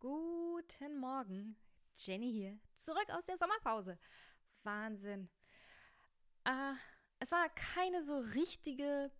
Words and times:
Guten 0.00 0.98
Morgen, 0.98 1.56
Jenny 1.94 2.32
hier, 2.32 2.58
zurück 2.78 3.04
aus 3.10 3.26
der 3.26 3.36
Sommerpause. 3.36 3.98
Wahnsinn. 4.62 5.28
Äh, 6.44 6.72
es 7.18 7.30
war 7.32 7.46
keine 7.50 8.02
so 8.02 8.16
richtige 8.34 9.10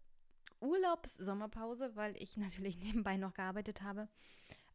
Urlaubs-Sommerpause, 0.61 1.97
weil 1.97 2.17
ich 2.17 2.39
natürlich 2.39 2.79
nebenbei 2.83 3.19
noch 3.19 3.35
gearbeitet 3.35 3.83
habe. 3.83 4.09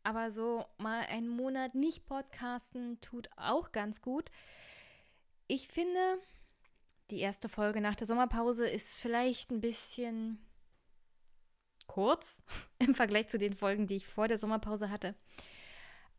Aber 0.04 0.30
so 0.30 0.68
mal 0.78 1.08
einen 1.08 1.28
Monat 1.28 1.73
nicht 1.73 2.06
podcasten 2.06 3.02
tut 3.02 3.28
auch 3.36 3.72
ganz 3.72 4.03
gut. 4.03 4.30
Ich 5.48 5.67
finde, 5.67 6.20
die 7.09 7.22
erste 7.22 7.50
Folge 7.50 7.81
nach 7.81 7.95
der 7.95 8.06
Sommerpause 8.06 8.70
ist 8.70 8.95
vielleicht 8.95 9.50
ein 9.50 9.59
bisschen 9.59 10.38
kurz 11.88 12.38
im 12.78 12.94
Vergleich 12.94 13.28
zu 13.30 13.40
den 13.40 13.56
Folgen, 13.56 13.88
die 13.88 13.95
ich 13.95 14.06
vor 14.06 14.28
der 14.28 14.38
Sommerpause 14.38 14.92
hatte 14.92 15.16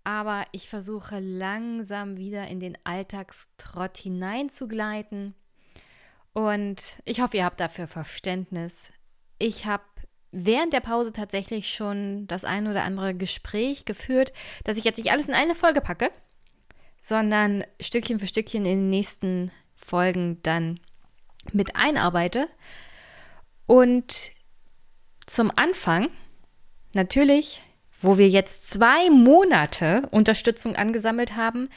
aber 0.07 0.45
ich 0.53 0.69
versuche 0.69 1.19
langsam 1.19 2.17
wieder 2.17 2.47
in 2.47 2.61
den 2.61 2.79
Alltagstrott 2.85 3.99
hineinzugleiten. 3.99 5.35
Und 6.33 7.03
ich 7.05 7.21
hoffe, 7.21 7.39
ihr 7.39 7.45
habt 7.45 7.59
dafür 7.59 7.89
Verständnis. 7.89 8.93
Ich 9.41 9.67
habe 9.67 9.83
während 10.31 10.73
der 10.73 10.81
Pause 10.81 11.13
tatsächlich 11.13 11.75
schon 11.75 12.29
das 12.29 12.45
ein 12.45 12.69
oder 12.69 12.85
andere 12.85 13.17
Gespräch 13.17 13.85
geführt, 13.85 14.33
dass 14.63 14.77
ich 14.77 14.85
jetzt 14.85 14.99
nicht 14.99 15.11
alles 15.11 15.27
in 15.27 15.35
eine 15.35 15.57
Folge 15.57 15.81
packe, 15.81 16.13
sondern 17.01 17.65
Stückchen 17.81 18.21
für 18.21 18.29
Stückchen 18.29 18.65
in 18.65 18.79
den 18.79 18.91
nächsten 18.91 19.51
Folgen 19.75 20.41
dann 20.45 20.79
mit 21.53 21.75
einarbeite. 21.75 22.49
Und 23.67 24.31
zum 25.27 25.51
Anfang 25.57 26.11
natürlich 26.93 27.61
wo 28.01 28.19
wir 28.19 28.29
jetzt 28.29 28.69
zwei 28.69 29.11
Monate 29.11 30.09
Unterstützung 30.11 30.77
angesammelt 30.77 31.37
haben. 31.37 31.69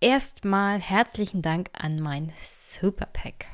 Erstmal 0.00 0.78
herzlichen 0.78 1.42
Dank 1.42 1.70
an 1.72 2.00
mein 2.00 2.32
Superpack. 2.42 3.46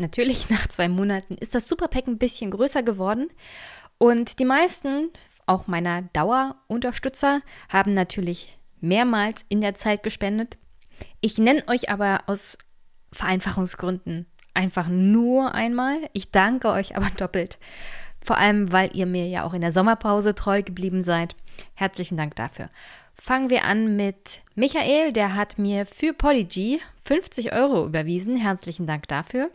Natürlich, 0.00 0.48
nach 0.48 0.66
zwei 0.66 0.88
Monaten 0.88 1.34
ist 1.34 1.54
das 1.54 1.68
Superpack 1.68 2.06
ein 2.06 2.16
bisschen 2.16 2.50
größer 2.50 2.82
geworden. 2.82 3.28
Und 3.98 4.38
die 4.38 4.46
meisten, 4.46 5.10
auch 5.44 5.66
meiner 5.66 6.02
Dauerunterstützer, 6.14 7.42
haben 7.68 7.92
natürlich 7.92 8.58
mehrmals 8.80 9.44
in 9.50 9.60
der 9.60 9.74
Zeit 9.74 10.02
gespendet. 10.02 10.56
Ich 11.20 11.38
nenne 11.38 11.66
euch 11.68 11.90
aber 11.90 12.22
aus 12.26 12.58
Vereinfachungsgründen 13.12 14.26
einfach 14.54 14.88
nur 14.88 15.54
einmal. 15.54 15.98
Ich 16.12 16.30
danke 16.30 16.68
euch 16.68 16.96
aber 16.96 17.10
doppelt. 17.16 17.58
Vor 18.22 18.36
allem, 18.36 18.70
weil 18.72 18.94
ihr 18.94 19.06
mir 19.06 19.26
ja 19.26 19.44
auch 19.44 19.54
in 19.54 19.62
der 19.62 19.72
Sommerpause 19.72 20.34
treu 20.34 20.62
geblieben 20.62 21.02
seid. 21.02 21.34
Herzlichen 21.74 22.16
Dank 22.16 22.36
dafür. 22.36 22.68
Fangen 23.14 23.50
wir 23.50 23.64
an 23.64 23.96
mit 23.96 24.42
Michael, 24.54 25.12
der 25.12 25.34
hat 25.34 25.58
mir 25.58 25.86
für 25.86 26.12
Podigy 26.12 26.80
50 27.04 27.52
Euro 27.52 27.86
überwiesen. 27.86 28.36
Herzlichen 28.36 28.86
Dank 28.86 29.08
dafür. 29.08 29.50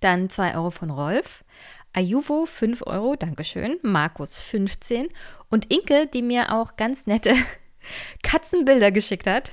Dann 0.00 0.28
2 0.30 0.56
Euro 0.56 0.70
von 0.70 0.90
Rolf. 0.90 1.44
Ayuvo 1.92 2.44
5 2.44 2.82
Euro, 2.86 3.16
Dankeschön. 3.16 3.78
Markus 3.82 4.38
15. 4.38 5.08
Und 5.48 5.72
Inke, 5.72 6.06
die 6.06 6.22
mir 6.22 6.52
auch 6.52 6.76
ganz 6.76 7.06
nette 7.06 7.34
Katzenbilder 8.22 8.90
geschickt 8.90 9.26
hat 9.26 9.52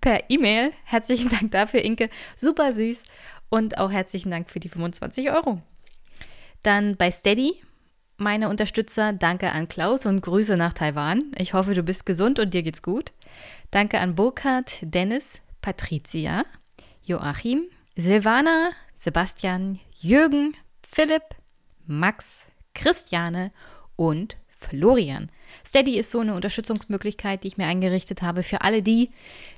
per 0.00 0.30
E-Mail. 0.30 0.72
Herzlichen 0.84 1.30
Dank 1.30 1.50
dafür, 1.52 1.82
Inke. 1.82 2.10
Super 2.36 2.72
süß. 2.72 3.04
Und 3.48 3.78
auch 3.78 3.90
herzlichen 3.90 4.30
Dank 4.30 4.50
für 4.50 4.60
die 4.60 4.68
25 4.68 5.30
Euro. 5.30 5.60
Dann 6.62 6.96
bei 6.96 7.10
Steady, 7.10 7.60
meine 8.16 8.48
Unterstützer, 8.48 9.12
danke 9.12 9.52
an 9.52 9.68
Klaus 9.68 10.06
und 10.06 10.20
Grüße 10.20 10.56
nach 10.56 10.72
Taiwan. 10.72 11.32
Ich 11.36 11.52
hoffe, 11.52 11.74
du 11.74 11.82
bist 11.82 12.06
gesund 12.06 12.38
und 12.38 12.54
dir 12.54 12.62
geht's 12.62 12.82
gut. 12.82 13.12
Danke 13.70 14.00
an 14.00 14.14
Burkhard, 14.14 14.78
Dennis, 14.82 15.40
Patricia, 15.60 16.44
Joachim, 17.02 17.64
Silvana, 17.96 18.70
Sebastian, 18.96 19.80
Jürgen, 20.00 20.56
Philipp, 20.88 21.24
Max, 21.86 22.46
Christiane 22.74 23.50
und 23.96 24.36
Florian. 24.56 25.30
Steady 25.66 25.98
ist 25.98 26.10
so 26.10 26.20
eine 26.20 26.34
Unterstützungsmöglichkeit, 26.34 27.42
die 27.42 27.48
ich 27.48 27.56
mir 27.56 27.66
eingerichtet 27.66 28.22
habe 28.22 28.42
für 28.42 28.60
alle 28.60 28.82
die, 28.82 29.10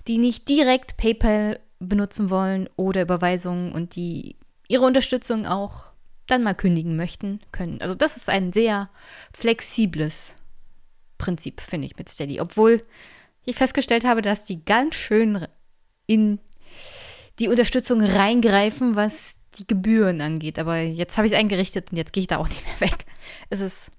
die 0.07 0.19
nicht 0.19 0.49
direkt 0.49 0.97
PayPal 0.97 1.61
benutzen 1.79 2.31
wollen 2.31 2.69
oder 2.77 3.03
Überweisungen 3.03 3.73
und 3.73 3.97
die 3.97 4.37
ihre 4.69 4.85
Unterstützung 4.85 5.47
auch 5.47 5.85
dann 6.27 6.43
mal 6.43 6.55
kündigen 6.55 6.97
möchten 6.97 7.41
können. 7.53 7.81
Also 7.81 7.95
das 7.95 8.17
ist 8.17 8.29
ein 8.29 8.53
sehr 8.53 8.89
flexibles 9.33 10.35
Prinzip, 11.19 11.61
finde 11.61 11.87
ich, 11.87 11.97
mit 11.97 12.09
Steady. 12.09 12.41
Obwohl 12.41 12.83
ich 13.45 13.57
festgestellt 13.57 14.05
habe, 14.05 14.23
dass 14.23 14.45
die 14.45 14.65
ganz 14.65 14.95
schön 14.97 15.47
in 16.07 16.41
die 17.39 17.49
Unterstützung 17.49 18.03
reingreifen, 18.03 18.97
was 18.97 19.39
die 19.59 19.67
Gebühren 19.67 20.21
angeht. 20.21 20.59
Aber 20.59 20.79
jetzt 20.79 21.17
habe 21.17 21.27
ich 21.27 21.33
es 21.33 21.39
eingerichtet 21.39 21.91
und 21.91 21.97
jetzt 21.97 22.13
gehe 22.13 22.23
ich 22.23 22.29
da 22.29 22.39
auch 22.39 22.49
nicht 22.49 22.65
mehr 22.65 22.91
weg. 22.91 23.07
Es 23.51 23.61
ist 23.61 23.91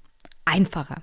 einfacher. 0.46 1.01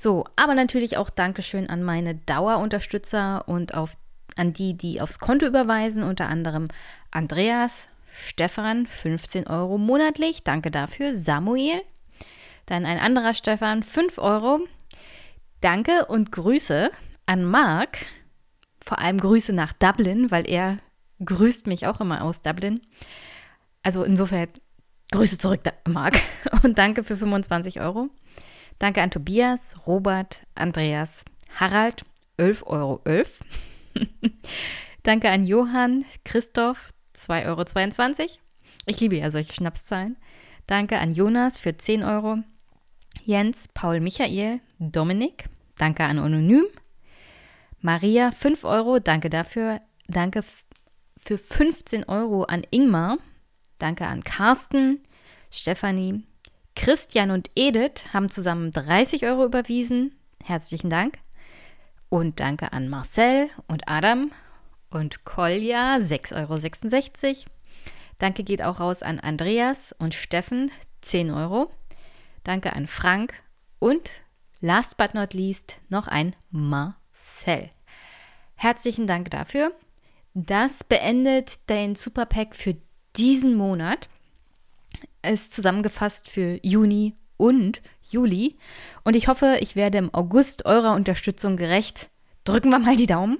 So, 0.00 0.24
aber 0.34 0.54
natürlich 0.54 0.96
auch 0.96 1.10
Dankeschön 1.10 1.68
an 1.68 1.82
meine 1.82 2.14
Dauerunterstützer 2.14 3.46
und 3.46 3.74
auf, 3.74 3.98
an 4.34 4.54
die, 4.54 4.72
die 4.72 5.02
aufs 5.02 5.18
Konto 5.18 5.44
überweisen, 5.44 6.04
unter 6.04 6.26
anderem 6.30 6.68
Andreas, 7.10 7.88
Stefan, 8.10 8.86
15 8.86 9.46
Euro 9.46 9.76
monatlich, 9.76 10.42
danke 10.42 10.70
dafür, 10.70 11.16
Samuel, 11.16 11.82
dann 12.64 12.86
ein 12.86 12.98
anderer 12.98 13.34
Stefan, 13.34 13.82
5 13.82 14.16
Euro, 14.16 14.60
danke 15.60 16.06
und 16.06 16.32
Grüße 16.32 16.90
an 17.26 17.44
Marc, 17.44 17.98
vor 18.82 19.00
allem 19.00 19.20
Grüße 19.20 19.52
nach 19.52 19.74
Dublin, 19.74 20.30
weil 20.30 20.48
er 20.48 20.78
grüßt 21.22 21.66
mich 21.66 21.86
auch 21.86 22.00
immer 22.00 22.24
aus 22.24 22.40
Dublin. 22.40 22.80
Also 23.82 24.02
insofern 24.04 24.48
Grüße 25.12 25.36
zurück, 25.36 25.60
Marc, 25.86 26.18
und 26.62 26.78
danke 26.78 27.04
für 27.04 27.18
25 27.18 27.82
Euro. 27.82 28.08
Danke 28.80 29.02
an 29.02 29.10
Tobias, 29.10 29.74
Robert, 29.86 30.40
Andreas, 30.54 31.22
Harald, 31.54 32.06
11,11 32.38 32.66
Euro. 32.66 33.00
Danke 35.02 35.28
an 35.28 35.44
Johann, 35.44 36.06
Christoph, 36.24 36.88
2,22 37.14 38.20
Euro. 38.20 38.28
Ich 38.86 38.98
liebe 39.00 39.18
ja 39.18 39.30
solche 39.30 39.52
Schnapszahlen. 39.52 40.16
Danke 40.66 40.98
an 40.98 41.12
Jonas 41.12 41.58
für 41.58 41.76
10 41.76 42.02
Euro. 42.02 42.38
Jens, 43.26 43.68
Paul, 43.74 44.00
Michael, 44.00 44.60
Dominik. 44.78 45.44
Danke 45.76 46.04
an 46.04 46.18
Anonym. 46.18 46.64
Maria, 47.82 48.30
5 48.30 48.64
Euro. 48.64 48.98
Danke 48.98 49.28
dafür. 49.28 49.82
Danke 50.08 50.42
für 51.18 51.36
15 51.36 52.04
Euro 52.04 52.44
an 52.44 52.66
Ingmar. 52.70 53.18
Danke 53.78 54.06
an 54.06 54.24
Carsten, 54.24 55.02
Stefanie, 55.50 56.22
Christian 56.76 57.30
und 57.30 57.50
Edith 57.54 58.12
haben 58.12 58.30
zusammen 58.30 58.70
30 58.70 59.26
Euro 59.26 59.44
überwiesen. 59.44 60.16
Herzlichen 60.42 60.90
Dank. 60.90 61.18
Und 62.08 62.40
danke 62.40 62.72
an 62.72 62.88
Marcel 62.88 63.50
und 63.68 63.88
Adam 63.88 64.32
und 64.90 65.24
Kolja, 65.24 65.96
6,66 65.96 67.26
Euro. 67.26 67.50
Danke 68.18 68.44
geht 68.44 68.62
auch 68.62 68.80
raus 68.80 69.02
an 69.02 69.18
Andreas 69.18 69.94
und 69.98 70.14
Steffen, 70.14 70.70
10 71.00 71.30
Euro. 71.30 71.70
Danke 72.44 72.72
an 72.74 72.86
Frank 72.86 73.34
und 73.78 74.20
last 74.60 74.96
but 74.96 75.14
not 75.14 75.32
least 75.32 75.78
noch 75.88 76.06
ein 76.06 76.34
Marcel. 76.50 77.70
Herzlichen 78.56 79.06
Dank 79.06 79.30
dafür. 79.30 79.72
Das 80.34 80.84
beendet 80.84 81.68
den 81.70 81.94
Superpack 81.94 82.54
für 82.54 82.76
diesen 83.16 83.54
Monat 83.54 84.08
ist 85.22 85.52
zusammengefasst 85.52 86.28
für 86.28 86.58
Juni 86.62 87.14
und 87.36 87.80
Juli. 88.08 88.56
Und 89.04 89.16
ich 89.16 89.28
hoffe, 89.28 89.58
ich 89.60 89.76
werde 89.76 89.98
im 89.98 90.12
August 90.14 90.66
eurer 90.66 90.94
Unterstützung 90.94 91.56
gerecht. 91.56 92.10
Drücken 92.44 92.70
wir 92.70 92.78
mal 92.78 92.96
die 92.96 93.06
Daumen. 93.06 93.38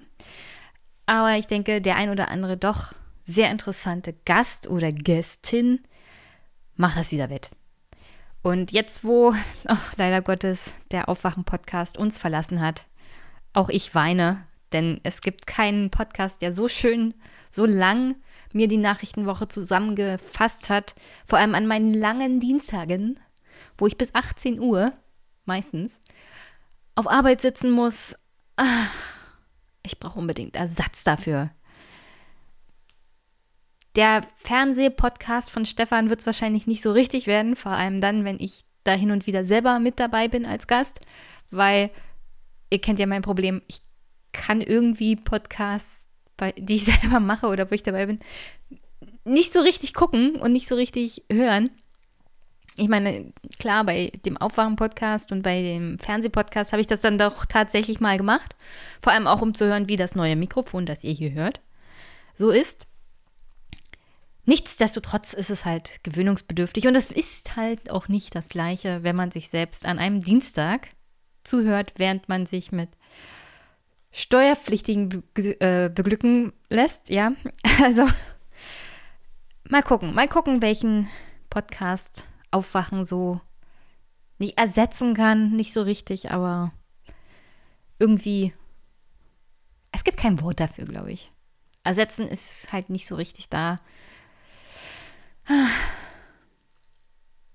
Aber 1.07 1.37
ich 1.37 1.47
denke, 1.47 1.81
der 1.81 1.97
ein 1.97 2.11
oder 2.11 2.29
andere 2.29 2.57
doch 2.57 2.93
sehr 3.25 3.51
interessante 3.51 4.15
Gast 4.25 4.69
oder 4.69 4.93
Gästin 4.93 5.81
macht 6.77 6.99
das 6.99 7.13
wieder 7.13 7.31
wett. 7.31 7.51
Und 8.43 8.73
jetzt, 8.73 9.05
wo 9.05 9.35
oh, 9.69 9.77
leider 9.97 10.23
Gottes 10.23 10.75
der 10.91 11.09
Aufwachen-Podcast 11.09 11.99
uns 11.99 12.19
verlassen 12.19 12.61
hat, 12.61 12.87
auch 13.53 13.69
ich 13.69 13.95
weine, 13.95 14.47
denn 14.73 15.01
es 15.03 15.21
gibt 15.21 15.47
keinen 15.47 15.91
Podcast, 15.91 16.43
der 16.43 16.55
so 16.55 16.69
schön, 16.69 17.15
so 17.51 17.67
lang 17.67 18.17
mir 18.53 18.69
die 18.69 18.77
Nachrichtenwoche 18.77 19.49
zusammengefasst 19.49 20.71
hat, 20.71 20.95
vor 21.25 21.39
allem 21.39 21.55
an 21.55 21.67
meinen 21.67 21.95
langen 21.95 22.41
Dienstagen, 22.41 23.19
wo 23.79 23.87
ich 23.87 23.97
bis 23.97 24.15
18 24.15 24.61
Uhr 24.61 24.93
meistens 25.45 26.01
auf 26.95 27.09
Arbeit 27.11 27.41
sitzen 27.41 27.71
muss. 27.71 28.15
Ach, 28.57 28.91
ich 29.83 29.99
brauche 29.99 30.19
unbedingt 30.19 30.57
Ersatz 30.57 31.05
dafür. 31.05 31.51
Der 33.97 34.23
Fernsehpodcast 34.37 35.51
von 35.51 35.65
Stefan 35.65 36.11
wird 36.11 36.21
es 36.21 36.27
wahrscheinlich 36.27 36.67
nicht 36.67 36.83
so 36.83 36.93
richtig 36.93 37.27
werden, 37.27 37.57
vor 37.57 37.73
allem 37.73 38.01
dann, 38.01 38.25
wenn 38.25 38.39
ich 38.39 38.65
da 38.85 38.93
hin 38.93 39.11
und 39.11 39.27
wieder 39.27 39.45
selber 39.45 39.81
mit 39.81 39.99
dabei 39.99 40.29
bin 40.29 40.47
als 40.47 40.67
Gast, 40.67 41.01
weil 41.51 41.91
ihr 42.71 42.81
kennt 42.81 42.99
ja 43.01 43.07
mein 43.07 43.23
Problem, 43.23 43.63
ich 43.67 43.81
kann 44.33 44.61
irgendwie 44.61 45.17
Podcasts, 45.17 46.00
bei, 46.41 46.53
die 46.53 46.75
ich 46.75 46.85
selber 47.01 47.21
mache 47.21 47.47
oder 47.47 47.71
wo 47.71 47.75
ich 47.75 47.85
dabei 47.85 48.07
bin, 48.07 48.19
nicht 49.25 49.53
so 49.53 49.61
richtig 49.61 49.95
gucken 49.95 50.37
und 50.37 50.53
nicht 50.53 50.67
so 50.67 50.75
richtig 50.75 51.23
hören. 51.31 51.71
Ich 52.77 52.89
meine, 52.89 53.33
klar, 53.59 53.85
bei 53.85 54.11
dem 54.25 54.39
Aufwachen-Podcast 54.39 55.33
und 55.33 55.43
bei 55.43 55.61
dem 55.61 55.99
Fernsehpodcast 55.99 56.73
habe 56.73 56.81
ich 56.81 56.87
das 56.87 57.03
dann 57.03 57.19
doch 57.19 57.45
tatsächlich 57.45 58.01
mal 58.01 58.17
gemacht. 58.17 58.57
Vor 59.03 59.13
allem 59.13 59.27
auch, 59.27 59.43
um 59.43 59.55
zu 59.55 59.67
hören, 59.67 59.89
wie 59.89 59.97
das 59.97 60.15
neue 60.15 60.35
Mikrofon, 60.35 60.87
das 60.87 61.05
ihr 61.05 61.13
hier 61.13 61.33
hört, 61.33 61.61
so 62.35 62.51
ist. 62.51 62.87
Nichtsdestotrotz 64.47 65.35
ist 65.35 65.51
es 65.51 65.67
halt 65.67 66.01
gewöhnungsbedürftig 66.03 66.87
und 66.87 66.95
es 66.95 67.11
ist 67.11 67.57
halt 67.57 67.91
auch 67.91 68.09
nicht 68.09 68.35
das 68.35 68.49
Gleiche, 68.49 69.03
wenn 69.03 69.15
man 69.15 69.31
sich 69.31 69.51
selbst 69.51 69.85
an 69.85 69.99
einem 69.99 70.21
Dienstag 70.21 70.89
zuhört, 71.45 71.93
während 71.99 72.29
man 72.29 72.47
sich 72.47 72.73
mit 72.73 72.89
Steuerpflichtigen 74.13 75.23
äh, 75.37 75.89
beglücken 75.89 76.53
lässt. 76.69 77.11
Ja, 77.11 77.33
also 77.83 78.07
mal 79.69 79.83
gucken, 79.83 80.15
mal 80.15 80.29
gucken, 80.29 80.63
welchen 80.63 81.09
Podcast 81.49 82.27
Aufwachen 82.51 83.05
so 83.05 83.41
nicht 84.39 84.59
ersetzen 84.59 85.15
kann, 85.15 85.55
nicht 85.55 85.73
so 85.73 85.83
richtig, 85.83 86.31
aber 86.31 86.73
irgendwie. 87.99 88.53
Es 89.93 90.05
gibt 90.05 90.19
kein 90.19 90.41
Wort 90.41 90.61
dafür, 90.61 90.87
glaube 90.87 91.13
ich. 91.13 91.31
Ersetzen 91.83 92.29
ist 92.29 92.73
halt 92.73 92.91
nicht 92.91 93.07
so 93.07 93.17
richtig 93.17 93.49
da. 93.49 93.79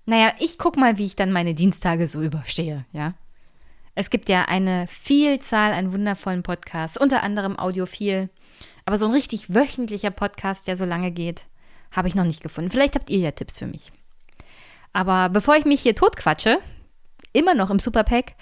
Naja, 0.04 0.34
ich 0.38 0.58
guck 0.58 0.76
mal, 0.76 0.98
wie 0.98 1.04
ich 1.04 1.16
dann 1.16 1.32
meine 1.32 1.54
Dienstage 1.54 2.06
so 2.06 2.22
überstehe, 2.22 2.84
ja. 2.92 3.14
Es 3.98 4.10
gibt 4.10 4.28
ja 4.28 4.42
eine 4.42 4.86
Vielzahl 4.88 5.72
an 5.72 5.90
wundervollen 5.90 6.42
Podcasts, 6.42 6.98
unter 6.98 7.22
anderem 7.22 7.58
Audiophil. 7.58 8.28
Aber 8.84 8.98
so 8.98 9.06
ein 9.06 9.12
richtig 9.12 9.54
wöchentlicher 9.54 10.10
Podcast, 10.10 10.68
der 10.68 10.76
so 10.76 10.84
lange 10.84 11.10
geht, 11.10 11.46
habe 11.90 12.06
ich 12.06 12.14
noch 12.14 12.24
nicht 12.24 12.42
gefunden. 12.42 12.70
Vielleicht 12.70 12.94
habt 12.94 13.08
ihr 13.08 13.18
ja 13.18 13.30
Tipps 13.30 13.58
für 13.58 13.66
mich. 13.66 13.90
Aber 14.92 15.30
bevor 15.30 15.56
ich 15.56 15.64
mich 15.64 15.80
hier 15.80 15.94
totquatsche, 15.94 16.58
immer 17.32 17.54
noch 17.54 17.70
im 17.70 17.78
Superpack, 17.78 18.34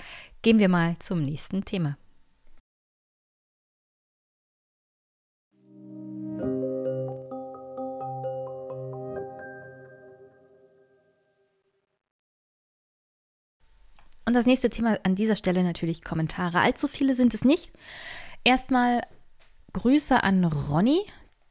gehen 0.42 0.58
wir 0.58 0.68
mal 0.68 0.96
zum 0.98 1.22
nächsten 1.22 1.64
Thema. 1.64 1.96
Und 14.26 14.34
das 14.34 14.46
nächste 14.46 14.70
Thema 14.70 14.98
an 15.02 15.14
dieser 15.14 15.36
Stelle 15.36 15.62
natürlich 15.62 16.02
Kommentare. 16.02 16.60
Allzu 16.60 16.88
viele 16.88 17.14
sind 17.14 17.34
es 17.34 17.44
nicht. 17.44 17.72
Erstmal 18.42 19.02
Grüße 19.72 20.22
an 20.22 20.44
Ronny. 20.44 21.00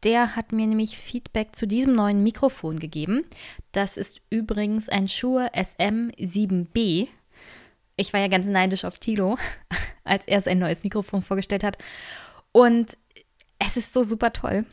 Der 0.04 0.36
hat 0.36 0.52
mir 0.52 0.68
nämlich 0.68 0.98
Feedback 0.98 1.56
zu 1.56 1.66
diesem 1.66 1.96
neuen 1.96 2.24
Mikrofon 2.24 2.80
gegeben. 2.80 3.26
Das 3.72 3.96
ist 3.96 4.20
übrigens 4.30 4.90
ein 4.90 5.08
Shure 5.08 5.52
SM7B. 5.54 7.08
Ich 7.96 8.12
war 8.12 8.20
ja 8.20 8.28
ganz 8.28 8.48
neidisch 8.48 8.86
auf 8.86 8.98
Tilo, 8.98 9.38
als 10.04 10.28
er 10.28 10.42
sein 10.42 10.60
neues 10.60 10.84
Mikrofon 10.84 11.22
vorgestellt 11.22 11.64
hat. 11.64 11.78
Und 12.52 12.98
es 13.60 13.78
ist 13.78 13.94
so 13.94 14.04
super 14.04 14.34
toll. 14.34 14.66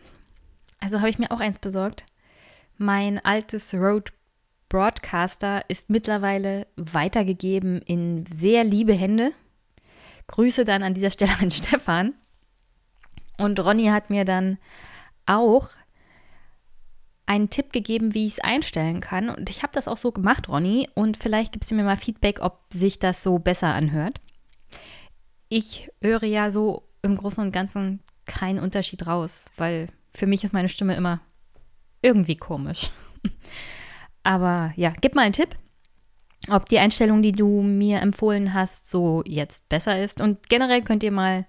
Also 0.80 0.98
habe 0.98 1.10
ich 1.10 1.18
mir 1.18 1.30
auch 1.30 1.40
eins 1.40 1.58
besorgt. 1.58 2.04
Mein 2.76 3.24
altes 3.24 3.74
Rode 3.74 4.10
Broadcaster 4.70 5.68
ist 5.68 5.90
mittlerweile 5.90 6.66
weitergegeben 6.76 7.82
in 7.82 8.24
sehr 8.26 8.64
liebe 8.64 8.94
Hände. 8.94 9.32
Grüße 10.28 10.64
dann 10.64 10.82
an 10.82 10.94
dieser 10.94 11.10
Stelle 11.10 11.32
an 11.40 11.50
Stefan. 11.50 12.14
Und 13.36 13.60
Ronny 13.60 13.86
hat 13.86 14.08
mir 14.08 14.24
dann 14.24 14.58
auch 15.26 15.68
einen 17.26 17.50
Tipp 17.50 17.72
gegeben, 17.72 18.14
wie 18.14 18.26
ich 18.26 18.34
es 18.34 18.40
einstellen 18.40 19.00
kann. 19.00 19.28
Und 19.28 19.50
ich 19.50 19.62
habe 19.62 19.72
das 19.72 19.88
auch 19.88 19.96
so 19.96 20.12
gemacht, 20.12 20.48
Ronny. 20.48 20.88
Und 20.94 21.16
vielleicht 21.16 21.52
gibst 21.52 21.70
du 21.70 21.74
mir 21.74 21.84
mal 21.84 21.96
Feedback, 21.96 22.40
ob 22.40 22.60
sich 22.72 22.98
das 22.98 23.22
so 23.22 23.38
besser 23.38 23.74
anhört. 23.74 24.20
Ich 25.48 25.90
höre 26.00 26.24
ja 26.24 26.52
so 26.52 26.88
im 27.02 27.16
Großen 27.16 27.42
und 27.42 27.50
Ganzen 27.50 28.00
keinen 28.26 28.60
Unterschied 28.60 29.06
raus, 29.06 29.46
weil 29.56 29.88
für 30.14 30.26
mich 30.26 30.44
ist 30.44 30.52
meine 30.52 30.68
Stimme 30.68 30.94
immer 30.94 31.20
irgendwie 32.02 32.36
komisch. 32.36 32.90
Aber 34.22 34.72
ja, 34.76 34.92
gib 35.00 35.14
mal 35.14 35.22
einen 35.22 35.32
Tipp, 35.32 35.56
ob 36.48 36.68
die 36.68 36.78
Einstellung, 36.78 37.22
die 37.22 37.32
du 37.32 37.62
mir 37.62 38.00
empfohlen 38.00 38.54
hast, 38.54 38.90
so 38.90 39.22
jetzt 39.26 39.68
besser 39.68 40.02
ist. 40.02 40.20
Und 40.20 40.48
generell 40.48 40.82
könnt 40.82 41.02
ihr 41.02 41.12
mal 41.12 41.46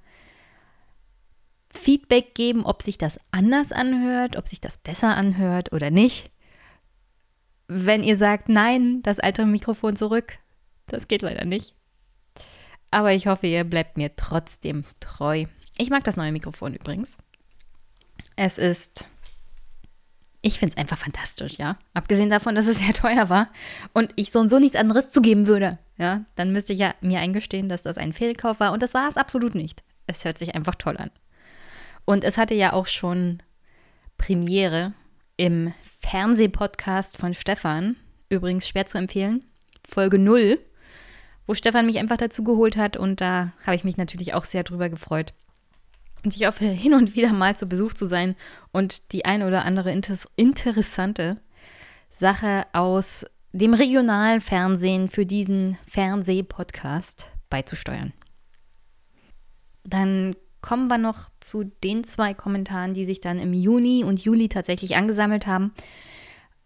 Feedback 1.73 2.35
geben, 2.35 2.65
ob 2.65 2.81
sich 2.81 2.97
das 2.97 3.19
anders 3.31 3.71
anhört, 3.71 4.35
ob 4.35 4.47
sich 4.47 4.62
das 4.62 4.77
besser 4.77 5.15
anhört 5.15 5.71
oder 5.71 5.89
nicht. 5.89 6.31
Wenn 7.68 8.03
ihr 8.03 8.18
sagt, 8.18 8.50
nein, 8.50 9.01
das 9.03 9.19
alte 9.19 9.45
Mikrofon 9.45 9.95
zurück, 9.95 10.38
das 10.88 11.07
geht 11.07 11.21
leider 11.21 11.45
nicht. 11.45 11.74
Aber 12.91 13.13
ich 13.13 13.27
hoffe, 13.27 13.47
ihr 13.47 13.63
bleibt 13.63 13.95
mir 13.95 14.15
trotzdem 14.17 14.83
treu. 15.00 15.45
Ich 15.77 15.89
mag 15.89 16.03
das 16.03 16.17
neue 16.17 16.33
Mikrofon 16.33 16.74
übrigens. 16.74 17.17
Es 18.35 18.57
ist 18.57 19.06
ich 20.41 20.57
finde 20.59 20.73
es 20.73 20.77
einfach 20.77 20.97
fantastisch, 20.97 21.57
ja. 21.57 21.77
Abgesehen 21.93 22.29
davon, 22.29 22.55
dass 22.55 22.67
es 22.67 22.79
sehr 22.79 22.93
teuer 22.93 23.29
war 23.29 23.49
und 23.93 24.11
ich 24.15 24.31
so 24.31 24.39
und 24.39 24.49
so 24.49 24.59
nichts 24.59 24.75
anderes 24.75 25.11
zugeben 25.11 25.47
würde, 25.47 25.77
ja, 25.97 26.25
dann 26.35 26.51
müsste 26.51 26.73
ich 26.73 26.79
ja 26.79 26.95
mir 27.01 27.19
eingestehen, 27.19 27.69
dass 27.69 27.83
das 27.83 27.97
ein 27.97 28.13
Fehlkauf 28.13 28.59
war 28.59 28.71
und 28.71 28.81
das 28.81 28.93
war 28.93 29.07
es 29.07 29.17
absolut 29.17 29.55
nicht. 29.55 29.83
Es 30.07 30.25
hört 30.25 30.38
sich 30.38 30.55
einfach 30.55 30.75
toll 30.75 30.97
an. 30.97 31.11
Und 32.05 32.23
es 32.23 32.38
hatte 32.38 32.55
ja 32.55 32.73
auch 32.73 32.88
schon 32.88 33.43
Premiere 34.17 34.93
im 35.38 35.74
Fernsehpodcast 36.00 37.17
von 37.17 37.33
Stefan, 37.33 37.95
übrigens 38.29 38.67
schwer 38.67 38.86
zu 38.86 38.98
empfehlen, 38.98 39.45
Folge 39.88 40.17
0, 40.17 40.60
wo 41.45 41.53
Stefan 41.53 41.86
mich 41.86 42.00
einfach 42.00 42.17
dazu 42.17 42.43
geholt 42.43 42.77
hat 42.77 42.98
und 42.98 43.21
da 43.21 43.53
habe 43.65 43.75
ich 43.75 43.83
mich 43.83 43.98
natürlich 43.98 44.33
auch 44.33 44.45
sehr 44.45 44.63
drüber 44.63 44.89
gefreut. 44.89 45.33
Und 46.23 46.35
ich 46.35 46.45
hoffe, 46.45 46.65
hin 46.65 46.93
und 46.93 47.15
wieder 47.15 47.33
mal 47.33 47.55
zu 47.55 47.67
Besuch 47.67 47.93
zu 47.93 48.05
sein 48.05 48.35
und 48.71 49.11
die 49.11 49.25
eine 49.25 49.47
oder 49.47 49.65
andere 49.65 49.91
inter 49.91 50.15
interessante 50.35 51.37
Sache 52.09 52.65
aus 52.73 53.25
dem 53.53 53.73
regionalen 53.73 54.41
Fernsehen 54.41 55.09
für 55.09 55.25
diesen 55.25 55.77
Fernsehpodcast 55.87 57.27
beizusteuern. 57.49 58.13
Dann 59.83 60.35
kommen 60.61 60.87
wir 60.87 60.99
noch 60.99 61.29
zu 61.39 61.63
den 61.83 62.03
zwei 62.03 62.33
Kommentaren, 62.33 62.93
die 62.93 63.05
sich 63.05 63.19
dann 63.19 63.39
im 63.39 63.53
Juni 63.53 64.03
und 64.03 64.23
Juli 64.23 64.47
tatsächlich 64.47 64.95
angesammelt 64.95 65.47
haben. 65.47 65.73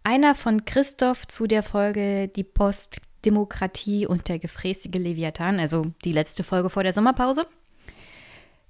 Einer 0.04 0.34
von 0.34 0.64
Christoph 0.64 1.26
zu 1.26 1.46
der 1.46 1.62
Folge 1.62 2.28
Die 2.28 2.44
Postdemokratie 2.44 4.06
und 4.06 4.28
der 4.28 4.38
gefräßige 4.38 4.94
Leviathan, 4.94 5.58
also 5.58 5.86
die 6.04 6.12
letzte 6.12 6.44
Folge 6.44 6.70
vor 6.70 6.82
der 6.82 6.92
Sommerpause. 6.92 7.46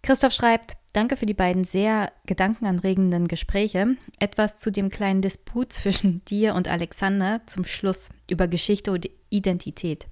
Christoph 0.06 0.34
schreibt, 0.34 0.76
danke 0.92 1.16
für 1.16 1.26
die 1.26 1.34
beiden 1.34 1.64
sehr 1.64 2.12
gedankenanregenden 2.26 3.26
Gespräche. 3.26 3.96
Etwas 4.20 4.60
zu 4.60 4.70
dem 4.70 4.88
kleinen 4.88 5.20
Disput 5.20 5.72
zwischen 5.72 6.24
dir 6.28 6.54
und 6.54 6.68
Alexander 6.68 7.40
zum 7.46 7.64
Schluss 7.64 8.10
über 8.30 8.46
Geschichte 8.46 8.92
und 8.92 9.10
Identität. 9.30 10.06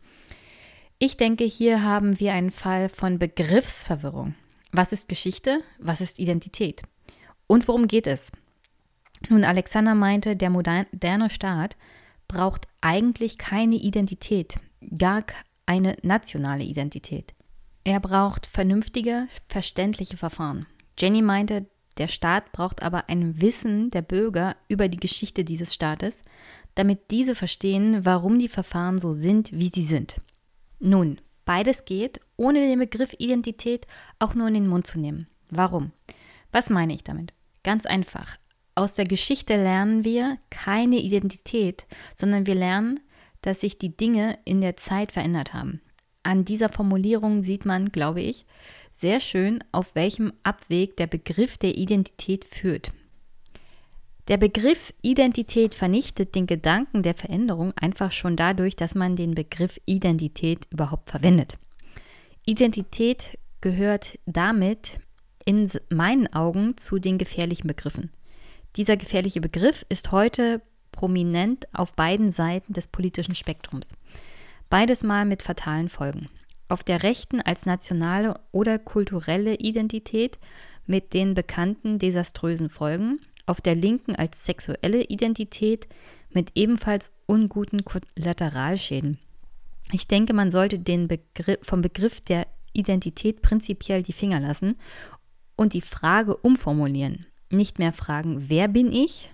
Ich 0.98 1.16
denke, 1.16 1.44
hier 1.44 1.84
haben 1.84 2.18
wir 2.18 2.32
einen 2.32 2.50
Fall 2.50 2.88
von 2.88 3.20
Begriffsverwirrung. 3.20 4.34
Was 4.72 4.90
ist 4.90 5.08
Geschichte? 5.08 5.60
Was 5.78 6.00
ist 6.00 6.18
Identität? 6.18 6.82
Und 7.46 7.68
worum 7.68 7.86
geht 7.86 8.08
es? 8.08 8.32
Nun, 9.28 9.44
Alexander 9.44 9.94
meinte, 9.94 10.34
der 10.34 10.50
moderne 10.50 11.30
Staat 11.30 11.76
braucht 12.26 12.66
eigentlich 12.80 13.38
keine 13.38 13.76
Identität, 13.76 14.56
gar 14.98 15.22
eine 15.66 15.96
nationale 16.02 16.64
Identität. 16.64 17.32
Er 17.86 18.00
braucht 18.00 18.46
vernünftige, 18.46 19.28
verständliche 19.46 20.16
Verfahren. 20.16 20.66
Jenny 20.98 21.20
meinte, 21.20 21.66
der 21.98 22.08
Staat 22.08 22.50
braucht 22.50 22.82
aber 22.82 23.10
ein 23.10 23.42
Wissen 23.42 23.90
der 23.90 24.00
Bürger 24.00 24.56
über 24.68 24.88
die 24.88 24.98
Geschichte 24.98 25.44
dieses 25.44 25.74
Staates, 25.74 26.22
damit 26.74 27.10
diese 27.10 27.34
verstehen, 27.34 28.06
warum 28.06 28.38
die 28.38 28.48
Verfahren 28.48 28.98
so 28.98 29.12
sind, 29.12 29.52
wie 29.52 29.68
sie 29.68 29.84
sind. 29.84 30.16
Nun, 30.80 31.20
beides 31.44 31.84
geht, 31.84 32.20
ohne 32.36 32.60
den 32.60 32.78
Begriff 32.78 33.14
Identität 33.18 33.86
auch 34.18 34.34
nur 34.34 34.48
in 34.48 34.54
den 34.54 34.66
Mund 34.66 34.86
zu 34.86 34.98
nehmen. 34.98 35.28
Warum? 35.50 35.92
Was 36.52 36.70
meine 36.70 36.94
ich 36.94 37.04
damit? 37.04 37.34
Ganz 37.62 37.84
einfach. 37.84 38.38
Aus 38.74 38.94
der 38.94 39.04
Geschichte 39.04 39.56
lernen 39.56 40.04
wir 40.04 40.38
keine 40.48 40.96
Identität, 40.96 41.86
sondern 42.16 42.46
wir 42.46 42.54
lernen, 42.54 43.00
dass 43.42 43.60
sich 43.60 43.78
die 43.78 43.94
Dinge 43.94 44.38
in 44.46 44.62
der 44.62 44.78
Zeit 44.78 45.12
verändert 45.12 45.52
haben 45.52 45.82
an 46.24 46.44
dieser 46.44 46.68
Formulierung 46.68 47.42
sieht 47.42 47.64
man, 47.64 47.90
glaube 47.90 48.20
ich, 48.20 48.44
sehr 48.96 49.20
schön, 49.20 49.62
auf 49.72 49.94
welchem 49.94 50.32
Abweg 50.42 50.96
der 50.96 51.06
Begriff 51.06 51.58
der 51.58 51.76
Identität 51.76 52.44
führt. 52.44 52.92
Der 54.28 54.38
Begriff 54.38 54.94
Identität 55.02 55.74
vernichtet 55.74 56.34
den 56.34 56.46
Gedanken 56.46 57.02
der 57.02 57.14
Veränderung 57.14 57.72
einfach 57.76 58.10
schon 58.10 58.36
dadurch, 58.36 58.74
dass 58.74 58.94
man 58.94 59.16
den 59.16 59.34
Begriff 59.34 59.78
Identität 59.84 60.66
überhaupt 60.70 61.10
verwendet. 61.10 61.58
Identität 62.46 63.38
gehört 63.60 64.18
damit 64.24 64.98
in 65.44 65.70
meinen 65.90 66.32
Augen 66.32 66.76
zu 66.78 66.98
den 66.98 67.18
gefährlichen 67.18 67.66
Begriffen. 67.66 68.10
Dieser 68.76 68.96
gefährliche 68.96 69.42
Begriff 69.42 69.84
ist 69.88 70.10
heute 70.10 70.62
prominent 70.90 71.66
auf 71.74 71.92
beiden 71.92 72.32
Seiten 72.32 72.72
des 72.72 72.86
politischen 72.86 73.34
Spektrums. 73.34 73.88
Beides 74.74 75.04
mal 75.04 75.24
mit 75.24 75.40
fatalen 75.40 75.88
Folgen. 75.88 76.28
Auf 76.68 76.82
der 76.82 77.04
rechten 77.04 77.40
als 77.40 77.64
nationale 77.64 78.40
oder 78.50 78.80
kulturelle 78.80 79.54
Identität 79.54 80.36
mit 80.84 81.12
den 81.14 81.34
bekannten 81.34 82.00
desaströsen 82.00 82.68
Folgen, 82.68 83.20
auf 83.46 83.60
der 83.60 83.76
linken 83.76 84.16
als 84.16 84.44
sexuelle 84.44 85.04
Identität 85.04 85.86
mit 86.30 86.50
ebenfalls 86.56 87.12
unguten 87.26 87.84
Kollateralschäden. 87.84 89.20
Ich 89.92 90.08
denke, 90.08 90.34
man 90.34 90.50
sollte 90.50 90.80
den 90.80 91.06
Begriff, 91.06 91.58
vom 91.62 91.80
Begriff 91.80 92.20
der 92.20 92.48
Identität 92.72 93.42
prinzipiell 93.42 94.02
die 94.02 94.12
Finger 94.12 94.40
lassen 94.40 94.74
und 95.54 95.74
die 95.74 95.82
Frage 95.82 96.36
umformulieren. 96.36 97.26
Nicht 97.48 97.78
mehr 97.78 97.92
fragen, 97.92 98.46
wer 98.48 98.66
bin 98.66 98.90
ich, 98.90 99.30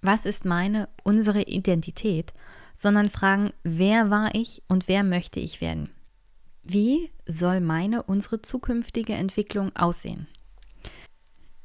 was 0.00 0.24
ist 0.24 0.46
meine, 0.46 0.88
unsere 1.02 1.42
Identität, 1.42 2.32
sondern 2.74 3.08
fragen, 3.08 3.52
wer 3.62 4.10
war 4.10 4.34
ich 4.34 4.62
und 4.68 4.88
wer 4.88 5.04
möchte 5.04 5.40
ich 5.40 5.60
werden. 5.60 5.90
Wie 6.62 7.10
soll 7.26 7.60
meine, 7.60 8.02
unsere 8.02 8.42
zukünftige 8.42 9.14
Entwicklung 9.14 9.74
aussehen? 9.76 10.26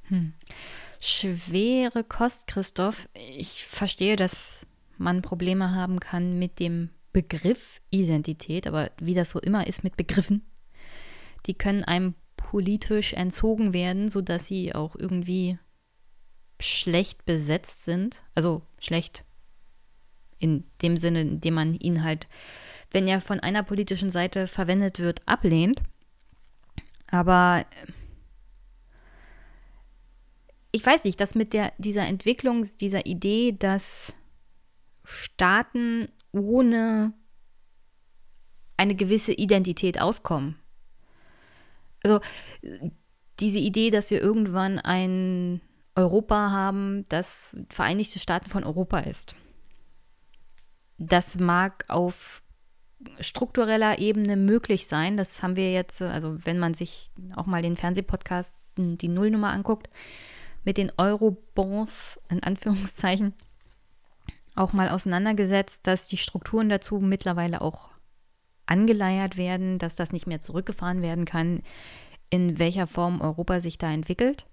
Hm. 0.03 0.33
Schwere 0.99 2.03
Kost, 2.03 2.47
Christoph. 2.47 3.07
Ich 3.13 3.63
verstehe, 3.63 4.15
dass 4.15 4.65
man 4.97 5.21
Probleme 5.21 5.73
haben 5.73 5.99
kann 5.99 6.37
mit 6.37 6.59
dem 6.59 6.89
Begriff 7.13 7.81
Identität, 7.89 8.67
aber 8.67 8.91
wie 8.99 9.13
das 9.13 9.31
so 9.31 9.39
immer 9.39 9.65
ist 9.65 9.83
mit 9.83 9.97
Begriffen, 9.97 10.45
die 11.45 11.53
können 11.53 11.83
einem 11.83 12.15
politisch 12.35 13.13
entzogen 13.13 13.73
werden, 13.73 14.09
sodass 14.09 14.47
sie 14.47 14.75
auch 14.75 14.95
irgendwie 14.95 15.57
schlecht 16.59 17.25
besetzt 17.25 17.83
sind. 17.83 18.23
Also 18.35 18.61
schlecht 18.79 19.23
in 20.39 20.63
dem 20.81 20.98
Sinne, 20.98 21.22
in 21.22 21.41
dem 21.41 21.53
man 21.53 21.75
ihn 21.75 22.03
halt, 22.03 22.27
wenn 22.91 23.08
er 23.08 23.22
von 23.22 23.39
einer 23.39 23.63
politischen 23.63 24.12
Seite 24.12 24.48
verwendet 24.48 25.00
wird, 25.00 25.22
ablehnt. 25.27 25.81
Aber 27.12 27.65
ich 30.72 30.86
weiß 30.86 31.03
nicht, 31.03 31.19
dass 31.19 31.36
mit 31.36 31.53
der, 31.53 31.74
dieser 31.77 32.05
Entwicklung, 32.05 32.65
dieser 32.79 33.05
Idee, 33.05 33.55
dass 33.58 34.15
Staaten 35.03 36.10
ohne 36.31 37.13
eine 38.77 38.96
gewisse 38.96 39.34
Identität 39.34 40.00
auskommen. 40.00 40.55
Also 42.03 42.22
diese 43.39 43.60
Idee, 43.60 43.89
dass 43.89 44.12
wir 44.12 44.22
irgendwann 44.22 44.79
ein 44.79 45.62
Europa 45.96 46.51
haben, 46.51 47.05
das 47.10 47.58
Vereinigte 47.69 48.19
Staaten 48.19 48.50
von 48.50 48.63
Europa 48.63 49.00
ist. 49.00 49.36
Das 50.99 51.39
mag 51.39 51.85
auf 51.87 52.43
struktureller 53.21 53.99
Ebene 53.99 54.35
möglich 54.35 54.85
sein. 54.85 55.15
Das 55.15 55.41
haben 55.41 55.55
wir 55.55 55.71
jetzt, 55.71 56.01
also 56.01 56.37
wenn 56.45 56.59
man 56.59 56.73
sich 56.73 57.09
auch 57.35 57.45
mal 57.45 57.61
den 57.61 57.77
Fernsehpodcast 57.77 58.55
die 58.77 59.07
Nullnummer 59.07 59.51
anguckt, 59.51 59.89
mit 60.63 60.77
den 60.77 60.91
Eurobonds 60.97 62.19
in 62.29 62.43
Anführungszeichen 62.43 63.33
auch 64.55 64.73
mal 64.73 64.89
auseinandergesetzt, 64.89 65.87
dass 65.87 66.07
die 66.07 66.17
Strukturen 66.17 66.67
dazu 66.67 66.99
mittlerweile 66.99 67.61
auch 67.61 67.89
angeleiert 68.65 69.37
werden, 69.37 69.79
dass 69.79 69.95
das 69.95 70.11
nicht 70.11 70.27
mehr 70.27 70.41
zurückgefahren 70.41 71.01
werden 71.01 71.23
kann, 71.25 71.63
in 72.29 72.59
welcher 72.59 72.87
Form 72.87 73.21
Europa 73.21 73.61
sich 73.61 73.77
da 73.77 73.91
entwickelt. 73.91 74.45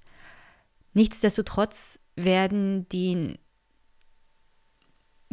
Nichtsdestotrotz 0.94 2.00
werden 2.14 2.88
die 2.88 3.38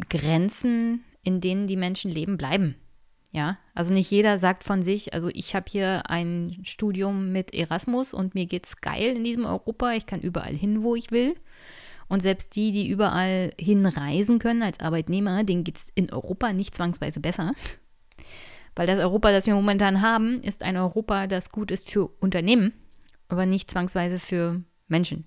Grenzen, 0.08 1.04
in 1.22 1.40
denen 1.40 1.66
die 1.66 1.76
Menschen 1.76 2.10
leben, 2.10 2.36
bleiben. 2.36 2.76
Ja, 3.32 3.58
also 3.74 3.92
nicht 3.92 4.10
jeder 4.12 4.38
sagt 4.38 4.62
von 4.62 4.80
sich, 4.80 5.12
also 5.12 5.28
ich 5.32 5.56
habe 5.56 5.66
hier 5.68 6.08
ein 6.08 6.60
Studium 6.62 7.32
mit 7.32 7.52
Erasmus 7.52 8.14
und 8.14 8.36
mir 8.36 8.46
geht's 8.46 8.80
geil 8.80 9.16
in 9.16 9.24
diesem 9.24 9.44
Europa, 9.44 9.92
ich 9.92 10.06
kann 10.06 10.20
überall 10.20 10.54
hin, 10.54 10.84
wo 10.84 10.94
ich 10.94 11.10
will. 11.10 11.34
Und 12.06 12.20
selbst 12.20 12.54
die, 12.54 12.70
die 12.70 12.88
überall 12.88 13.52
hinreisen 13.58 14.38
können 14.38 14.62
als 14.62 14.78
Arbeitnehmer, 14.78 15.42
denen 15.42 15.64
geht 15.64 15.78
es 15.78 15.88
in 15.96 16.12
Europa 16.12 16.52
nicht 16.52 16.76
zwangsweise 16.76 17.18
besser. 17.18 17.54
Weil 18.76 18.86
das 18.86 19.00
Europa, 19.00 19.32
das 19.32 19.46
wir 19.46 19.54
momentan 19.54 20.00
haben, 20.00 20.40
ist 20.40 20.62
ein 20.62 20.76
Europa, 20.76 21.26
das 21.26 21.50
gut 21.50 21.72
ist 21.72 21.90
für 21.90 22.06
Unternehmen, 22.20 22.72
aber 23.28 23.46
nicht 23.46 23.68
zwangsweise 23.68 24.20
für 24.20 24.62
Menschen. 24.86 25.24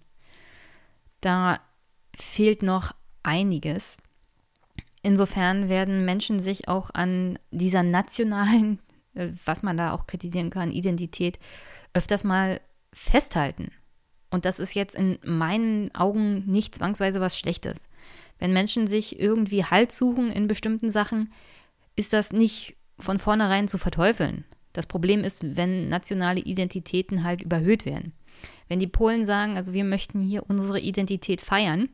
Da 1.20 1.60
fehlt 2.16 2.64
noch 2.64 2.94
einiges. 3.24 3.98
Insofern 5.08 5.70
werden 5.70 6.04
Menschen 6.04 6.40
sich 6.40 6.68
auch 6.68 6.90
an 6.94 7.40
dieser 7.52 7.82
nationalen, 7.82 8.80
äh, 9.14 9.30
was 9.46 9.64
man 9.64 9.78
da 9.78 9.94
auch 9.94 10.06
kritisieren 10.06 10.50
kann, 10.50 10.70
Identität 10.70 11.40
öfters 11.94 12.26
mal 12.26 12.60
festhalten. 12.92 13.72
Und 14.32 14.44
das 14.44 14.60
ist 14.60 14.76
jetzt 14.76 14.96
in 14.96 15.18
meinen 15.24 15.96
Augen 15.96 16.44
nicht 16.46 16.76
zwangsweise 16.76 17.22
was 17.22 17.40
Schlechtes. 17.40 17.88
Wenn 18.38 18.52
Menschen 18.52 18.88
sich 18.88 19.18
irgendwie 19.18 19.64
Halt 19.64 19.94
suchen 19.94 20.30
in 20.30 20.50
bestimmten 20.50 20.92
Sachen, 20.92 21.32
ist 21.96 22.12
das 22.12 22.34
nicht 22.34 22.76
von 23.00 23.18
vornherein 23.18 23.70
zu 23.70 23.78
verteufeln. 23.78 24.44
Das 24.74 24.88
Problem 24.88 25.24
ist, 25.24 25.56
wenn 25.56 25.88
nationale 25.88 26.42
Identitäten 26.42 27.24
halt 27.24 27.42
überhöht 27.42 27.86
werden. 27.86 28.12
Wenn 28.68 28.80
die 28.80 28.88
Polen 28.88 29.26
sagen, 29.26 29.56
also 29.56 29.72
wir 29.72 29.86
möchten 29.86 30.20
hier 30.20 30.44
unsere 30.50 30.82
Identität 30.82 31.40
feiern, 31.40 31.88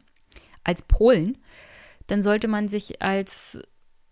als 0.63 0.81
Polen, 0.81 1.37
dann 2.07 2.21
sollte 2.21 2.47
man 2.47 2.67
sich 2.67 3.01
als 3.01 3.59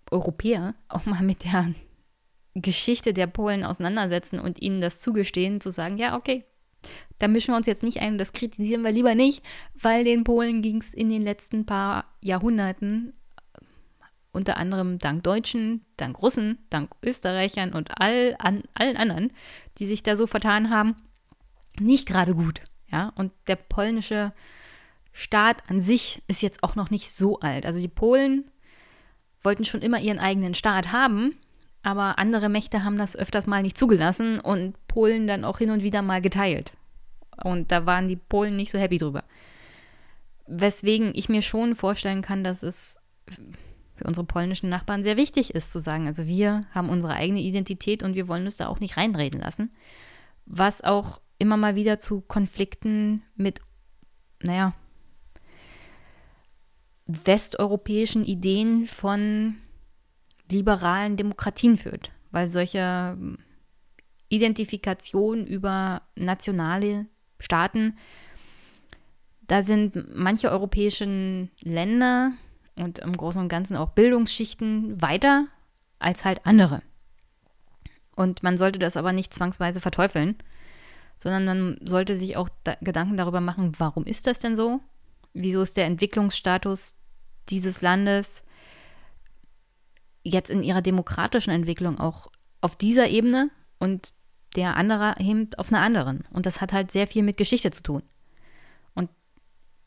Europäer 0.09 0.75
auch 0.89 1.05
mal 1.05 1.23
mit 1.23 1.43
der 1.43 1.73
Geschichte 2.53 3.13
der 3.13 3.27
Polen 3.27 3.63
auseinandersetzen 3.63 4.39
und 4.39 4.61
ihnen 4.61 4.81
das 4.81 4.99
zugestehen, 4.99 5.61
zu 5.61 5.71
sagen, 5.71 5.97
ja, 5.97 6.15
okay, 6.17 6.43
da 7.19 7.27
mischen 7.27 7.53
wir 7.53 7.57
uns 7.57 7.67
jetzt 7.67 7.83
nicht 7.83 7.99
ein, 7.99 8.17
das 8.17 8.33
kritisieren 8.33 8.83
wir 8.83 8.91
lieber 8.91 9.15
nicht, 9.15 9.43
weil 9.79 10.03
den 10.03 10.23
Polen 10.23 10.61
ging 10.61 10.81
es 10.81 10.93
in 10.93 11.09
den 11.09 11.21
letzten 11.21 11.65
paar 11.65 12.05
Jahrhunderten, 12.21 13.13
unter 14.33 14.57
anderem 14.57 14.97
dank 14.97 15.23
Deutschen, 15.23 15.85
dank 15.97 16.21
Russen, 16.21 16.57
dank 16.69 16.91
Österreichern 17.03 17.73
und 17.73 17.99
all, 17.99 18.35
an, 18.39 18.63
allen 18.73 18.97
anderen, 18.97 19.31
die 19.77 19.85
sich 19.85 20.03
da 20.03 20.15
so 20.15 20.25
vertan 20.25 20.69
haben, 20.69 20.95
nicht 21.79 22.07
gerade 22.07 22.33
gut. 22.33 22.61
Ja, 22.91 23.13
und 23.15 23.31
der 23.47 23.55
polnische 23.55 24.33
Staat 25.13 25.69
an 25.69 25.81
sich 25.81 26.21
ist 26.27 26.41
jetzt 26.41 26.63
auch 26.63 26.75
noch 26.75 26.89
nicht 26.89 27.11
so 27.11 27.39
alt. 27.39 27.65
Also 27.65 27.79
die 27.79 27.87
Polen 27.87 28.49
wollten 29.43 29.65
schon 29.65 29.81
immer 29.81 29.99
ihren 29.99 30.19
eigenen 30.19 30.53
Staat 30.53 30.91
haben, 30.91 31.35
aber 31.83 32.19
andere 32.19 32.49
Mächte 32.49 32.83
haben 32.83 32.97
das 32.97 33.15
öfters 33.15 33.47
mal 33.47 33.61
nicht 33.61 33.77
zugelassen 33.77 34.39
und 34.39 34.75
Polen 34.87 35.27
dann 35.27 35.43
auch 35.43 35.57
hin 35.57 35.71
und 35.71 35.83
wieder 35.83 36.01
mal 36.01 36.21
geteilt. 36.21 36.73
Und 37.43 37.71
da 37.71 37.85
waren 37.85 38.07
die 38.07 38.17
Polen 38.17 38.55
nicht 38.55 38.71
so 38.71 38.77
happy 38.77 38.97
drüber. 38.97 39.23
Weswegen 40.47 41.11
ich 41.15 41.29
mir 41.29 41.41
schon 41.41 41.75
vorstellen 41.75 42.21
kann, 42.21 42.43
dass 42.43 42.61
es 42.61 42.99
für 43.95 44.03
unsere 44.03 44.25
polnischen 44.25 44.69
Nachbarn 44.69 45.03
sehr 45.03 45.17
wichtig 45.17 45.53
ist 45.53 45.71
zu 45.71 45.79
sagen, 45.79 46.07
also 46.07 46.25
wir 46.27 46.65
haben 46.73 46.89
unsere 46.89 47.13
eigene 47.13 47.39
Identität 47.39 48.03
und 48.03 48.15
wir 48.15 48.27
wollen 48.27 48.45
uns 48.45 48.57
da 48.57 48.67
auch 48.67 48.79
nicht 48.79 48.97
reinreden 48.97 49.39
lassen. 49.39 49.71
Was 50.45 50.83
auch 50.83 51.21
immer 51.37 51.57
mal 51.57 51.75
wieder 51.75 51.99
zu 51.99 52.21
Konflikten 52.21 53.23
mit, 53.35 53.61
naja, 54.41 54.73
westeuropäischen 57.25 58.25
Ideen 58.25 58.87
von 58.87 59.55
liberalen 60.49 61.17
Demokratien 61.17 61.77
führt, 61.77 62.11
weil 62.31 62.47
solche 62.47 63.17
Identifikation 64.29 65.45
über 65.45 66.01
nationale 66.15 67.07
Staaten, 67.39 67.97
da 69.47 69.63
sind 69.63 70.15
manche 70.15 70.49
europäischen 70.49 71.51
Länder 71.61 72.31
und 72.75 72.99
im 72.99 73.15
Großen 73.15 73.41
und 73.41 73.49
Ganzen 73.49 73.75
auch 73.75 73.89
Bildungsschichten 73.89 75.01
weiter 75.01 75.47
als 75.99 76.23
halt 76.23 76.45
andere. 76.45 76.81
Und 78.15 78.43
man 78.43 78.57
sollte 78.57 78.79
das 78.79 78.97
aber 78.97 79.13
nicht 79.13 79.33
zwangsweise 79.33 79.81
verteufeln, 79.81 80.35
sondern 81.17 81.45
man 81.45 81.77
sollte 81.83 82.15
sich 82.15 82.37
auch 82.37 82.49
da 82.63 82.75
Gedanken 82.81 83.17
darüber 83.17 83.41
machen, 83.41 83.73
warum 83.77 84.05
ist 84.05 84.27
das 84.27 84.39
denn 84.39 84.55
so? 84.55 84.79
Wieso 85.33 85.61
ist 85.61 85.77
der 85.77 85.85
Entwicklungsstatus 85.85 86.95
dieses 87.49 87.81
Landes 87.81 88.43
jetzt 90.23 90.49
in 90.49 90.63
ihrer 90.63 90.81
demokratischen 90.81 91.51
Entwicklung 91.51 91.99
auch 91.99 92.31
auf 92.61 92.75
dieser 92.75 93.07
Ebene 93.07 93.49
und 93.79 94.13
der 94.55 94.75
andere 94.77 95.15
eben 95.19 95.49
auf 95.57 95.71
einer 95.71 95.81
anderen. 95.81 96.23
Und 96.31 96.45
das 96.45 96.61
hat 96.61 96.73
halt 96.73 96.91
sehr 96.91 97.07
viel 97.07 97.23
mit 97.23 97.37
Geschichte 97.37 97.71
zu 97.71 97.83
tun. 97.83 98.03
Und 98.93 99.09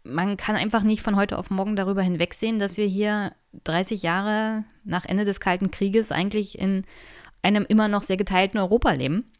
man 0.02 0.36
kann 0.36 0.56
einfach 0.56 0.82
nicht 0.82 1.02
von 1.02 1.16
heute 1.16 1.38
auf 1.38 1.50
morgen 1.50 1.76
darüber 1.76 2.02
hinwegsehen, 2.02 2.58
dass 2.58 2.76
wir 2.76 2.86
hier 2.86 3.32
30 3.64 4.02
Jahre 4.02 4.64
nach 4.82 5.04
Ende 5.04 5.24
des 5.24 5.40
Kalten 5.40 5.70
Krieges 5.70 6.10
eigentlich 6.12 6.58
in 6.58 6.84
einem 7.42 7.66
immer 7.68 7.88
noch 7.88 8.02
sehr 8.02 8.16
geteilten 8.16 8.58
Europa 8.58 8.92
leben. 8.92 9.30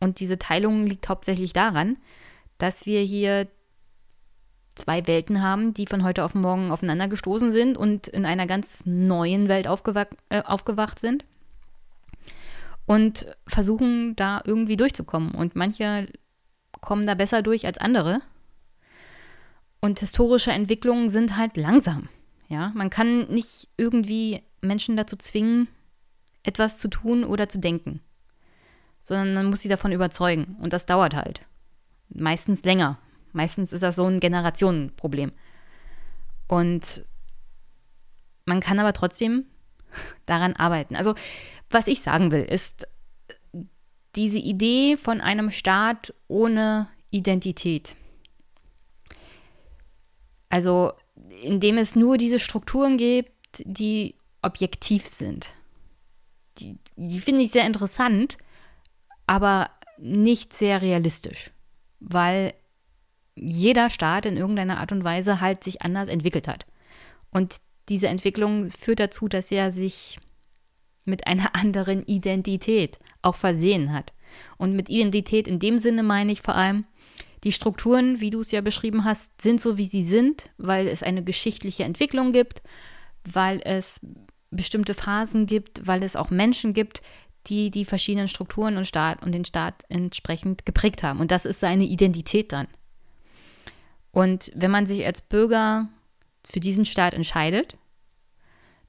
Und 0.00 0.20
diese 0.20 0.38
Teilung 0.38 0.84
liegt 0.84 1.08
hauptsächlich 1.08 1.52
daran, 1.52 1.96
dass 2.56 2.86
wir 2.86 3.00
hier 3.00 3.48
zwei 4.78 5.06
Welten 5.06 5.42
haben, 5.42 5.74
die 5.74 5.86
von 5.86 6.04
heute 6.04 6.24
auf 6.24 6.34
morgen 6.34 6.70
aufeinander 6.70 7.08
gestoßen 7.08 7.52
sind 7.52 7.76
und 7.76 8.08
in 8.08 8.24
einer 8.24 8.46
ganz 8.46 8.82
neuen 8.84 9.48
Welt 9.48 9.68
aufgewacht, 9.68 10.08
äh, 10.30 10.42
aufgewacht 10.42 10.98
sind 10.98 11.24
und 12.86 13.26
versuchen 13.46 14.16
da 14.16 14.40
irgendwie 14.44 14.76
durchzukommen. 14.76 15.32
Und 15.32 15.54
manche 15.54 16.08
kommen 16.80 17.06
da 17.06 17.14
besser 17.14 17.42
durch 17.42 17.66
als 17.66 17.78
andere. 17.78 18.20
Und 19.80 20.00
historische 20.00 20.52
Entwicklungen 20.52 21.08
sind 21.08 21.36
halt 21.36 21.56
langsam. 21.56 22.08
Ja, 22.48 22.72
man 22.74 22.88
kann 22.88 23.28
nicht 23.28 23.68
irgendwie 23.76 24.42
Menschen 24.62 24.96
dazu 24.96 25.16
zwingen, 25.16 25.68
etwas 26.42 26.78
zu 26.78 26.88
tun 26.88 27.24
oder 27.24 27.48
zu 27.48 27.58
denken, 27.58 28.00
sondern 29.02 29.34
man 29.34 29.46
muss 29.46 29.60
sie 29.60 29.68
davon 29.68 29.92
überzeugen. 29.92 30.56
Und 30.60 30.72
das 30.72 30.86
dauert 30.86 31.14
halt. 31.14 31.42
Meistens 32.08 32.64
länger. 32.64 32.98
Meistens 33.32 33.72
ist 33.72 33.82
das 33.82 33.96
so 33.96 34.06
ein 34.06 34.20
Generationenproblem. 34.20 35.32
Und 36.46 37.04
man 38.44 38.60
kann 38.60 38.78
aber 38.78 38.92
trotzdem 38.92 39.44
daran 40.26 40.56
arbeiten. 40.56 40.96
Also, 40.96 41.14
was 41.70 41.86
ich 41.86 42.00
sagen 42.00 42.30
will, 42.30 42.44
ist 42.44 42.88
diese 44.16 44.38
Idee 44.38 44.96
von 44.96 45.20
einem 45.20 45.50
Staat 45.50 46.14
ohne 46.26 46.88
Identität. 47.10 47.94
Also, 50.48 50.92
indem 51.42 51.78
es 51.78 51.94
nur 51.94 52.16
diese 52.16 52.38
Strukturen 52.38 52.96
gibt, 52.96 53.62
die 53.64 54.14
objektiv 54.42 55.06
sind. 55.06 55.48
Die, 56.58 56.78
die 56.96 57.20
finde 57.20 57.42
ich 57.42 57.50
sehr 57.50 57.66
interessant, 57.66 58.38
aber 59.26 59.70
nicht 59.98 60.54
sehr 60.54 60.80
realistisch, 60.80 61.50
weil 62.00 62.54
jeder 63.40 63.90
Staat 63.90 64.26
in 64.26 64.36
irgendeiner 64.36 64.78
Art 64.78 64.92
und 64.92 65.04
Weise 65.04 65.40
halt 65.40 65.64
sich 65.64 65.82
anders 65.82 66.08
entwickelt 66.08 66.48
hat. 66.48 66.66
Und 67.30 67.56
diese 67.88 68.08
Entwicklung 68.08 68.66
führt 68.66 69.00
dazu, 69.00 69.28
dass 69.28 69.50
er 69.50 69.72
sich 69.72 70.18
mit 71.04 71.26
einer 71.26 71.54
anderen 71.54 72.02
Identität 72.04 72.98
auch 73.22 73.36
versehen 73.36 73.92
hat. 73.92 74.12
Und 74.58 74.76
mit 74.76 74.88
Identität 74.88 75.48
in 75.48 75.58
dem 75.58 75.78
Sinne 75.78 76.02
meine 76.02 76.32
ich 76.32 76.42
vor 76.42 76.54
allem, 76.54 76.84
die 77.44 77.52
Strukturen, 77.52 78.20
wie 78.20 78.30
du 78.30 78.40
es 78.40 78.50
ja 78.50 78.60
beschrieben 78.60 79.04
hast, 79.04 79.40
sind 79.40 79.60
so, 79.60 79.78
wie 79.78 79.86
sie 79.86 80.02
sind, 80.02 80.50
weil 80.58 80.88
es 80.88 81.02
eine 81.02 81.22
geschichtliche 81.22 81.84
Entwicklung 81.84 82.32
gibt, 82.32 82.62
weil 83.24 83.60
es 83.64 84.00
bestimmte 84.50 84.94
Phasen 84.94 85.46
gibt, 85.46 85.86
weil 85.86 86.02
es 86.02 86.16
auch 86.16 86.30
Menschen 86.30 86.72
gibt, 86.72 87.00
die 87.46 87.70
die 87.70 87.84
verschiedenen 87.84 88.28
Strukturen 88.28 88.76
und 88.76 88.86
Staat 88.86 89.22
und 89.22 89.32
den 89.32 89.44
Staat 89.44 89.84
entsprechend 89.88 90.66
geprägt 90.66 91.02
haben. 91.02 91.20
Und 91.20 91.30
das 91.30 91.44
ist 91.44 91.60
seine 91.60 91.84
Identität 91.84 92.52
dann. 92.52 92.66
Und 94.18 94.50
wenn 94.56 94.72
man 94.72 94.84
sich 94.84 95.06
als 95.06 95.20
Bürger 95.20 95.86
für 96.44 96.58
diesen 96.58 96.84
Staat 96.84 97.14
entscheidet, 97.14 97.76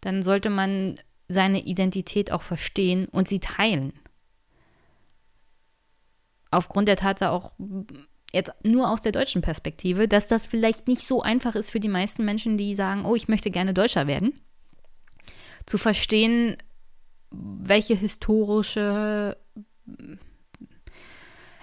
dann 0.02 0.24
sollte 0.24 0.50
man 0.50 1.00
seine 1.28 1.62
Identität 1.62 2.32
auch 2.32 2.42
verstehen 2.42 3.06
und 3.06 3.28
sie 3.28 3.40
teilen. 3.40 3.94
Aufgrund 6.50 6.88
der 6.88 6.96
Tatsache 6.96 7.30
auch 7.30 7.52
jetzt 8.34 8.52
nur 8.64 8.90
aus 8.90 9.04
der 9.04 9.12
deutschen 9.12 9.44
Perspektive, 9.44 10.08
dass 10.08 10.28
das 10.28 10.48
vielleicht 10.48 10.88
nicht 10.88 11.08
so 11.08 11.22
einfach 11.22 11.54
ist 11.54 11.70
für 11.70 11.80
die 11.80 11.90
meisten 11.90 12.26
Menschen, 12.26 12.58
die 12.58 12.74
sagen, 12.74 13.06
oh, 13.06 13.16
ich 13.16 13.28
möchte 13.28 13.52
gerne 13.52 13.76
Deutscher 13.76 14.08
werden, 14.08 14.34
zu 15.68 15.78
verstehen, 15.78 16.58
welche 17.30 17.94
historische 17.94 19.38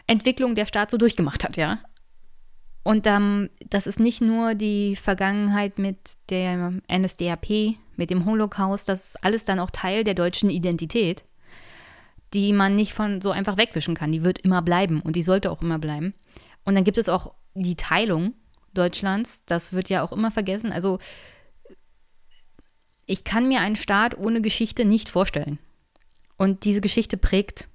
Entwicklung 0.06 0.54
der 0.54 0.66
Staat 0.66 0.92
so 0.92 0.98
durchgemacht 0.98 1.42
hat, 1.42 1.56
ja. 1.56 1.80
Und 2.86 3.04
ähm, 3.08 3.50
das 3.68 3.88
ist 3.88 3.98
nicht 3.98 4.20
nur 4.20 4.54
die 4.54 4.94
Vergangenheit 4.94 5.76
mit 5.76 5.98
der 6.28 6.72
NSDAP, 6.88 7.74
mit 7.96 8.10
dem 8.10 8.24
Holocaust, 8.24 8.88
das 8.88 9.08
ist 9.08 9.24
alles 9.24 9.44
dann 9.44 9.58
auch 9.58 9.72
Teil 9.72 10.04
der 10.04 10.14
deutschen 10.14 10.50
Identität, 10.50 11.24
die 12.32 12.52
man 12.52 12.76
nicht 12.76 12.92
von 12.92 13.20
so 13.20 13.32
einfach 13.32 13.56
wegwischen 13.56 13.96
kann. 13.96 14.12
Die 14.12 14.22
wird 14.22 14.38
immer 14.38 14.62
bleiben 14.62 15.00
und 15.00 15.16
die 15.16 15.24
sollte 15.24 15.50
auch 15.50 15.62
immer 15.62 15.80
bleiben. 15.80 16.14
Und 16.64 16.76
dann 16.76 16.84
gibt 16.84 16.96
es 16.96 17.08
auch 17.08 17.34
die 17.54 17.74
Teilung 17.74 18.34
Deutschlands, 18.72 19.44
das 19.46 19.72
wird 19.72 19.88
ja 19.88 20.04
auch 20.04 20.12
immer 20.12 20.30
vergessen. 20.30 20.70
Also 20.70 21.00
ich 23.04 23.24
kann 23.24 23.48
mir 23.48 23.62
einen 23.62 23.74
Staat 23.74 24.16
ohne 24.16 24.40
Geschichte 24.40 24.84
nicht 24.84 25.08
vorstellen. 25.08 25.58
Und 26.36 26.62
diese 26.62 26.82
Geschichte 26.82 27.16
prägt 27.16 27.66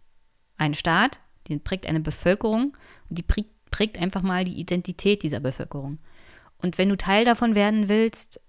einen 0.56 0.74
Staat, 0.74 1.20
die 1.48 1.58
prägt 1.58 1.86
eine 1.86 2.00
Bevölkerung 2.00 2.78
und 3.10 3.18
die 3.18 3.24
prägt 3.24 3.50
prägt 3.72 3.98
einfach 3.98 4.22
mal 4.22 4.44
die 4.44 4.60
Identität 4.60 5.24
dieser 5.24 5.40
Bevölkerung. 5.40 5.98
Und 6.58 6.78
wenn 6.78 6.90
du 6.90 6.98
Teil 6.98 7.26
davon 7.26 7.56
werden 7.56 7.90
willst, 7.90 8.40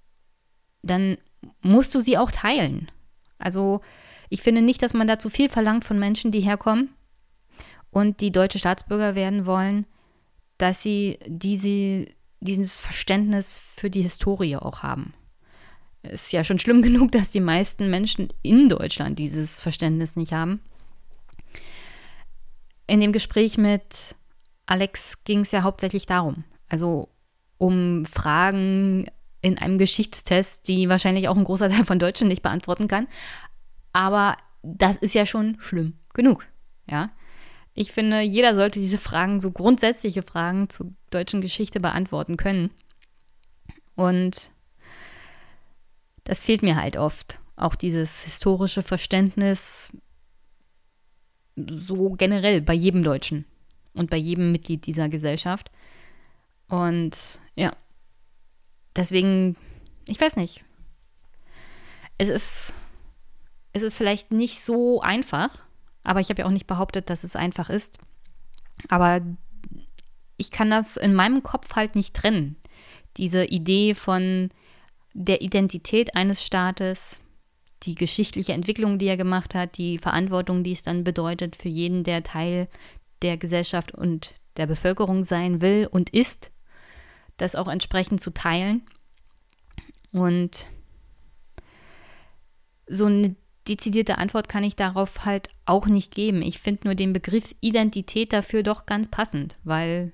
dann 0.83 1.17
musst 1.63 1.95
du 1.95 2.01
sie 2.01 2.19
auch 2.19 2.31
teilen. 2.31 2.91
Also 3.39 3.81
ich 4.29 4.43
finde 4.43 4.63
nicht, 4.63 4.83
dass 4.83 4.95
man 4.95 5.07
da 5.07 5.19
zu 5.19 5.31
viel 5.31 5.49
verlangt 5.49 5.85
von 5.85 5.99
Menschen, 5.99 6.31
die 6.31 6.41
herkommen 6.41 6.91
und 7.91 8.21
die 8.21 8.33
deutsche 8.33 8.59
Staatsbürger 8.59 9.15
werden 9.15 9.47
wollen, 9.47 9.87
dass 10.59 10.83
sie 10.83 11.19
diese, 11.27 12.07
dieses 12.41 12.81
Verständnis 12.81 13.59
für 13.59 13.91
die 13.91 14.03
Historie 14.03 14.57
auch 14.57 14.83
haben. 14.83 15.15
Es 16.03 16.25
ist 16.25 16.33
ja 16.33 16.45
schon 16.45 16.59
schlimm 16.59 16.83
genug, 16.83 17.13
dass 17.13 17.31
die 17.31 17.41
meisten 17.41 17.91
Menschen 17.91 18.33
in 18.43 18.69
Deutschland 18.69 19.19
dieses 19.19 19.61
Verständnis 19.61 20.17
nicht 20.17 20.33
haben. 20.33 20.61
In 22.87 23.01
dem 23.01 23.13
Gespräch 23.13 23.59
mit 23.59 24.17
Alex 24.67 25.23
ging 25.25 25.41
es 25.41 25.53
ja 25.53 25.63
hauptsächlich 25.63 26.07
darum. 26.07 26.45
Also 26.69 27.09
um 27.59 28.07
Fragen 28.07 29.07
in 29.41 29.59
einem 29.59 29.79
Geschichtstest, 29.79 30.69
die 30.69 30.89
wahrscheinlich 30.89 31.29
auch 31.29 31.37
ein 31.37 31.45
großer 31.45 31.69
Teil 31.69 31.85
von 31.85 31.99
Deutschen 31.99 32.29
nicht 32.29 32.43
beantworten 32.43 32.89
kann. 32.89 33.09
Aber 33.93 34.37
das 34.63 34.97
ist 34.97 35.15
ja 35.15 35.27
schon 35.27 35.57
schlimm 35.61 35.99
genug. 36.15 36.47
Ja. 36.89 37.11
Ich 37.75 37.91
finde, 37.93 38.21
jeder 38.21 38.55
sollte 38.55 38.81
diese 38.81 38.99
Fragen, 38.99 39.41
so 39.41 39.51
grundsätzliche 39.51 40.23
Fragen 40.23 40.69
zur 40.69 40.93
deutschen 41.11 41.41
Geschichte 41.41 41.81
beantworten 41.81 42.37
können. 42.37 42.71
Und 43.95 44.51
das 46.25 46.41
fehlt 46.41 46.63
mir 46.63 46.77
halt 46.77 46.97
oft. 46.97 47.41
Auch 47.57 47.75
dieses 47.75 48.23
historische 48.23 48.83
Verständnis 48.83 49.91
so 51.57 52.11
generell 52.11 52.63
bei 52.63 52.73
jedem 52.75 53.03
Deutschen 53.03 53.45
und 53.95 54.11
bei 54.11 54.17
jedem 54.17 54.53
Mitglied 54.53 54.87
dieser 54.87 55.09
Gesellschaft. 55.09 55.71
Und 56.69 57.41
ja, 57.55 57.73
deswegen, 58.97 59.57
ich 60.09 60.21
weiß 60.21 60.37
nicht. 60.37 60.65
Es 62.19 62.29
ist, 62.29 62.75
es 63.73 63.83
ist 63.83 63.95
vielleicht 63.95 64.31
nicht 64.33 64.61
so 64.61 65.01
einfach, 65.01 65.59
aber 66.05 66.21
ich 66.21 66.29
habe 66.29 66.43
ja 66.43 66.47
auch 66.47 66.53
nicht 66.53 66.67
behauptet, 66.67 67.11
dass 67.11 67.25
es 67.25 67.37
einfach 67.37 67.71
ist. 67.71 67.99
Aber 68.89 69.21
ich 70.37 70.51
kann 70.51 70.71
das 70.71 70.97
in 70.97 71.15
meinem 71.15 71.43
Kopf 71.43 71.75
halt 71.77 71.95
nicht 71.95 72.15
trennen. 72.15 72.57
Diese 73.17 73.45
Idee 73.45 73.95
von 73.95 74.51
der 75.15 75.43
Identität 75.43 76.17
eines 76.17 76.43
Staates, 76.43 77.21
die 77.83 77.95
geschichtliche 77.95 78.53
Entwicklung, 78.53 78.99
die 78.99 79.07
er 79.07 79.17
gemacht 79.17 79.55
hat, 79.55 79.77
die 79.77 79.99
Verantwortung, 79.99 80.63
die 80.65 80.73
es 80.73 80.83
dann 80.83 81.05
bedeutet 81.05 81.57
für 81.57 81.69
jeden, 81.69 82.05
der 82.05 82.23
Teil 82.23 82.69
der 83.23 83.37
Gesellschaft 83.37 83.93
und 83.93 84.35
der 84.57 84.67
Bevölkerung 84.67 85.25
sein 85.25 85.61
will 85.61 85.89
und 85.91 86.11
ist, 86.11 86.51
das 87.37 87.55
auch 87.55 87.69
entsprechend 87.69 88.21
zu 88.21 88.31
teilen. 88.31 88.83
Und 90.13 90.67
so 92.87 93.07
eine 93.07 93.35
dezidierte 93.69 94.19
Antwort 94.19 94.49
kann 94.49 94.65
ich 94.65 94.77
darauf 94.77 95.25
halt 95.25 95.49
auch 95.65 95.87
nicht 95.87 96.15
geben. 96.15 96.43
Ich 96.43 96.59
finde 96.59 96.83
nur 96.85 96.95
den 96.95 97.13
Begriff 97.13 97.55
Identität 97.61 98.33
dafür 98.33 98.63
doch 98.63 98.87
ganz 98.87 99.09
passend, 99.09 99.57
weil 99.65 100.13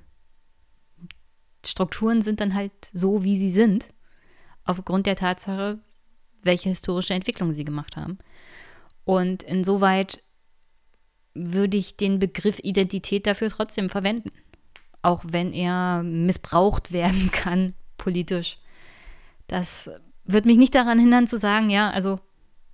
Strukturen 1.66 2.22
sind 2.22 2.40
dann 2.40 2.54
halt 2.54 2.72
so, 2.92 3.24
wie 3.24 3.38
sie 3.38 3.50
sind, 3.50 3.88
aufgrund 4.64 5.06
der 5.06 5.16
Tatsache, 5.16 5.78
welche 6.42 6.68
historische 6.68 7.14
Entwicklung 7.14 7.52
sie 7.52 7.64
gemacht 7.64 7.96
haben. 7.96 8.18
Und 9.04 9.42
insoweit 9.42 10.22
würde 11.38 11.76
ich 11.76 11.96
den 11.96 12.18
Begriff 12.18 12.58
Identität 12.62 13.26
dafür 13.26 13.50
trotzdem 13.50 13.88
verwenden. 13.88 14.30
Auch 15.02 15.22
wenn 15.26 15.52
er 15.52 16.02
missbraucht 16.02 16.92
werden 16.92 17.30
kann, 17.30 17.74
politisch. 17.96 18.58
Das 19.46 19.90
wird 20.24 20.44
mich 20.44 20.58
nicht 20.58 20.74
daran 20.74 20.98
hindern 20.98 21.26
zu 21.26 21.38
sagen, 21.38 21.70
ja, 21.70 21.90
also 21.90 22.20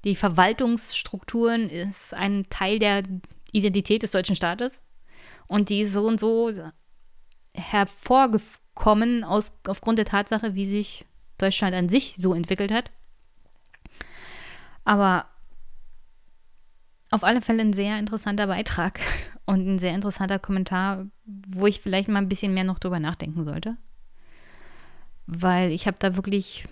die 0.05 0.17
Verwaltungsstrukturen 0.17 1.71
ist 1.71 2.13
ein 2.13 2.47
Teil 2.51 2.79
der 2.79 3.05
Identität 3.53 4.03
des 4.03 4.11
deutschen 4.11 4.37
Staates 4.37 4.83
und 5.47 5.69
die 5.69 5.85
so 5.85 6.07
und 6.07 6.21
so 6.21 6.53
hervorge 7.55 8.41
kommen 8.75 9.25
aus, 9.25 9.53
aufgrund 9.67 9.99
der 9.99 10.05
Tatsache, 10.05 10.55
wie 10.55 10.67
sich 10.67 11.07
Deutschland 11.39 11.75
an 11.75 11.89
sich 11.89 12.17
so 12.19 12.35
entwickelt 12.35 12.73
hat. 12.73 12.91
Aber 14.85 15.27
auf 17.15 17.23
alle 17.23 17.41
Fälle 17.41 17.63
ein 17.63 17.73
sehr 17.73 17.99
interessanter 17.99 18.49
Beitrag 18.49 19.01
und 19.47 19.67
ein 19.67 19.79
sehr 19.79 19.95
interessanter 19.95 20.39
Kommentar, 20.39 21.07
wo 21.25 21.67
ich 21.67 21.81
vielleicht 21.81 22.09
mal 22.09 22.19
ein 22.19 22.29
bisschen 22.29 22.53
mehr 22.53 22.65
noch 22.65 22.79
drüber 22.79 22.99
nachdenken 22.99 23.45
sollte. 23.45 23.77
Weil 25.27 25.71
ich 25.71 25.87
habe 25.87 25.97
da 25.99 26.17
wirklich 26.17 26.65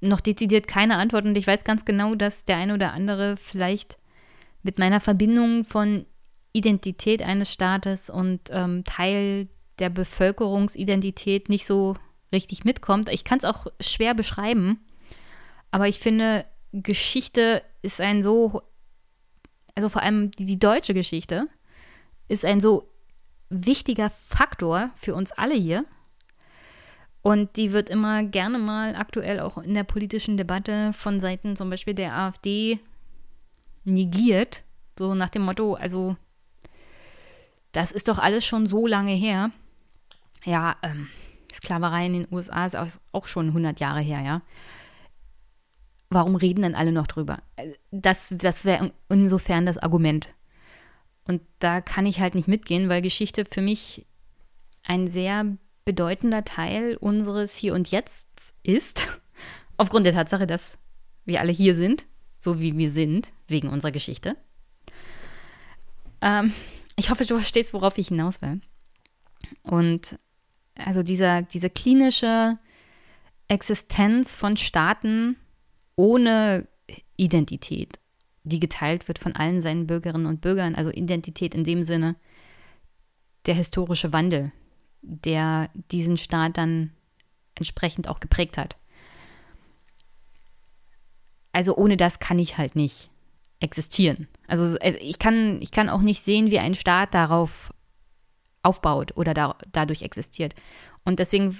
noch 0.00 0.20
dezidiert 0.20 0.66
keine 0.66 0.96
Antwort 0.96 1.24
und 1.24 1.36
ich 1.36 1.46
weiß 1.46 1.64
ganz 1.64 1.84
genau, 1.84 2.14
dass 2.14 2.44
der 2.44 2.56
eine 2.56 2.74
oder 2.74 2.92
andere 2.92 3.36
vielleicht 3.36 3.96
mit 4.62 4.78
meiner 4.78 5.00
Verbindung 5.00 5.64
von 5.64 6.04
Identität 6.52 7.22
eines 7.22 7.52
Staates 7.52 8.10
und 8.10 8.50
ähm, 8.50 8.84
Teil 8.84 9.48
der 9.78 9.88
Bevölkerungsidentität 9.88 11.48
nicht 11.48 11.64
so 11.64 11.96
richtig 12.32 12.64
mitkommt. 12.64 13.08
Ich 13.08 13.24
kann 13.24 13.38
es 13.38 13.44
auch 13.44 13.66
schwer 13.80 14.14
beschreiben, 14.14 14.80
aber 15.70 15.88
ich 15.88 15.98
finde, 16.00 16.44
Geschichte 16.72 17.62
ist 17.82 18.00
ein 18.00 18.22
so, 18.22 18.62
also 19.74 19.88
vor 19.88 20.02
allem 20.02 20.30
die, 20.32 20.44
die 20.44 20.58
deutsche 20.58 20.94
Geschichte, 20.94 21.48
ist 22.28 22.44
ein 22.44 22.60
so 22.60 22.88
wichtiger 23.50 24.10
Faktor 24.10 24.90
für 24.96 25.14
uns 25.14 25.32
alle 25.32 25.54
hier. 25.54 25.84
Und 27.22 27.56
die 27.56 27.72
wird 27.72 27.88
immer 27.88 28.22
gerne 28.22 28.58
mal 28.58 28.96
aktuell 28.96 29.40
auch 29.40 29.58
in 29.58 29.74
der 29.74 29.84
politischen 29.84 30.36
Debatte 30.36 30.92
von 30.92 31.20
Seiten 31.20 31.56
zum 31.56 31.70
Beispiel 31.70 31.94
der 31.94 32.14
AfD 32.14 32.80
negiert. 33.84 34.62
So 34.98 35.14
nach 35.14 35.30
dem 35.30 35.42
Motto, 35.42 35.74
also 35.74 36.16
das 37.72 37.92
ist 37.92 38.08
doch 38.08 38.18
alles 38.18 38.44
schon 38.44 38.66
so 38.66 38.86
lange 38.86 39.12
her. 39.12 39.50
Ja, 40.44 40.76
ähm, 40.82 41.08
Sklaverei 41.52 42.06
in 42.06 42.12
den 42.12 42.28
USA 42.30 42.66
ist 42.66 42.76
auch 43.12 43.26
schon 43.26 43.48
100 43.48 43.80
Jahre 43.80 44.00
her, 44.00 44.20
ja. 44.20 44.42
Warum 46.10 46.36
reden 46.36 46.62
denn 46.62 46.74
alle 46.74 46.92
noch 46.92 47.06
drüber? 47.06 47.42
Das, 47.90 48.34
das 48.36 48.64
wäre 48.64 48.92
insofern 49.08 49.66
das 49.66 49.78
Argument. 49.78 50.28
Und 51.26 51.40
da 51.58 51.80
kann 51.80 52.06
ich 52.06 52.20
halt 52.20 52.34
nicht 52.34 52.48
mitgehen, 52.48 52.88
weil 52.88 53.02
Geschichte 53.02 53.44
für 53.44 53.62
mich 53.62 54.06
ein 54.82 55.08
sehr 55.08 55.56
bedeutender 55.84 56.44
Teil 56.44 56.96
unseres 56.96 57.54
Hier 57.54 57.74
und 57.74 57.90
Jetzt 57.90 58.28
ist. 58.62 59.08
Aufgrund 59.76 60.06
der 60.06 60.12
Tatsache, 60.12 60.46
dass 60.46 60.78
wir 61.24 61.40
alle 61.40 61.52
hier 61.52 61.74
sind, 61.74 62.06
so 62.38 62.60
wie 62.60 62.76
wir 62.76 62.90
sind, 62.90 63.32
wegen 63.48 63.68
unserer 63.68 63.92
Geschichte. 63.92 64.36
Ähm, 66.20 66.52
ich 66.96 67.10
hoffe, 67.10 67.24
du 67.24 67.36
verstehst, 67.36 67.72
worauf 67.72 67.98
ich 67.98 68.08
hinaus 68.08 68.40
will. 68.42 68.60
Und 69.62 70.18
also 70.76 71.02
dieser, 71.02 71.42
diese 71.42 71.70
klinische 71.70 72.58
Existenz 73.48 74.34
von 74.34 74.56
Staaten 74.56 75.36
ohne 75.96 76.66
Identität, 77.16 77.98
die 78.42 78.60
geteilt 78.60 79.08
wird 79.08 79.18
von 79.18 79.34
allen 79.34 79.62
seinen 79.62 79.86
Bürgerinnen 79.86 80.26
und 80.26 80.40
Bürgern, 80.40 80.74
also 80.74 80.90
Identität 80.90 81.54
in 81.54 81.64
dem 81.64 81.82
Sinne, 81.82 82.16
der 83.46 83.54
historische 83.54 84.12
Wandel, 84.12 84.52
der 85.02 85.70
diesen 85.90 86.16
Staat 86.16 86.56
dann 86.56 86.90
entsprechend 87.54 88.08
auch 88.08 88.20
geprägt 88.20 88.58
hat. 88.58 88.76
Also 91.52 91.76
ohne 91.76 91.96
das 91.96 92.18
kann 92.18 92.38
ich 92.38 92.58
halt 92.58 92.74
nicht 92.74 93.10
existieren. 93.60 94.28
Also, 94.48 94.64
also 94.78 94.98
ich, 95.00 95.18
kann, 95.18 95.62
ich 95.62 95.70
kann 95.70 95.88
auch 95.88 96.00
nicht 96.00 96.24
sehen, 96.24 96.50
wie 96.50 96.58
ein 96.58 96.74
Staat 96.74 97.14
darauf 97.14 97.72
aufbaut 98.62 99.16
oder 99.16 99.34
da, 99.34 99.56
dadurch 99.70 100.02
existiert. 100.02 100.54
Und 101.04 101.18
deswegen 101.18 101.56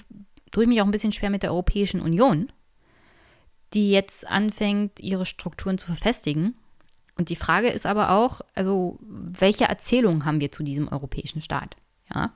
tue 0.51 0.65
ich 0.65 0.69
mich 0.69 0.81
auch 0.81 0.87
ein 0.87 0.91
bisschen 0.91 1.13
schwer 1.13 1.31
mit 1.31 1.43
der 1.43 1.53
Europäischen 1.53 2.01
Union, 2.01 2.51
die 3.73 3.91
jetzt 3.91 4.27
anfängt, 4.27 5.01
ihre 5.01 5.27
Strukturen 5.27 5.79
zu 5.79 5.87
verfestigen. 5.87 6.55
Und 7.17 7.29
die 7.29 7.37
Frage 7.37 7.69
ist 7.69 7.87
aber 7.87 8.11
auch, 8.11 8.41
also 8.55 8.99
welche 9.01 9.65
Erzählung 9.65 10.25
haben 10.25 10.41
wir 10.41 10.53
zu 10.53 10.63
diesem 10.63 10.89
europäischen 10.89 11.41
Staat? 11.41 11.77
Ja, 12.13 12.33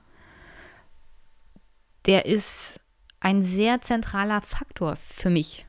der 2.05 2.25
ist 2.25 2.79
ein 3.19 3.43
sehr 3.43 3.81
zentraler 3.81 4.41
Faktor 4.41 4.95
für 4.95 5.29
mich. 5.29 5.65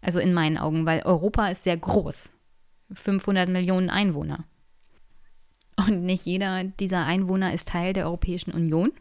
Also 0.00 0.20
in 0.20 0.34
meinen 0.34 0.58
Augen, 0.58 0.86
weil 0.86 1.02
Europa 1.02 1.48
ist 1.48 1.64
sehr 1.64 1.76
groß. 1.76 2.30
500 2.92 3.48
Millionen 3.48 3.90
Einwohner. 3.90 4.44
Und 5.76 6.02
nicht 6.04 6.24
jeder 6.24 6.64
dieser 6.64 7.04
Einwohner 7.04 7.52
ist 7.52 7.68
Teil 7.68 7.92
der 7.92 8.06
Europäischen 8.06 8.52
Union. 8.52 8.92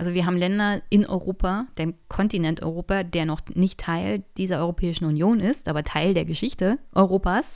Also 0.00 0.14
wir 0.14 0.24
haben 0.24 0.38
Länder 0.38 0.80
in 0.88 1.04
Europa, 1.04 1.66
den 1.76 1.92
Kontinent 2.08 2.62
Europa, 2.62 3.02
der 3.02 3.26
noch 3.26 3.42
nicht 3.52 3.80
Teil 3.80 4.24
dieser 4.38 4.58
Europäischen 4.60 5.04
Union 5.04 5.40
ist, 5.40 5.68
aber 5.68 5.84
Teil 5.84 6.14
der 6.14 6.24
Geschichte 6.24 6.78
Europas. 6.94 7.54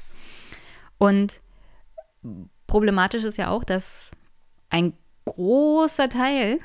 Und 0.98 1.40
problematisch 2.66 3.24
ist 3.24 3.38
ja 3.38 3.48
auch, 3.48 3.64
dass 3.64 4.10
ein 4.68 4.92
großer 5.24 6.10
Teil 6.10 6.58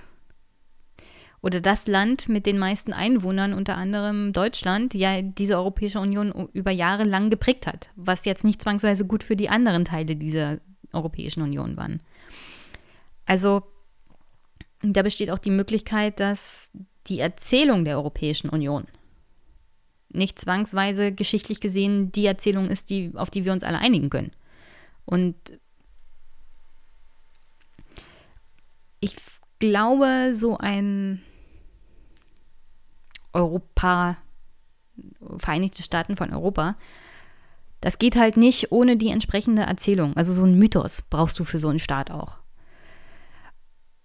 oder 1.42 1.62
das 1.62 1.88
Land 1.88 2.28
mit 2.28 2.46
den 2.46 2.58
meisten 2.58 2.92
Einwohnern, 2.92 3.54
unter 3.54 3.78
anderem 3.78 4.34
Deutschland, 4.34 4.94
ja 4.94 5.22
diese 5.22 5.56
Europäische 5.56 6.02
Union 6.02 6.50
über 6.52 6.72
Jahre 6.72 7.06
lang 7.06 7.30
geprägt 7.30 7.68
hat, 7.68 7.90
was 7.96 8.26
jetzt 8.26 8.44
nicht 8.44 8.62
zwangsweise 8.62 9.06
gut 9.06 9.24
für 9.24 9.38
die 9.38 9.48
anderen 9.48 9.86
Teile 9.86 10.18
dieser 10.18 10.58
Europäischen 10.92 11.42
Union 11.42 11.78
waren. 11.78 12.04
Also 13.26 13.64
da 14.82 15.02
besteht 15.02 15.30
auch 15.30 15.40
die 15.40 15.52
Möglichkeit, 15.52 16.20
dass 16.20 16.72
die 17.08 17.20
Erzählung 17.20 17.86
der 17.86 17.98
Europäischen 17.98 18.50
Union 18.50 18.86
nicht 20.10 20.40
zwangsweise 20.40 21.12
geschichtlich 21.12 21.60
gesehen 21.60 22.12
die 22.12 22.26
Erzählung 22.26 22.70
ist, 22.70 22.90
die, 22.90 23.12
auf 23.16 23.30
die 23.30 23.46
wir 23.46 23.54
uns 23.54 23.64
alle 23.64 23.80
einigen 23.80 24.10
können. 24.10 24.32
Und 25.06 25.36
ich 29.00 29.16
glaube, 29.60 30.34
so 30.34 30.58
ein 30.58 31.22
Europa, 33.34 34.18
Vereinigte 35.38 35.84
Staaten 35.84 36.18
von 36.18 36.34
Europa, 36.34 36.76
das 37.82 38.00
geht 38.00 38.18
halt 38.18 38.36
nicht 38.36 38.72
ohne 38.72 38.98
die 38.98 39.10
entsprechende 39.10 39.62
Erzählung. 39.62 40.18
Also 40.18 40.34
so 40.34 40.44
ein 40.44 40.58
Mythos 40.58 41.04
brauchst 41.10 41.40
du 41.40 41.46
für 41.46 41.60
so 41.60 41.70
einen 41.70 41.80
Staat 41.80 42.12
auch. 42.12 42.39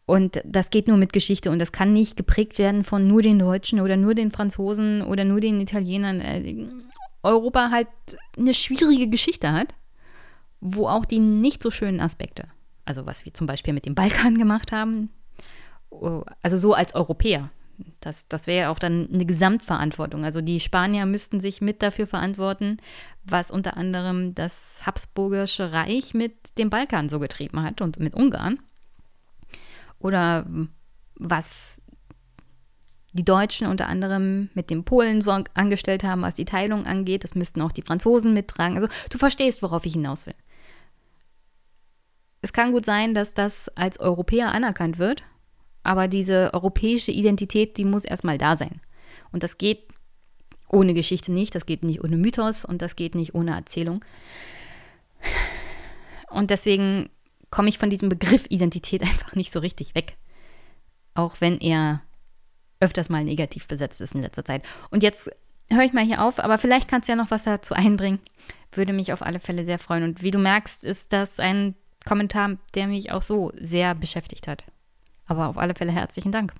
Und 0.07 0.43
das 0.45 0.71
geht 0.71 0.87
nur 0.87 0.99
mit 0.99 1.13
Geschichte 1.13 1.51
und 1.51 1.59
das 1.59 1.73
kann 1.73 1.93
nicht 1.93 2.17
geprägt 2.17 2.59
werden 2.59 2.85
von 2.85 3.09
nur 3.09 3.23
den 3.23 3.39
Deutschen 3.39 3.81
oder 3.81 3.97
nur 3.97 4.15
den 4.15 4.31
Franzosen 4.31 5.03
oder 5.03 5.25
nur 5.25 5.41
den 5.41 5.61
Italienern. 5.61 6.21
Äh, 6.21 6.69
Europa 7.23 7.71
halt 7.71 7.89
eine 8.37 8.53
schwierige 8.53 9.09
Geschichte 9.09 9.51
hat, 9.51 9.75
wo 10.61 10.89
auch 10.89 11.07
die 11.07 11.21
nicht 11.21 11.63
so 11.63 11.71
schönen 11.71 12.01
Aspekte, 12.01 12.49
also 12.85 13.07
was 13.07 13.25
wir 13.25 13.33
zum 13.33 13.47
Beispiel 13.47 13.73
mit 13.73 13.87
dem 13.87 13.95
Balkan 13.95 14.37
gemacht 14.37 14.73
haben, 14.73 15.09
also 16.43 16.57
so 16.59 16.75
als 16.75 16.95
Europäer, 16.95 17.51
das, 18.01 18.29
das 18.29 18.47
wäre 18.47 18.63
ja 18.65 18.71
auch 18.71 18.79
dann 18.79 19.09
eine 19.13 19.27
Gesamtverantwortung. 19.27 20.25
Also 20.25 20.41
die 20.41 20.61
Spanier 20.61 21.07
müssten 21.07 21.41
sich 21.41 21.61
mit 21.61 21.83
dafür 21.83 22.07
verantworten, 22.07 22.79
was 23.25 23.51
unter 23.51 23.77
anderem 23.77 24.35
das 24.35 24.83
Habsburgische 24.87 25.73
Reich 25.73 26.15
mit 26.15 26.59
dem 26.59 26.71
Balkan 26.71 27.09
so 27.09 27.19
getrieben 27.19 27.63
hat 27.63 27.81
und 27.81 27.99
mit 27.99 28.15
Ungarn. 28.15 28.61
Oder 30.05 30.47
was 31.17 31.81
die 33.13 33.25
Deutschen 33.25 33.67
unter 33.67 33.89
anderem 33.89 34.51
mit 34.55 34.71
den 34.71 34.85
Polen 34.85 35.21
so 35.21 35.31
angestellt 35.31 36.05
haben, 36.05 36.23
was 36.23 36.35
die 36.35 36.45
Teilung 36.45 36.87
angeht. 36.87 37.25
Das 37.25 37.35
müssten 37.35 37.61
auch 37.61 37.73
die 37.73 37.83
Franzosen 37.83 38.35
mittragen. 38.35 38.77
Also 38.77 38.89
du 39.11 39.19
verstehst, 39.19 39.63
worauf 39.63 39.87
ich 39.87 39.95
hinaus 39.95 40.27
will. 40.27 40.35
Es 42.43 42.53
kann 42.53 42.73
gut 42.73 42.85
sein, 42.85 43.15
dass 43.15 43.35
das 43.35 43.69
als 43.77 43.99
Europäer 43.99 44.53
anerkannt 44.53 44.99
wird 44.99 45.25
aber 45.85 46.09
diese 46.09 46.53
europäische 46.53 47.13
Identität, 47.13 47.77
die 47.77 47.85
muss 47.85 48.05
erstmal 48.05 48.39
da 48.39 48.57
sein. 48.57 48.81
Und 49.31 49.43
das 49.43 49.59
geht 49.59 49.87
ohne 50.69 50.95
Geschichte 50.95 51.31
nicht, 51.31 51.55
das 51.55 51.67
geht 51.67 51.85
nicht 51.85 52.03
ohne 52.03 52.17
Mythos 52.17 52.65
und 52.65 52.83
das 52.83 52.97
geht 52.97 53.15
nicht 53.15 53.35
ohne 53.35 53.55
Erzählung. 53.55 54.05
Und 56.31 56.51
deswegen 56.51 57.11
komme 57.55 57.69
ich 57.69 57.79
von 57.79 57.89
diesem 57.89 58.09
Begriff 58.09 58.47
Identität 58.49 59.03
einfach 59.09 59.37
nicht 59.37 59.53
so 59.53 59.61
richtig 59.61 59.95
weg. 59.95 60.17
Auch 61.15 61.41
wenn 61.41 61.59
er 61.59 62.03
öfters 62.81 63.09
mal 63.09 63.23
negativ 63.23 63.69
besetzt 63.69 64.01
ist 64.01 64.17
in 64.17 64.23
letzter 64.23 64.45
Zeit. 64.45 64.65
Und 64.91 65.05
jetzt 65.05 65.31
höre 65.71 65.85
ich 65.85 65.93
mal 65.93 66.05
hier 66.05 66.21
auf, 66.21 66.41
aber 66.41 66.59
vielleicht 66.59 66.89
kannst 66.89 67.09
du 67.09 67.13
ja 67.13 67.17
noch 67.17 67.31
was 67.31 67.45
dazu 67.45 67.75
einbringen. 67.75 68.19
Würde 68.73 68.93
mich 68.93 69.13
auf 69.13 69.23
alle 69.23 69.39
Fälle 69.39 69.65
sehr 69.65 69.79
freuen. 69.79 70.03
Und 70.03 70.23
wie 70.23 70.33
du 70.33 70.39
merkst, 70.39 70.83
ist 70.83 71.13
das 71.13 71.39
ein 71.39 71.77
Kommentar, 72.05 72.59
der 72.75 72.89
mich 72.89 73.13
auch 73.13 73.23
so 73.23 73.53
sehr 73.55 73.95
beschäftigt 73.95 74.49
hat. 74.49 74.65
Aber 75.27 75.47
auf 75.47 75.57
alle 75.57 75.77
Fälle 75.77 75.93
herzlichen 75.93 76.33
Dank. 76.33 76.53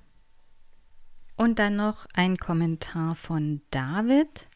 Und 1.35 1.59
dann 1.59 1.75
noch 1.75 2.05
ein 2.13 2.37
Kommentar 2.37 3.15
von 3.15 3.61
David. 3.69 4.47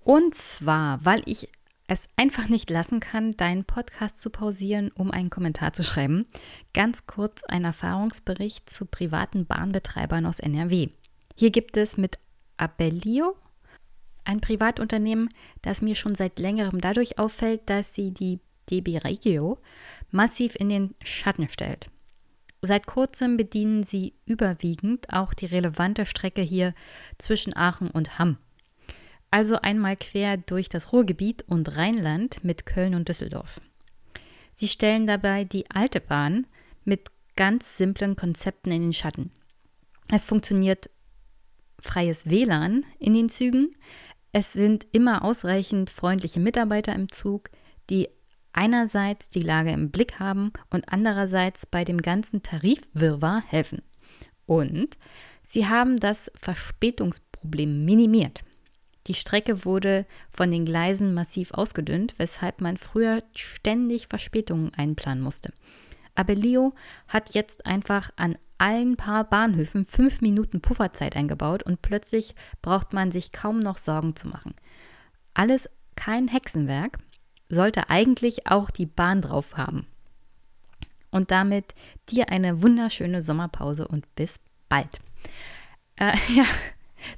Und 0.00 0.34
zwar, 0.34 1.02
weil 1.06 1.22
ich 1.24 1.48
es 1.86 2.08
einfach 2.16 2.48
nicht 2.48 2.70
lassen 2.70 3.00
kann, 3.00 3.32
deinen 3.32 3.64
Podcast 3.64 4.20
zu 4.20 4.30
pausieren, 4.30 4.90
um 4.92 5.10
einen 5.10 5.30
Kommentar 5.30 5.72
zu 5.72 5.82
schreiben. 5.82 6.26
Ganz 6.72 7.06
kurz 7.06 7.44
ein 7.44 7.64
Erfahrungsbericht 7.64 8.70
zu 8.70 8.86
privaten 8.86 9.46
Bahnbetreibern 9.46 10.26
aus 10.26 10.40
NRW. 10.40 10.88
Hier 11.36 11.50
gibt 11.50 11.76
es 11.76 11.96
mit 11.96 12.18
Abellio 12.56 13.36
ein 14.24 14.40
Privatunternehmen, 14.40 15.28
das 15.62 15.82
mir 15.82 15.94
schon 15.94 16.14
seit 16.14 16.38
längerem 16.38 16.80
dadurch 16.80 17.18
auffällt, 17.18 17.62
dass 17.66 17.94
sie 17.94 18.12
die 18.12 18.40
DB 18.70 18.98
Regio 18.98 19.58
massiv 20.10 20.56
in 20.56 20.70
den 20.70 20.94
Schatten 21.04 21.48
stellt. 21.50 21.90
Seit 22.62 22.86
kurzem 22.86 23.36
bedienen 23.36 23.84
sie 23.84 24.14
überwiegend 24.24 25.12
auch 25.12 25.34
die 25.34 25.44
relevante 25.44 26.06
Strecke 26.06 26.40
hier 26.40 26.74
zwischen 27.18 27.54
Aachen 27.54 27.90
und 27.90 28.18
Hamm. 28.18 28.38
Also 29.34 29.60
einmal 29.60 29.96
quer 29.96 30.36
durch 30.36 30.68
das 30.68 30.92
Ruhrgebiet 30.92 31.42
und 31.48 31.76
Rheinland 31.76 32.44
mit 32.44 32.66
Köln 32.66 32.94
und 32.94 33.08
Düsseldorf. 33.08 33.60
Sie 34.54 34.68
stellen 34.68 35.08
dabei 35.08 35.42
die 35.42 35.68
alte 35.72 36.00
Bahn 36.00 36.46
mit 36.84 37.10
ganz 37.34 37.76
simplen 37.76 38.14
Konzepten 38.14 38.70
in 38.70 38.82
den 38.82 38.92
Schatten. 38.92 39.32
Es 40.08 40.24
funktioniert 40.24 40.88
freies 41.80 42.30
WLAN 42.30 42.84
in 43.00 43.14
den 43.14 43.28
Zügen. 43.28 43.74
Es 44.30 44.52
sind 44.52 44.86
immer 44.92 45.24
ausreichend 45.24 45.90
freundliche 45.90 46.38
Mitarbeiter 46.38 46.94
im 46.94 47.10
Zug, 47.10 47.50
die 47.90 48.08
einerseits 48.52 49.30
die 49.30 49.42
Lage 49.42 49.72
im 49.72 49.90
Blick 49.90 50.20
haben 50.20 50.52
und 50.70 50.88
andererseits 50.92 51.66
bei 51.66 51.84
dem 51.84 52.02
ganzen 52.02 52.44
Tarifwirrwarr 52.44 53.42
helfen. 53.48 53.82
Und 54.46 54.96
sie 55.44 55.66
haben 55.66 55.96
das 55.96 56.30
Verspätungsproblem 56.36 57.84
minimiert. 57.84 58.44
Die 59.06 59.14
Strecke 59.14 59.64
wurde 59.64 60.06
von 60.30 60.50
den 60.50 60.64
Gleisen 60.64 61.12
massiv 61.14 61.52
ausgedünnt, 61.52 62.14
weshalb 62.16 62.60
man 62.60 62.78
früher 62.78 63.22
ständig 63.34 64.08
Verspätungen 64.08 64.72
einplanen 64.74 65.22
musste. 65.22 65.52
Abellio 66.14 66.74
hat 67.08 67.34
jetzt 67.34 67.66
einfach 67.66 68.10
an 68.16 68.38
allen 68.56 68.96
paar 68.96 69.24
Bahnhöfen 69.24 69.84
fünf 69.84 70.20
Minuten 70.20 70.60
Pufferzeit 70.60 71.16
eingebaut 71.16 71.64
und 71.64 71.82
plötzlich 71.82 72.34
braucht 72.62 72.92
man 72.92 73.12
sich 73.12 73.32
kaum 73.32 73.58
noch 73.58 73.78
Sorgen 73.78 74.16
zu 74.16 74.28
machen. 74.28 74.54
Alles 75.34 75.68
kein 75.96 76.28
Hexenwerk, 76.28 76.98
sollte 77.48 77.90
eigentlich 77.90 78.46
auch 78.46 78.70
die 78.70 78.86
Bahn 78.86 79.20
drauf 79.20 79.56
haben. 79.56 79.86
Und 81.10 81.30
damit 81.30 81.74
dir 82.10 82.30
eine 82.30 82.62
wunderschöne 82.62 83.22
Sommerpause 83.22 83.86
und 83.86 84.12
bis 84.16 84.40
bald. 84.68 85.00
Äh, 85.96 86.16
ja, 86.34 86.44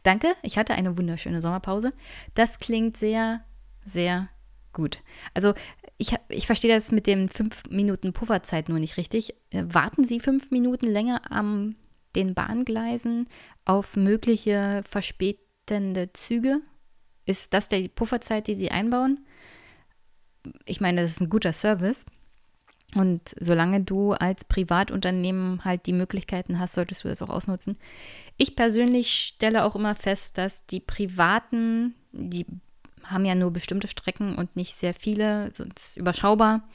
danke. 0.03 0.35
Ich 0.43 0.59
hatte 0.59 0.75
eine 0.75 0.97
wunderschöne 0.97 1.43
Sommerpause. 1.43 1.93
Das 2.35 2.59
klingt 2.59 2.97
sehr, 2.97 3.45
sehr 3.85 4.29
gut. 4.73 5.03
Also 5.35 5.55
ich, 5.99 6.15
ich 6.29 6.47
verstehe 6.47 6.75
das 6.75 6.93
mit 6.93 7.07
den 7.07 7.29
fünf 7.29 7.63
Minuten 7.71 8.13
Pufferzeit 8.13 8.69
nur 8.69 8.79
nicht 8.79 8.97
richtig. 8.97 9.35
Äh, 9.51 9.65
warten 9.67 10.05
Sie 10.05 10.21
fünf 10.21 10.51
Minuten 10.51 10.87
länger 10.87 11.31
am 11.31 11.77
den 12.15 12.35
Bahngleisen 12.35 13.29
auf 13.65 13.97
mögliche 13.97 14.83
verspätende 14.89 16.13
Züge? 16.13 16.61
Ist 17.25 17.53
das 17.53 17.69
die 17.69 17.89
Pufferzeit, 17.89 18.47
die 18.47 18.55
Sie 18.55 18.71
einbauen? 18.71 19.27
ich 20.65 20.81
meine, 20.81 21.03
das 21.03 21.11
ist 21.11 21.21
ein 21.21 21.31
guter 21.31 21.53
Service. 21.53 22.07
Und 22.95 23.35
solange 23.41 23.83
du 23.83 24.13
als 24.13 24.45
Privatunternehmen 24.45 25.65
halt 25.65 25.87
die 25.87 25.93
Möglichkeiten 25.93 26.59
hast, 26.59 26.75
solltest 26.75 27.05
du 27.05 27.09
das 27.09 27.21
auch 27.21 27.29
ausnutzen. 27.29 27.77
Ich 28.37 28.57
persönlich 28.57 29.13
stelle 29.13 29.65
auch 29.65 29.77
immer 29.77 29.95
fest, 29.95 30.39
dass 30.39 30.65
die 30.67 30.81
Privaten, 30.81 31.95
die 32.13 32.47
haben 33.05 33.25
ja 33.25 33.35
nur 33.35 33.51
bestimmte 33.53 33.89
Strecken 33.89 34.37
und 34.37 34.57
nicht 34.57 34.77
sehr 34.77 34.95
viele, 34.95 35.51
sonst 35.55 35.97
überschaubar. 35.97 36.69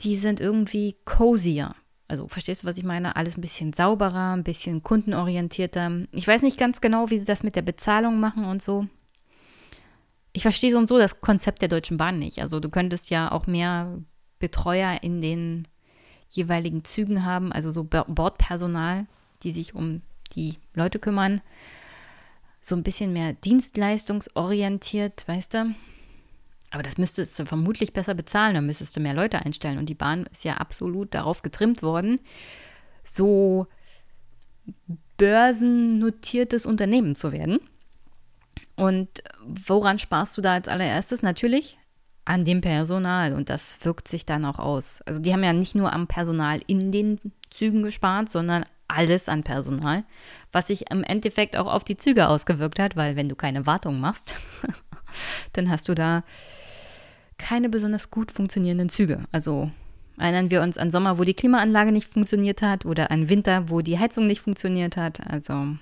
Die 0.00 0.16
sind 0.16 0.40
irgendwie 0.40 0.96
cozier. 1.04 1.74
Also 2.06 2.28
verstehst 2.28 2.62
du, 2.62 2.66
was 2.66 2.78
ich 2.78 2.84
meine? 2.84 3.16
Alles 3.16 3.36
ein 3.36 3.42
bisschen 3.42 3.72
sauberer, 3.72 4.32
ein 4.32 4.44
bisschen 4.44 4.82
kundenorientierter. 4.82 6.06
Ich 6.12 6.26
weiß 6.26 6.42
nicht 6.42 6.58
ganz 6.58 6.80
genau, 6.80 7.10
wie 7.10 7.18
sie 7.18 7.26
das 7.26 7.42
mit 7.42 7.56
der 7.56 7.62
Bezahlung 7.62 8.18
machen 8.20 8.44
und 8.44 8.62
so 8.62 8.86
ich 10.32 10.42
verstehe 10.42 10.70
so 10.70 10.78
und 10.78 10.88
so 10.88 10.98
das 10.98 11.20
Konzept 11.20 11.62
der 11.62 11.68
Deutschen 11.68 11.96
Bahn 11.96 12.18
nicht. 12.18 12.40
Also 12.40 12.60
du 12.60 12.68
könntest 12.68 13.10
ja 13.10 13.32
auch 13.32 13.46
mehr 13.46 13.98
Betreuer 14.38 14.98
in 15.02 15.20
den 15.20 15.66
jeweiligen 16.28 16.84
Zügen 16.84 17.24
haben, 17.24 17.52
also 17.52 17.70
so 17.70 17.84
Bordpersonal, 17.84 19.06
die 19.42 19.50
sich 19.50 19.74
um 19.74 20.02
die 20.34 20.56
Leute 20.74 20.98
kümmern. 20.98 21.40
So 22.60 22.76
ein 22.76 22.82
bisschen 22.82 23.12
mehr 23.12 23.32
dienstleistungsorientiert, 23.32 25.26
weißt 25.26 25.54
du? 25.54 25.74
Aber 26.70 26.82
das 26.82 26.98
müsstest 26.98 27.38
du 27.38 27.46
vermutlich 27.46 27.94
besser 27.94 28.14
bezahlen, 28.14 28.54
dann 28.54 28.66
müsstest 28.66 28.94
du 28.94 29.00
mehr 29.00 29.14
Leute 29.14 29.38
einstellen. 29.44 29.78
Und 29.78 29.88
die 29.88 29.94
Bahn 29.94 30.26
ist 30.30 30.44
ja 30.44 30.58
absolut 30.58 31.14
darauf 31.14 31.40
getrimmt 31.40 31.82
worden, 31.82 32.20
so 33.04 33.66
börsennotiertes 35.16 36.66
Unternehmen 36.66 37.14
zu 37.14 37.32
werden. 37.32 37.58
Und 38.78 39.22
woran 39.44 39.98
sparst 39.98 40.36
du 40.36 40.40
da 40.40 40.54
als 40.54 40.68
allererstes? 40.68 41.22
Natürlich 41.22 41.78
an 42.24 42.44
dem 42.44 42.60
Personal 42.60 43.32
und 43.32 43.48
das 43.48 43.78
wirkt 43.84 44.06
sich 44.06 44.26
dann 44.26 44.44
auch 44.44 44.58
aus. 44.58 45.00
Also 45.06 45.20
die 45.20 45.32
haben 45.32 45.42
ja 45.42 45.54
nicht 45.54 45.74
nur 45.74 45.92
am 45.92 46.06
Personal 46.06 46.60
in 46.66 46.92
den 46.92 47.18
Zügen 47.50 47.82
gespart, 47.82 48.28
sondern 48.28 48.66
alles 48.86 49.28
an 49.28 49.42
Personal, 49.42 50.04
was 50.52 50.68
sich 50.68 50.90
im 50.90 51.02
Endeffekt 51.02 51.56
auch 51.56 51.66
auf 51.66 51.84
die 51.84 51.96
Züge 51.96 52.28
ausgewirkt 52.28 52.78
hat, 52.78 52.96
weil 52.96 53.16
wenn 53.16 53.28
du 53.28 53.34
keine 53.34 53.66
Wartung 53.66 53.98
machst, 53.98 54.36
dann 55.54 55.70
hast 55.70 55.88
du 55.88 55.94
da 55.94 56.22
keine 57.38 57.68
besonders 57.68 58.10
gut 58.10 58.30
funktionierenden 58.30 58.90
Züge. 58.90 59.24
Also 59.32 59.70
erinnern 60.18 60.50
wir 60.50 60.62
uns 60.62 60.76
an 60.76 60.90
Sommer, 60.90 61.18
wo 61.18 61.24
die 61.24 61.34
Klimaanlage 61.34 61.92
nicht 61.92 62.12
funktioniert 62.12 62.60
hat 62.60 62.84
oder 62.84 63.10
an 63.10 63.28
Winter, 63.28 63.70
wo 63.70 63.80
die 63.80 63.98
Heizung 63.98 64.26
nicht 64.26 64.42
funktioniert 64.42 64.96
hat. 64.96 65.26
Also 65.26 65.76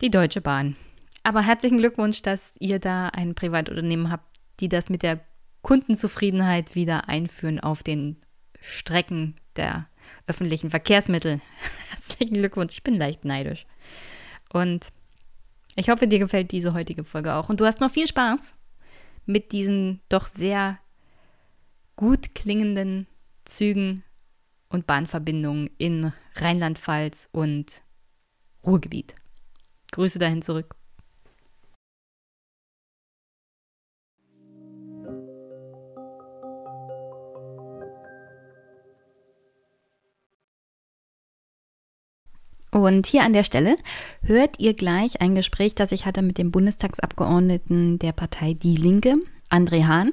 die 0.00 0.10
Deutsche 0.10 0.40
Bahn. 0.40 0.76
Aber 1.26 1.40
herzlichen 1.42 1.78
Glückwunsch, 1.78 2.22
dass 2.22 2.54
ihr 2.60 2.78
da 2.78 3.08
ein 3.08 3.34
Privatunternehmen 3.34 4.12
habt, 4.12 4.38
die 4.60 4.68
das 4.68 4.88
mit 4.88 5.02
der 5.02 5.24
Kundenzufriedenheit 5.60 6.76
wieder 6.76 7.08
einführen 7.08 7.58
auf 7.58 7.82
den 7.82 8.18
Strecken 8.60 9.34
der 9.56 9.88
öffentlichen 10.28 10.70
Verkehrsmittel. 10.70 11.40
Herzlichen 11.90 12.34
Glückwunsch, 12.34 12.74
ich 12.74 12.84
bin 12.84 12.94
leicht 12.94 13.24
neidisch. 13.24 13.66
Und 14.52 14.92
ich 15.74 15.88
hoffe, 15.90 16.06
dir 16.06 16.20
gefällt 16.20 16.52
diese 16.52 16.74
heutige 16.74 17.02
Folge 17.02 17.34
auch. 17.34 17.48
Und 17.48 17.60
du 17.60 17.66
hast 17.66 17.80
noch 17.80 17.90
viel 17.90 18.06
Spaß 18.06 18.54
mit 19.24 19.50
diesen 19.50 20.02
doch 20.08 20.28
sehr 20.28 20.78
gut 21.96 22.36
klingenden 22.36 23.08
Zügen 23.44 24.04
und 24.68 24.86
Bahnverbindungen 24.86 25.70
in 25.76 26.12
Rheinland-Pfalz 26.36 27.28
und 27.32 27.82
Ruhrgebiet. 28.64 29.16
Grüße 29.90 30.20
dahin 30.20 30.42
zurück. 30.42 30.76
Und 42.76 43.06
hier 43.06 43.22
an 43.22 43.32
der 43.32 43.42
Stelle 43.42 43.76
hört 44.22 44.60
ihr 44.60 44.74
gleich 44.74 45.22
ein 45.22 45.34
Gespräch, 45.34 45.74
das 45.74 45.92
ich 45.92 46.04
hatte 46.04 46.20
mit 46.20 46.36
dem 46.36 46.50
Bundestagsabgeordneten 46.50 47.98
der 47.98 48.12
Partei 48.12 48.52
Die 48.52 48.76
Linke, 48.76 49.14
André 49.48 49.86
Hahn. 49.86 50.12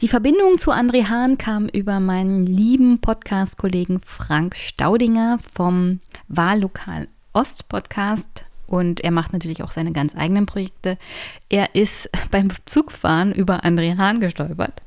Die 0.00 0.06
Verbindung 0.06 0.58
zu 0.58 0.70
André 0.70 1.08
Hahn 1.08 1.38
kam 1.38 1.66
über 1.66 1.98
meinen 1.98 2.46
lieben 2.46 3.00
Podcast-Kollegen 3.00 4.00
Frank 4.04 4.54
Staudinger 4.54 5.40
vom 5.52 5.98
Wahllokal 6.28 7.08
Ost 7.32 7.68
Podcast 7.68 8.44
und 8.68 9.00
er 9.00 9.10
macht 9.10 9.32
natürlich 9.32 9.64
auch 9.64 9.72
seine 9.72 9.90
ganz 9.90 10.14
eigenen 10.14 10.46
Projekte. 10.46 10.98
Er 11.48 11.74
ist 11.74 12.08
beim 12.30 12.50
Zugfahren 12.64 13.32
über 13.32 13.64
André 13.64 13.96
Hahn 13.96 14.20
gestolpert 14.20 14.82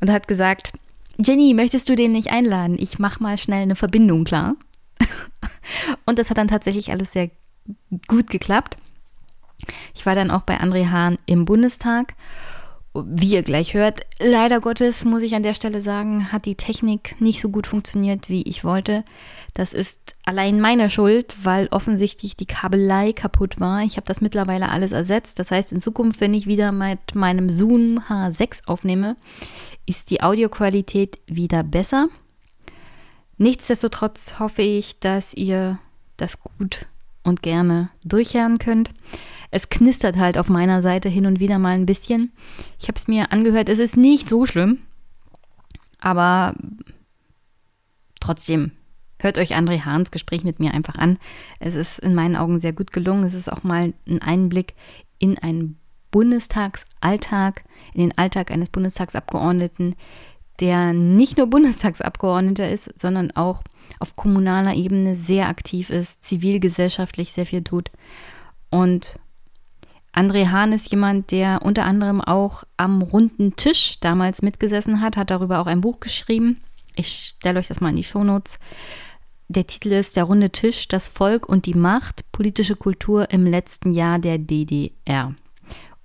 und 0.00 0.10
hat 0.10 0.26
gesagt, 0.26 0.72
Jenny, 1.16 1.54
möchtest 1.54 1.88
du 1.88 1.94
den 1.94 2.10
nicht 2.10 2.32
einladen? 2.32 2.76
Ich 2.76 2.98
mach 2.98 3.20
mal 3.20 3.38
schnell 3.38 3.62
eine 3.62 3.76
Verbindung 3.76 4.24
klar. 4.24 4.56
Und 6.06 6.18
das 6.18 6.30
hat 6.30 6.38
dann 6.38 6.48
tatsächlich 6.48 6.90
alles 6.90 7.12
sehr 7.12 7.30
gut 8.08 8.30
geklappt. 8.30 8.76
Ich 9.94 10.06
war 10.06 10.14
dann 10.14 10.30
auch 10.30 10.42
bei 10.42 10.58
André 10.60 10.90
Hahn 10.90 11.18
im 11.26 11.44
Bundestag. 11.44 12.14
Wie 12.92 13.34
ihr 13.34 13.44
gleich 13.44 13.74
hört, 13.74 14.00
leider 14.18 14.60
Gottes 14.60 15.04
muss 15.04 15.22
ich 15.22 15.36
an 15.36 15.44
der 15.44 15.54
Stelle 15.54 15.80
sagen, 15.80 16.32
hat 16.32 16.44
die 16.44 16.56
Technik 16.56 17.20
nicht 17.20 17.40
so 17.40 17.48
gut 17.48 17.68
funktioniert, 17.68 18.28
wie 18.28 18.42
ich 18.42 18.64
wollte. 18.64 19.04
Das 19.54 19.72
ist 19.72 20.16
allein 20.24 20.60
meine 20.60 20.90
Schuld, 20.90 21.36
weil 21.44 21.68
offensichtlich 21.70 22.34
die 22.34 22.46
Kabelei 22.46 23.12
kaputt 23.12 23.60
war. 23.60 23.84
Ich 23.84 23.96
habe 23.96 24.08
das 24.08 24.20
mittlerweile 24.20 24.70
alles 24.70 24.90
ersetzt. 24.90 25.38
Das 25.38 25.52
heißt, 25.52 25.70
in 25.70 25.80
Zukunft, 25.80 26.20
wenn 26.20 26.34
ich 26.34 26.48
wieder 26.48 26.72
mit 26.72 27.14
meinem 27.14 27.48
Zoom 27.48 28.00
H6 28.08 28.66
aufnehme, 28.66 29.16
ist 29.86 30.10
die 30.10 30.22
Audioqualität 30.22 31.20
wieder 31.26 31.62
besser. 31.62 32.08
Nichtsdestotrotz 33.40 34.38
hoffe 34.38 34.60
ich, 34.60 34.98
dass 34.98 35.32
ihr 35.32 35.78
das 36.18 36.38
gut 36.40 36.84
und 37.22 37.40
gerne 37.40 37.88
durchhören 38.04 38.58
könnt. 38.58 38.90
Es 39.50 39.70
knistert 39.70 40.18
halt 40.18 40.36
auf 40.36 40.50
meiner 40.50 40.82
Seite 40.82 41.08
hin 41.08 41.24
und 41.24 41.40
wieder 41.40 41.58
mal 41.58 41.72
ein 41.72 41.86
bisschen. 41.86 42.32
Ich 42.78 42.88
habe 42.88 42.98
es 42.98 43.08
mir 43.08 43.32
angehört, 43.32 43.70
es 43.70 43.78
ist 43.78 43.96
nicht 43.96 44.28
so 44.28 44.44
schlimm. 44.44 44.80
Aber 46.00 46.54
trotzdem, 48.20 48.72
hört 49.18 49.38
euch 49.38 49.56
André 49.56 49.86
Hahns 49.86 50.10
Gespräch 50.10 50.44
mit 50.44 50.60
mir 50.60 50.74
einfach 50.74 50.96
an. 50.96 51.18
Es 51.60 51.76
ist 51.76 51.98
in 51.98 52.14
meinen 52.14 52.36
Augen 52.36 52.58
sehr 52.58 52.74
gut 52.74 52.92
gelungen. 52.92 53.24
Es 53.24 53.32
ist 53.32 53.50
auch 53.50 53.62
mal 53.62 53.94
ein 54.06 54.20
Einblick 54.20 54.74
in 55.18 55.38
einen 55.38 55.78
Bundestagsalltag, 56.10 57.64
in 57.94 58.02
den 58.02 58.18
Alltag 58.18 58.50
eines 58.50 58.68
Bundestagsabgeordneten, 58.68 59.94
der 60.60 60.92
nicht 60.92 61.38
nur 61.38 61.46
Bundestagsabgeordneter 61.46 62.68
ist, 62.68 62.92
sondern 63.00 63.30
auch 63.32 63.62
auf 63.98 64.16
kommunaler 64.16 64.74
Ebene 64.74 65.16
sehr 65.16 65.48
aktiv 65.48 65.90
ist, 65.90 66.22
zivilgesellschaftlich 66.24 67.32
sehr 67.32 67.46
viel 67.46 67.62
tut. 67.62 67.90
Und 68.70 69.18
André 70.12 70.50
Hahn 70.50 70.72
ist 70.72 70.90
jemand, 70.90 71.30
der 71.30 71.62
unter 71.62 71.84
anderem 71.84 72.20
auch 72.20 72.64
am 72.76 73.02
runden 73.02 73.56
Tisch 73.56 74.00
damals 74.00 74.42
mitgesessen 74.42 75.00
hat, 75.00 75.16
hat 75.16 75.30
darüber 75.30 75.60
auch 75.60 75.66
ein 75.66 75.80
Buch 75.80 76.00
geschrieben. 76.00 76.60
Ich 76.96 77.34
stelle 77.36 77.60
euch 77.60 77.68
das 77.68 77.80
mal 77.80 77.90
in 77.90 77.96
die 77.96 78.04
Shownotes. 78.04 78.58
Der 79.48 79.66
Titel 79.66 79.92
ist 79.92 80.16
Der 80.16 80.24
runde 80.24 80.50
Tisch, 80.50 80.88
das 80.88 81.08
Volk 81.08 81.48
und 81.48 81.66
die 81.66 81.74
Macht, 81.74 82.30
politische 82.32 82.76
Kultur 82.76 83.30
im 83.30 83.46
letzten 83.46 83.92
Jahr 83.92 84.18
der 84.18 84.38
DDR. 84.38 85.34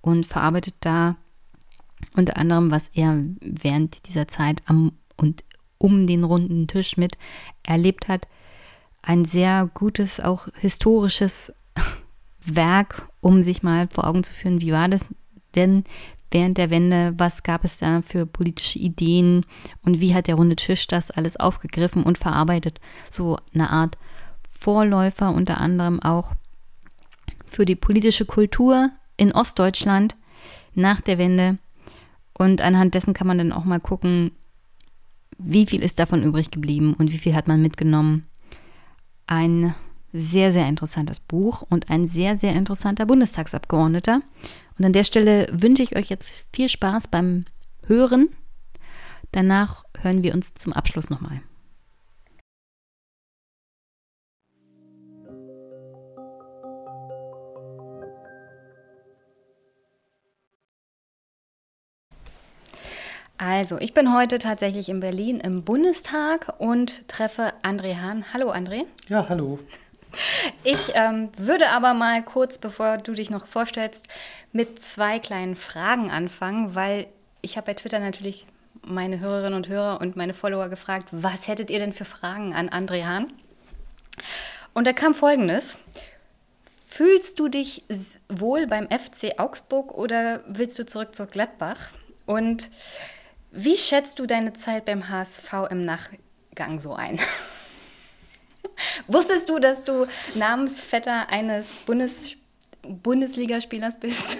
Und 0.01 0.25
verarbeitet 0.25 0.75
da 0.81 1.15
unter 2.15 2.37
anderem, 2.37 2.71
was 2.71 2.89
er 2.93 3.23
während 3.41 4.07
dieser 4.07 4.27
Zeit 4.27 4.61
am 4.65 4.93
und 5.17 5.43
um 5.77 6.07
den 6.07 6.23
runden 6.23 6.67
Tisch 6.67 6.97
mit 6.97 7.17
erlebt 7.63 8.07
hat. 8.07 8.27
Ein 9.01 9.25
sehr 9.25 9.69
gutes, 9.73 10.19
auch 10.19 10.47
historisches 10.57 11.53
Werk, 12.45 13.09
um 13.21 13.41
sich 13.41 13.63
mal 13.63 13.87
vor 13.87 14.07
Augen 14.07 14.23
zu 14.23 14.33
führen, 14.33 14.61
wie 14.61 14.71
war 14.71 14.87
das 14.87 15.09
denn 15.55 15.83
während 16.31 16.57
der 16.57 16.69
Wende, 16.69 17.13
was 17.17 17.43
gab 17.43 17.63
es 17.63 17.77
da 17.77 18.01
für 18.01 18.25
politische 18.25 18.79
Ideen 18.79 19.45
und 19.83 20.01
wie 20.01 20.13
hat 20.13 20.27
der 20.27 20.35
runde 20.35 20.55
Tisch 20.57 20.87
das 20.87 21.11
alles 21.11 21.37
aufgegriffen 21.37 22.03
und 22.03 22.17
verarbeitet. 22.17 22.81
So 23.09 23.37
eine 23.53 23.69
Art 23.69 23.97
Vorläufer 24.51 25.31
unter 25.31 25.59
anderem 25.59 26.01
auch 26.01 26.33
für 27.45 27.65
die 27.65 27.75
politische 27.75 28.25
Kultur 28.25 28.89
in 29.15 29.31
Ostdeutschland 29.31 30.15
nach 30.73 30.99
der 30.99 31.17
Wende. 31.17 31.57
Und 32.37 32.61
anhand 32.61 32.93
dessen 32.95 33.13
kann 33.13 33.27
man 33.27 33.37
dann 33.37 33.51
auch 33.51 33.65
mal 33.65 33.79
gucken, 33.79 34.31
wie 35.37 35.65
viel 35.65 35.81
ist 35.81 35.99
davon 35.99 36.23
übrig 36.23 36.51
geblieben 36.51 36.93
und 36.97 37.11
wie 37.11 37.17
viel 37.17 37.35
hat 37.35 37.47
man 37.47 37.61
mitgenommen. 37.61 38.25
Ein 39.27 39.73
sehr, 40.13 40.51
sehr 40.53 40.67
interessantes 40.67 41.19
Buch 41.19 41.63
und 41.69 41.89
ein 41.89 42.07
sehr, 42.07 42.37
sehr 42.37 42.53
interessanter 42.53 43.05
Bundestagsabgeordneter. 43.05 44.21
Und 44.77 44.85
an 44.85 44.93
der 44.93 45.03
Stelle 45.03 45.47
wünsche 45.51 45.83
ich 45.83 45.95
euch 45.95 46.09
jetzt 46.09 46.35
viel 46.53 46.69
Spaß 46.69 47.07
beim 47.07 47.45
Hören. 47.87 48.29
Danach 49.31 49.83
hören 49.99 50.23
wir 50.23 50.33
uns 50.33 50.53
zum 50.53 50.73
Abschluss 50.73 51.09
nochmal. 51.09 51.41
Also, 63.37 63.77
ich 63.79 63.93
bin 63.93 64.13
heute 64.13 64.39
tatsächlich 64.39 64.87
in 64.87 65.01
Berlin 65.01 65.41
im 65.41 65.63
Bundestag 65.63 66.53
und 66.57 67.05
treffe 67.09 67.51
André 67.63 67.99
Hahn. 67.99 68.23
Hallo, 68.33 68.49
André. 68.51 68.85
Ja, 69.09 69.27
hallo. 69.27 69.59
Ich 70.63 70.93
ähm, 70.93 71.29
würde 71.35 71.69
aber 71.71 71.93
mal 71.93 72.23
kurz, 72.23 72.57
bevor 72.57 72.97
du 72.97 73.13
dich 73.13 73.29
noch 73.29 73.47
vorstellst, 73.47 74.07
mit 74.53 74.81
zwei 74.81 75.19
kleinen 75.19 75.57
Fragen 75.57 76.09
anfangen, 76.09 76.75
weil 76.75 77.07
ich 77.41 77.57
habe 77.57 77.65
bei 77.65 77.73
Twitter 77.73 77.99
natürlich 77.99 78.45
meine 78.81 79.19
Hörerinnen 79.19 79.55
und 79.55 79.67
Hörer 79.67 79.99
und 79.99 80.15
meine 80.15 80.33
Follower 80.33 80.69
gefragt, 80.69 81.09
was 81.11 81.49
hättet 81.49 81.69
ihr 81.69 81.79
denn 81.79 81.91
für 81.91 82.05
Fragen 82.05 82.53
an 82.53 82.69
André 82.69 83.03
Hahn? 83.03 83.33
Und 84.73 84.87
da 84.87 84.93
kam 84.93 85.13
folgendes. 85.13 85.77
Fühlst 86.87 87.39
du 87.39 87.49
dich 87.49 87.83
wohl 88.29 88.67
beim 88.67 88.87
FC 88.87 89.37
Augsburg 89.37 89.91
oder 89.93 90.41
willst 90.47 90.79
du 90.79 90.85
zurück 90.85 91.13
zu 91.13 91.25
Gladbach? 91.25 91.89
Und 92.25 92.69
wie 93.55 93.77
schätzt 93.77 94.19
du 94.19 94.25
deine 94.25 94.53
Zeit 94.53 94.85
beim 94.85 95.09
HSV 95.09 95.53
im 95.69 95.85
Nachgang 95.85 96.79
so 96.79 96.93
ein? 96.93 97.19
Wusstest 99.07 99.49
du, 99.49 99.59
dass 99.59 99.85
du 99.85 100.05
Namensvetter 100.35 101.29
eines 101.29 101.79
Bundes 101.85 102.35
Bundesligaspielers 102.81 103.99
bist? 103.99 104.37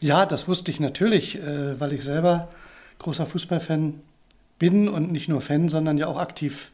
Ja, 0.00 0.26
das 0.26 0.48
wusste 0.48 0.70
ich 0.70 0.80
natürlich, 0.80 1.38
äh, 1.38 1.80
weil 1.80 1.92
ich 1.92 2.04
selber 2.04 2.48
großer 2.98 3.24
Fußballfan 3.24 4.00
bin 4.58 4.88
und 4.88 5.10
nicht 5.10 5.28
nur 5.28 5.40
Fan, 5.40 5.68
sondern 5.68 5.96
ja 5.96 6.06
auch 6.06 6.18
aktiv 6.18 6.70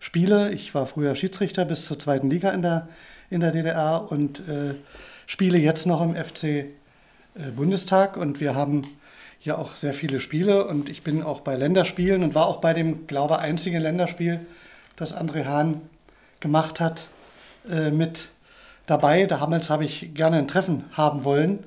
spiele. 0.00 0.52
Ich 0.52 0.74
war 0.74 0.86
früher 0.86 1.14
Schiedsrichter 1.14 1.64
bis 1.64 1.84
zur 1.84 1.98
zweiten 1.98 2.30
Liga 2.30 2.50
in 2.50 2.62
der, 2.62 2.88
in 3.30 3.40
der 3.40 3.52
DDR 3.52 4.10
und 4.10 4.40
äh, 4.48 4.74
spiele 5.26 5.58
jetzt 5.58 5.86
noch 5.86 6.00
im 6.02 6.14
FC 6.14 6.44
äh, 6.44 6.70
Bundestag 7.54 8.16
und 8.16 8.40
wir 8.40 8.54
haben 8.54 8.82
ja 9.44 9.58
auch 9.58 9.74
sehr 9.74 9.92
viele 9.92 10.20
Spiele 10.20 10.66
und 10.66 10.88
ich 10.88 11.02
bin 11.02 11.22
auch 11.22 11.40
bei 11.40 11.56
Länderspielen 11.56 12.22
und 12.22 12.34
war 12.34 12.46
auch 12.46 12.60
bei 12.60 12.72
dem, 12.72 13.06
glaube 13.06 13.34
ich, 13.34 13.40
einzigen 13.40 13.80
Länderspiel, 13.80 14.40
das 14.96 15.16
André 15.16 15.44
Hahn 15.44 15.80
gemacht 16.40 16.80
hat, 16.80 17.08
äh, 17.68 17.90
mit 17.90 18.28
dabei. 18.86 19.26
Damals 19.26 19.70
habe 19.70 19.84
ich 19.84 20.14
gerne 20.14 20.38
ein 20.38 20.48
Treffen 20.48 20.84
haben 20.92 21.24
wollen, 21.24 21.60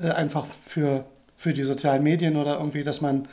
äh, 0.00 0.10
einfach 0.10 0.46
für, 0.46 1.04
für 1.36 1.52
die 1.52 1.62
sozialen 1.62 2.02
Medien 2.02 2.36
oder 2.36 2.54
irgendwie, 2.58 2.82
dass 2.82 3.00
man 3.00 3.28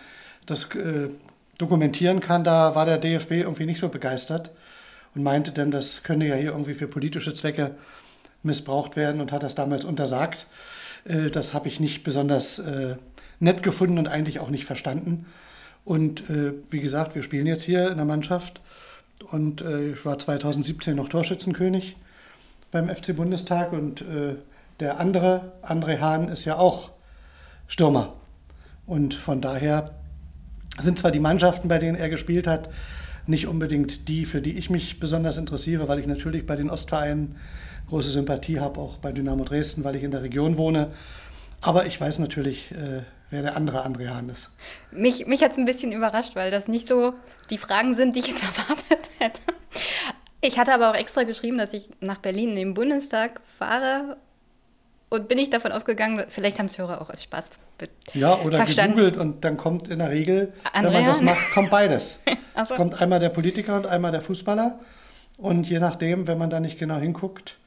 das 0.45 0.65
äh, 0.75 1.09
dokumentieren 1.57 2.19
kann. 2.19 2.43
Da 2.43 2.75
war 2.75 2.85
der 2.85 2.97
DFB 2.97 3.31
irgendwie 3.31 3.65
nicht 3.65 3.79
so 3.79 3.89
begeistert 3.89 4.51
und 5.15 5.23
meinte 5.23 5.51
dann, 5.51 5.71
das 5.71 6.03
könne 6.03 6.27
ja 6.27 6.35
hier 6.35 6.51
irgendwie 6.51 6.73
für 6.73 6.87
politische 6.87 7.33
Zwecke 7.33 7.75
missbraucht 8.43 8.95
werden 8.95 9.21
und 9.21 9.31
hat 9.31 9.43
das 9.43 9.55
damals 9.55 9.85
untersagt. 9.85 10.45
Äh, 11.05 11.29
das 11.29 11.53
habe 11.53 11.67
ich 11.67 11.79
nicht 11.79 12.03
besonders 12.03 12.59
äh, 12.59 12.95
nett 13.41 13.63
gefunden 13.63 13.97
und 13.97 14.07
eigentlich 14.07 14.39
auch 14.39 14.49
nicht 14.49 14.65
verstanden. 14.65 15.25
Und 15.83 16.29
äh, 16.29 16.53
wie 16.69 16.79
gesagt, 16.79 17.15
wir 17.15 17.23
spielen 17.23 17.47
jetzt 17.47 17.63
hier 17.63 17.89
in 17.89 17.97
der 17.97 18.05
Mannschaft. 18.05 18.61
Und 19.31 19.61
äh, 19.61 19.91
ich 19.91 20.05
war 20.05 20.17
2017 20.17 20.95
noch 20.95 21.09
Torschützenkönig 21.09 21.97
beim 22.71 22.87
FC 22.87 23.15
Bundestag. 23.15 23.73
Und 23.73 24.01
äh, 24.01 24.35
der 24.79 24.99
andere, 24.99 25.51
André 25.63 25.99
Hahn, 25.99 26.29
ist 26.29 26.45
ja 26.45 26.57
auch 26.57 26.91
Stürmer. 27.67 28.13
Und 28.85 29.13
von 29.13 29.41
daher 29.41 29.91
sind 30.79 30.99
zwar 30.99 31.11
die 31.11 31.19
Mannschaften, 31.19 31.67
bei 31.67 31.79
denen 31.79 31.97
er 31.97 32.09
gespielt 32.09 32.47
hat, 32.47 32.69
nicht 33.27 33.47
unbedingt 33.47 34.07
die, 34.07 34.25
für 34.25 34.41
die 34.41 34.57
ich 34.57 34.69
mich 34.69 34.99
besonders 34.99 35.37
interessiere, 35.37 35.87
weil 35.87 35.99
ich 35.99 36.07
natürlich 36.07 36.45
bei 36.45 36.55
den 36.55 36.69
Ostvereinen 36.69 37.35
große 37.89 38.09
Sympathie 38.09 38.59
habe, 38.59 38.79
auch 38.79 38.97
bei 38.97 39.11
Dynamo 39.11 39.43
Dresden, 39.43 39.83
weil 39.83 39.95
ich 39.95 40.03
in 40.03 40.11
der 40.11 40.23
Region 40.23 40.57
wohne. 40.57 40.91
Aber 41.59 41.85
ich 41.85 41.99
weiß 41.99 42.19
natürlich, 42.19 42.71
äh, 42.71 43.01
wer 43.31 43.41
der 43.41 43.55
andere 43.57 43.85
André 43.85 44.09
Hahn 44.09 44.29
ist. 44.29 44.49
Mich, 44.91 45.25
mich 45.25 45.41
hat 45.43 45.51
es 45.51 45.57
ein 45.57 45.65
bisschen 45.65 45.91
überrascht, 45.91 46.35
weil 46.35 46.51
das 46.51 46.67
nicht 46.67 46.87
so 46.87 47.13
die 47.49 47.57
Fragen 47.57 47.95
sind, 47.95 48.15
die 48.15 48.19
ich 48.19 48.27
jetzt 48.27 48.43
erwartet 48.57 49.09
hätte. 49.17 49.41
Ich 50.41 50.59
hatte 50.59 50.73
aber 50.73 50.91
auch 50.91 50.95
extra 50.95 51.23
geschrieben, 51.23 51.57
dass 51.57 51.73
ich 51.73 51.89
nach 51.99 52.17
Berlin 52.17 52.49
in 52.49 52.55
den 52.55 52.73
Bundestag 52.73 53.41
fahre 53.57 54.17
und 55.09 55.27
bin 55.27 55.37
ich 55.37 55.49
davon 55.49 55.71
ausgegangen, 55.71 56.23
vielleicht 56.29 56.57
haben 56.57 56.67
es 56.67 56.77
Hörer 56.77 57.01
auch 57.01 57.09
als 57.09 57.23
Spaß 57.23 57.45
Ja, 58.13 58.39
oder 58.39 58.57
verstanden. 58.57 58.95
gegoogelt 58.97 59.17
und 59.17 59.43
dann 59.43 59.57
kommt 59.57 59.87
in 59.89 59.99
der 59.99 60.09
Regel, 60.09 60.53
Andrea? 60.71 60.93
wenn 60.93 61.01
man 61.03 61.05
das 61.11 61.21
macht, 61.21 61.51
kommt 61.53 61.69
beides. 61.69 62.21
so. 62.67 62.75
Kommt 62.75 63.01
einmal 63.01 63.19
der 63.19 63.29
Politiker 63.29 63.75
und 63.75 63.87
einmal 63.87 64.11
der 64.11 64.21
Fußballer. 64.21 64.79
Und 65.37 65.69
je 65.69 65.79
nachdem, 65.79 66.27
wenn 66.27 66.37
man 66.37 66.49
da 66.49 66.59
nicht 66.59 66.79
genau 66.79 66.97
hinguckt, 66.97 67.57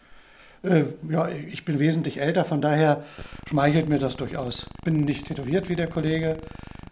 äh, 0.64 0.84
ja, 1.08 1.28
ich 1.28 1.64
bin 1.64 1.78
wesentlich 1.78 2.20
älter, 2.20 2.44
von 2.44 2.60
daher 2.60 3.04
schmeichelt 3.48 3.88
mir 3.88 3.98
das 3.98 4.16
durchaus. 4.16 4.66
Ich 4.78 4.84
bin 4.84 5.00
nicht 5.00 5.26
tätowiert 5.26 5.68
wie 5.68 5.76
der 5.76 5.88
Kollege 5.88 6.36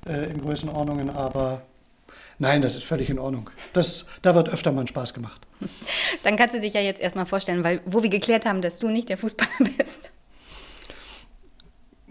äh, 0.07 0.31
in 0.31 0.41
Größenordnungen, 0.41 1.11
aber 1.11 1.63
nein, 2.39 2.63
das 2.63 2.77
ist 2.77 2.85
völlig 2.85 3.11
in 3.11 3.19
Ordnung. 3.19 3.51
Das, 3.73 4.05
da 4.21 4.35
wird 4.35 4.49
öfter 4.49 4.73
mal 4.73 4.87
Spaß 4.87 5.15
gemacht. 5.15 5.41
Dann 6.23 6.37
kannst 6.37 6.55
du 6.55 6.61
dich 6.61 6.75
ja 6.75 6.81
jetzt 6.81 7.01
erstmal 7.01 7.27
vorstellen, 7.27 7.65
weil 7.65 7.81
wo 7.87 8.03
wir 8.03 8.11
geklärt 8.11 8.47
haben, 8.47 8.63
dass 8.63 8.79
du 8.79 8.89
nicht 8.89 9.09
der 9.09 9.19
Fußballer 9.19 9.71
bist. 9.79 10.13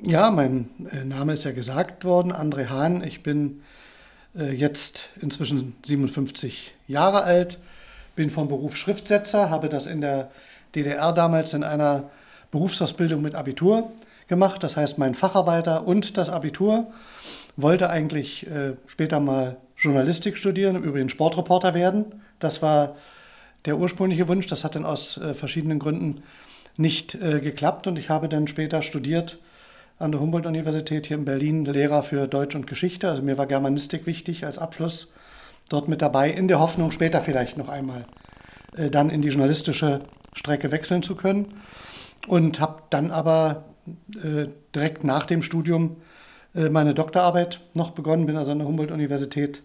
Ja, 0.04 0.32
mein 0.32 0.70
äh, 0.92 1.06
Name 1.06 1.34
ist 1.34 1.44
ja 1.44 1.52
gesagt 1.52 2.06
worden, 2.06 2.34
André 2.34 2.70
Hahn. 2.70 3.04
Ich 3.04 3.22
bin 3.22 3.62
äh, 4.36 4.52
jetzt 4.52 5.10
inzwischen 5.22 5.76
57 5.86 6.74
Jahre 6.88 7.24
alt, 7.24 7.60
bin 8.16 8.32
vom 8.32 8.48
Beruf 8.48 8.76
Schriftsetzer, 8.76 9.52
habe 9.52 9.70
das 9.70 9.86
in 9.86 10.02
der 10.02 10.32
DDR 10.76 11.14
damals 11.14 11.54
in 11.54 11.64
einer 11.64 12.10
Berufsausbildung 12.52 13.22
mit 13.22 13.36
Abitur 13.36 13.92
gemacht, 14.28 14.64
das 14.64 14.78
heißt 14.78 14.98
mein 14.98 15.16
Facharbeiter 15.16 15.88
und 15.88 16.18
das 16.18 16.30
Abitur. 16.30 16.88
Wollte 17.58 17.90
eigentlich 17.90 18.48
äh, 18.48 18.74
später 18.88 19.20
mal 19.20 19.58
Journalistik 19.78 20.38
studieren, 20.38 20.76
im 20.76 20.84
Übrigen 20.84 21.10
Sportreporter 21.10 21.74
werden. 21.74 22.06
Das 22.40 22.62
war 22.62 22.96
der 23.66 23.78
ursprüngliche 23.78 24.28
Wunsch. 24.28 24.48
Das 24.48 24.64
hat 24.64 24.76
dann 24.76 24.86
aus 24.86 25.18
äh, 25.18 25.34
verschiedenen 25.34 25.80
Gründen 25.80 26.24
nicht 26.78 27.16
äh, 27.16 27.40
geklappt 27.40 27.88
und 27.88 27.98
ich 27.98 28.10
habe 28.10 28.30
dann 28.30 28.48
später 28.48 28.82
studiert 28.82 29.38
an 30.00 30.12
der 30.12 30.22
Humboldt-Universität 30.22 31.06
hier 31.06 31.18
in 31.18 31.26
Berlin, 31.26 31.66
Lehrer 31.66 32.02
für 32.02 32.28
Deutsch 32.28 32.56
und 32.56 32.66
Geschichte. 32.66 33.10
Also 33.10 33.22
mir 33.22 33.38
war 33.38 33.46
Germanistik 33.46 34.06
wichtig 34.08 34.46
als 34.46 34.58
Abschluss 34.58 35.12
dort 35.70 35.88
mit 35.88 36.02
dabei, 36.02 36.32
in 36.32 36.48
der 36.48 36.60
Hoffnung, 36.60 36.92
später 36.92 37.22
vielleicht 37.22 37.58
noch 37.58 37.70
einmal 37.70 38.04
äh, 38.78 38.90
dann 38.90 39.10
in 39.10 39.22
die 39.22 39.30
journalistische 39.30 40.00
Strecke 40.34 40.72
wechseln 40.72 41.04
zu 41.04 41.16
können. 41.16 41.54
Und 42.28 42.60
habe 42.60 42.84
dann 42.90 43.12
aber 43.12 43.66
äh, 44.24 44.48
direkt 44.76 45.04
nach 45.04 45.26
dem 45.26 45.42
Studium 45.42 45.98
äh, 46.54 46.70
meine 46.70 46.94
Doktorarbeit 46.94 47.62
noch 47.74 47.92
begonnen, 47.92 48.26
bin 48.26 48.38
also 48.38 48.52
an 48.52 48.60
der 48.60 48.68
Humboldt-Universität 48.68 49.64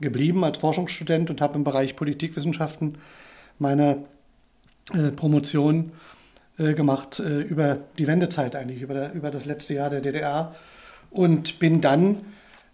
geblieben 0.00 0.44
als 0.44 0.58
Forschungsstudent 0.58 1.30
und 1.30 1.40
habe 1.40 1.54
im 1.54 1.64
Bereich 1.64 1.96
Politikwissenschaften 1.96 2.98
meine 3.58 4.04
äh, 4.92 5.10
Promotion 5.10 5.92
äh, 6.58 6.74
gemacht 6.74 7.20
äh, 7.20 7.40
über 7.40 7.78
die 7.98 8.06
Wendezeit 8.06 8.56
eigentlich, 8.56 8.82
über, 8.82 8.94
der, 8.94 9.12
über 9.12 9.30
das 9.30 9.44
letzte 9.44 9.74
Jahr 9.74 9.90
der 9.90 10.00
DDR 10.00 10.54
und 11.10 11.58
bin 11.58 11.80
dann 11.80 12.22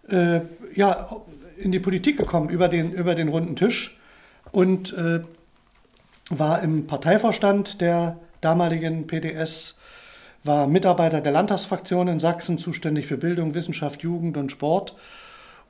äh, 0.07 0.41
ja, 0.73 1.15
in 1.57 1.71
die 1.71 1.79
Politik 1.79 2.17
gekommen 2.17 2.49
über 2.49 2.67
den, 2.67 2.91
über 2.91 3.13
den 3.13 3.29
runden 3.29 3.55
Tisch 3.55 3.97
und 4.51 4.95
war 6.39 6.61
im 6.61 6.87
Parteivorstand 6.87 7.81
der 7.81 8.17
damaligen 8.41 9.07
PDS, 9.07 9.77
war 10.43 10.67
Mitarbeiter 10.67 11.21
der 11.21 11.31
Landtagsfraktion 11.31 12.07
in 12.07 12.19
Sachsen, 12.19 12.57
zuständig 12.57 13.07
für 13.07 13.17
Bildung, 13.17 13.53
Wissenschaft, 13.53 14.01
Jugend 14.01 14.37
und 14.37 14.51
Sport 14.51 14.95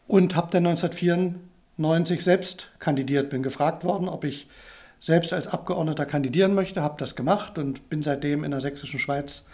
und 0.08 0.36
habe 0.36 0.52
dann 0.52 0.66
1994 0.66 2.24
selbst 2.24 2.72
kandidiert, 2.80 3.30
bin 3.30 3.44
gefragt 3.44 3.84
worden, 3.84 4.08
ob 4.08 4.24
ich 4.24 4.48
selbst 5.00 5.34
als 5.34 5.48
Abgeordneter 5.48 6.06
kandidieren 6.06 6.54
möchte, 6.54 6.82
habe 6.82 6.96
das 7.00 7.16
gemacht 7.16 7.58
und 7.58 7.90
bin 7.90 8.04
seitdem 8.04 8.44
in 8.44 8.52
der 8.52 8.60
sächsischen 8.60 9.00
Schweiz 9.00 9.46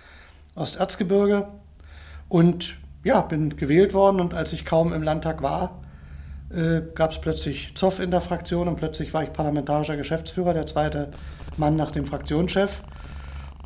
Osterzgebirge. 0.55 1.47
Und 2.27 2.75
ja, 3.03 3.21
bin 3.21 3.55
gewählt 3.55 3.93
worden 3.93 4.19
und 4.19 4.33
als 4.33 4.51
ich 4.51 4.65
kaum 4.65 4.91
im 4.91 5.03
Landtag 5.03 5.41
war, 5.41 5.81
äh, 6.49 6.81
gab 6.95 7.11
es 7.11 7.19
plötzlich 7.19 7.73
Zoff 7.75 7.99
in 7.99 8.11
der 8.11 8.21
Fraktion 8.21 8.67
und 8.67 8.77
plötzlich 8.77 9.13
war 9.13 9.23
ich 9.23 9.33
parlamentarischer 9.33 9.97
Geschäftsführer, 9.97 10.53
der 10.53 10.65
zweite 10.65 11.09
Mann 11.57 11.75
nach 11.75 11.91
dem 11.91 12.05
Fraktionschef. 12.05 12.81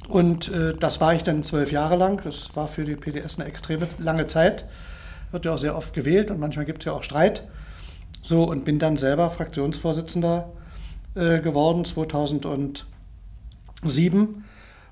Und 0.08 0.50
äh, 0.50 0.74
das 0.74 1.00
war 1.00 1.14
ich 1.14 1.24
dann 1.24 1.44
zwölf 1.44 1.72
Jahre 1.72 1.96
lang. 1.96 2.22
Das 2.24 2.56
war 2.56 2.68
für 2.68 2.84
die 2.84 2.96
PDS 2.96 3.40
eine 3.40 3.48
extrem 3.48 3.82
lange 4.00 4.28
Zeit. 4.28 4.66
Wird 5.32 5.46
ja 5.46 5.54
auch 5.54 5.58
sehr 5.58 5.78
oft 5.78 5.94
gewählt 5.94 6.32
und 6.32 6.40
manchmal 6.40 6.66
gibt 6.66 6.82
es 6.82 6.86
ja 6.86 6.94
auch 6.94 7.04
Streit. 7.04 7.48
So, 8.22 8.44
und 8.44 8.66
bin 8.66 8.78
dann 8.80 8.98
selber 8.98 9.30
Fraktionsvorsitzender 9.30 10.50
äh, 11.16 11.40
geworden 11.40 11.86
2007 11.86 12.84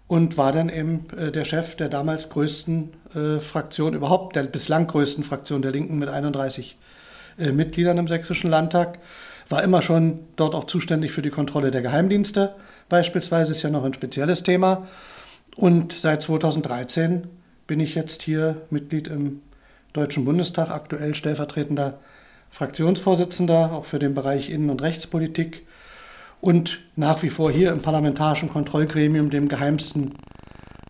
und 0.08 0.38
war 0.38 0.52
dann 0.52 0.70
eben 0.70 1.06
äh, 1.18 1.32
der 1.32 1.46
Chef 1.46 1.76
der 1.76 1.90
damals 1.90 2.30
größten 2.30 2.94
äh, 3.14 3.40
Fraktion, 3.40 3.94
überhaupt 3.94 4.36
der 4.36 4.44
bislang 4.44 4.88
größten 4.88 5.24
Fraktion 5.24 5.62
der 5.62 5.72
Linken 5.72 6.00
mit 6.00 6.10
31 6.10 6.78
äh, 7.40 7.52
Mitgliedern 7.52 7.98
im 7.98 8.08
Sächsischen 8.08 8.50
Landtag. 8.50 9.00
War 9.48 9.64
immer 9.64 9.82
schon 9.82 10.20
dort 10.36 10.54
auch 10.54 10.66
zuständig 10.66 11.12
für 11.12 11.22
die 11.22 11.32
Kontrolle 11.32 11.72
der 11.72 11.82
Geheimdienste, 11.82 12.54
beispielsweise 12.88 13.52
ist 13.52 13.64
ja 13.64 13.70
noch 13.70 13.84
ein 13.84 13.94
spezielles 13.94 14.44
Thema. 14.44 14.88
Und 15.56 15.94
seit 15.94 16.22
2013 16.22 17.28
bin 17.66 17.80
ich 17.80 17.96
jetzt 17.96 18.22
hier 18.22 18.62
Mitglied 18.70 19.08
im 19.08 19.42
Deutschen 19.94 20.24
Bundestag, 20.24 20.70
aktuell 20.70 21.16
stellvertretender 21.16 22.00
Fraktionsvorsitzender, 22.52 23.72
auch 23.74 23.86
für 23.86 24.00
den 24.00 24.14
Bereich 24.14 24.50
Innen- 24.50 24.70
und 24.70 24.82
Rechtspolitik 24.82 25.66
und 26.42 26.80
nach 26.96 27.22
wie 27.22 27.30
vor 27.30 27.52
hier 27.52 27.72
im 27.72 27.82
parlamentarischen 27.82 28.50
Kontrollgremium, 28.50 29.30
dem 29.30 29.50
geheimsten 29.50 30.14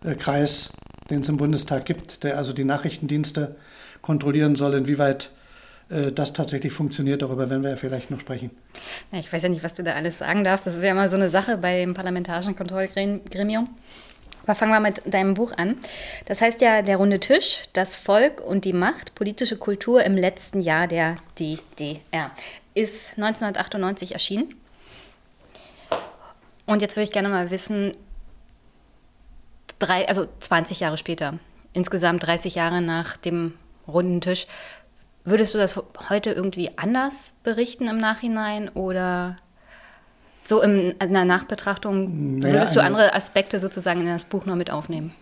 äh, 0.04 0.14
Kreis, 0.14 0.70
den 1.10 1.22
es 1.22 1.28
im 1.28 1.36
Bundestag 1.36 1.84
gibt, 1.84 2.22
der 2.24 2.36
also 2.36 2.52
die 2.52 2.64
Nachrichtendienste 2.64 3.56
kontrollieren 4.00 4.56
soll, 4.56 4.74
inwieweit 4.74 5.30
das 5.90 6.32
tatsächlich 6.32 6.72
funktioniert. 6.72 7.22
Darüber 7.22 7.50
werden 7.50 7.62
wir 7.62 7.70
ja 7.70 7.76
vielleicht 7.76 8.10
noch 8.10 8.20
sprechen. 8.20 8.50
Ja, 9.10 9.18
ich 9.18 9.32
weiß 9.32 9.42
ja 9.42 9.48
nicht, 9.48 9.64
was 9.64 9.74
du 9.74 9.82
da 9.82 9.94
alles 9.94 10.18
sagen 10.18 10.44
darfst. 10.44 10.66
Das 10.66 10.76
ist 10.76 10.84
ja 10.84 10.94
mal 10.94 11.10
so 11.10 11.16
eine 11.16 11.28
Sache 11.28 11.58
bei 11.58 11.80
dem 11.80 11.94
parlamentarischen 11.94 12.54
Kontrollgremium. 12.54 13.68
Aber 14.44 14.54
fangen 14.54 14.72
wir 14.72 14.80
mit 14.80 15.02
deinem 15.12 15.34
Buch 15.34 15.52
an. 15.56 15.76
Das 16.26 16.40
heißt 16.40 16.60
ja 16.60 16.82
Der 16.82 16.96
runde 16.96 17.20
Tisch, 17.20 17.64
das 17.72 17.94
Volk 17.94 18.40
und 18.40 18.64
die 18.64 18.72
Macht, 18.72 19.14
politische 19.14 19.56
Kultur 19.56 20.02
im 20.04 20.16
letzten 20.16 20.60
Jahr 20.60 20.86
der 20.86 21.16
DDR. 21.38 22.30
Ist 22.74 23.18
1998 23.18 24.12
erschienen. 24.12 24.54
Und 26.66 26.82
jetzt 26.82 26.96
würde 26.96 27.04
ich 27.04 27.12
gerne 27.12 27.28
mal 27.28 27.50
wissen, 27.50 27.92
drei, 29.78 30.06
also 30.06 30.26
20 30.38 30.80
Jahre 30.80 30.98
später, 30.98 31.38
insgesamt 31.72 32.24
30 32.24 32.54
Jahre 32.54 32.80
nach 32.80 33.16
dem 33.16 33.54
runden 33.88 34.20
Tisch, 34.20 34.46
würdest 35.24 35.54
du 35.54 35.58
das 35.58 35.80
heute 36.08 36.30
irgendwie 36.30 36.70
anders 36.76 37.34
berichten 37.42 37.88
im 37.88 37.98
Nachhinein 37.98 38.68
oder 38.70 39.38
so 40.42 40.62
in 40.62 40.94
einer 40.98 41.24
Nachbetrachtung, 41.24 42.38
naja, 42.38 42.54
würdest 42.54 42.76
du 42.76 42.80
andere 42.80 43.14
Aspekte 43.14 43.60
sozusagen 43.60 44.00
in 44.00 44.06
das 44.06 44.24
Buch 44.24 44.46
noch 44.46 44.56
mit 44.56 44.70
aufnehmen? 44.70 45.12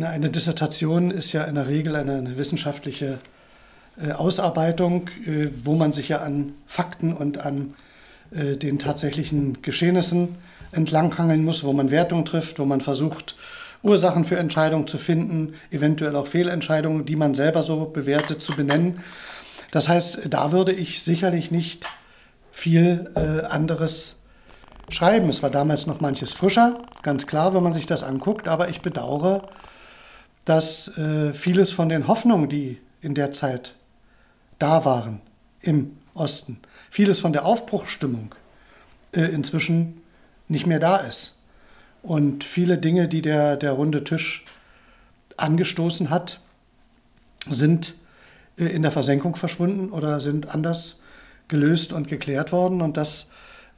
Eine 0.00 0.30
Dissertation 0.30 1.10
ist 1.10 1.32
ja 1.32 1.44
in 1.44 1.54
der 1.54 1.66
Regel 1.66 1.96
eine, 1.96 2.16
eine 2.16 2.36
wissenschaftliche 2.36 3.18
äh, 4.00 4.12
Ausarbeitung, 4.12 5.08
äh, 5.26 5.48
wo 5.64 5.74
man 5.74 5.92
sich 5.92 6.10
ja 6.10 6.18
an 6.20 6.54
Fakten 6.66 7.14
und 7.14 7.38
an 7.38 7.74
äh, 8.30 8.56
den 8.56 8.78
tatsächlichen 8.78 9.60
Geschehnissen 9.62 10.36
entlanghangeln 10.72 11.44
muss, 11.44 11.64
wo 11.64 11.72
man 11.72 11.90
Wertung 11.90 12.24
trifft, 12.24 12.58
wo 12.58 12.64
man 12.64 12.80
versucht, 12.80 13.34
Ursachen 13.82 14.24
für 14.24 14.36
Entscheidungen 14.36 14.86
zu 14.86 14.98
finden, 14.98 15.54
eventuell 15.70 16.14
auch 16.16 16.26
Fehlentscheidungen, 16.26 17.04
die 17.04 17.16
man 17.16 17.34
selber 17.34 17.62
so 17.62 17.86
bewertet, 17.86 18.40
zu 18.40 18.54
benennen. 18.54 19.00
Das 19.70 19.88
heißt, 19.88 20.20
da 20.28 20.52
würde 20.52 20.72
ich 20.72 21.02
sicherlich 21.02 21.50
nicht 21.50 21.86
viel 22.52 23.10
äh, 23.16 23.44
anderes 23.46 24.20
schreiben. 24.90 25.28
Es 25.28 25.42
war 25.42 25.50
damals 25.50 25.86
noch 25.86 26.00
manches 26.00 26.32
frischer, 26.32 26.74
ganz 27.02 27.26
klar, 27.26 27.54
wenn 27.54 27.62
man 27.62 27.72
sich 27.72 27.86
das 27.86 28.02
anguckt, 28.02 28.46
aber 28.46 28.68
ich 28.68 28.82
bedauere, 28.82 29.42
dass 30.44 30.96
äh, 30.98 31.32
vieles 31.32 31.72
von 31.72 31.88
den 31.88 32.08
Hoffnungen, 32.08 32.48
die 32.48 32.78
in 33.00 33.14
der 33.14 33.32
Zeit 33.32 33.74
da 34.58 34.84
waren 34.84 35.20
im 35.60 35.96
Osten, 36.14 36.58
vieles 36.90 37.20
von 37.20 37.32
der 37.32 37.44
Aufbruchsstimmung 37.44 38.34
äh, 39.12 39.22
inzwischen 39.22 40.02
nicht 40.48 40.66
mehr 40.66 40.78
da 40.78 40.98
ist. 40.98 41.41
Und 42.02 42.44
viele 42.44 42.78
Dinge, 42.78 43.08
die 43.08 43.22
der, 43.22 43.56
der 43.56 43.72
runde 43.72 44.04
Tisch 44.04 44.44
angestoßen 45.36 46.10
hat, 46.10 46.40
sind 47.48 47.94
äh, 48.58 48.64
in 48.66 48.82
der 48.82 48.90
Versenkung 48.90 49.36
verschwunden 49.36 49.90
oder 49.90 50.20
sind 50.20 50.48
anders 50.48 51.00
gelöst 51.48 51.92
und 51.92 52.08
geklärt 52.08 52.52
worden. 52.52 52.82
Und 52.82 52.96
das 52.96 53.28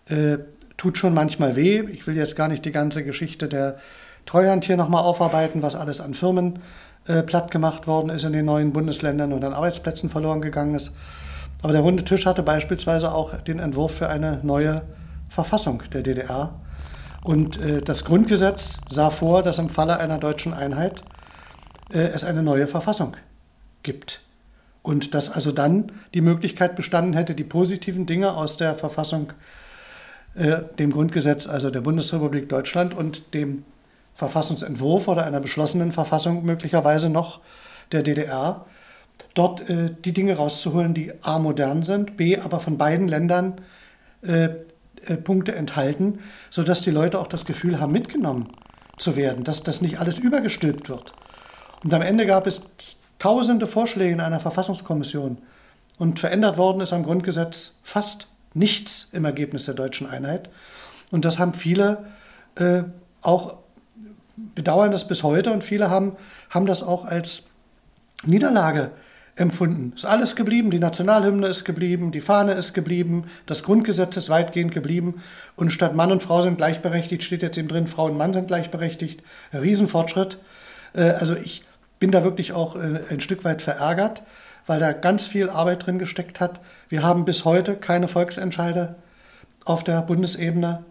äh, 0.07 0.39
tut 0.77 0.99
schon 0.99 1.15
manchmal 1.15 1.57
weh. 1.57 1.81
Ich 1.93 2.07
will 2.07 2.17
jetzt 2.17 2.37
gar 2.37 2.49
nicht 2.49 2.65
die 2.65 2.73
ganze 2.73 3.05
Geschichte 3.05 3.49
der 3.49 3.79
Treuhand 4.27 4.65
hier 4.65 4.77
nochmal 4.77 5.03
aufarbeiten, 5.03 5.63
was 5.63 5.77
alles 5.77 6.01
an 6.01 6.15
Firmen 6.15 6.61
äh, 7.07 7.23
platt 7.23 7.51
gemacht 7.51 7.87
worden 7.87 8.11
ist 8.11 8.25
in 8.25 8.33
den 8.33 8.47
neuen 8.47 8.73
Bundesländern 8.73 9.33
und 9.33 9.45
an 9.45 9.53
Arbeitsplätzen 9.53 10.09
verloren 10.09 10.41
gegangen 10.41 10.75
ist. 10.75 10.93
Aber 11.63 11.73
der 11.73 11.83
runde 11.83 12.05
Tisch 12.05 12.27
hatte 12.27 12.43
beispielsweise 12.43 13.13
auch 13.13 13.35
den 13.43 13.59
Entwurf 13.59 13.97
für 13.97 14.09
eine 14.09 14.41
neue 14.43 14.83
Verfassung 15.29 15.83
der 15.93 16.03
DDR. 16.03 16.55
Und 17.25 17.59
äh, 17.59 17.81
das 17.81 18.05
Grundgesetz 18.05 18.79
sah 18.89 19.11
vor, 19.11 19.43
dass 19.43 19.59
im 19.59 19.71
Falle 19.71 19.99
einer 19.99 20.19
deutschen 20.19 20.53
Einheit 20.53 21.01
äh, 21.93 21.99
es 21.99 22.23
eine 22.23 22.43
neue 22.43 22.67
Verfassung 22.67 23.17
gibt. 23.83 24.21
Und 24.83 25.15
dass 25.15 25.31
also 25.31 25.51
dann 25.51 25.91
die 26.13 26.21
Möglichkeit 26.21 26.77
bestanden 26.77 27.15
hätte, 27.15 27.35
die 27.35 27.43
positiven 27.43 28.05
Dinge 28.05 28.35
aus 28.35 28.59
der 28.59 28.75
Verfassung, 28.75 29.33
äh, 30.35 30.59
dem 30.79 30.93
Grundgesetz 30.93 31.47
also 31.47 31.71
der 31.71 31.81
Bundesrepublik 31.81 32.51
Deutschland 32.51 32.93
und 32.95 33.33
dem 33.33 33.65
Verfassungsentwurf 34.15 35.09
oder 35.09 35.25
einer 35.25 35.41
beschlossenen 35.41 35.93
Verfassung 35.93 36.45
möglicherweise 36.45 37.09
noch 37.09 37.41
der 37.91 38.03
DDR 38.03 38.67
dort 39.33 39.69
äh, 39.71 39.91
die 40.05 40.13
Dinge 40.13 40.37
rauszuholen, 40.37 40.93
die 40.93 41.13
a 41.23 41.39
modern 41.39 41.85
sind, 41.85 42.19
b 42.19 42.37
aber 42.37 42.61
von 42.61 42.77
beiden 42.77 43.09
Ländern 43.09 43.63
äh, 45.07 45.17
Punkte 45.17 45.55
enthalten, 45.55 46.19
sodass 46.51 46.83
die 46.83 46.91
Leute 46.91 47.19
auch 47.19 47.27
das 47.27 47.45
Gefühl 47.45 47.81
haben, 47.81 47.93
mitgenommen 47.93 48.49
zu 48.99 49.17
werden, 49.17 49.45
dass 49.45 49.63
das 49.63 49.81
nicht 49.81 49.99
alles 49.99 50.19
übergestülpt 50.19 50.89
wird. 50.89 51.13
Und 51.83 51.93
am 51.93 52.03
Ende 52.03 52.27
gab 52.27 52.47
es 52.47 52.61
tausende 53.19 53.67
Vorschläge 53.67 54.13
in 54.13 54.21
einer 54.21 54.41
Verfassungskommission 54.41 55.39
und 55.99 56.21
verändert 56.21 56.57
worden 56.57 56.81
ist 56.81 56.93
am 56.93 57.05
Grundgesetz 57.05 57.75
fast 57.83 58.29
nichts 58.55 59.09
im 59.13 59.25
Ergebnis 59.25 59.65
der 59.65 59.75
deutschen 59.75 60.07
Einheit. 60.07 60.49
Und 61.11 61.25
das 61.25 61.39
haben 61.39 61.55
viele 61.55 62.05
äh, 62.57 62.83
auch 63.23 63.57
bedauern 64.37 64.91
das 64.91 65.07
bis 65.07 65.23
heute 65.23 65.53
und 65.53 65.63
viele 65.63 65.91
haben, 65.91 66.17
haben 66.51 66.67
das 66.67 66.83
auch 66.83 67.05
als 67.05 67.45
Niederlage 68.25 68.91
empfunden. 69.37 69.93
Ist 69.97 70.05
alles 70.05 70.37
geblieben, 70.37 70.71
die 70.71 70.79
Nationalhymne 70.79 71.49
ist 71.49 71.65
geblieben, 71.65 72.13
die 72.13 72.21
Fahne 72.21 72.53
ist 72.53 72.73
geblieben, 72.73 73.25
das 73.47 73.65
Grundgesetz 73.65 74.17
ist 74.17 74.29
weitgehend 74.29 74.73
geblieben 74.73 75.23
und 75.57 75.71
statt 75.71 75.95
Mann 75.95 76.13
und 76.13 76.23
Frau 76.23 76.43
sind 76.43 76.57
gleichberechtigt, 76.57 77.23
steht 77.23 77.43
jetzt 77.43 77.59
eben 77.59 77.69
drin, 77.69 77.87
Frau 77.87 78.07
und 78.07 78.17
Mann 78.17 78.33
sind 78.33 78.47
gleichberechtigt. 78.47 79.23
Riesenfortschritt. 79.53 80.39
Äh, 80.95 81.11
also 81.11 81.35
ich 81.35 81.65
bin 81.99 82.13
da 82.13 82.23
wirklich 82.23 82.53
auch 82.53 82.77
äh, 82.77 83.01
ein 83.11 83.21
Stück 83.21 83.45
weit 83.45 83.61
verärgert, 83.61 84.23
weil 84.67 84.79
da 84.79 84.93
ganz 84.93 85.27
viel 85.27 85.51
Arbeit 85.51 85.87
drin 85.87 85.99
gesteckt 85.99 86.39
hat. 86.39 86.61
Wir 86.89 87.03
haben 87.03 87.25
bis 87.25 87.45
heute 87.45 87.75
keine 87.75 88.09
Volksentscheide 88.09 88.95
auf 89.65 89.83
der 89.83 90.03
Bundesebene, 90.03 90.85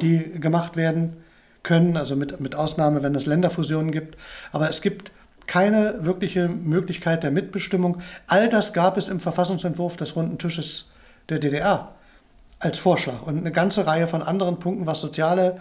die 0.00 0.18
gemacht 0.40 0.76
werden 0.76 1.16
können, 1.64 1.96
also 1.96 2.14
mit, 2.14 2.40
mit 2.40 2.54
Ausnahme, 2.54 3.02
wenn 3.02 3.14
es 3.14 3.26
Länderfusionen 3.26 3.90
gibt. 3.90 4.16
Aber 4.52 4.70
es 4.70 4.80
gibt 4.80 5.10
keine 5.48 6.04
wirkliche 6.04 6.46
Möglichkeit 6.46 7.24
der 7.24 7.32
Mitbestimmung. 7.32 8.00
All 8.28 8.48
das 8.48 8.72
gab 8.72 8.96
es 8.96 9.08
im 9.08 9.18
Verfassungsentwurf 9.18 9.96
des 9.96 10.14
Runden 10.14 10.38
Tisches 10.38 10.90
der 11.28 11.40
DDR 11.40 11.88
als 12.60 12.78
Vorschlag 12.78 13.22
und 13.22 13.38
eine 13.38 13.50
ganze 13.50 13.86
Reihe 13.86 14.06
von 14.06 14.22
anderen 14.22 14.58
Punkten, 14.58 14.86
was 14.86 15.00
soziale 15.00 15.60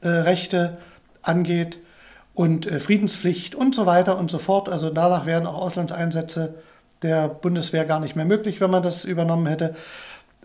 äh, 0.00 0.08
Rechte 0.08 0.78
angeht 1.22 1.78
und 2.34 2.66
äh, 2.66 2.78
Friedenspflicht 2.80 3.54
und 3.54 3.74
so 3.74 3.84
weiter 3.84 4.18
und 4.18 4.30
so 4.30 4.38
fort. 4.38 4.68
Also 4.68 4.90
danach 4.90 5.26
wären 5.26 5.46
auch 5.46 5.60
Auslandseinsätze 5.60 6.54
der 7.02 7.28
Bundeswehr 7.28 7.84
gar 7.84 8.00
nicht 8.00 8.16
mehr 8.16 8.24
möglich, 8.24 8.60
wenn 8.60 8.70
man 8.70 8.82
das 8.82 9.04
übernommen 9.04 9.46
hätte. 9.46 9.76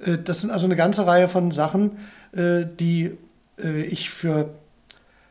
Äh, 0.05 0.17
das 0.17 0.41
sind 0.41 0.51
also 0.51 0.65
eine 0.65 0.75
ganze 0.75 1.07
Reihe 1.07 1.29
von 1.29 1.51
Sachen, 1.51 1.97
äh, 2.33 2.65
die 2.65 3.17
äh, 3.57 3.83
ich 3.83 4.09
für 4.09 4.49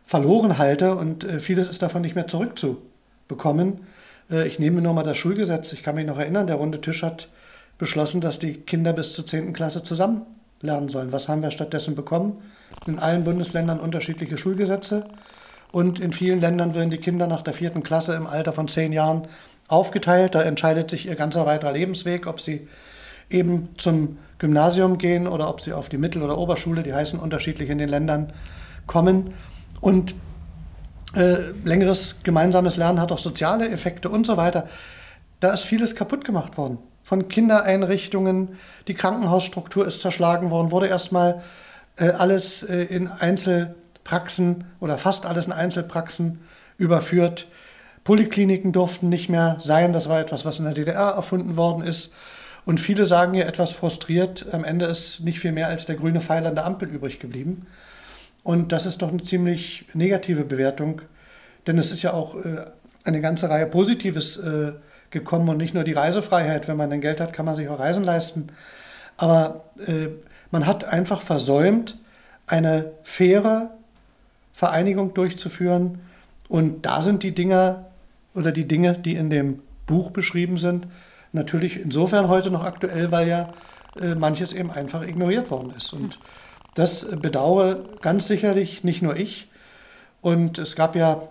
verloren 0.07 0.57
halte 0.57 0.95
und 0.95 1.25
äh, 1.25 1.41
vieles 1.41 1.69
ist 1.69 1.83
davon 1.83 2.01
nicht 2.01 2.15
mehr 2.15 2.27
zurückzuholen 2.27 2.90
bekommen. 3.31 3.87
Äh, 4.31 4.47
ich 4.47 4.59
nehme 4.59 4.83
nur 4.83 4.93
mal 4.93 5.03
das 5.03 5.17
Schulgesetz. 5.17 5.73
Ich 5.73 5.83
kann 5.83 5.95
mich 5.95 6.07
noch 6.07 6.19
erinnern, 6.19 6.47
der 6.47 6.57
runde 6.57 6.81
Tisch 6.81 7.03
hat 7.03 7.29
beschlossen, 7.79 8.21
dass 8.21 8.39
die 8.39 8.55
Kinder 8.55 8.93
bis 8.93 9.15
zur 9.15 9.27
10. 9.27 9.55
Klasse 9.55 9.83
zusammen 9.83 10.27
lernen 10.61 10.91
sollen. 10.91 11.13
Was 11.13 11.29
haben 11.29 11.43
wir 11.43 11.51
stattdessen 11.51 11.95
bekommen? 11.95 12.43
In 12.87 12.99
allen 12.99 13.25
Bundesländern 13.25 13.81
unterschiedliche 13.81 14.37
Schulgesetze. 14.37 15.05
Und 15.73 16.01
in 16.01 16.13
vielen 16.13 16.41
Ländern 16.41 16.75
werden 16.75 16.91
die 16.91 16.99
Kinder 16.99 17.27
nach 17.27 17.43
der 17.43 17.55
vierten 17.55 17.83
Klasse 17.83 18.15
im 18.15 18.27
Alter 18.27 18.53
von 18.53 18.69
zehn 18.69 18.93
Jahren 18.93 19.29
aufgeteilt. 19.69 20.35
Da 20.35 20.43
entscheidet 20.43 20.91
sich 20.91 21.07
ihr 21.07 21.15
ganzer 21.15 21.47
weiterer 21.47 21.73
Lebensweg, 21.73 22.27
ob 22.27 22.41
sie 22.41 22.69
eben 23.31 23.71
zum 23.79 24.19
Gymnasium 24.39 24.99
gehen 24.99 25.29
oder 25.29 25.49
ob 25.49 25.61
sie 25.61 25.73
auf 25.73 25.89
die 25.89 25.99
Mittel- 25.99 26.23
oder 26.23 26.37
Oberschule, 26.37 26.83
die 26.83 26.93
heißen 26.93 27.19
unterschiedlich 27.19 27.71
in 27.71 27.79
den 27.79 27.89
Ländern, 27.89 28.33
kommen. 28.87 29.35
Und 29.81 30.15
äh, 31.15 31.51
längeres 31.65 32.17
gemeinsames 32.23 32.77
Lernen 32.77 33.01
hat 33.01 33.13
auch 33.13 33.19
soziale 33.19 33.69
Effekte 33.69 34.09
und 34.09 34.27
so 34.27 34.37
weiter. 34.37 34.69
Da 35.41 35.53
ist 35.53 35.63
vieles 35.63 35.95
kaputt 35.95 36.25
gemacht 36.25 36.57
worden. 36.57 36.79
Von 37.03 37.29
Kindereinrichtungen, 37.29 38.57
die 38.87 38.95
Krankenhausstruktur 38.95 39.87
ist 39.87 40.01
zerschlagen 40.01 40.51
worden, 40.51 40.71
wurde 40.71 40.87
erstmal 40.87 41.43
äh, 41.97 42.11
alles 42.11 42.63
äh, 42.63 42.85
in 42.85 43.09
Einzelpraxen 43.09 44.65
oder 44.79 44.99
fast 44.99 45.27
alles 45.27 45.47
in 45.47 45.53
Einzelpraxen 45.53 46.41
überführt. 46.79 47.49
Polikliniken 48.05 48.73
durften 48.73 49.09
nicht 49.09 49.29
mehr 49.29 49.57
sein, 49.61 49.93
das 49.93 50.09
war 50.09 50.21
etwas, 50.21 50.45
was 50.45 50.59
in 50.59 50.65
der 50.65 50.75
DDR 50.75 51.11
erfunden 51.11 51.57
worden 51.57 51.83
ist. 51.83 52.13
Und 52.65 52.79
viele 52.79 53.05
sagen 53.05 53.35
ja 53.35 53.47
etwas 53.47 53.73
frustriert, 53.73 54.47
am 54.53 54.65
Ende 54.65 54.87
ist 54.87 55.21
nicht 55.21 55.41
viel 55.41 55.53
mehr 55.53 55.69
als 55.69 55.87
der 55.87 55.97
grüne 55.97 56.21
Pfeil 56.21 56.47
an 56.47 56.55
der 56.55 56.67
Ampel 56.67 56.89
übrig 56.89 57.19
geblieben. 57.19 57.67
Und 58.43 58.73
das 58.73 58.87
ist 58.87 59.03
doch 59.03 59.09
eine 59.09 59.23
ziemlich 59.23 59.87
negative 59.93 60.45
Bewertung, 60.45 61.03
denn 61.67 61.79
es 61.79 61.93
ist 61.93 62.03
ja 62.03 62.13
auch 62.13 62.37
äh, 62.37 62.65
eine 63.05 63.21
ganze 63.21 63.51
Reihe 63.51 63.67
Positives 63.67 64.37
äh, 64.39 64.73
gekommen 65.11 65.49
und 65.49 65.59
nicht 65.59 65.75
nur 65.75 65.85
die 65.85 65.93
Reisefreiheit. 65.93 66.69
Wenn 66.69 66.77
man 66.77 66.91
dann 66.91 67.01
Geld 67.01 67.21
hat, 67.21 67.33
kann 67.33 67.47
man 67.47 67.57
sich 67.57 67.69
auch 67.69 67.79
Reisen 67.79 68.05
leisten. 68.05 68.49
Aber 69.17 69.65
äh, 69.87 70.09
man 70.51 70.67
hat 70.67 70.85
einfach 70.85 71.21
versäumt, 71.21 71.99
eine 72.47 72.93
faire 73.03 73.71
Vereinigung 74.53 75.15
durchzuführen. 75.15 76.01
Und 76.49 76.87
da 76.87 77.03
sind 77.03 77.23
die 77.23 77.35
Dinger 77.35 77.87
oder 78.35 78.53
die 78.53 78.67
Dinge, 78.67 78.95
die 78.95 79.17
in 79.17 79.31
dem 79.31 79.61
Buch 79.87 80.11
beschrieben 80.11 80.57
sind, 80.57 80.87
natürlich 81.33 81.81
insofern 81.81 82.29
heute 82.29 82.51
noch 82.51 82.65
aktuell, 82.65 83.11
weil 83.11 83.29
ja 83.29 83.49
äh, 84.01 84.15
manches 84.15 84.53
eben 84.53 84.71
einfach 84.71 85.03
ignoriert 85.03 85.51
worden 85.51 85.73
ist. 85.77 85.93
Und 85.93 86.19
das 86.75 87.07
bedauere 87.21 87.83
ganz 88.01 88.27
sicherlich 88.29 88.85
nicht 88.85 89.03
nur 89.03 89.17
ich. 89.17 89.49
Und 90.21 90.59
es 90.59 90.77
gab 90.77 90.97
ja 90.97 91.23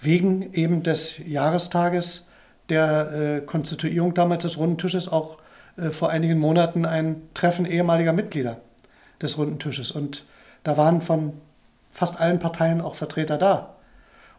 wegen 0.00 0.52
eben 0.52 0.82
des 0.82 1.18
Jahrestages 1.26 2.26
der 2.68 3.12
äh, 3.12 3.40
Konstituierung 3.40 4.14
damals 4.14 4.42
des 4.42 4.58
Runden 4.58 4.78
Tisches 4.78 5.08
auch 5.08 5.38
äh, 5.76 5.90
vor 5.90 6.10
einigen 6.10 6.38
Monaten 6.38 6.84
ein 6.84 7.22
Treffen 7.34 7.66
ehemaliger 7.66 8.12
Mitglieder 8.12 8.58
des 9.20 9.38
Runden 9.38 9.58
Tisches. 9.58 9.90
Und 9.90 10.24
da 10.64 10.76
waren 10.76 11.00
von 11.00 11.32
fast 11.90 12.20
allen 12.20 12.38
Parteien 12.38 12.80
auch 12.80 12.94
Vertreter 12.94 13.38
da. 13.38 13.74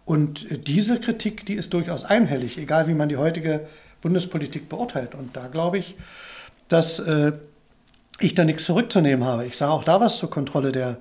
Und 0.06 0.50
äh, 0.52 0.58
diese 0.58 1.00
Kritik, 1.00 1.45
die 1.45 1.56
ist 1.56 1.74
durchaus 1.74 2.06
einhellig, 2.06 2.58
egal 2.58 2.88
wie 2.88 2.93
man 2.93 3.10
die 3.10 3.18
heutige 3.18 3.68
Bundespolitik 4.02 4.70
beurteilt. 4.70 5.16
Und 5.16 5.36
da 5.36 5.47
glaube 5.47 5.78
ich, 5.78 5.95
dass 6.68 7.00
äh, 7.00 7.34
ich 8.20 8.36
da 8.36 8.45
nichts 8.45 8.65
zurückzunehmen 8.65 9.26
habe. 9.26 9.45
Ich 9.45 9.57
sage 9.57 9.72
auch 9.72 9.84
da 9.84 9.99
was 9.99 10.17
zur 10.17 10.30
Kontrolle 10.30 10.72
der, 10.72 10.97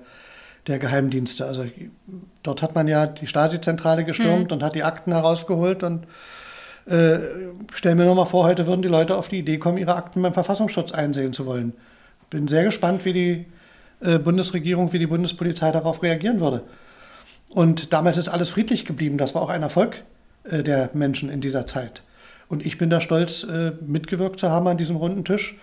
der 0.67 0.79
Geheimdienste. 0.79 1.45
Also 1.45 1.65
dort 2.43 2.61
hat 2.61 2.75
man 2.75 2.87
ja 2.87 3.07
die 3.07 3.27
Stasi-Zentrale 3.27 4.05
gestürmt 4.05 4.47
mhm. 4.47 4.53
und 4.53 4.63
hat 4.63 4.75
die 4.75 4.83
Akten 4.83 5.11
herausgeholt 5.11 5.83
und 5.83 6.07
äh, 6.85 7.19
stell 7.73 7.95
mir 7.95 8.05
nur 8.05 8.15
mal 8.15 8.25
vor, 8.25 8.45
heute 8.45 8.65
würden 8.65 8.81
die 8.81 8.87
Leute 8.87 9.15
auf 9.15 9.27
die 9.27 9.39
Idee 9.39 9.57
kommen, 9.57 9.77
ihre 9.77 9.95
Akten 9.95 10.21
beim 10.21 10.33
Verfassungsschutz 10.33 10.91
einsehen 10.91 11.33
zu 11.33 11.45
wollen. 11.45 11.73
Bin 12.29 12.47
sehr 12.47 12.63
gespannt, 12.63 13.05
wie 13.05 13.13
die 13.13 13.45
äh, 14.01 14.17
Bundesregierung, 14.17 14.91
wie 14.93 14.99
die 14.99 15.07
Bundespolizei 15.07 15.71
darauf 15.71 16.01
reagieren 16.01 16.39
würde. 16.39 16.63
Und 17.51 17.93
damals 17.93 18.17
ist 18.17 18.29
alles 18.29 18.49
friedlich 18.49 18.85
geblieben. 18.85 19.17
Das 19.17 19.35
war 19.35 19.41
auch 19.41 19.49
ein 19.49 19.63
Erfolg 19.63 20.03
äh, 20.43 20.63
der 20.63 20.89
Menschen 20.93 21.29
in 21.29 21.41
dieser 21.41 21.67
Zeit. 21.67 22.01
Und 22.47 22.65
ich 22.65 22.77
bin 22.77 22.89
da 22.89 23.01
stolz, 23.01 23.43
äh, 23.43 23.73
mitgewirkt 23.85 24.39
zu 24.39 24.49
haben 24.49 24.67
an 24.67 24.77
diesem 24.77 24.95
runden 24.95 25.25
Tisch. 25.25 25.57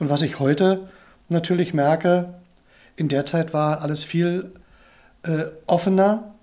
Und 0.00 0.08
was 0.08 0.22
ich 0.22 0.40
heute 0.40 0.88
natürlich 1.28 1.72
merke, 1.74 2.34
in 2.96 3.08
der 3.08 3.26
Zeit 3.26 3.54
war 3.54 3.82
alles 3.82 4.02
viel 4.02 4.52
äh, 5.22 5.44
offener 5.66 6.34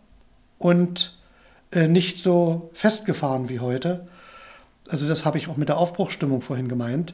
und 0.59 1.17
äh, 1.71 1.87
nicht 1.87 2.19
so 2.19 2.69
festgefahren 2.73 3.49
wie 3.49 3.59
heute. 3.59 4.07
Also 4.87 5.07
das 5.07 5.25
habe 5.25 5.37
ich 5.37 5.49
auch 5.49 5.57
mit 5.57 5.69
der 5.69 5.77
Aufbruchsstimmung 5.77 6.41
vorhin 6.41 6.69
gemeint. 6.69 7.13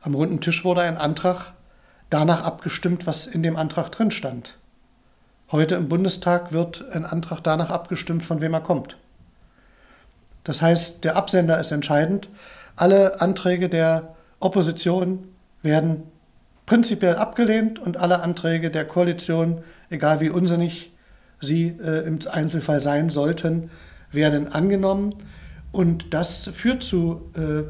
Am 0.00 0.14
runden 0.14 0.40
Tisch 0.40 0.64
wurde 0.64 0.80
ein 0.80 0.96
Antrag 0.96 1.52
danach 2.10 2.42
abgestimmt, 2.42 3.06
was 3.06 3.26
in 3.26 3.42
dem 3.42 3.56
Antrag 3.56 3.92
drin 3.92 4.10
stand. 4.10 4.56
Heute 5.52 5.74
im 5.74 5.88
Bundestag 5.88 6.52
wird 6.52 6.84
ein 6.90 7.04
Antrag 7.04 7.40
danach 7.42 7.70
abgestimmt, 7.70 8.24
von 8.24 8.40
wem 8.40 8.54
er 8.54 8.60
kommt. 8.60 8.96
Das 10.42 10.62
heißt, 10.62 11.04
der 11.04 11.16
Absender 11.16 11.60
ist 11.60 11.70
entscheidend. 11.70 12.28
Alle 12.76 13.20
Anträge 13.20 13.68
der 13.68 14.14
Opposition 14.40 15.28
werden 15.62 16.04
prinzipiell 16.66 17.16
abgelehnt 17.16 17.78
und 17.78 17.96
alle 17.96 18.20
Anträge 18.20 18.70
der 18.70 18.84
Koalition, 18.84 19.62
egal 19.90 20.20
wie 20.20 20.30
unsinnig 20.30 20.92
sie 21.40 21.68
äh, 21.68 22.06
im 22.06 22.18
Einzelfall 22.30 22.80
sein 22.80 23.10
sollten, 23.10 23.70
werden 24.10 24.52
angenommen. 24.52 25.14
Und 25.72 26.14
das 26.14 26.50
führt 26.54 26.82
zu 26.82 27.30
äh, 27.34 27.64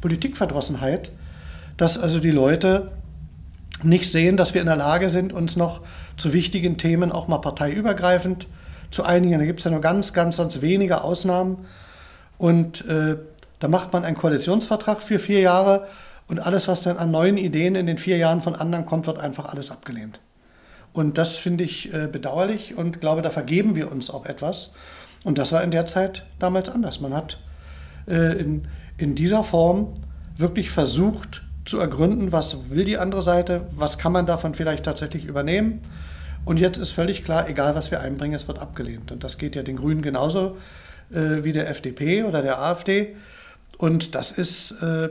Politikverdrossenheit, 0.00 1.12
dass 1.76 1.98
also 1.98 2.18
die 2.18 2.30
Leute 2.30 2.90
nicht 3.82 4.10
sehen, 4.10 4.36
dass 4.36 4.54
wir 4.54 4.60
in 4.60 4.66
der 4.66 4.76
Lage 4.76 5.08
sind, 5.08 5.32
uns 5.32 5.56
noch 5.56 5.82
zu 6.16 6.32
wichtigen 6.32 6.78
Themen 6.78 7.12
auch 7.12 7.28
mal 7.28 7.38
parteiübergreifend 7.38 8.46
zu 8.90 9.04
einigen. 9.04 9.38
Da 9.38 9.44
gibt 9.44 9.60
es 9.60 9.64
ja 9.64 9.70
nur 9.70 9.80
ganz, 9.80 10.12
ganz, 10.12 10.38
ganz 10.38 10.60
wenige 10.60 11.02
Ausnahmen. 11.02 11.66
Und 12.38 12.84
äh, 12.86 13.16
da 13.60 13.68
macht 13.68 13.92
man 13.92 14.04
einen 14.04 14.16
Koalitionsvertrag 14.16 15.02
für 15.02 15.18
vier 15.18 15.40
Jahre 15.40 15.86
und 16.28 16.40
alles, 16.40 16.68
was 16.68 16.82
dann 16.82 16.98
an 16.98 17.10
neuen 17.10 17.38
Ideen 17.38 17.74
in 17.74 17.86
den 17.86 17.98
vier 17.98 18.18
Jahren 18.18 18.42
von 18.42 18.54
anderen 18.54 18.84
kommt, 18.84 19.06
wird 19.06 19.18
einfach 19.18 19.46
alles 19.46 19.70
abgelehnt. 19.70 20.20
Und 20.92 21.18
das 21.18 21.36
finde 21.36 21.64
ich 21.64 21.92
äh, 21.92 22.06
bedauerlich 22.06 22.76
und 22.76 23.00
glaube, 23.00 23.22
da 23.22 23.30
vergeben 23.30 23.74
wir 23.76 23.90
uns 23.90 24.10
auch 24.10 24.26
etwas. 24.26 24.72
Und 25.24 25.38
das 25.38 25.52
war 25.52 25.62
in 25.62 25.70
der 25.70 25.86
Zeit 25.86 26.26
damals 26.38 26.68
anders. 26.68 27.00
Man 27.00 27.14
hat 27.14 27.38
äh, 28.06 28.38
in, 28.38 28.68
in 28.98 29.14
dieser 29.14 29.42
Form 29.42 29.94
wirklich 30.36 30.70
versucht 30.70 31.42
zu 31.64 31.78
ergründen, 31.78 32.32
was 32.32 32.70
will 32.70 32.84
die 32.84 32.98
andere 32.98 33.22
Seite, 33.22 33.66
was 33.72 33.98
kann 33.98 34.12
man 34.12 34.26
davon 34.26 34.54
vielleicht 34.54 34.84
tatsächlich 34.84 35.24
übernehmen. 35.24 35.80
Und 36.44 36.58
jetzt 36.58 36.78
ist 36.78 36.90
völlig 36.90 37.24
klar, 37.24 37.48
egal 37.48 37.74
was 37.74 37.90
wir 37.90 38.00
einbringen, 38.00 38.34
es 38.34 38.48
wird 38.48 38.58
abgelehnt. 38.58 39.12
Und 39.12 39.24
das 39.24 39.38
geht 39.38 39.56
ja 39.56 39.62
den 39.62 39.76
Grünen 39.76 40.02
genauso 40.02 40.56
äh, 41.10 41.42
wie 41.44 41.52
der 41.52 41.68
FDP 41.68 42.24
oder 42.24 42.42
der 42.42 42.60
AfD. 42.60 43.16
Und 43.76 44.14
das 44.14 44.32
ist 44.32 44.72
äh, 44.82 45.10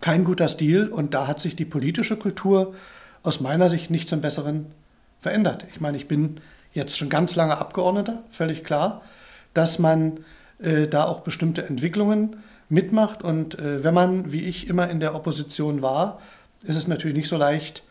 kein 0.00 0.24
guter 0.24 0.48
Stil 0.48 0.88
und 0.88 1.14
da 1.14 1.26
hat 1.26 1.40
sich 1.40 1.56
die 1.56 1.64
politische 1.64 2.16
Kultur 2.16 2.74
aus 3.22 3.40
meiner 3.40 3.68
Sicht 3.68 3.90
nicht 3.90 4.08
zum 4.08 4.20
Besseren 4.20 4.66
verändert. 5.20 5.64
Ich 5.72 5.80
meine, 5.80 5.96
ich 5.96 6.08
bin 6.08 6.40
jetzt 6.72 6.96
schon 6.96 7.08
ganz 7.08 7.36
lange 7.36 7.58
Abgeordneter, 7.58 8.22
völlig 8.30 8.64
klar, 8.64 9.02
dass 9.54 9.78
man 9.78 10.20
äh, 10.58 10.86
da 10.86 11.04
auch 11.04 11.20
bestimmte 11.20 11.64
Entwicklungen 11.64 12.36
mitmacht. 12.68 13.22
Und 13.22 13.58
äh, 13.58 13.82
wenn 13.84 13.94
man, 13.94 14.32
wie 14.32 14.42
ich, 14.42 14.68
immer 14.68 14.88
in 14.88 15.00
der 15.00 15.14
Opposition 15.14 15.82
war, 15.82 16.20
ist 16.62 16.76
es 16.76 16.88
natürlich 16.88 17.16
nicht 17.16 17.28
so 17.28 17.36
leicht, 17.36 17.82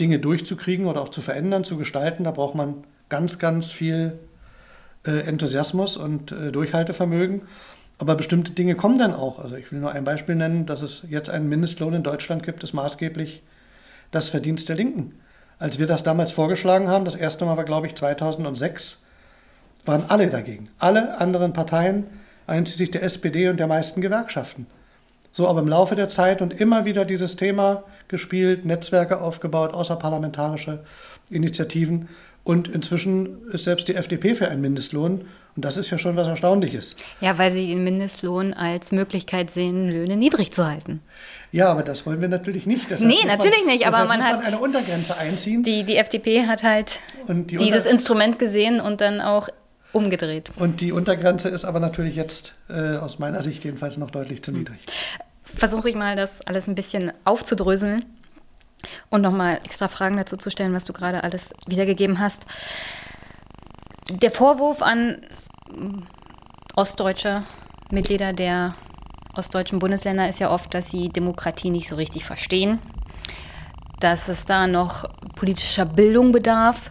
Dinge 0.00 0.18
durchzukriegen 0.18 0.86
oder 0.86 1.00
auch 1.00 1.08
zu 1.08 1.20
verändern, 1.20 1.64
zu 1.64 1.76
gestalten. 1.76 2.24
Da 2.24 2.30
braucht 2.30 2.54
man 2.54 2.84
ganz, 3.08 3.38
ganz 3.38 3.70
viel 3.70 4.18
äh, 5.06 5.20
Enthusiasmus 5.20 5.96
und 5.96 6.32
äh, 6.32 6.52
Durchhaltevermögen. 6.52 7.42
Aber 7.98 8.14
bestimmte 8.14 8.52
Dinge 8.52 8.74
kommen 8.74 8.98
dann 8.98 9.14
auch. 9.14 9.38
Also 9.38 9.56
ich 9.56 9.72
will 9.72 9.80
nur 9.80 9.92
ein 9.92 10.04
Beispiel 10.04 10.34
nennen, 10.34 10.66
dass 10.66 10.82
es 10.82 11.02
jetzt 11.08 11.30
einen 11.30 11.48
Mindestlohn 11.48 11.94
in 11.94 12.02
Deutschland 12.02 12.42
gibt, 12.42 12.62
ist 12.62 12.74
maßgeblich 12.74 13.42
das 14.10 14.28
Verdienst 14.28 14.68
der 14.68 14.76
Linken. 14.76 15.14
Als 15.58 15.78
wir 15.78 15.86
das 15.86 16.02
damals 16.02 16.32
vorgeschlagen 16.32 16.88
haben, 16.88 17.06
das 17.06 17.14
erste 17.14 17.46
Mal 17.46 17.56
war, 17.56 17.64
glaube 17.64 17.86
ich, 17.86 17.94
2006, 17.94 19.02
waren 19.86 20.04
alle 20.08 20.28
dagegen. 20.28 20.68
Alle 20.78 21.18
anderen 21.18 21.54
Parteien, 21.54 22.04
einschließlich 22.46 22.90
der 22.90 23.02
SPD 23.02 23.48
und 23.48 23.58
der 23.58 23.66
meisten 23.66 24.00
Gewerkschaften. 24.02 24.66
So, 25.32 25.48
aber 25.48 25.60
im 25.60 25.68
Laufe 25.68 25.94
der 25.94 26.08
Zeit 26.08 26.42
und 26.42 26.58
immer 26.58 26.84
wieder 26.84 27.04
dieses 27.04 27.36
Thema 27.36 27.84
gespielt, 28.08 28.64
Netzwerke 28.64 29.20
aufgebaut, 29.20 29.72
außerparlamentarische 29.74 30.84
Initiativen. 31.30 32.08
Und 32.44 32.68
inzwischen 32.68 33.48
ist 33.50 33.64
selbst 33.64 33.88
die 33.88 33.96
FDP 33.96 34.34
für 34.34 34.48
einen 34.48 34.60
Mindestlohn. 34.60 35.26
Und 35.56 35.64
das 35.64 35.78
ist 35.78 35.90
ja 35.90 35.96
schon 35.96 36.16
was 36.16 36.28
Erstaunliches. 36.28 36.96
Ja, 37.20 37.38
weil 37.38 37.50
sie 37.50 37.66
den 37.66 37.82
Mindestlohn 37.82 38.52
als 38.52 38.92
Möglichkeit 38.92 39.50
sehen, 39.50 39.88
Löhne 39.88 40.16
niedrig 40.16 40.52
zu 40.52 40.66
halten. 40.66 41.00
Ja, 41.50 41.70
aber 41.70 41.82
das 41.82 42.04
wollen 42.04 42.20
wir 42.20 42.28
natürlich 42.28 42.66
nicht. 42.66 42.90
Deshalb 42.90 43.10
nee, 43.10 43.24
natürlich 43.26 43.64
man, 43.64 43.72
nicht, 43.72 43.86
aber 43.86 44.04
man 44.04 44.22
hat 44.22 44.44
eine 44.44 44.58
Untergrenze 44.58 45.16
einziehen. 45.16 45.62
Die, 45.62 45.84
die 45.84 45.96
FDP 45.96 46.46
hat 46.46 46.62
halt 46.62 47.00
die 47.28 47.56
dieses 47.56 47.80
Unter 47.80 47.90
Instrument 47.90 48.38
gesehen 48.38 48.80
und 48.80 49.00
dann 49.00 49.22
auch 49.22 49.48
umgedreht. 49.92 50.50
Und 50.56 50.82
die 50.82 50.92
Untergrenze 50.92 51.48
ist 51.48 51.64
aber 51.64 51.80
natürlich 51.80 52.16
jetzt 52.16 52.54
äh, 52.68 52.96
aus 52.98 53.18
meiner 53.18 53.42
Sicht 53.42 53.64
jedenfalls 53.64 53.96
noch 53.96 54.10
deutlich 54.10 54.42
zu 54.42 54.52
niedrig. 54.52 54.78
Versuche 55.42 55.88
ich 55.88 55.94
mal, 55.94 56.16
das 56.16 56.42
alles 56.42 56.66
ein 56.66 56.74
bisschen 56.74 57.12
aufzudröseln 57.24 58.04
und 59.08 59.22
nochmal 59.22 59.58
extra 59.64 59.88
Fragen 59.88 60.18
dazu 60.18 60.36
zu 60.36 60.50
stellen, 60.50 60.74
was 60.74 60.84
du 60.84 60.92
gerade 60.92 61.24
alles 61.24 61.50
wiedergegeben 61.66 62.18
hast. 62.18 62.44
Der 64.10 64.30
Vorwurf 64.30 64.82
an 64.82 65.22
ostdeutsche 66.74 67.42
Mitglieder 67.90 68.32
der 68.32 68.74
ostdeutschen 69.34 69.78
Bundesländer 69.78 70.28
ist 70.28 70.40
ja 70.40 70.50
oft, 70.50 70.72
dass 70.74 70.90
sie 70.90 71.08
Demokratie 71.08 71.70
nicht 71.70 71.88
so 71.88 71.96
richtig 71.96 72.24
verstehen, 72.24 72.78
dass 74.00 74.28
es 74.28 74.44
da 74.44 74.66
noch 74.66 75.04
politischer 75.34 75.84
Bildung 75.84 76.32
bedarf. 76.32 76.90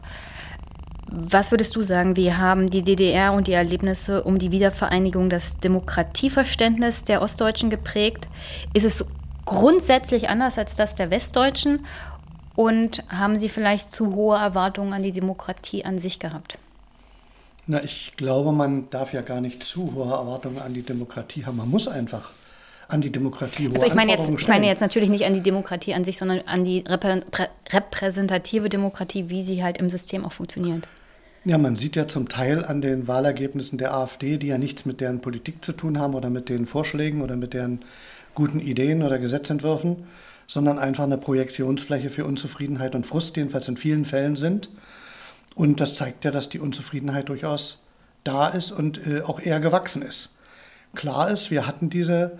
Was 1.07 1.51
würdest 1.51 1.75
du 1.75 1.83
sagen, 1.83 2.15
wie 2.15 2.33
haben 2.33 2.69
die 2.69 2.81
DDR 2.81 3.33
und 3.33 3.47
die 3.47 3.53
Erlebnisse 3.53 4.23
um 4.23 4.39
die 4.39 4.51
Wiedervereinigung 4.51 5.29
das 5.29 5.57
Demokratieverständnis 5.57 7.03
der 7.03 7.21
Ostdeutschen 7.21 7.69
geprägt? 7.69 8.27
Ist 8.73 8.85
es 8.85 9.05
grundsätzlich 9.45 10.29
anders 10.29 10.57
als 10.57 10.75
das 10.75 10.95
der 10.95 11.11
Westdeutschen? 11.11 11.85
Und 12.55 13.03
haben 13.09 13.37
sie 13.37 13.49
vielleicht 13.49 13.93
zu 13.93 14.15
hohe 14.15 14.37
Erwartungen 14.37 14.93
an 14.93 15.03
die 15.03 15.11
Demokratie 15.11 15.83
an 15.83 15.99
sich 15.99 16.19
gehabt? 16.19 16.57
Na, 17.67 17.83
ich 17.83 18.13
glaube, 18.15 18.51
man 18.51 18.89
darf 18.89 19.13
ja 19.13 19.21
gar 19.21 19.41
nicht 19.41 19.63
zu 19.63 19.93
hohe 19.93 20.11
Erwartungen 20.11 20.59
an 20.59 20.73
die 20.73 20.83
Demokratie 20.83 21.45
haben. 21.45 21.57
Man 21.57 21.69
muss 21.69 21.87
einfach 21.87 22.31
an 22.87 23.01
die 23.01 23.11
Demokratie 23.11 23.67
hohe 23.67 23.75
also 23.75 23.87
ich 23.87 23.95
meine 23.95 24.11
jetzt, 24.11 24.29
Ich 24.29 24.47
meine 24.47 24.67
jetzt 24.67 24.81
natürlich 24.81 25.09
nicht 25.09 25.25
an 25.25 25.33
die 25.33 25.41
Demokratie 25.41 25.95
an 25.95 26.03
sich, 26.03 26.17
sondern 26.17 26.41
an 26.45 26.63
die 26.63 26.83
repräsentative 27.71 28.69
Demokratie, 28.69 29.29
wie 29.29 29.41
sie 29.41 29.63
halt 29.63 29.77
im 29.77 29.89
System 29.89 30.25
auch 30.25 30.33
funktioniert. 30.33 30.87
Ja, 31.43 31.57
man 31.57 31.75
sieht 31.75 31.95
ja 31.95 32.07
zum 32.07 32.27
Teil 32.27 32.65
an 32.65 32.81
den 32.81 33.07
Wahlergebnissen 33.07 33.77
der 33.77 33.93
AfD, 33.93 34.37
die 34.37 34.47
ja 34.47 34.57
nichts 34.57 34.85
mit 34.85 35.01
deren 35.01 35.21
Politik 35.21 35.63
zu 35.63 35.73
tun 35.73 35.99
haben 35.99 36.15
oder 36.15 36.29
mit 36.29 36.49
den 36.49 36.65
Vorschlägen 36.65 37.21
oder 37.21 37.35
mit 37.35 37.53
deren 37.53 37.81
guten 38.33 38.59
Ideen 38.59 39.03
oder 39.03 39.19
Gesetzentwürfen, 39.19 40.07
sondern 40.47 40.79
einfach 40.79 41.03
eine 41.03 41.17
Projektionsfläche 41.17 42.09
für 42.09 42.25
Unzufriedenheit 42.25 42.95
und 42.95 43.05
Frust, 43.05 43.37
jedenfalls 43.37 43.67
in 43.67 43.77
vielen 43.77 44.05
Fällen 44.05 44.35
sind. 44.35 44.69
Und 45.55 45.79
das 45.79 45.95
zeigt 45.95 46.25
ja, 46.25 46.31
dass 46.31 46.49
die 46.49 46.59
Unzufriedenheit 46.59 47.29
durchaus 47.29 47.81
da 48.23 48.49
ist 48.49 48.71
und 48.71 49.05
äh, 49.07 49.21
auch 49.21 49.39
eher 49.39 49.59
gewachsen 49.59 50.01
ist. 50.01 50.29
Klar 50.93 51.31
ist, 51.31 51.49
wir 51.51 51.65
hatten 51.65 51.89
diese, 51.89 52.39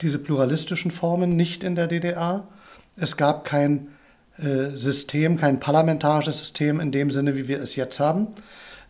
diese 0.00 0.18
pluralistischen 0.18 0.90
Formen 0.90 1.30
nicht 1.30 1.64
in 1.64 1.74
der 1.74 1.88
DDR. 1.88 2.46
Es 2.96 3.16
gab 3.16 3.44
kein 3.44 3.88
äh, 4.38 4.76
System, 4.76 5.38
kein 5.38 5.60
parlamentarisches 5.60 6.38
System 6.38 6.80
in 6.80 6.92
dem 6.92 7.10
Sinne, 7.10 7.34
wie 7.34 7.48
wir 7.48 7.60
es 7.60 7.76
jetzt 7.76 7.98
haben, 8.00 8.28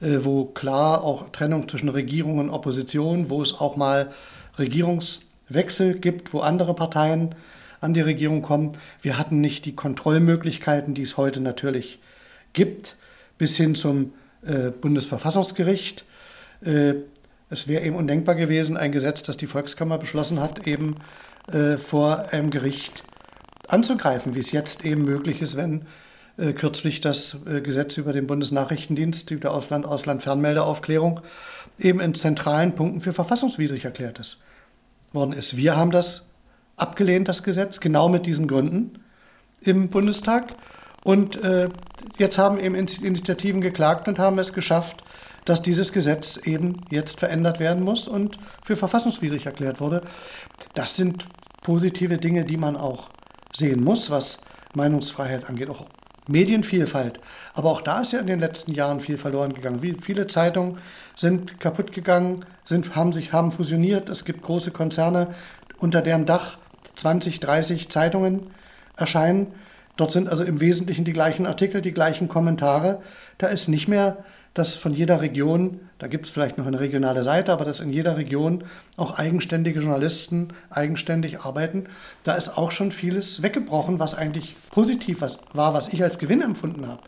äh, 0.01 0.19
wo 0.21 0.45
klar 0.45 1.03
auch 1.03 1.31
Trennung 1.31 1.69
zwischen 1.69 1.89
Regierung 1.89 2.39
und 2.39 2.51
Opposition, 2.51 3.31
wo 3.31 3.41
es 3.43 3.55
auch 3.55 3.77
mal 3.77 4.11
Regierungs 4.59 5.23
Wechsel 5.49 5.99
gibt, 5.99 6.33
wo 6.33 6.41
andere 6.41 6.75
Parteien 6.75 7.35
an 7.81 7.95
die 7.95 8.01
Regierung 8.01 8.43
kommen. 8.43 8.73
Wir 9.01 9.19
hatten 9.19 9.41
nicht 9.41 9.65
die 9.65 9.75
Kontrollmöglichkeiten, 9.75 10.95
die 10.95 11.03
es 11.03 11.17
heute 11.17 11.41
natürlich 11.41 11.99
gibt, 12.53 12.97
bis 13.43 13.57
hin 13.57 13.75
zum 13.75 14.13
äh, 14.47 14.71
Bundesverfassungsgericht. 14.71 16.05
Äh, 16.65 16.95
es 17.51 17.67
wäre 17.67 17.85
eben 17.85 17.97
undenkbar 17.97 18.37
gewesen, 18.37 18.77
ein 18.77 18.93
Gesetz, 18.93 19.25
das 19.25 19.37
die 19.37 19.49
Volkskammer 19.49 19.99
beschlossen 19.99 20.39
hat, 20.39 20.69
eben 20.69 20.95
äh, 21.53 21.77
vor 21.77 22.29
einem 22.31 22.51
Gericht 22.51 23.03
anzugreifen, 23.67 24.37
wie 24.37 24.39
es 24.39 24.53
jetzt 24.53 24.85
eben 24.85 25.03
möglich 25.03 25.43
ist, 25.43 25.57
wenn 25.57 25.87
äh, 26.37 26.53
kürzlich 26.53 27.01
das 27.01 27.37
äh, 27.45 27.61
Gesetz 27.63 27.97
über 27.97 28.13
den 28.13 28.29
Bundesnachrichtendienst, 28.29 29.29
die 29.29 29.41
der 29.41 29.51
Ausland-Ausland-Fernmeldeaufklärung, 29.55 31.21
eben 31.81 31.99
in 31.99 32.15
zentralen 32.15 32.77
Punkten 32.77 33.01
für 33.01 33.13
verfassungswidrig 33.13 33.85
erklärt 33.85 34.21
ist 34.21 34.39
worden 35.11 35.33
ist. 35.33 35.57
Wir 35.57 35.77
haben 35.77 35.91
das 35.91 36.23
abgelehnt, 36.77 37.27
das 37.27 37.43
Gesetz, 37.43 37.81
genau 37.81 38.09
mit 38.09 38.25
diesen 38.25 38.47
Gründen 38.47 39.01
im 39.63 39.89
Bundestag. 39.89 40.53
Und 41.03 41.43
äh, 41.43 41.69
jetzt 42.19 42.39
haben 42.39 42.59
eben 42.59 42.75
Initiativen 42.75 43.61
geklagt 43.61 44.09
und 44.09 44.19
haben 44.19 44.39
es 44.39 44.53
geschafft, 44.53 45.03
dass 45.45 45.63
dieses 45.63 45.93
Gesetz 45.93 46.37
eben 46.37 46.81
jetzt 46.91 47.19
verändert 47.19 47.59
werden 47.59 47.85
muss 47.85 48.07
und 48.09 48.37
für 48.65 48.77
verfassungswidrig 48.77 49.47
erklärt 49.47 49.81
wurde. 49.81 50.03
Das 50.75 50.97
sind 50.97 51.27
positive 51.63 52.19
Dinge, 52.19 52.45
die 52.45 52.57
man 52.57 52.77
auch 52.77 53.09
sehen 53.55 53.83
muss, 53.83 54.11
was 54.11 54.39
Meinungsfreiheit 54.75 55.49
angeht, 55.49 55.69
auch 55.69 55.85
Medienvielfalt. 56.29 57.19
Aber 57.55 57.71
auch 57.71 57.83
da 57.83 58.01
ist 58.01 58.13
ja 58.13 58.21
in 58.21 58.27
den 58.27 58.39
letzten 58.39 58.73
Jahren 58.73 59.01
viel 59.01 59.19
verloren 59.19 59.53
gegangen. 59.53 59.83
Wie 59.83 59.95
viele 60.01 60.29
Zeitungen 60.29 60.79
sind 61.17 61.59
kaputt 61.61 61.93
gegangen, 61.93 62.45
sind, 62.65 62.95
haben 62.95 63.13
sich 63.13 63.33
haben 63.33 63.51
fusioniert. 63.53 64.09
Es 64.09 64.25
gibt 64.25 64.43
große 64.43 64.71
Konzerne, 64.71 65.35
unter 65.79 66.01
deren 66.01 66.25
Dach 66.25 66.59
20, 66.95 67.41
30 67.41 67.89
Zeitungen 67.89 68.51
erscheinen. 68.97 69.49
Dort 69.97 70.13
sind 70.13 70.29
also 70.29 70.45
im 70.45 70.61
Wesentlichen 70.61 71.05
die 71.05 71.13
gleichen 71.13 71.47
Artikel, 71.47 71.83
die 71.83 71.93
gleichen 71.93 72.29
Kommentare. 72.29 73.01
Da 73.39 73.49
ist 73.49 73.69
nicht 73.69 73.89
mehr 73.89 74.25
dass 74.55 74.75
von 74.75 74.93
jeder 74.93 75.23
Region, 75.23 75.81
da 75.99 76.09
gibt 76.09 76.27
es 76.27 76.33
vielleicht 76.33 76.59
noch 76.59 76.67
eine 76.67 76.79
regionale 76.79 77.25
Seite, 77.25 77.53
aber 77.53 77.65
dass 77.65 77.81
in 77.81 77.91
jeder 77.91 78.17
Region 78.19 78.65
auch 78.97 79.19
eigenständige 79.19 79.81
Journalisten 79.81 80.49
eigenständig 80.69 81.41
arbeiten, 81.41 81.85
da 82.23 82.35
ist 82.35 82.59
auch 82.59 82.71
schon 82.71 82.93
vieles 82.93 83.43
weggebrochen, 83.43 83.99
was 83.99 84.15
eigentlich 84.15 84.55
positiv 84.71 85.23
war, 85.55 85.75
was 85.75 85.89
ich 85.89 86.03
als 86.03 86.19
Gewinn 86.19 86.43
empfunden 86.43 86.87
habe. 86.87 87.01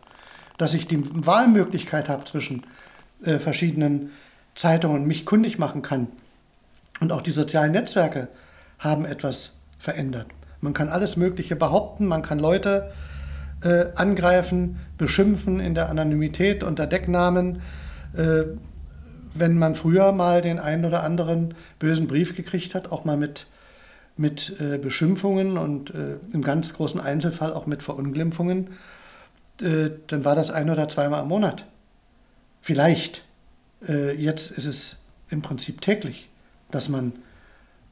Dass 0.56 0.72
ich 0.72 0.86
die 0.86 1.02
Wahlmöglichkeit 1.26 2.08
habe 2.08 2.24
zwischen 2.24 2.62
äh, 3.22 3.38
verschiedenen 3.38 4.12
Zeitungen 4.54 5.02
und 5.02 5.06
mich 5.06 5.26
kundig 5.26 5.58
machen 5.58 5.82
kann. 5.82 6.08
Und 7.00 7.12
auch 7.12 7.22
die 7.22 7.32
sozialen 7.32 7.72
Netzwerke 7.72 8.28
haben 8.78 9.04
etwas 9.04 9.52
verändert. 9.78 10.28
Man 10.64 10.72
kann 10.72 10.88
alles 10.88 11.18
Mögliche 11.18 11.56
behaupten, 11.56 12.06
man 12.06 12.22
kann 12.22 12.38
Leute 12.38 12.90
äh, 13.62 13.84
angreifen, 13.96 14.80
beschimpfen 14.96 15.60
in 15.60 15.74
der 15.74 15.90
Anonymität 15.90 16.64
unter 16.64 16.86
Decknamen. 16.86 17.60
Äh, 18.16 18.44
wenn 19.34 19.58
man 19.58 19.74
früher 19.74 20.12
mal 20.12 20.40
den 20.40 20.58
einen 20.58 20.86
oder 20.86 21.02
anderen 21.02 21.52
bösen 21.78 22.06
Brief 22.06 22.34
gekriegt 22.34 22.74
hat, 22.74 22.90
auch 22.90 23.04
mal 23.04 23.18
mit, 23.18 23.46
mit 24.16 24.58
äh, 24.58 24.78
Beschimpfungen 24.78 25.58
und 25.58 25.90
äh, 25.90 26.16
im 26.32 26.40
ganz 26.40 26.72
großen 26.72 26.98
Einzelfall 26.98 27.52
auch 27.52 27.66
mit 27.66 27.82
Verunglimpfungen, 27.82 28.70
äh, 29.60 29.90
dann 30.06 30.24
war 30.24 30.34
das 30.34 30.50
ein 30.50 30.70
oder 30.70 30.88
zweimal 30.88 31.24
im 31.24 31.28
Monat. 31.28 31.66
Vielleicht. 32.62 33.26
Äh, 33.86 34.14
jetzt 34.14 34.50
ist 34.50 34.64
es 34.64 34.96
im 35.28 35.42
Prinzip 35.42 35.82
täglich, 35.82 36.30
dass 36.70 36.88
man 36.88 37.12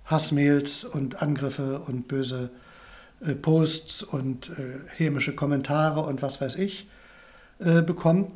Hassmails 0.07 0.85
und 0.85 1.20
Angriffe 1.20 1.81
und 1.81 2.09
böse 2.09 2.49
äh, 3.25 3.35
Posts 3.35 4.03
und 4.03 4.51
äh, 4.51 4.81
hämische 4.97 5.35
Kommentare 5.35 6.03
und 6.03 6.23
was 6.23 6.41
weiß 6.41 6.57
ich 6.57 6.89
äh, 7.61 7.83
bekommt. 7.83 8.33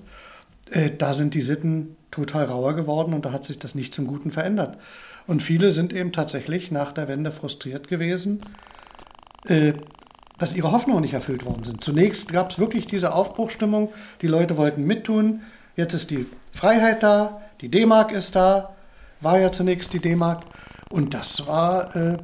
Äh, 0.71 0.91
da 0.97 1.15
sind 1.15 1.35
die 1.35 1.41
Sitten 1.41 1.97
total 2.11 2.45
rauer 2.45 2.75
geworden 2.75 3.13
und 3.15 3.25
da 3.25 3.33
hat 3.33 3.45
sich 3.45 3.59
das 3.59 3.75
nicht 3.75 3.95
zum 3.95 4.07
Guten 4.07 4.31
verändert. 4.31 4.79
Und 5.27 5.43
viele 5.43 5.73
sind 5.73 5.93
eben 5.93 6.13
tatsächlich 6.13 6.71
nach 6.71 6.93
der 6.93 7.09
Wende 7.09 7.31
frustriert 7.31 7.89
gewesen, 7.89 8.41
äh, 9.47 9.73
dass 10.39 10.55
ihre 10.55 10.73
Hoffnungen 10.73 11.03
nicht 11.03 11.15
erfüllt 11.15 11.45
worden 11.45 11.65
sind. 11.65 11.83
Zunächst 11.83 12.33
gab 12.33 12.51
es 12.51 12.59
wirklich 12.59 12.87
diese 12.87 13.15
Aufbruchstimmung, 13.15 13.93
die 14.21 14.27
Leute 14.27 14.57
wollten 14.57 14.85
mittun, 14.85 15.43
jetzt 15.77 15.95
ist 15.95 16.11
die 16.11 16.27
Freiheit 16.53 17.03
da, 17.03 17.43
die 17.61 17.69
D-Mark 17.71 18.13
ist 18.13 18.37
da, 18.37 18.75
war 19.21 19.39
ja 19.41 19.51
zunächst 19.51 19.93
die 19.93 19.99
D-Mark 19.99 20.43
Und 20.91 21.15
das 21.15 21.47
war 21.47 21.97
äh, 21.97 22.17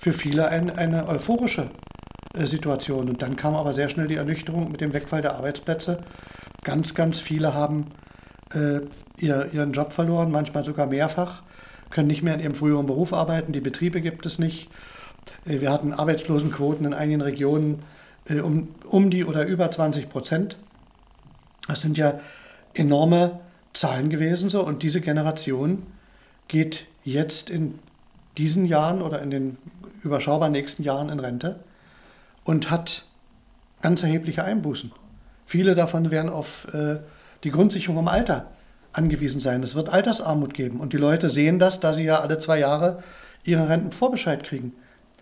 für 0.00 0.12
viele 0.12 0.48
ein, 0.48 0.70
eine 0.70 1.08
euphorische 1.08 1.68
Situation. 2.44 3.08
Und 3.08 3.22
dann 3.22 3.36
kam 3.36 3.54
aber 3.54 3.72
sehr 3.72 3.88
schnell 3.88 4.08
die 4.08 4.16
Ernüchterung 4.16 4.70
mit 4.70 4.82
dem 4.82 4.92
Wegfall 4.92 5.22
der 5.22 5.36
Arbeitsplätze. 5.36 5.98
Ganz, 6.64 6.94
ganz 6.94 7.18
viele 7.18 7.54
haben 7.54 7.86
äh, 8.52 8.80
ihr, 9.16 9.48
ihren 9.52 9.72
Job 9.72 9.92
verloren, 9.92 10.30
manchmal 10.30 10.64
sogar 10.64 10.86
mehrfach, 10.86 11.42
können 11.88 12.08
nicht 12.08 12.22
mehr 12.22 12.34
in 12.34 12.40
ihrem 12.40 12.54
früheren 12.54 12.86
Beruf 12.86 13.12
arbeiten, 13.12 13.52
die 13.52 13.60
Betriebe 13.60 14.00
gibt 14.00 14.26
es 14.26 14.38
nicht. 14.38 14.68
Äh, 15.46 15.60
wir 15.60 15.72
hatten 15.72 15.92
Arbeitslosenquoten 15.92 16.84
in 16.84 16.94
einigen 16.94 17.22
Regionen 17.22 17.82
äh, 18.28 18.40
um, 18.40 18.68
um 18.88 19.10
die 19.10 19.24
oder 19.24 19.46
über 19.46 19.70
20 19.70 20.08
Prozent. 20.08 20.56
Das 21.68 21.80
sind 21.80 21.96
ja 21.96 22.20
enorme 22.74 23.40
Zahlen 23.72 24.08
gewesen 24.08 24.48
so 24.48 24.62
und 24.62 24.82
diese 24.82 25.00
Generation 25.00 25.82
geht 26.48 26.86
jetzt 27.04 27.50
in 27.50 27.78
diesen 28.38 28.66
Jahren 28.66 29.02
oder 29.02 29.22
in 29.22 29.30
den 29.30 29.58
überschaubar 30.02 30.48
nächsten 30.48 30.82
Jahren 30.82 31.08
in 31.08 31.20
Rente 31.20 31.60
und 32.46 32.70
hat 32.70 33.02
ganz 33.82 34.02
erhebliche 34.02 34.44
Einbußen. 34.44 34.92
Viele 35.44 35.74
davon 35.74 36.10
werden 36.10 36.30
auf 36.30 36.72
äh, 36.72 36.96
die 37.44 37.50
Grundsicherung 37.50 37.98
im 37.98 38.08
Alter 38.08 38.46
angewiesen 38.92 39.40
sein. 39.40 39.62
Es 39.62 39.74
wird 39.74 39.90
Altersarmut 39.90 40.54
geben 40.54 40.80
und 40.80 40.92
die 40.92 40.96
Leute 40.96 41.28
sehen 41.28 41.58
das, 41.58 41.80
da 41.80 41.92
sie 41.92 42.04
ja 42.04 42.20
alle 42.20 42.38
zwei 42.38 42.58
Jahre 42.58 43.02
ihren 43.44 43.66
Rentenvorbescheid 43.66 44.42
kriegen. 44.42 44.72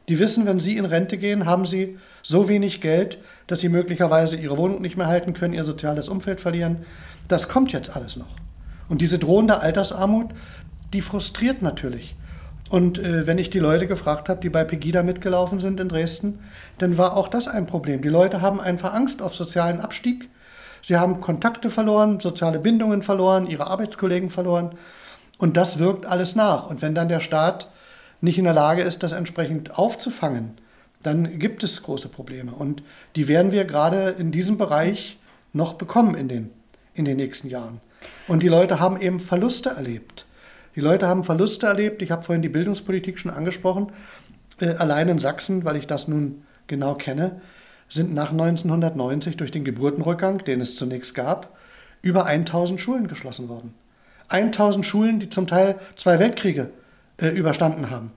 Die 0.09 0.18
wissen, 0.18 0.47
wenn 0.47 0.61
sie 0.61 0.77
in 0.77 0.85
Rente 0.85 1.16
gehen, 1.16 1.47
haben 1.47 1.64
sie 1.64 1.99
so 2.22 2.49
wenig 2.49 2.83
Geld, 2.83 3.18
dass 3.47 3.61
sie 3.61 3.70
möglicherweise 3.70 4.37
ihre 4.37 4.59
Wohnung 4.59 4.83
nicht 4.83 4.97
mehr 4.97 5.07
halten 5.07 5.33
können, 5.33 5.55
ihr 5.55 5.64
soziales 5.64 6.09
Umfeld 6.09 6.41
verlieren. 6.41 6.85
Das 7.27 7.49
kommt 7.49 7.72
jetzt 7.72 7.97
alles 7.97 8.16
noch. 8.16 8.37
Und 8.89 9.01
diese 9.01 9.18
drohende 9.18 9.61
Altersarmut, 9.61 10.31
die 10.93 11.01
frustriert 11.01 11.62
natürlich. 11.62 12.16
Und 12.75 12.99
äh, 12.99 13.25
wenn 13.29 13.39
ich 13.39 13.51
die 13.51 13.61
Leute 13.61 13.87
gefragt 13.87 14.29
habe, 14.29 14.41
die 14.41 14.49
bei 14.49 14.64
Pegida 14.64 15.05
mitgelaufen 15.05 15.61
sind 15.61 15.79
in 15.79 15.89
Dresden, 15.89 16.41
dann 16.79 16.99
war 16.99 17.16
auch 17.16 17.29
das 17.29 17.47
ein 17.47 17.66
Problem. 17.66 18.03
Die 18.03 18.09
Leute 18.09 18.41
haben 18.41 18.61
einfach 18.61 18.93
Angst 18.95 19.22
auf 19.22 19.33
sozialen 19.33 19.81
Abstieg. 19.81 20.29
Sie 20.83 20.97
haben 20.97 21.20
Kontakte 21.20 21.70
verloren, 21.70 22.18
soziale 22.18 22.59
Bindungen 22.59 23.05
verloren, 23.05 23.47
ihre 23.47 23.68
Arbeitskollegen 23.68 24.29
verloren. 24.29 24.72
Und 25.39 25.57
das 25.57 25.79
wirkt 25.79 26.05
alles 26.05 26.35
nach. 26.35 26.68
Und 26.68 26.83
wenn 26.83 26.97
dann 26.97 27.07
der 27.07 27.20
Staat 27.20 27.68
nicht 28.20 28.39
in 28.39 28.45
der 28.45 28.55
Lage 28.55 28.83
ist, 28.83 29.05
das 29.05 29.12
entsprechend 29.12 29.79
aufzufangen, 29.79 30.59
dann 31.01 31.39
gibt 31.39 31.62
es 31.62 31.81
große 31.81 32.09
Probleme. 32.09 32.51
Und 32.51 32.83
die 33.14 33.29
werden 33.29 33.53
wir 33.53 33.66
gerade 33.66 34.16
in 34.18 34.33
diesem 34.33 34.59
Bereich 34.59 35.20
noch 35.53 35.75
bekommen 35.75 36.16
in 36.16 36.27
den, 36.27 36.51
in 36.93 37.05
den 37.05 37.18
nächsten 37.18 37.49
Jahren. 37.49 37.81
Und 38.27 38.43
die 38.43 38.49
Leute 38.49 38.81
haben 38.81 39.01
eben 39.01 39.20
Verluste 39.20 39.70
erlebt. 39.70 40.27
Die 40.77 40.81
Leute 40.81 41.07
haben 41.07 41.25
Verluste 41.25 41.66
erlebt. 41.66 42.03
Ich 42.03 42.11
habe 42.11 42.22
vorhin 42.22 42.43
die 42.43 42.49
Bildungspolitik 42.49 43.18
schon 43.18 43.31
angesprochen. 43.31 43.93
Äh, 44.61 44.75
allein 44.75 45.09
in 45.09 45.18
Sachsen, 45.18 45.64
weil 45.64 45.77
ich 45.77 45.87
das 45.87 46.09
nun 46.09 46.45
genau 46.66 46.95
kenne, 46.95 47.41
sind 47.89 48.14
nach 48.14 48.31
1990 48.31 49.37
durch 49.37 49.51
den 49.51 49.64
Geburtenrückgang, 49.64 50.39
den 50.39 50.61
es 50.61 50.77
zunächst 50.77 51.14
gab, 51.14 51.57
über 52.03 52.27
1000 52.27 52.81
Schulen 52.81 53.07
geschlossen 53.07 53.49
worden. 53.49 53.75
1000 54.29 54.85
Schulen, 54.85 55.18
die 55.18 55.29
zum 55.29 55.47
Teil 55.47 55.77
zwei 55.97 56.18
Weltkriege 56.18 56.70
äh, 57.18 57.29
überstanden 57.29 57.91
haben, 57.91 58.12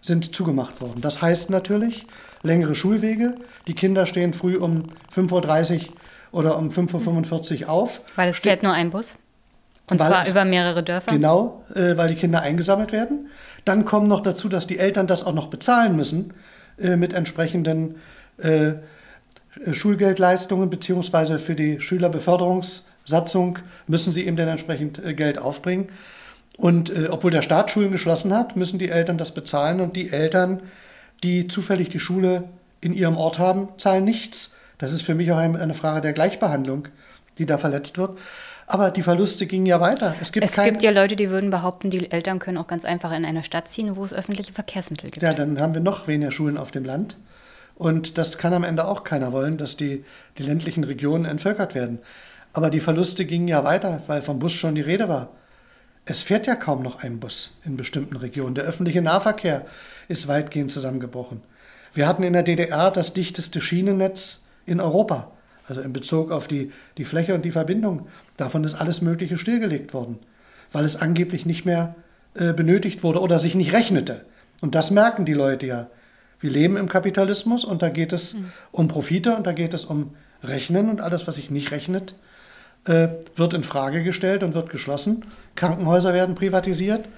sind 0.00 0.34
zugemacht 0.34 0.80
worden. 0.80 1.00
Das 1.00 1.22
heißt 1.22 1.50
natürlich 1.50 2.04
längere 2.42 2.74
Schulwege. 2.74 3.36
Die 3.68 3.74
Kinder 3.74 4.06
stehen 4.06 4.34
früh 4.34 4.56
um 4.56 4.82
5.30 5.14 5.82
Uhr 5.82 5.92
oder 6.32 6.58
um 6.58 6.68
5.45 6.68 7.62
Uhr 7.62 7.68
auf. 7.68 8.00
Weil 8.16 8.28
es 8.28 8.38
fährt 8.38 8.62
nur 8.62 8.72
ein 8.72 8.90
Bus? 8.90 9.16
Und 9.92 10.00
weil 10.00 10.08
zwar 10.08 10.22
es, 10.22 10.30
über 10.30 10.44
mehrere 10.44 10.82
Dörfer? 10.82 11.12
Genau, 11.12 11.64
äh, 11.74 11.96
weil 11.96 12.08
die 12.08 12.14
Kinder 12.14 12.42
eingesammelt 12.42 12.92
werden. 12.92 13.28
Dann 13.64 13.84
kommt 13.84 14.08
noch 14.08 14.20
dazu, 14.20 14.48
dass 14.48 14.66
die 14.66 14.78
Eltern 14.78 15.06
das 15.06 15.24
auch 15.24 15.34
noch 15.34 15.48
bezahlen 15.48 15.96
müssen 15.96 16.34
äh, 16.78 16.96
mit 16.96 17.12
entsprechenden 17.12 17.96
äh, 18.38 18.72
Schulgeldleistungen 19.70 20.70
beziehungsweise 20.70 21.38
für 21.38 21.54
die 21.54 21.80
Schülerbeförderungssatzung 21.80 23.58
müssen 23.86 24.12
sie 24.12 24.26
eben 24.26 24.36
dann 24.36 24.48
entsprechend 24.48 25.04
äh, 25.04 25.14
Geld 25.14 25.38
aufbringen. 25.38 25.88
Und 26.56 26.90
äh, 26.90 27.08
obwohl 27.10 27.30
der 27.30 27.42
Staat 27.42 27.70
Schulen 27.70 27.92
geschlossen 27.92 28.34
hat, 28.34 28.56
müssen 28.56 28.78
die 28.78 28.90
Eltern 28.90 29.18
das 29.18 29.32
bezahlen 29.32 29.80
und 29.80 29.96
die 29.96 30.10
Eltern, 30.10 30.62
die 31.22 31.48
zufällig 31.48 31.88
die 31.88 32.00
Schule 32.00 32.44
in 32.80 32.92
ihrem 32.92 33.16
Ort 33.16 33.38
haben, 33.38 33.68
zahlen 33.78 34.04
nichts. 34.04 34.52
Das 34.78 34.92
ist 34.92 35.02
für 35.02 35.14
mich 35.14 35.30
auch 35.32 35.38
eine 35.38 35.74
Frage 35.74 36.00
der 36.00 36.12
Gleichbehandlung, 36.12 36.88
die 37.38 37.46
da 37.46 37.56
verletzt 37.58 37.98
wird. 37.98 38.18
Aber 38.72 38.90
die 38.90 39.02
Verluste 39.02 39.44
gingen 39.44 39.66
ja 39.66 39.80
weiter. 39.80 40.14
Es 40.20 40.32
gibt, 40.32 40.46
es 40.46 40.54
gibt 40.54 40.82
ja 40.82 40.90
Leute, 40.90 41.14
die 41.14 41.28
würden 41.28 41.50
behaupten, 41.50 41.90
die 41.90 42.10
Eltern 42.10 42.38
können 42.38 42.56
auch 42.56 42.66
ganz 42.66 42.86
einfach 42.86 43.12
in 43.12 43.26
eine 43.26 43.42
Stadt 43.42 43.68
ziehen, 43.68 43.96
wo 43.96 44.04
es 44.04 44.14
öffentliche 44.14 44.54
Verkehrsmittel 44.54 45.10
gibt. 45.10 45.22
Ja, 45.22 45.34
dann 45.34 45.60
haben 45.60 45.74
wir 45.74 45.82
noch 45.82 46.08
weniger 46.08 46.32
Schulen 46.32 46.56
auf 46.56 46.70
dem 46.70 46.84
Land. 46.84 47.18
Und 47.74 48.16
das 48.16 48.38
kann 48.38 48.54
am 48.54 48.64
Ende 48.64 48.86
auch 48.86 49.04
keiner 49.04 49.30
wollen, 49.32 49.58
dass 49.58 49.76
die, 49.76 50.04
die 50.38 50.42
ländlichen 50.42 50.84
Regionen 50.84 51.26
entvölkert 51.26 51.74
werden. 51.74 51.98
Aber 52.54 52.70
die 52.70 52.80
Verluste 52.80 53.26
gingen 53.26 53.46
ja 53.46 53.62
weiter, 53.62 54.02
weil 54.06 54.22
vom 54.22 54.38
Bus 54.38 54.52
schon 54.52 54.74
die 54.74 54.80
Rede 54.80 55.06
war. 55.06 55.28
Es 56.06 56.22
fährt 56.22 56.46
ja 56.46 56.54
kaum 56.54 56.82
noch 56.82 57.02
ein 57.02 57.20
Bus 57.20 57.50
in 57.66 57.76
bestimmten 57.76 58.16
Regionen. 58.16 58.54
Der 58.54 58.64
öffentliche 58.64 59.02
Nahverkehr 59.02 59.66
ist 60.08 60.28
weitgehend 60.28 60.70
zusammengebrochen. 60.70 61.42
Wir 61.92 62.08
hatten 62.08 62.22
in 62.22 62.32
der 62.32 62.42
DDR 62.42 62.90
das 62.90 63.12
dichteste 63.12 63.60
Schienennetz 63.60 64.40
in 64.64 64.80
Europa, 64.80 65.30
also 65.68 65.82
in 65.82 65.92
Bezug 65.92 66.30
auf 66.30 66.48
die, 66.48 66.72
die 66.96 67.04
Fläche 67.04 67.34
und 67.34 67.44
die 67.44 67.50
Verbindung. 67.50 68.08
Davon 68.42 68.64
ist 68.64 68.74
alles 68.74 69.02
Mögliche 69.02 69.38
stillgelegt 69.38 69.94
worden, 69.94 70.18
weil 70.72 70.84
es 70.84 70.96
angeblich 70.96 71.46
nicht 71.46 71.64
mehr 71.64 71.94
äh, 72.34 72.52
benötigt 72.52 73.04
wurde 73.04 73.20
oder 73.20 73.38
sich 73.38 73.54
nicht 73.54 73.72
rechnete. 73.72 74.24
Und 74.60 74.74
das 74.74 74.90
merken 74.90 75.24
die 75.24 75.32
Leute 75.32 75.66
ja. 75.66 75.86
Wir 76.40 76.50
leben 76.50 76.76
im 76.76 76.88
Kapitalismus 76.88 77.64
und 77.64 77.82
da 77.82 77.88
geht 77.88 78.12
es 78.12 78.34
mhm. 78.34 78.50
um 78.72 78.88
Profite 78.88 79.36
und 79.36 79.46
da 79.46 79.52
geht 79.52 79.74
es 79.74 79.84
um 79.84 80.16
Rechnen 80.42 80.90
und 80.90 81.00
alles, 81.00 81.28
was 81.28 81.36
sich 81.36 81.52
nicht 81.52 81.70
rechnet, 81.70 82.16
äh, 82.84 83.10
wird 83.36 83.54
in 83.54 83.62
Frage 83.62 84.02
gestellt 84.02 84.42
und 84.42 84.54
wird 84.54 84.70
geschlossen. 84.70 85.24
Krankenhäuser 85.54 86.12
werden 86.12 86.34
privatisiert 86.34 87.08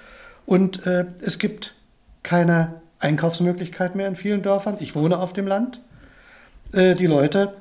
und 0.45 0.87
äh, 0.87 1.07
es 1.23 1.39
gibt 1.39 1.75
keine 2.23 2.83
Einkaufsmöglichkeit 2.99 3.95
mehr 3.95 4.09
in 4.09 4.17
vielen 4.17 4.43
Dörfern. 4.43 4.77
Ich 4.79 4.95
wohne 4.95 5.19
auf 5.21 5.33
dem 5.33 5.47
Land. 5.47 5.81
Äh, 6.75 6.95
die 6.95 7.07
Leute 7.07 7.55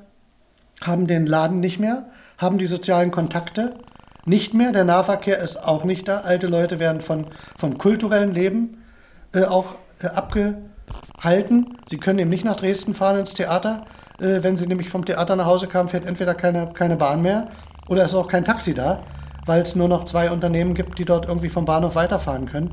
haben 0.82 1.08
den 1.08 1.26
Laden 1.26 1.62
nicht 1.62 1.80
mehr, 1.80 2.08
haben 2.44 2.58
die 2.60 2.68
sozialen 2.68 3.10
Kontakte 3.10 3.74
nicht 4.26 4.54
mehr. 4.54 4.72
Der 4.72 4.84
Nahverkehr 4.84 5.40
ist 5.40 5.58
auch 5.64 5.84
nicht 5.84 6.08
da. 6.08 6.20
Alte 6.20 6.48
Leute 6.48 6.80
werden 6.80 7.02
von, 7.02 7.26
vom 7.58 7.78
kulturellen 7.78 8.32
Leben 8.32 8.84
äh, 9.34 9.46
auch 9.46 9.76
äh, 10.02 10.08
abgehalten. 10.08 11.78
Sie 11.90 11.98
können 11.98 12.20
eben 12.20 12.30
nicht 12.30 12.46
nach 12.46 12.56
Dresden 12.56 12.94
fahren 12.94 13.20
ins 13.20 13.34
Theater. 13.34 13.82
Äh, 14.20 14.44
wenn 14.44 14.56
sie 14.56 14.68
nämlich 14.68 14.90
vom 14.90 15.06
Theater 15.06 15.36
nach 15.36 15.46
Hause 15.46 15.68
kamen, 15.68 15.90
fährt 15.90 16.06
entweder 16.06 16.36
keine, 16.36 16.68
keine 16.68 16.96
Bahn 16.96 17.22
mehr 17.22 17.48
oder 17.90 18.06
ist 18.06 18.14
auch 18.14 18.28
kein 18.28 18.46
Taxi 18.46 18.74
da, 18.74 19.02
weil 19.46 19.62
es 19.62 19.76
nur 19.76 19.90
noch 19.90 20.06
zwei 20.06 20.32
Unternehmen 20.32 20.74
gibt, 20.74 20.98
die 21.00 21.06
dort 21.06 21.28
irgendwie 21.28 21.50
vom 21.50 21.66
Bahnhof 21.66 21.96
weiterfahren 21.96 22.46
können. 22.46 22.70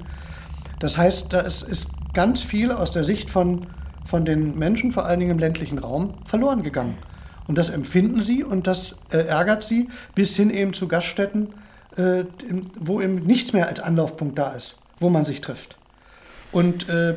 Das 0.78 0.96
heißt, 0.96 1.32
da 1.32 1.40
ist, 1.40 1.62
ist 1.62 1.88
ganz 2.14 2.42
viel 2.42 2.72
aus 2.72 2.90
der 2.90 3.04
Sicht 3.04 3.30
von, 3.30 3.60
von 4.08 4.24
den 4.24 4.56
Menschen, 4.56 4.92
vor 4.92 5.04
allen 5.04 5.20
Dingen 5.20 5.32
im 5.32 5.38
ländlichen 5.38 5.78
Raum, 5.78 6.14
verloren 6.26 6.62
gegangen. 6.62 6.96
Und 7.50 7.58
das 7.58 7.68
empfinden 7.68 8.20
sie 8.20 8.44
und 8.44 8.68
das 8.68 8.94
äh, 9.10 9.26
ärgert 9.26 9.64
sie 9.64 9.88
bis 10.14 10.36
hin 10.36 10.50
eben 10.50 10.72
zu 10.72 10.86
Gaststätten, 10.86 11.48
äh, 11.96 12.22
wo 12.78 13.00
eben 13.00 13.16
nichts 13.16 13.52
mehr 13.52 13.66
als 13.66 13.80
Anlaufpunkt 13.80 14.38
da 14.38 14.52
ist, 14.52 14.78
wo 15.00 15.10
man 15.10 15.24
sich 15.24 15.40
trifft. 15.40 15.74
Und 16.52 16.88
äh, 16.88 17.16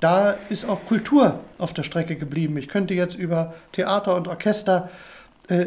da 0.00 0.36
ist 0.48 0.64
auch 0.66 0.86
Kultur 0.86 1.38
auf 1.58 1.74
der 1.74 1.82
Strecke 1.82 2.16
geblieben. 2.16 2.56
Ich 2.56 2.68
könnte 2.68 2.94
jetzt 2.94 3.14
über 3.14 3.52
Theater 3.72 4.16
und 4.16 4.26
Orchester 4.26 4.88
äh, 5.48 5.66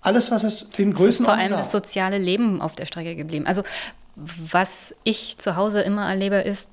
alles, 0.00 0.30
was 0.30 0.44
es 0.44 0.68
in 0.76 0.94
Größen 0.94 1.08
es 1.08 1.18
ist 1.18 1.24
vor 1.26 1.34
allem 1.34 1.50
gab. 1.50 1.58
das 1.58 1.72
soziale 1.72 2.18
Leben 2.18 2.60
auf 2.60 2.76
der 2.76 2.86
Strecke 2.86 3.16
geblieben. 3.16 3.48
Also 3.48 3.64
was 4.14 4.94
ich 5.02 5.38
zu 5.38 5.56
Hause 5.56 5.80
immer 5.80 6.08
erlebe, 6.08 6.36
ist, 6.36 6.70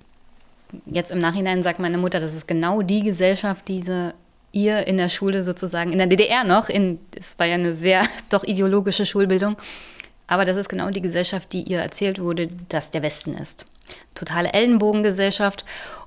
jetzt 0.86 1.10
im 1.10 1.18
Nachhinein 1.18 1.64
sagt 1.64 1.80
meine 1.80 1.98
Mutter, 1.98 2.20
das 2.20 2.36
ist 2.36 2.48
genau 2.48 2.84
die 2.84 3.02
Gesellschaft, 3.02 3.68
diese 3.68 4.14
ihr 4.54 4.88
in 4.88 4.96
der 4.98 5.10
Schule 5.10 5.44
sozusagen, 5.44 5.92
in 5.92 5.98
der 5.98 6.08
DDR 6.08 6.46
noch, 6.46 6.70
in, 6.70 7.00
es 7.18 7.38
war 7.38 7.46
ja 7.46 7.56
eine 7.56 7.76
sehr 7.76 8.04
doch 8.30 8.46
ideologische 8.46 9.06
Schulbildung, 9.06 9.58
aber 10.28 10.46
das 10.46 10.56
ist 10.56 10.70
genau 10.70 10.90
die 10.90 11.02
Gesellschaft, 11.02 11.52
die 11.52 11.64
ihr 11.64 11.80
erzählt 11.80 12.20
wurde, 12.20 12.48
dass 12.70 12.92
der 12.92 13.02
Westen 13.02 13.34
ist. 13.34 13.66
Totale 14.16 14.54
Ellenbogengesellschaft. 14.54 15.66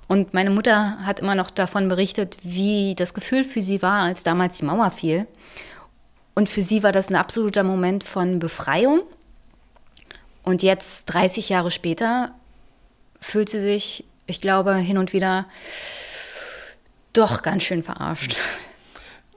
Und 0.09 0.33
meine 0.33 0.51
Mutter 0.51 0.99
hat 1.05 1.21
immer 1.21 1.35
noch 1.35 1.51
davon 1.51 1.89
berichtet, 1.89 2.37
wie 2.43 2.95
das 2.95 3.13
Gefühl 3.13 3.45
für 3.45 3.61
sie 3.61 3.83
war, 3.83 4.05
als 4.05 4.23
damals 4.23 4.57
die 4.59 4.65
Mauer 4.65 4.91
fiel. 4.91 5.27
Und 6.35 6.49
für 6.49 6.63
sie 6.63 6.83
war 6.83 6.93
das 6.93 7.11
ein 7.11 7.17
absoluter 7.17 7.65
Moment 7.65 8.05
von 8.05 8.39
Befreiung. 8.39 9.03
Und 10.43 10.63
jetzt, 10.63 11.07
30 11.07 11.49
Jahre 11.49 11.71
später, 11.71 12.31
fühlt 13.21 13.49
sie 13.49 13.61
sich, 13.61 14.05
ich 14.27 14.41
glaube, 14.41 14.75
hin 14.77 14.99
und 14.99 15.13
wieder 15.13 15.47
doch 17.17 17.43
ganz 17.43 17.63
schön 17.63 17.83
verarscht. 17.83 18.37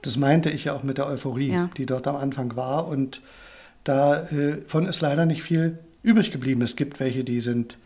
Das 0.02 0.16
meinte 0.16 0.50
ich 0.50 0.64
ja 0.64 0.74
auch 0.74 0.82
mit 0.82 0.98
der 0.98 1.06
Euphorie, 1.06 1.52
ja. 1.52 1.70
die 1.76 1.86
dort 1.86 2.06
am 2.06 2.16
Anfang 2.16 2.56
war. 2.56 2.86
Und 2.86 3.20
davon 3.84 4.86
äh, 4.86 4.88
ist 4.88 5.00
leider 5.00 5.26
nicht 5.26 5.42
viel 5.42 5.78
übrig 6.02 6.32
geblieben. 6.32 6.62
Es 6.62 6.76
gibt 6.76 7.00
welche, 7.00 7.24
die 7.24 7.40
sind 7.40 7.76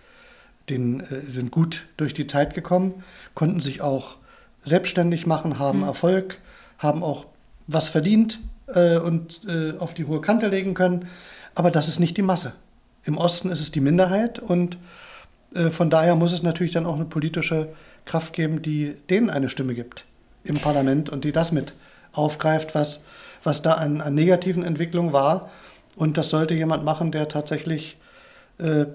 den, 0.69 1.01
äh, 1.01 1.29
sind 1.29 1.51
gut 1.51 1.87
durch 1.97 2.15
die 2.15 2.27
Zeit 2.27 2.55
gekommen, 2.55 3.05
konnten 3.35 3.61
sich 3.61 3.81
auch 3.83 4.17
selbstständig 4.65 5.27
machen, 5.27 5.59
haben 5.59 5.81
mhm. 5.81 5.87
Erfolg, 5.87 6.39
haben 6.79 7.03
auch 7.03 7.27
was 7.67 7.89
verdient 7.89 8.41
äh, 8.69 8.99
und 8.99 9.41
äh, 9.47 9.75
auf 9.79 9.95
die 9.95 10.05
hohe 10.05 10.21
Kante 10.21 10.49
legen 10.49 10.75
können. 10.75 11.09
Aber 11.55 11.71
das 11.71 11.89
ist 11.89 12.01
nicht 12.01 12.17
die 12.17 12.23
Masse. 12.23 12.53
Im 13.05 13.19
Osten 13.19 13.51
ist 13.51 13.61
es 13.61 13.71
die 13.71 13.81
Minderheit 13.81 14.39
und 14.39 14.79
äh, 15.55 15.71
von 15.71 15.91
daher 15.91 16.15
muss 16.15 16.33
es 16.33 16.43
natürlich 16.43 16.73
dann 16.73 16.87
auch 16.87 16.97
eine 16.97 17.05
politische 17.05 17.69
Kraft 18.05 18.33
geben, 18.33 18.63
die 18.63 18.95
denen 19.11 19.31
eine 19.31 19.49
Stimme 19.49 19.75
gibt 19.75 20.05
im 20.45 20.57
Parlament 20.57 21.11
und 21.11 21.25
die 21.25 21.33
das 21.33 21.53
mit 21.53 21.75
aufgreift, 22.13 22.75
was, 22.75 23.01
was 23.43 23.63
da 23.63 23.75
an, 23.75 24.01
an 24.01 24.15
negativen 24.15 24.63
Entwicklungen 24.63 25.13
war. 25.13 25.51
Und 25.97 26.17
das 26.17 26.31
sollte 26.31 26.55
jemand 26.55 26.85
machen, 26.85 27.13
der 27.13 27.29
tatsächlich 27.29 27.97
äh, 28.59 28.87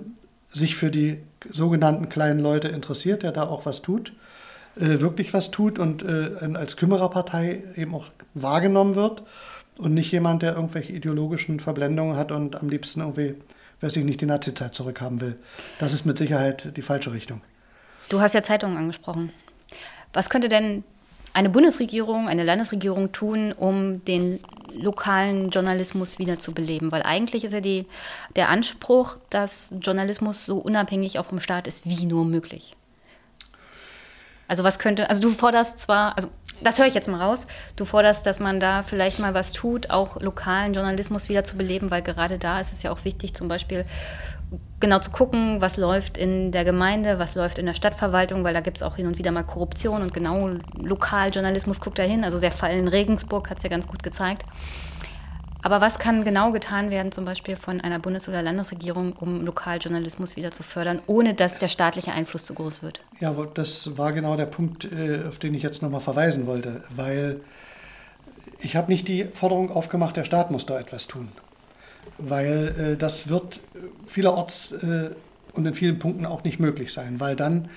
sich 0.52 0.76
für 0.76 0.92
die 0.92 1.18
sogenannten 1.52 2.10
kleinen 2.10 2.40
Leute 2.40 2.68
interessiert, 2.68 3.24
der 3.24 3.32
da 3.32 3.44
auch 3.44 3.66
was 3.66 3.82
tut, 3.82 4.14
äh, 4.76 5.00
wirklich 5.00 5.34
was 5.34 5.52
tut 5.52 5.80
und 5.80 6.04
äh, 6.04 6.32
als 6.54 6.78
Kümmererpartei 6.78 7.64
eben 7.76 7.96
auch 7.96 8.08
wahrgenommen 8.34 8.96
wird 8.96 9.24
und 9.78 9.94
nicht 9.94 10.12
jemand, 10.12 10.42
der 10.42 10.56
irgendwelche 10.56 10.94
ideologischen 10.94 11.60
Verblendungen 11.60 12.18
hat 12.18 12.32
und 12.32 12.56
am 12.58 12.70
liebsten 12.70 13.02
irgendwie, 13.02 13.36
weiß 13.82 13.96
ich 13.96 14.04
nicht, 14.04 14.22
die 14.22 14.26
Nazizeit 14.26 14.76
zurückhaben 14.76 15.22
will. 15.22 15.38
Das 15.80 15.94
ist 15.94 16.06
mit 16.06 16.18
Sicherheit 16.18 16.76
die 16.76 16.82
falsche 16.82 17.14
Richtung. 17.14 17.42
Du 18.10 18.22
hast 18.22 18.34
ja 18.34 18.42
Zeitungen 18.42 18.78
angesprochen. 18.78 19.32
Was 20.14 20.30
könnte 20.30 20.50
denn 20.50 20.84
eine 21.34 21.50
Bundesregierung, 21.50 22.28
eine 22.28 22.44
Landesregierung 22.44 23.12
tun, 23.12 23.52
um 23.54 24.04
den 24.06 24.40
lokalen 24.76 25.50
Journalismus 25.50 26.18
wieder 26.18 26.40
zu 26.40 26.54
beleben? 26.54 26.92
Weil 26.92 27.04
eigentlich 27.04 27.44
ist 27.44 27.54
ja 27.54 27.62
die, 27.62 27.86
der 28.36 28.50
Anspruch, 28.50 29.18
dass 29.30 29.72
Journalismus 29.80 30.46
so 30.46 30.58
unabhängig 30.58 31.20
auch 31.20 31.26
vom 31.26 31.40
Staat 31.40 31.68
ist 31.68 31.86
wie 31.86 32.06
nur 32.06 32.26
möglich. 32.26 32.76
Also 34.48 34.64
was 34.64 34.80
könnte, 34.80 35.10
also 35.12 35.22
du 35.22 35.30
forderst 35.30 35.80
zwar, 35.80 36.16
also 36.16 36.30
das 36.62 36.80
höre 36.80 36.88
ich 36.88 36.96
jetzt 36.96 37.08
mal 37.08 37.22
raus, 37.22 37.46
du 37.76 37.86
forderst, 37.86 38.26
dass 38.26 38.40
man 38.40 38.60
da 38.60 38.82
vielleicht 38.82 39.20
mal 39.20 39.36
was 39.36 39.54
tut, 39.54 39.92
auch 39.92 40.20
lokalen 40.20 40.74
Journalismus 40.74 41.30
wieder 41.30 41.44
zu 41.44 41.56
beleben, 41.56 41.92
weil 41.92 42.02
gerade 42.02 42.40
da 42.40 42.60
ist 42.60 42.74
es 42.74 42.82
ja 42.82 42.92
auch 42.92 43.06
wichtig, 43.06 43.36
zum 43.36 43.48
Beispiel 43.48 43.86
genau 44.80 45.00
zu 45.00 45.12
gucken, 45.12 45.62
was 45.62 45.78
läuft 45.78 46.18
in 46.18 46.52
der 46.52 46.66
Gemeinde, 46.66 47.20
was 47.20 47.36
läuft 47.36 47.58
in 47.58 47.66
der 47.66 47.74
Stadtverwaltung, 47.74 48.44
weil 48.44 48.54
da 48.54 48.62
gibt 48.62 48.78
es 48.78 48.84
auch 48.84 48.96
hin 48.96 49.08
und 49.08 49.18
wieder 49.18 49.32
mal 49.32 49.44
Korruption 49.44 50.02
und 50.02 50.14
genau 50.14 50.50
Lokaljournalismus 50.82 51.80
guckt 51.80 52.00
da 52.00 52.04
hin. 52.04 52.24
Also 52.24 52.40
der 52.40 52.52
Fall 52.52 52.74
in 52.74 52.88
Regensburg 52.88 53.50
hat 53.50 53.58
es 53.58 53.64
ja 53.64 53.70
ganz 53.70 53.88
gut 53.88 54.04
gezeigt. 54.04 54.44
Aber 55.62 55.82
was 55.82 56.00
kann 56.00 56.24
genau 56.24 56.52
getan 56.52 56.90
werden, 56.90 57.12
zum 57.12 57.26
Beispiel 57.26 57.58
von 57.58 57.82
einer 57.82 58.00
Bundes- 58.00 58.30
oder 58.30 58.42
Landesregierung, 58.42 59.14
um 59.20 59.46
Lokaljournalismus 59.46 60.38
wieder 60.38 60.54
zu 60.54 60.64
fördern, 60.64 61.02
ohne 61.06 61.34
dass 61.34 61.60
der 61.60 61.68
staatliche 61.68 62.14
Einfluss 62.14 62.46
zu 62.46 62.54
groß 62.54 62.82
wird? 62.82 63.02
Ja, 63.20 63.36
das 63.54 63.98
war 63.98 64.14
genau 64.14 64.38
der 64.38 64.46
Punkt, 64.46 64.86
äh, 64.86 65.24
auf 65.28 65.38
den 65.38 65.54
ich 65.54 65.62
jetzt 65.62 65.82
nochmal 65.82 66.00
verweisen 66.00 66.48
wollte, 66.48 66.84
weil 66.90 67.42
ich 68.62 68.78
habe 68.78 68.90
nicht 68.90 69.10
die 69.10 69.26
Forderung 69.26 69.70
aufgemacht, 69.70 70.16
der 70.16 70.24
Staat 70.24 70.50
muss 70.50 70.66
da 70.66 70.80
etwas 70.80 71.08
tun 71.08 71.30
weil 72.20 72.94
äh, 72.94 72.98
das 72.98 73.30
wird 73.30 73.60
vielerorts 74.08 74.72
äh, 74.72 75.10
und 75.54 75.66
in 75.66 75.74
vielen 75.74 76.00
Punkten 76.00 76.26
auch 76.26 76.44
nicht 76.44 76.60
möglich 76.60 76.94
sein, 76.94 77.20
weil 77.20 77.36
dann 77.36 77.70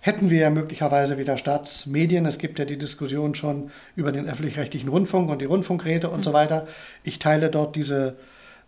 hätten 0.00 0.30
wir 0.30 0.38
ja 0.38 0.50
möglicherweise 0.50 1.18
wieder 1.18 1.36
Staatsmedien. 1.36 2.26
Es 2.26 2.38
gibt 2.38 2.58
ja 2.58 2.64
die 2.64 2.78
Diskussion 2.78 3.34
schon 3.34 3.70
über 3.96 4.12
den 4.12 4.28
öffentlich-rechtlichen 4.28 4.88
Rundfunk 4.88 5.30
und 5.30 5.40
die 5.40 5.46
Rundfunkräte 5.46 6.10
und 6.10 6.20
mhm. 6.20 6.24
so 6.24 6.32
weiter. 6.32 6.66
Ich 7.02 7.18
teile 7.18 7.50
dort 7.50 7.74
diese 7.74 8.16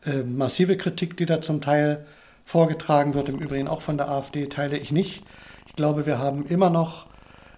äh, 0.04 0.22
massive 0.22 0.76
Kritik, 0.76 1.16
die 1.16 1.26
da 1.26 1.40
zum 1.40 1.60
Teil 1.60 2.04
vorgetragen 2.44 3.14
wird, 3.14 3.28
im 3.28 3.36
Übrigen 3.36 3.68
auch 3.68 3.82
von 3.82 3.98
der 3.98 4.08
AfD, 4.08 4.46
teile 4.46 4.78
ich 4.78 4.90
nicht. 4.90 5.22
Ich 5.66 5.76
glaube, 5.76 6.06
wir 6.06 6.18
haben 6.18 6.46
immer 6.46 6.70
noch 6.70 7.06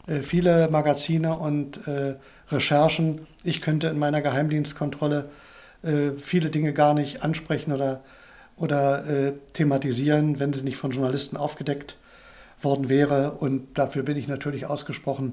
äh, 0.07 0.21
viele 0.21 0.69
Magazine 0.69 1.39
und 1.39 1.87
äh, 1.87 2.17
Recherchen. 2.51 3.27
Ich 3.45 3.63
könnte 3.63 3.87
in 3.87 3.99
meiner 3.99 4.21
Geheimdienstkontrolle 4.21 5.31
äh, 5.83 6.12
viele 6.18 6.51
Dinge 6.51 6.72
gar 6.72 6.95
nicht 6.95 7.22
ansprechen 7.22 7.72
oder, 7.72 8.03
oder 8.57 9.07
äh, 9.07 9.33
thematisieren, 9.53 10.41
wenn 10.41 10.53
sie 10.53 10.62
nicht 10.62 10.76
von 10.76 10.91
Journalisten 10.91 11.37
aufgedeckt 11.37 11.97
worden 12.61 12.89
wäre. 12.89 13.33
Und 13.33 13.78
dafür 13.78 14.03
bin 14.03 14.16
ich 14.16 14.28
natürlich 14.28 14.66
ausgesprochen 14.66 15.33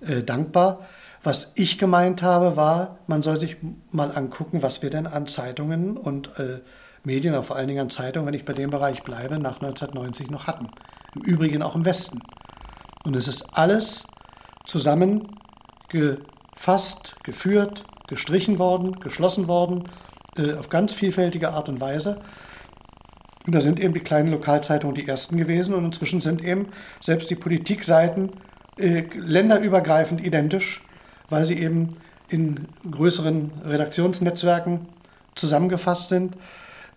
äh, 0.00 0.22
dankbar. 0.22 0.86
Was 1.22 1.52
ich 1.56 1.78
gemeint 1.78 2.22
habe, 2.22 2.56
war, 2.56 2.98
man 3.06 3.22
soll 3.22 3.40
sich 3.40 3.56
mal 3.90 4.12
angucken, 4.12 4.62
was 4.62 4.82
wir 4.82 4.90
denn 4.90 5.06
an 5.06 5.26
Zeitungen 5.26 5.96
und 5.96 6.38
äh, 6.38 6.60
Medien, 7.04 7.34
aber 7.34 7.42
vor 7.42 7.56
allen 7.56 7.68
Dingen 7.68 7.80
an 7.80 7.90
Zeitungen, 7.90 8.26
wenn 8.26 8.34
ich 8.34 8.44
bei 8.44 8.52
dem 8.52 8.70
Bereich 8.70 9.02
bleibe, 9.02 9.38
nach 9.38 9.60
1990 9.60 10.30
noch 10.30 10.46
hatten. 10.46 10.68
Im 11.16 11.22
Übrigen 11.22 11.62
auch 11.62 11.74
im 11.74 11.84
Westen. 11.84 12.20
Und 13.04 13.16
es 13.16 13.26
ist 13.26 13.56
alles 13.56 14.04
zusammengefasst, 14.66 17.16
geführt, 17.24 17.82
gestrichen 18.08 18.58
worden, 18.58 18.92
geschlossen 19.00 19.48
worden, 19.48 19.84
äh, 20.36 20.54
auf 20.54 20.68
ganz 20.68 20.92
vielfältige 20.92 21.50
Art 21.50 21.68
und 21.68 21.80
Weise. 21.80 22.16
Und 23.46 23.54
da 23.54 23.60
sind 23.60 23.80
eben 23.80 23.94
die 23.94 24.00
kleinen 24.00 24.30
Lokalzeitungen 24.30 24.94
die 24.94 25.08
ersten 25.08 25.36
gewesen 25.36 25.74
und 25.74 25.84
inzwischen 25.84 26.20
sind 26.20 26.44
eben 26.44 26.66
selbst 27.00 27.30
die 27.30 27.34
Politikseiten 27.34 28.30
äh, 28.78 29.04
länderübergreifend 29.14 30.24
identisch, 30.24 30.82
weil 31.30 31.44
sie 31.44 31.58
eben 31.58 31.96
in 32.28 32.66
größeren 32.90 33.50
Redaktionsnetzwerken 33.64 34.86
zusammengefasst 35.34 36.08
sind. 36.08 36.36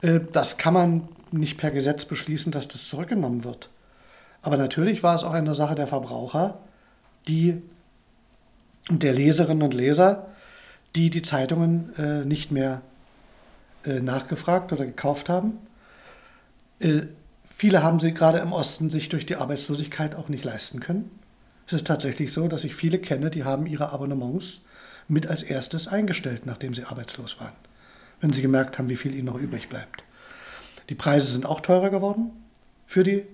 Äh, 0.01 0.19
das 0.31 0.57
kann 0.57 0.73
man 0.73 1.07
nicht 1.31 1.57
per 1.57 1.71
Gesetz 1.71 2.05
beschließen, 2.05 2.51
dass 2.51 2.67
das 2.67 2.89
zurückgenommen 2.89 3.43
wird. 3.43 3.69
Aber 4.41 4.57
natürlich 4.57 5.03
war 5.03 5.15
es 5.15 5.23
auch 5.23 5.33
eine 5.33 5.53
Sache 5.53 5.75
der 5.75 5.87
Verbraucher, 5.87 6.57
die 7.27 7.61
der 8.89 9.13
Leserinnen 9.13 9.63
und 9.63 9.73
Leser, 9.73 10.27
die 10.95 11.09
die 11.09 11.21
Zeitungen 11.21 11.93
äh, 11.97 12.25
nicht 12.25 12.51
mehr 12.51 12.81
äh, 13.85 13.99
nachgefragt 13.99 14.73
oder 14.73 14.85
gekauft 14.85 15.29
haben. 15.29 15.53
Äh, 16.79 17.03
viele 17.49 17.83
haben 17.83 17.99
sie 17.99 18.13
gerade 18.13 18.39
im 18.39 18.53
Osten 18.53 18.89
sich 18.89 19.09
durch 19.09 19.25
die 19.25 19.35
Arbeitslosigkeit 19.35 20.15
auch 20.15 20.29
nicht 20.29 20.43
leisten 20.43 20.79
können. 20.79 21.09
Es 21.67 21.73
ist 21.73 21.87
tatsächlich 21.87 22.33
so, 22.33 22.47
dass 22.47 22.63
ich 22.63 22.75
viele 22.75 22.99
kenne, 22.99 23.29
die 23.29 23.43
haben 23.43 23.65
ihre 23.65 23.91
Abonnements 23.91 24.65
mit 25.07 25.27
als 25.27 25.43
erstes 25.43 25.87
eingestellt, 25.87 26.45
nachdem 26.45 26.73
sie 26.73 26.83
arbeitslos 26.83 27.39
waren, 27.39 27.53
wenn 28.19 28.33
sie 28.33 28.41
gemerkt 28.41 28.77
haben, 28.77 28.89
wie 28.89 28.97
viel 28.97 29.15
ihnen 29.15 29.25
noch 29.25 29.39
übrig 29.39 29.69
bleibt. 29.69 30.03
Die 30.89 30.95
Preise 30.95 31.27
sind 31.27 31.45
auch 31.45 31.61
teurer 31.61 31.89
geworden 31.89 32.31
für 32.85 33.03
die, 33.03 33.25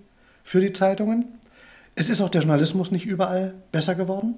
für 0.44 0.62
die 0.62 0.74
Zeitungen. 0.74 1.26
Es 1.96 2.10
ist 2.10 2.22
auch 2.22 2.30
der 2.30 2.42
Journalismus 2.42 2.92
nicht 2.92 3.06
überall 3.06 3.56
besser 3.72 3.96
geworden. 3.96 4.36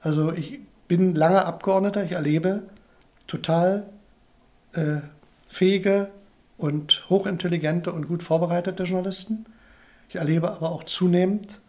Also 0.00 0.32
ich 0.32 0.60
bin 0.88 1.14
lange 1.14 1.44
Abgeordneter, 1.44 2.04
ich 2.04 2.12
erlebe 2.12 2.62
total 3.26 3.84
äh, 4.74 4.98
fähige 5.48 6.08
und 6.58 7.04
hochintelligente 7.08 7.92
und 7.92 8.08
gut 8.08 8.22
vorbereitete 8.22 8.84
Journalisten. 8.84 9.46
Ich 10.08 10.16
erlebe 10.16 10.50
aber 10.52 10.70
auch 10.70 10.84
zunehmend 10.84 11.60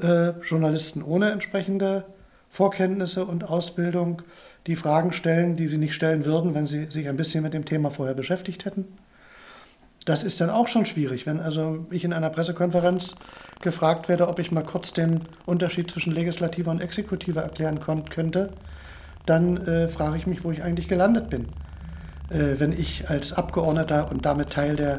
äh, 0.00 0.30
Journalisten 0.40 1.02
ohne 1.02 1.30
entsprechende 1.30 2.04
Vorkenntnisse 2.50 3.24
und 3.24 3.48
Ausbildung, 3.48 4.22
die 4.66 4.76
Fragen 4.76 5.12
stellen, 5.12 5.56
die 5.56 5.66
sie 5.66 5.78
nicht 5.78 5.94
stellen 5.94 6.24
würden, 6.24 6.54
wenn 6.54 6.66
sie 6.66 6.90
sich 6.90 7.08
ein 7.08 7.16
bisschen 7.16 7.42
mit 7.42 7.52
dem 7.52 7.64
Thema 7.64 7.90
vorher 7.90 8.14
beschäftigt 8.14 8.64
hätten. 8.64 8.86
Das 10.04 10.22
ist 10.22 10.40
dann 10.40 10.50
auch 10.50 10.68
schon 10.68 10.84
schwierig, 10.84 11.26
wenn 11.26 11.40
also 11.40 11.86
ich 11.90 12.04
in 12.04 12.12
einer 12.12 12.30
Pressekonferenz 12.30 13.14
gefragt 13.62 14.08
werde, 14.08 14.28
ob 14.28 14.38
ich 14.38 14.52
mal 14.52 14.62
kurz 14.62 14.92
den 14.92 15.20
Unterschied 15.46 15.90
zwischen 15.90 16.12
Legislativer 16.12 16.70
und 16.70 16.80
Exekutiver 16.80 17.42
erklären 17.42 17.80
könnte, 17.80 18.50
dann 19.24 19.66
äh, 19.66 19.88
frage 19.88 20.18
ich 20.18 20.26
mich, 20.26 20.44
wo 20.44 20.50
ich 20.50 20.62
eigentlich 20.62 20.88
gelandet 20.88 21.30
bin. 21.30 21.46
Äh, 22.30 22.58
wenn 22.58 22.72
ich 22.72 23.08
als 23.08 23.32
Abgeordneter 23.32 24.10
und 24.10 24.26
damit 24.26 24.50
Teil 24.50 24.76
der 24.76 24.98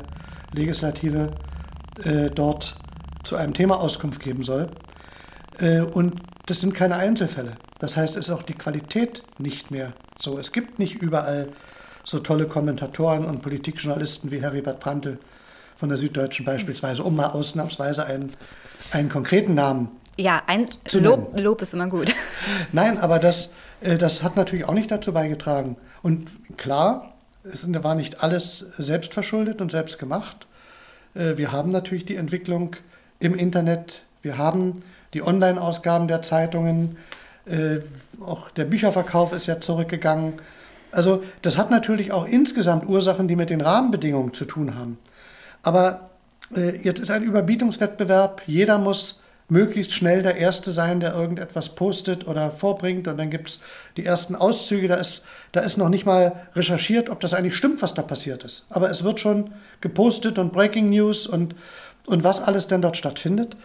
Legislative 0.53 1.28
äh, 2.03 2.30
dort 2.30 2.76
zu 3.24 3.36
einem 3.36 3.53
Thema 3.53 3.80
Auskunft 3.80 4.22
geben 4.22 4.43
soll. 4.43 4.68
Äh, 5.60 5.82
und 5.82 6.16
das 6.45 6.62
sind 6.62 6.74
keine 6.74 6.95
Einzelfälle. 6.95 7.53
Das 7.80 7.97
heißt, 7.97 8.18
es 8.18 8.28
ist 8.28 8.32
auch 8.32 8.43
die 8.43 8.53
Qualität 8.53 9.24
nicht 9.38 9.72
mehr 9.72 9.91
so. 10.20 10.38
Es 10.38 10.51
gibt 10.51 10.80
nicht 10.80 10.95
überall 10.95 11.47
so 12.06 12.20
tolle 12.20 12.45
Kommentatoren 12.45 13.26
und 13.26 13.41
Politikjournalisten 13.41 14.32
wie 14.32 14.41
Heribert 14.41 14.80
Prantl 14.80 15.18
von 15.78 15.89
der 15.89 15.97
Süddeutschen 15.97 16.45
beispielsweise, 16.45 17.03
um 17.03 17.16
mal 17.16 17.28
ausnahmsweise 17.28 18.06
einen, 18.06 18.32
einen 18.91 19.10
konkreten 19.10 19.56
Namen 19.56 19.89
ja, 20.18 20.43
ein 20.47 20.70
Lob, 20.93 21.38
Lob, 21.38 21.62
ist 21.62 21.74
immer 21.74 21.88
gut. 21.88 22.14
Nein, 22.72 22.97
aber 22.99 23.20
das, 23.20 23.53
äh, 23.82 23.97
das 23.97 24.24
hat 24.24 24.38
natürlich 24.38 24.66
auch 24.66 24.74
nicht 24.74 24.89
dazu 24.89 25.12
beigetragen. 25.12 25.76
Und 26.01 26.30
klar, 26.58 27.14
es 27.43 27.68
war 27.84 27.95
nicht 27.95 28.24
alles 28.24 28.72
selbst 28.78 29.14
verschuldet 29.14 29.62
und 29.62 29.72
selbst 29.72 29.99
gemacht. 29.99 30.47
Äh, 31.16 31.38
wir 31.38 31.51
haben 31.51 31.72
natürlich 31.72 32.06
die 32.06 32.16
Entwicklung 32.16 32.78
im 33.20 33.36
Internet, 33.36 34.03
wir 34.22 34.38
haben 34.38 34.84
die 35.14 35.22
Online-Ausgaben 35.22 36.08
der 36.08 36.22
Zeitungen, 36.22 36.97
äh, 37.45 37.80
auch 38.26 38.49
der 38.51 38.66
Bücherverkauf 38.66 39.34
ist 39.34 39.47
ja 39.47 39.60
zurückgegangen. 39.60 40.34
Also 40.96 41.24
das 41.41 41.58
hat 41.58 41.72
natürlich 41.72 42.12
auch 42.12 42.26
insgesamt 42.26 42.88
Ursachen, 42.88 43.28
die 43.28 43.36
mit 43.36 43.50
den 43.50 43.62
Rahmenbedingungen 43.62 44.34
zu 44.34 44.46
tun 44.46 44.76
haben. 44.76 44.98
Aber 45.64 46.10
äh, 46.56 46.78
jetzt 46.78 47.00
ist 47.00 47.12
ein 47.12 47.24
Überbietungswettbewerb, 47.24 48.41
jeder 48.46 48.78
muss 48.78 49.22
möglichst 49.48 49.93
schnell 49.93 50.24
der 50.24 50.38
Erste 50.38 50.72
sein, 50.72 51.00
der 51.00 51.14
irgendetwas 51.14 51.70
postet 51.70 52.28
oder 52.28 52.52
vorbringt. 52.52 53.08
Und 53.08 53.18
dann 53.18 53.30
gibt 53.30 53.50
es 53.50 53.60
die 53.96 54.06
ersten 54.06 54.36
Auszüge, 54.36 54.88
da 54.88 54.96
ist, 54.96 55.24
da 55.52 55.62
ist 55.62 55.78
noch 55.78 55.89
nicht 55.89 56.06
mal 56.06 56.48
recherchiert, 56.56 57.10
ob 57.10 57.20
das 57.20 57.34
eigentlich 57.34 57.56
stimmt, 57.56 57.82
was 57.82 57.93
da 57.93 58.02
passiert 58.02 58.43
ist. 58.43 58.66
Aber 58.70 58.89
es 58.89 59.04
wird 59.04 59.20
schon 59.20 59.52
gepostet 59.82 60.39
und 60.39 60.52
Breaking 60.52 60.89
News 60.89 61.28
und, 61.28 61.56
und 62.08 62.24
was 62.24 62.41
alles 62.41 62.68
denn 62.68 62.82
dort 62.82 62.98
stattfindet. 62.98 63.56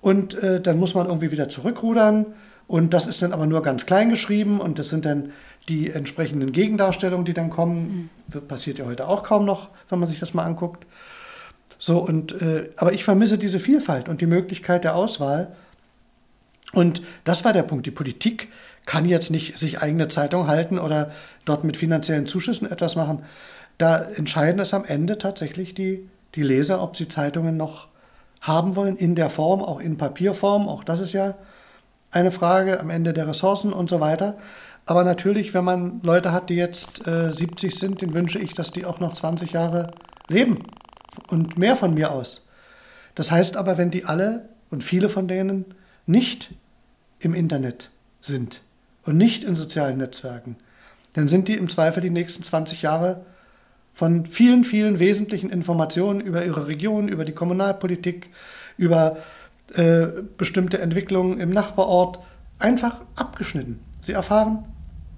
Und 0.00 0.34
äh, 0.34 0.60
dann 0.60 0.78
muss 0.78 0.94
man 0.94 1.06
irgendwie 1.06 1.30
wieder 1.30 1.48
zurückrudern. 1.48 2.26
Und 2.66 2.94
das 2.94 3.06
ist 3.06 3.20
dann 3.20 3.32
aber 3.32 3.46
nur 3.46 3.62
ganz 3.62 3.86
klein 3.86 4.08
geschrieben 4.08 4.60
und 4.60 4.78
das 4.78 4.88
sind 4.88 5.04
dann 5.04 5.32
die 5.68 5.90
entsprechenden 5.90 6.52
Gegendarstellungen, 6.52 7.24
die 7.24 7.34
dann 7.34 7.50
kommen. 7.50 8.10
Mhm. 8.32 8.46
Passiert 8.48 8.78
ja 8.78 8.86
heute 8.86 9.08
auch 9.08 9.22
kaum 9.22 9.44
noch, 9.44 9.70
wenn 9.88 9.98
man 9.98 10.08
sich 10.08 10.20
das 10.20 10.34
mal 10.34 10.44
anguckt. 10.44 10.86
So, 11.78 11.98
und, 11.98 12.40
äh, 12.40 12.70
aber 12.76 12.92
ich 12.92 13.04
vermisse 13.04 13.38
diese 13.38 13.58
Vielfalt 13.58 14.08
und 14.08 14.20
die 14.20 14.26
Möglichkeit 14.26 14.84
der 14.84 14.94
Auswahl. 14.94 15.54
Und 16.72 17.02
das 17.24 17.44
war 17.44 17.52
der 17.52 17.62
Punkt. 17.62 17.86
Die 17.86 17.90
Politik 17.90 18.48
kann 18.86 19.06
jetzt 19.06 19.30
nicht 19.30 19.58
sich 19.58 19.80
eigene 19.80 20.08
Zeitung 20.08 20.46
halten 20.46 20.78
oder 20.78 21.12
dort 21.44 21.64
mit 21.64 21.76
finanziellen 21.76 22.26
Zuschüssen 22.26 22.70
etwas 22.70 22.96
machen. 22.96 23.22
Da 23.78 24.02
entscheiden 24.02 24.60
es 24.60 24.74
am 24.74 24.84
Ende 24.84 25.18
tatsächlich 25.18 25.74
die, 25.74 26.08
die 26.34 26.42
Leser, 26.42 26.82
ob 26.82 26.96
sie 26.96 27.08
Zeitungen 27.08 27.56
noch 27.56 27.88
haben 28.40 28.76
wollen, 28.76 28.96
in 28.96 29.14
der 29.14 29.30
Form, 29.30 29.62
auch 29.62 29.80
in 29.80 29.96
Papierform. 29.96 30.68
Auch 30.68 30.84
das 30.84 31.00
ist 31.00 31.12
ja 31.12 31.34
eine 32.10 32.30
Frage 32.30 32.78
am 32.78 32.90
Ende 32.90 33.12
der 33.12 33.26
Ressourcen 33.26 33.72
und 33.72 33.88
so 33.88 34.00
weiter. 34.00 34.36
Aber 34.86 35.04
natürlich, 35.04 35.54
wenn 35.54 35.64
man 35.64 36.00
Leute 36.02 36.32
hat, 36.32 36.50
die 36.50 36.56
jetzt 36.56 37.06
äh, 37.06 37.32
70 37.32 37.74
sind, 37.74 38.02
den 38.02 38.12
wünsche 38.12 38.38
ich, 38.38 38.52
dass 38.52 38.70
die 38.70 38.84
auch 38.84 39.00
noch 39.00 39.14
20 39.14 39.52
Jahre 39.52 39.86
leben 40.28 40.58
und 41.28 41.56
mehr 41.56 41.76
von 41.76 41.94
mir 41.94 42.12
aus. 42.12 42.48
Das 43.14 43.30
heißt 43.30 43.56
aber, 43.56 43.78
wenn 43.78 43.90
die 43.90 44.04
alle 44.04 44.48
und 44.70 44.84
viele 44.84 45.08
von 45.08 45.28
denen 45.28 45.64
nicht 46.06 46.50
im 47.18 47.34
Internet 47.34 47.90
sind 48.20 48.60
und 49.04 49.16
nicht 49.16 49.44
in 49.44 49.56
sozialen 49.56 49.98
Netzwerken, 49.98 50.56
dann 51.14 51.28
sind 51.28 51.48
die 51.48 51.54
im 51.54 51.70
Zweifel 51.70 52.00
die 52.02 52.10
nächsten 52.10 52.42
20 52.42 52.82
Jahre 52.82 53.24
von 53.94 54.26
vielen, 54.26 54.64
vielen 54.64 54.98
wesentlichen 54.98 55.50
Informationen 55.50 56.20
über 56.20 56.44
ihre 56.44 56.66
Region, 56.66 57.08
über 57.08 57.24
die 57.24 57.32
Kommunalpolitik, 57.32 58.30
über 58.76 59.18
äh, 59.74 60.08
bestimmte 60.36 60.80
Entwicklungen 60.80 61.40
im 61.40 61.50
Nachbarort 61.50 62.18
einfach 62.58 63.02
abgeschnitten. 63.14 63.80
Sie 64.02 64.12
erfahren 64.12 64.64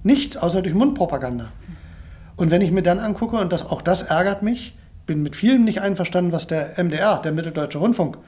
nichts 0.07 0.37
außer 0.37 0.63
durch 0.63 0.75
Mundpropaganda. 0.75 1.53
Und 2.37 2.51
wenn 2.51 2.63
ich 2.63 2.71
mir 2.71 2.83
dann 2.83 2.99
angucke, 2.99 3.37
und 3.37 3.53
das, 3.53 3.67
auch 3.67 3.83
das 3.83 4.03
ärgert 4.03 4.43
mich, 4.43 4.75
bin 5.07 5.23
mit 5.23 5.37
vielem 5.37 5.65
nicht 5.65 5.81
einverstanden, 5.81 6.33
was 6.33 6.47
der 6.47 6.83
MDR, 6.83 7.21
der 7.23 7.33
Mitteldeutsche 7.33 7.79
Rundfunk, 7.79 8.19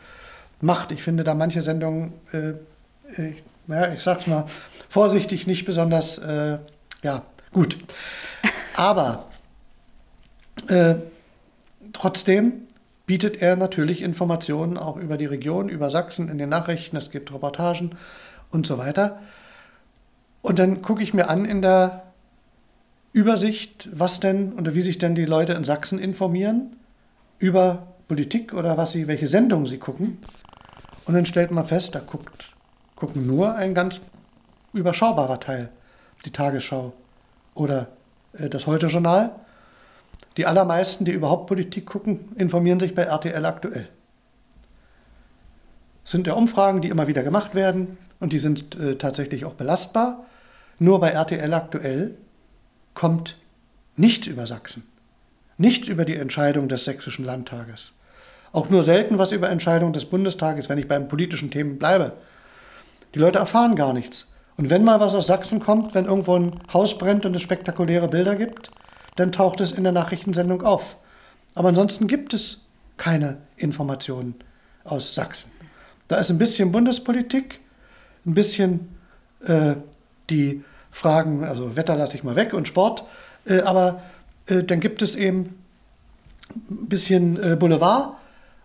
macht. 0.61 0.93
Ich 0.93 1.03
finde 1.03 1.25
da 1.25 1.35
manche 1.35 1.61
Sendungen, 1.61 2.13
äh, 2.33 2.53
ich, 3.13 3.43
naja, 3.67 3.93
ich 3.95 4.03
sag's 4.03 4.27
mal 4.27 4.47
vorsichtig, 4.89 5.47
nicht 5.47 5.65
besonders 5.65 6.19
äh, 6.19 6.59
ja, 7.03 7.23
gut. 7.53 7.79
Aber 8.77 9.27
äh, 10.69 10.97
trotzdem 11.93 12.53
bietet 13.07 13.41
er 13.41 13.57
natürlich 13.57 14.03
Informationen 14.03 14.77
auch 14.77 14.97
über 14.97 15.17
die 15.17 15.27
Region, 15.27 15.69
über 15.69 15.91
Sachsen 15.91 16.29
in 16.29 16.39
den 16.39 16.49
Nachrichten, 16.49 16.97
es 16.97 17.11
gibt 17.11 17.33
Reportagen 17.33 17.93
und 18.51 18.67
so 18.67 18.79
weiter. 18.79 19.21
Und 20.43 20.59
dann 20.59 20.83
gucke 20.83 21.03
ich 21.03 21.15
mir 21.15 21.29
an 21.29 21.45
in 21.45 21.63
der 21.63 22.05
Übersicht, 23.13 23.89
was 23.93 24.21
denn 24.21 24.53
oder 24.53 24.75
wie 24.75 24.83
sich 24.83 24.99
denn 24.99 25.15
die 25.15 25.25
Leute 25.25 25.55
in 25.55 25.65
Sachsen 25.65 25.99
informieren 25.99 26.77
über 27.39 27.89
Politik 28.07 28.55
oder 28.55 28.77
was 28.77 28.93
sie, 28.93 29.09
welche 29.09 29.27
Sendungen 29.27 29.67
sie 29.67 29.79
gucken. 29.79 30.19
Und 31.07 31.15
dann 31.15 31.27
stellt 31.27 31.51
man 31.51 31.65
fest, 31.65 31.95
da 31.95 32.01
guckt, 32.01 32.55
gucken 32.97 33.27
nur 33.27 33.55
ein 33.55 33.75
ganz 33.75 34.03
überschaubarer 34.73 35.41
Teil. 35.41 35.71
Die 36.25 36.31
Tagesschau 36.31 36.93
oder 37.55 37.89
äh, 38.33 38.49
das 38.49 38.67
Heute-Journal. 38.67 39.31
Die 40.37 40.47
allermeisten, 40.47 41.05
die 41.05 41.13
überhaupt 41.13 41.47
Politik 41.47 41.87
gucken, 41.87 42.33
informieren 42.37 42.81
sich 42.81 42.95
bei 42.95 43.03
RTL 43.03 43.45
aktuell. 43.45 43.89
Das 46.03 46.13
sind 46.13 46.27
ja 46.27 46.35
Umfragen, 46.35 46.81
die 46.81 46.89
immer 46.89 47.09
wieder 47.09 47.23
gemacht 47.23 47.55
werden 47.55 47.99
und 48.21 48.33
die 48.33 48.39
sind 48.39 48.79
äh, 48.79 48.97
tatsächlich 48.97 49.45
auch 49.45 49.55
belastbar. 49.55 50.27
Nur 50.79 51.01
bei 51.01 51.11
RTL 51.11 51.53
aktuell 51.55 52.15
kommt 52.95 53.37
nichts 53.97 54.27
über 54.27 54.47
Sachsen, 54.47 54.85
nichts 55.57 55.89
über 55.89 56.05
die 56.05 56.17
Entscheidung 56.17 56.69
des 56.69 56.85
sächsischen 56.85 57.25
Landtages. 57.25 57.93
Auch 58.53 58.71
nur 58.71 58.83
selten 58.83 59.19
was 59.19 59.33
über 59.33 59.51
Entscheidungen 59.51 59.93
des 59.93 60.07
Bundestages, 60.07 60.69
wenn 60.69 60.79
ich 60.79 60.89
beim 60.89 61.09
politischen 61.09 61.51
Themen 61.51 61.79
bleibe. 61.79 62.13
Die 63.15 63.19
Leute 63.19 63.39
erfahren 63.39 63.77
gar 63.77 63.93
nichts. 63.93 64.27
Und 64.57 64.71
wenn 64.71 64.85
mal 64.85 65.01
was 65.01 65.15
aus 65.15 65.27
Sachsen 65.27 65.61
kommt, 65.61 65.95
wenn 65.95 66.07
irgendwo 66.07 66.35
ein 66.35 66.51
Haus 66.73 66.99
brennt 66.99 67.25
und 67.25 67.35
es 67.35 67.43
spektakuläre 67.43 68.09
Bilder 68.09 68.35
gibt, 68.35 68.71
dann 69.17 69.33
taucht 69.33 69.61
es 69.61 69.73
in 69.73 69.85
der 69.85 69.93
Nachrichtensendung 69.93 70.63
auf. 70.63 70.97
Aber 71.55 71.69
ansonsten 71.69 72.09
gibt 72.09 72.35
es 72.35 72.65
keine 72.97 73.39
Informationen 73.57 74.35
aus 74.85 75.15
Sachsen. 75.15 75.51
Da 76.09 76.17
ist 76.17 76.31
ein 76.31 76.39
bisschen 76.39 76.73
Bundespolitik, 76.73 77.61
ein 78.29 78.35
bisschen 78.35 78.89
äh, 79.45 79.75
die 80.31 80.63
Fragen, 80.91 81.45
also 81.45 81.77
Wetter 81.77 81.97
lasse 81.97 82.17
ich 82.17 82.25
mal 82.25 82.37
weg 82.37 82.53
und 82.55 82.69
Sport, 82.69 83.05
äh, 83.47 83.61
aber 83.61 84.03
äh, 84.47 84.63
dann 84.63 84.81
gibt 84.81 85.03
es 85.03 85.17
eben 85.17 85.55
ein 86.71 86.89
bisschen 86.89 87.43
äh, 87.43 87.57
Boulevard 87.57 88.15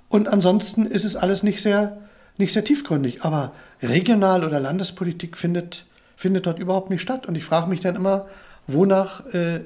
und 0.09 0.27
ansonsten 0.27 0.85
ist 0.85 1.05
es 1.05 1.15
alles 1.15 1.43
nicht 1.43 1.61
sehr, 1.61 1.97
nicht 2.37 2.53
sehr 2.53 2.63
tiefgründig. 2.63 3.23
Aber 3.23 3.51
Regional- 3.81 4.45
oder 4.45 4.59
Landespolitik 4.59 5.37
findet, 5.37 5.85
findet 6.15 6.45
dort 6.45 6.59
überhaupt 6.59 6.89
nicht 6.89 7.01
statt. 7.01 7.25
Und 7.25 7.35
ich 7.35 7.43
frage 7.43 7.67
mich 7.67 7.79
dann 7.79 7.95
immer, 7.95 8.27
wonach 8.67 9.25
äh, 9.33 9.61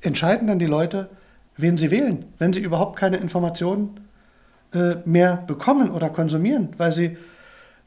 entscheiden 0.00 0.48
dann 0.48 0.58
die 0.58 0.66
Leute, 0.66 1.08
wen 1.56 1.76
sie 1.76 1.90
wählen, 1.90 2.24
wenn 2.38 2.52
sie 2.52 2.60
überhaupt 2.60 2.98
keine 2.98 3.18
Informationen 3.18 4.00
äh, 4.74 4.96
mehr 5.04 5.44
bekommen 5.46 5.90
oder 5.90 6.10
konsumieren, 6.10 6.70
weil 6.76 6.92
sie 6.92 7.16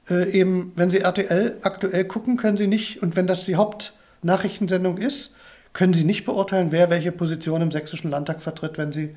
äh, 0.10 0.30
eben, 0.32 0.72
wenn 0.76 0.90
Sie 0.90 1.00
RTL 1.00 1.58
aktuell 1.62 2.06
gucken, 2.06 2.38
können 2.38 2.58
Sie 2.58 2.68
nicht, 2.68 3.02
und 3.02 3.16
wenn 3.16 3.28
das 3.28 3.46
die 3.46 3.56
Hauptnachrichtensendung 3.56 4.98
ist, 4.98 5.36
können 5.74 5.94
Sie 5.94 6.04
nicht 6.04 6.26
beurteilen, 6.26 6.72
wer 6.72 6.90
welche 6.90 7.12
Position 7.12 7.62
im 7.62 7.72
Sächsischen 7.72 8.12
Landtag 8.12 8.42
vertritt, 8.42 8.78
wenn 8.78 8.92
Sie 8.92 9.16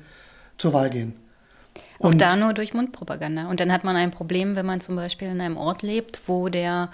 zur 0.57 0.73
Wahl 0.73 0.89
gehen. 0.89 1.13
Auch 1.99 2.11
und 2.11 2.21
da 2.21 2.35
nur 2.35 2.53
durch 2.53 2.73
Mundpropaganda. 2.73 3.47
Und 3.49 3.59
dann 3.59 3.71
hat 3.71 3.83
man 3.83 3.95
ein 3.95 4.11
Problem, 4.11 4.55
wenn 4.55 4.65
man 4.65 4.81
zum 4.81 4.95
Beispiel 4.95 5.29
in 5.29 5.41
einem 5.41 5.57
Ort 5.57 5.83
lebt, 5.83 6.21
wo 6.27 6.49
der 6.49 6.89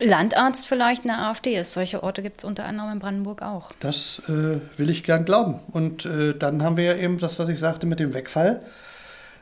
Landarzt 0.00 0.68
vielleicht 0.68 1.04
eine 1.04 1.18
AfD 1.18 1.56
ist. 1.56 1.72
Solche 1.72 2.02
Orte 2.02 2.22
gibt 2.22 2.40
es 2.40 2.44
unter 2.44 2.64
anderem 2.64 2.92
in 2.92 2.98
Brandenburg 3.00 3.42
auch. 3.42 3.72
Das 3.80 4.22
äh, 4.28 4.60
will 4.78 4.90
ich 4.90 5.02
gern 5.02 5.24
glauben. 5.24 5.60
Und 5.72 6.06
äh, 6.06 6.34
dann 6.36 6.62
haben 6.62 6.76
wir 6.76 6.84
ja 6.84 6.94
eben 6.94 7.18
das, 7.18 7.38
was 7.38 7.48
ich 7.48 7.58
sagte 7.58 7.86
mit 7.86 8.00
dem 8.00 8.14
Wegfall. 8.14 8.62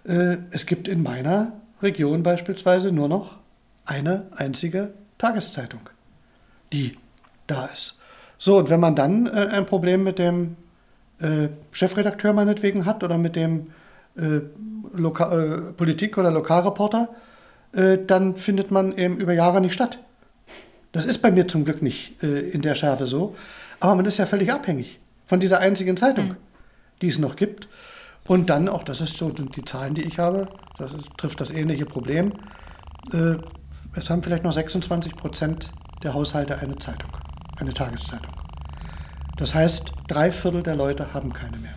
Äh, 0.05 0.39
es 0.51 0.67
gibt 0.67 0.89
in 0.89 1.03
meiner 1.03 1.53
Region 1.83 2.23
beispielsweise 2.23 2.93
nur 2.93 3.09
noch 3.09 3.39
eine 3.85 4.27
einzige 4.37 4.95
Tageszeitung, 5.19 5.81
die 6.73 6.97
da 7.47 7.67
ist. 7.67 7.99
So, 8.39 8.59
und 8.59 8.71
wenn 8.71 8.81
man 8.81 8.97
dann 8.97 9.27
äh, 9.27 9.49
ein 9.53 9.67
Problem 9.67 10.03
mit 10.03 10.19
dem 10.19 10.57
äh, 11.21 11.49
Chefredakteur 11.71 12.33
meinetwegen 12.33 12.85
hat 12.85 13.05
oder 13.05 13.19
mit 13.19 13.37
dem 13.37 13.73
äh, 14.17 14.37
äh 14.37 15.73
Politik- 15.77 16.19
oder 16.19 16.31
Lokalreporter, 16.31 17.09
äh, 17.73 17.99
dann 18.07 18.37
findet 18.37 18.71
man 18.71 18.97
eben 18.97 19.19
über 19.19 19.33
Jahre 19.33 19.61
nicht 19.61 19.75
statt. 19.75 19.99
Das 20.93 21.07
ist 21.07 21.19
bei 21.19 21.31
mir 21.31 21.49
zum 21.49 21.65
Glück 21.65 21.83
nicht 21.83 22.23
äh, 22.23 22.51
in 22.51 22.63
der 22.63 22.75
Schärfe 22.75 23.07
so, 23.07 23.35
aber 23.81 23.95
man 23.95 24.05
ist 24.05 24.19
ja 24.19 24.27
völlig 24.27 24.53
abhängig 24.53 25.01
von 25.27 25.41
dieser 25.41 25.61
einzigen 25.61 25.97
Zeitung, 25.97 26.29
mhm. 26.29 26.37
die 27.01 27.09
es 27.09 27.19
noch 27.19 27.37
gibt. 27.37 27.69
Und 28.29 28.51
dann, 28.51 28.69
auch 28.69 28.85
das 28.85 29.01
ist 29.01 29.17
so 29.17 29.31
die 29.31 29.65
Zahlen, 29.65 29.95
die 29.95 30.03
ich 30.03 30.19
habe, 30.19 30.47
das 30.83 30.93
ist, 30.93 31.09
trifft 31.17 31.41
das 31.41 31.51
ähnliche 31.51 31.85
Problem. 31.85 32.33
Äh, 33.13 33.37
es 33.95 34.11
haben 34.11 34.23
vielleicht 34.23 34.45
noch 34.45 34.53
26 34.53 35.15
Prozent 35.17 35.71
der 36.03 36.15
Haushalte 36.15 36.59
eine 36.59 36.77
Zeitung, 36.77 37.11
eine 37.59 37.73
Tageszeitung. 37.73 38.33
Das 39.37 39.55
heißt, 39.55 39.93
drei 40.09 40.31
Viertel 40.31 40.63
der 40.63 40.77
Leute 40.77 41.15
haben 41.15 41.33
keine 41.33 41.57
mehr. 41.59 41.75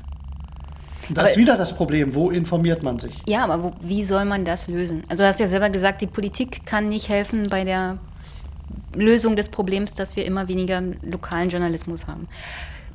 Und 1.07 1.17
da 1.17 1.21
aber 1.21 1.29
ist 1.29 1.37
wieder 1.37 1.57
das 1.57 1.75
Problem, 1.75 2.15
wo 2.15 2.31
informiert 2.31 2.83
man 2.83 2.99
sich? 2.99 3.15
Ja, 3.27 3.43
aber 3.43 3.63
wo, 3.63 3.73
wie 3.81 4.03
soll 4.03 4.25
man 4.25 4.43
das 4.43 4.67
lösen? 4.67 5.03
Also 5.07 5.23
du 5.23 5.29
hast 5.29 5.39
ja 5.39 5.47
selber 5.47 5.69
gesagt, 5.69 6.01
die 6.01 6.07
Politik 6.07 6.65
kann 6.65 6.89
nicht 6.89 7.09
helfen 7.09 7.49
bei 7.49 7.63
der 7.63 7.99
Lösung 8.95 9.35
des 9.35 9.49
Problems, 9.49 9.93
dass 9.93 10.15
wir 10.15 10.25
immer 10.25 10.47
weniger 10.47 10.81
lokalen 11.03 11.49
Journalismus 11.49 12.07
haben. 12.07 12.27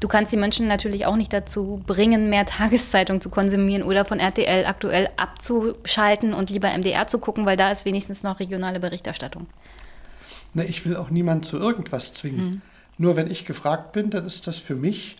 Du 0.01 0.09
kannst 0.09 0.32
die 0.32 0.38
Menschen 0.38 0.66
natürlich 0.66 1.05
auch 1.05 1.16
nicht 1.16 1.32
dazu 1.32 1.82
bringen, 1.86 2.30
mehr 2.30 2.46
Tageszeitung 2.46 3.20
zu 3.20 3.28
konsumieren 3.28 3.82
oder 3.82 4.07
von 4.07 4.18
RTL 4.18 4.64
aktuell 4.64 5.11
abzuschalten 5.16 6.32
und 6.32 6.48
lieber 6.48 6.70
MDR 6.76 7.07
zu 7.07 7.18
gucken, 7.18 7.44
weil 7.44 7.59
da 7.59 7.70
ist 7.70 7.84
wenigstens 7.84 8.22
noch 8.22 8.40
regionale 8.40 8.80
Berichterstattung. 8.80 9.46
Na, 10.55 10.64
ich 10.64 10.84
will 10.86 10.96
auch 10.96 11.11
niemanden 11.11 11.44
zu 11.44 11.59
irgendwas 11.59 12.14
zwingen. 12.14 12.38
Hm. 12.38 12.62
Nur 12.96 13.16
wenn 13.16 13.30
ich 13.30 13.44
gefragt 13.44 13.92
bin, 13.92 14.11
dann 14.11 14.26
ist 14.26 14.46
das 14.46 14.57
für 14.57 14.74
mich 14.74 15.16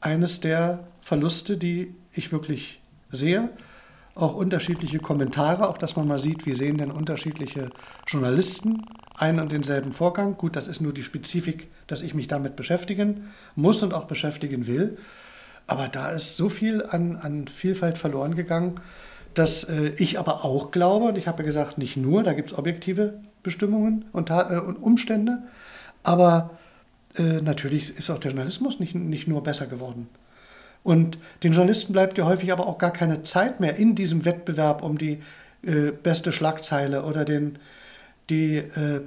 eines 0.00 0.40
der 0.40 0.80
Verluste, 1.02 1.56
die 1.56 1.94
ich 2.12 2.32
wirklich 2.32 2.80
sehe. 3.12 3.50
auch 4.16 4.34
unterschiedliche 4.34 4.98
Kommentare, 4.98 5.68
auch 5.68 5.78
dass 5.78 5.96
man 5.96 6.06
mal 6.06 6.18
sieht, 6.18 6.44
wie 6.44 6.52
sehen 6.52 6.78
denn 6.78 6.90
unterschiedliche 6.90 7.70
Journalisten 8.06 8.82
einen 9.20 9.40
und 9.40 9.52
denselben 9.52 9.92
Vorgang. 9.92 10.36
Gut, 10.36 10.56
das 10.56 10.66
ist 10.66 10.80
nur 10.80 10.94
die 10.94 11.02
Spezifik, 11.02 11.68
dass 11.86 12.02
ich 12.02 12.14
mich 12.14 12.28
damit 12.28 12.56
beschäftigen 12.56 13.30
muss 13.54 13.82
und 13.82 13.92
auch 13.92 14.04
beschäftigen 14.04 14.66
will. 14.66 14.98
Aber 15.66 15.88
da 15.88 16.10
ist 16.10 16.36
so 16.36 16.48
viel 16.48 16.84
an, 16.84 17.16
an 17.16 17.46
Vielfalt 17.46 17.98
verloren 17.98 18.34
gegangen, 18.34 18.80
dass 19.34 19.64
äh, 19.64 19.92
ich 19.96 20.18
aber 20.18 20.44
auch 20.44 20.70
glaube, 20.70 21.06
und 21.06 21.18
ich 21.18 21.28
habe 21.28 21.42
ja 21.42 21.46
gesagt, 21.46 21.78
nicht 21.78 21.96
nur, 21.96 22.22
da 22.22 22.32
gibt 22.32 22.50
es 22.50 22.58
objektive 22.58 23.20
Bestimmungen 23.42 24.06
und, 24.12 24.30
äh, 24.30 24.58
und 24.58 24.76
Umstände, 24.76 25.42
aber 26.02 26.58
äh, 27.16 27.40
natürlich 27.40 27.96
ist 27.96 28.10
auch 28.10 28.18
der 28.18 28.32
Journalismus 28.32 28.80
nicht, 28.80 28.94
nicht 28.94 29.28
nur 29.28 29.42
besser 29.42 29.66
geworden. 29.66 30.08
Und 30.82 31.18
den 31.42 31.52
Journalisten 31.52 31.92
bleibt 31.92 32.16
ja 32.18 32.24
häufig 32.24 32.52
aber 32.52 32.66
auch 32.66 32.78
gar 32.78 32.92
keine 32.92 33.22
Zeit 33.22 33.60
mehr 33.60 33.76
in 33.76 33.94
diesem 33.94 34.24
Wettbewerb 34.24 34.82
um 34.82 34.96
die 34.96 35.22
äh, 35.62 35.90
beste 35.90 36.32
Schlagzeile 36.32 37.04
oder 37.04 37.24
den, 37.24 37.58
die, 38.30 38.56
äh, 38.56 39.00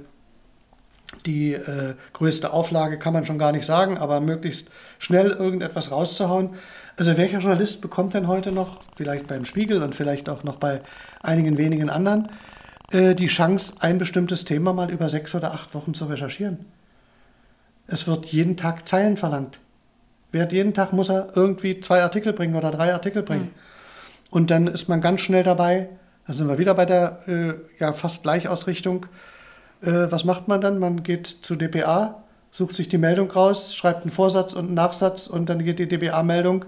die 1.26 1.54
äh, 1.54 1.94
größte 2.12 2.52
Auflage, 2.52 2.98
kann 2.98 3.12
man 3.12 3.24
schon 3.24 3.38
gar 3.38 3.52
nicht 3.52 3.66
sagen, 3.66 3.98
aber 3.98 4.20
möglichst 4.20 4.70
schnell 4.98 5.30
irgendetwas 5.30 5.90
rauszuhauen. 5.90 6.50
Also 6.96 7.16
welcher 7.16 7.38
Journalist 7.38 7.80
bekommt 7.80 8.14
denn 8.14 8.28
heute 8.28 8.52
noch, 8.52 8.80
vielleicht 8.96 9.26
beim 9.26 9.44
Spiegel 9.44 9.82
und 9.82 9.94
vielleicht 9.94 10.28
auch 10.28 10.44
noch 10.44 10.56
bei 10.56 10.80
einigen 11.22 11.58
wenigen 11.58 11.90
anderen, 11.90 12.28
äh, 12.92 13.14
die 13.14 13.26
Chance, 13.26 13.74
ein 13.80 13.98
bestimmtes 13.98 14.44
Thema 14.44 14.72
mal 14.72 14.90
über 14.90 15.08
sechs 15.08 15.34
oder 15.34 15.52
acht 15.52 15.74
Wochen 15.74 15.94
zu 15.94 16.04
recherchieren? 16.04 16.66
Es 17.86 18.06
wird 18.06 18.26
jeden 18.26 18.56
Tag 18.56 18.88
Zeilen 18.88 19.16
verlangt. 19.16 19.58
Wer 20.32 20.50
jeden 20.50 20.74
Tag 20.74 20.92
muss 20.92 21.10
er 21.10 21.28
irgendwie 21.34 21.80
zwei 21.80 22.02
Artikel 22.02 22.32
bringen 22.32 22.56
oder 22.56 22.70
drei 22.70 22.92
Artikel 22.92 23.22
bringen. 23.22 23.44
Mhm. 23.44 23.50
Und 24.30 24.50
dann 24.50 24.66
ist 24.66 24.88
man 24.88 25.00
ganz 25.00 25.20
schnell 25.20 25.44
dabei, 25.44 25.88
da 26.26 26.32
sind 26.32 26.48
wir 26.48 26.58
wieder 26.58 26.74
bei 26.74 26.86
der 26.86 27.18
äh, 27.28 27.54
ja, 27.78 27.92
fast 27.92 28.22
Gleichausrichtung. 28.22 29.06
Äh, 29.82 30.10
was 30.10 30.24
macht 30.24 30.48
man 30.48 30.60
dann? 30.60 30.78
Man 30.78 31.02
geht 31.02 31.26
zu 31.26 31.56
DPA, 31.56 32.22
sucht 32.50 32.76
sich 32.76 32.88
die 32.88 32.98
Meldung 32.98 33.30
raus, 33.30 33.74
schreibt 33.74 34.02
einen 34.02 34.10
Vorsatz 34.10 34.54
und 34.54 34.66
einen 34.66 34.74
Nachsatz 34.74 35.26
und 35.26 35.48
dann 35.48 35.64
geht 35.64 35.78
die 35.78 35.88
DPA-Meldung, 35.88 36.64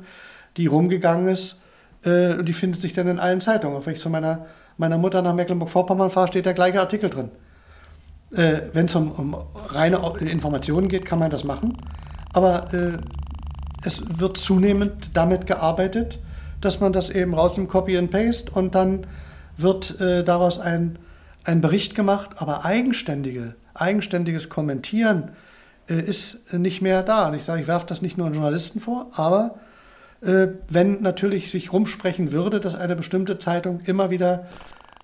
die 0.56 0.66
rumgegangen 0.66 1.28
ist, 1.28 1.60
äh, 2.04 2.34
und 2.34 2.46
die 2.46 2.52
findet 2.52 2.80
sich 2.80 2.92
dann 2.92 3.08
in 3.08 3.18
allen 3.18 3.40
Zeitungen. 3.40 3.76
Auch 3.76 3.86
wenn 3.86 3.94
ich 3.94 4.00
zu 4.00 4.10
meiner, 4.10 4.46
meiner 4.76 4.98
Mutter 4.98 5.22
nach 5.22 5.34
Mecklenburg-Vorpommern 5.34 6.10
fahre, 6.10 6.28
steht 6.28 6.46
der 6.46 6.54
gleiche 6.54 6.80
Artikel 6.80 7.08
drin. 7.08 7.30
Äh, 8.32 8.62
wenn 8.72 8.86
es 8.86 8.94
um, 8.94 9.12
um, 9.12 9.36
reine 9.68 10.00
Informationen 10.20 10.88
geht, 10.88 11.06
kann 11.06 11.18
man 11.18 11.30
das 11.30 11.44
machen. 11.44 11.72
Aber 12.32 12.72
äh, 12.74 12.96
es 13.84 14.02
wird 14.18 14.36
zunehmend 14.36 15.10
damit 15.14 15.46
gearbeitet, 15.46 16.18
dass 16.60 16.80
man 16.80 16.92
das 16.92 17.10
eben 17.10 17.34
rausnimmt, 17.34 17.70
Copy 17.70 17.96
and 17.96 18.10
Paste 18.10 18.50
und 18.52 18.74
dann 18.74 19.06
wird 19.56 20.00
äh, 20.00 20.24
daraus 20.24 20.58
ein, 20.58 20.98
ein 21.44 21.60
Bericht 21.60 21.94
gemacht, 21.94 22.30
aber 22.36 22.64
eigenständige, 22.64 23.54
eigenständiges 23.74 24.48
Kommentieren 24.48 25.30
äh, 25.88 26.00
ist 26.00 26.52
nicht 26.52 26.82
mehr 26.82 27.02
da. 27.02 27.28
Und 27.28 27.34
ich 27.34 27.44
sage, 27.44 27.62
ich 27.62 27.68
werfe 27.68 27.86
das 27.86 28.02
nicht 28.02 28.18
nur 28.18 28.26
an 28.26 28.34
Journalisten 28.34 28.80
vor, 28.80 29.10
aber 29.12 29.58
äh, 30.22 30.48
wenn 30.68 31.02
natürlich 31.02 31.50
sich 31.50 31.72
rumsprechen 31.72 32.32
würde, 32.32 32.60
dass 32.60 32.74
eine 32.74 32.96
bestimmte 32.96 33.38
Zeitung 33.38 33.80
immer 33.84 34.10
wieder 34.10 34.46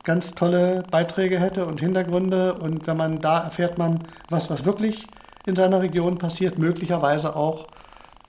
ganz 0.05 0.33
tolle 0.33 0.83
Beiträge 0.91 1.39
hätte 1.39 1.65
und 1.65 1.81
Hintergründe 1.81 2.55
und 2.55 2.87
wenn 2.87 2.97
man 2.97 3.21
da 3.21 3.45
erfährt 3.45 3.79
man 3.79 3.99
was, 4.31 4.51
was 4.51 4.65
wirklich 4.65 5.07
in 5.47 5.55
seiner 5.55 5.81
Region 5.81 6.19
passiert, 6.19 6.59
möglicherweise 6.59 7.37
auch 7.37 7.67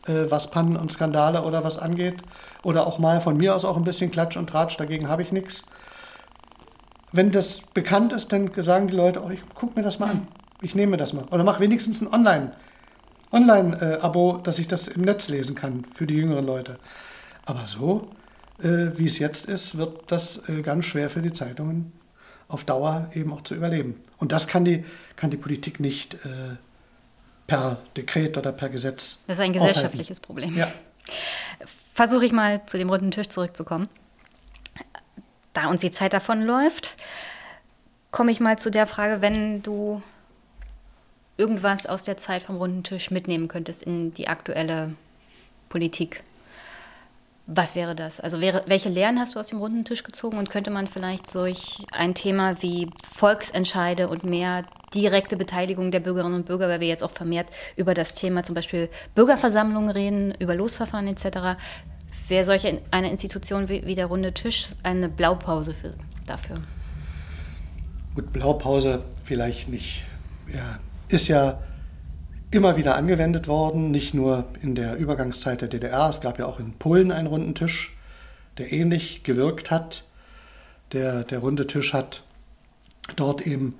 äh, 0.07 0.29
was 0.29 0.49
Pannen 0.49 0.75
und 0.75 0.91
Skandale 0.91 1.43
oder 1.43 1.63
was 1.63 1.77
angeht. 1.77 2.17
Oder 2.63 2.87
auch 2.87 2.99
mal 2.99 3.21
von 3.21 3.37
mir 3.37 3.55
aus 3.55 3.65
auch 3.65 3.77
ein 3.77 3.83
bisschen 3.83 4.11
Klatsch 4.11 4.37
und 4.37 4.49
Tratsch, 4.49 4.77
dagegen 4.77 5.09
habe 5.09 5.21
ich 5.21 5.31
nichts. 5.31 5.63
Wenn 7.13 7.31
das 7.31 7.61
bekannt 7.61 8.11
ist, 8.11 8.31
dann 8.33 8.51
sagen 8.55 8.87
die 8.87 8.95
Leute, 8.95 9.23
oh, 9.23 9.29
ich 9.29 9.39
gucke 9.53 9.79
mir 9.79 9.83
das 9.83 9.99
mal 9.99 10.09
an. 10.09 10.27
Ich 10.61 10.73
nehme 10.73 10.97
das 10.97 11.13
mal. 11.13 11.23
Oder 11.29 11.43
mache 11.43 11.59
wenigstens 11.59 12.01
ein 12.01 12.11
Online, 12.11 12.51
Online-Abo, 13.31 14.41
dass 14.43 14.57
ich 14.57 14.67
das 14.67 14.87
im 14.87 15.03
Netz 15.03 15.29
lesen 15.29 15.55
kann 15.55 15.85
für 15.95 16.07
die 16.07 16.15
jüngeren 16.15 16.45
Leute. 16.45 16.77
Aber 17.45 17.67
so, 17.67 18.09
äh, 18.63 18.97
wie 18.97 19.05
es 19.05 19.19
jetzt 19.19 19.45
ist, 19.45 19.77
wird 19.77 20.11
das 20.11 20.41
äh, 20.49 20.63
ganz 20.63 20.85
schwer 20.85 21.07
für 21.07 21.21
die 21.21 21.31
Zeitungen 21.31 21.93
auf 22.47 22.63
Dauer 22.63 23.09
eben 23.13 23.31
auch 23.31 23.41
zu 23.41 23.53
überleben. 23.53 24.01
Und 24.17 24.31
das 24.31 24.47
kann 24.47 24.65
die, 24.65 24.83
kann 25.15 25.29
die 25.29 25.37
Politik 25.37 25.79
nicht 25.79 26.15
äh, 26.15 26.55
per 27.45 27.77
Dekret 27.95 28.37
oder 28.39 28.51
per 28.51 28.69
Gesetz. 28.69 29.19
Das 29.27 29.37
ist 29.37 29.43
ein 29.43 29.53
gesellschaftliches 29.53 30.19
aufhalten. 30.19 30.51
Problem. 30.51 30.57
Ja. 30.57 30.71
Versuche 31.93 32.25
ich 32.25 32.31
mal 32.31 32.65
zu 32.65 32.79
dem 32.79 32.89
runden 32.89 33.11
Tisch 33.11 33.29
zurückzukommen. 33.29 33.87
Da 35.53 35.67
uns 35.67 35.81
die 35.81 35.91
Zeit 35.91 36.13
davonläuft, 36.13 36.95
komme 38.11 38.31
ich 38.31 38.39
mal 38.39 38.57
zu 38.57 38.71
der 38.71 38.87
Frage, 38.87 39.21
wenn 39.21 39.61
du 39.61 40.01
irgendwas 41.37 41.85
aus 41.85 42.03
der 42.03 42.17
Zeit 42.17 42.43
vom 42.43 42.57
runden 42.57 42.83
Tisch 42.83 43.11
mitnehmen 43.11 43.47
könntest 43.47 43.83
in 43.83 44.13
die 44.13 44.27
aktuelle 44.27 44.93
Politik. 45.69 46.23
Was 47.45 47.75
wäre 47.75 47.93
das? 47.93 48.21
Also 48.21 48.39
wäre, 48.39 48.63
welche 48.67 48.87
Lehren 48.87 49.19
hast 49.19 49.35
du 49.35 49.39
aus 49.39 49.47
dem 49.47 49.59
runden 49.59 49.83
Tisch 49.83 50.03
gezogen 50.03 50.37
und 50.37 50.49
könnte 50.49 50.71
man 50.71 50.87
vielleicht 50.87 51.27
solch 51.27 51.85
ein 51.91 52.13
Thema 52.13 52.61
wie 52.61 52.87
Volksentscheide 53.13 54.07
und 54.07 54.23
mehr 54.23 54.63
direkte 54.93 55.35
Beteiligung 55.35 55.91
der 55.91 55.99
Bürgerinnen 55.99 56.35
und 56.35 56.45
Bürger, 56.45 56.69
weil 56.69 56.79
wir 56.79 56.87
jetzt 56.87 57.03
auch 57.03 57.11
vermehrt 57.11 57.49
über 57.75 57.93
das 57.93 58.15
Thema 58.15 58.43
zum 58.43 58.55
Beispiel 58.55 58.89
Bürgerversammlungen 59.13 59.89
reden, 59.89 60.33
über 60.39 60.55
Losverfahren 60.55 61.07
etc., 61.07 61.59
wäre 62.27 62.45
solche 62.45 62.81
eine 62.91 63.11
Institution 63.11 63.69
wie, 63.69 63.85
wie 63.85 63.95
der 63.95 64.07
runde 64.07 64.33
Tisch 64.33 64.69
eine 64.83 65.09
Blaupause 65.09 65.73
für, 65.73 65.95
dafür? 66.25 66.57
Gut, 68.15 68.31
Blaupause 68.31 69.03
vielleicht 69.23 69.69
nicht. 69.69 70.05
Ja, 70.53 70.79
ist 71.07 71.27
ja 71.27 71.59
immer 72.51 72.77
wieder 72.77 72.95
angewendet 72.95 73.47
worden, 73.47 73.89
nicht 73.91 74.13
nur 74.13 74.45
in 74.61 74.75
der 74.75 74.97
Übergangszeit 74.97 75.61
der 75.61 75.67
DDR, 75.67 76.09
es 76.09 76.21
gab 76.21 76.37
ja 76.37 76.45
auch 76.45 76.59
in 76.59 76.73
Polen 76.73 77.11
einen 77.11 77.27
runden 77.27 77.55
Tisch, 77.55 77.95
der 78.57 78.71
ähnlich 78.71 79.23
gewirkt 79.23 79.71
hat. 79.71 80.03
Der, 80.91 81.23
der 81.23 81.39
runde 81.39 81.65
Tisch 81.65 81.93
hat 81.93 82.21
dort 83.15 83.47
eben 83.47 83.75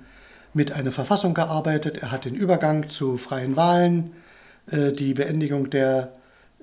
mit 0.52 0.72
einer 0.72 0.90
Verfassung 0.90 1.34
gearbeitet, 1.34 1.98
er 1.98 2.10
hat 2.10 2.24
den 2.24 2.34
Übergang 2.34 2.88
zu 2.88 3.16
freien 3.16 3.54
Wahlen, 3.56 4.12
äh, 4.70 4.90
die 4.92 5.14
Beendigung 5.14 5.70
der 5.70 6.12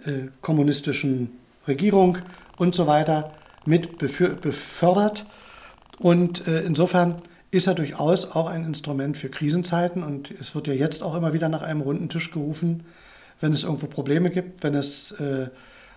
äh, 0.06 0.28
kommunistischen 0.42 1.38
Regierung 1.68 2.18
und 2.58 2.76
so 2.76 2.88
weiter 2.88 3.32
mit 3.66 3.98
befördert. 3.98 5.26
Und 6.00 6.48
äh, 6.48 6.62
insofern 6.62 7.18
ist 7.52 7.68
er 7.68 7.76
durchaus 7.76 8.32
auch 8.32 8.48
ein 8.48 8.66
Instrument 8.66 9.18
für 9.18 9.30
Krisenzeiten 9.30 10.04
und 10.04 10.32
es 10.32 10.56
wird 10.56 10.68
ja 10.68 10.74
jetzt 10.74 11.04
auch 11.04 11.16
immer 11.16 11.34
wieder 11.34 11.50
nach 11.50 11.62
einem 11.62 11.82
runden 11.82 12.10
Tisch 12.10 12.32
gerufen, 12.32 12.86
wenn 13.42 13.52
es 13.52 13.64
irgendwo 13.64 13.88
Probleme 13.88 14.30
gibt, 14.30 14.64
wenn 14.64 14.74
es 14.74 15.12
äh, 15.14 15.50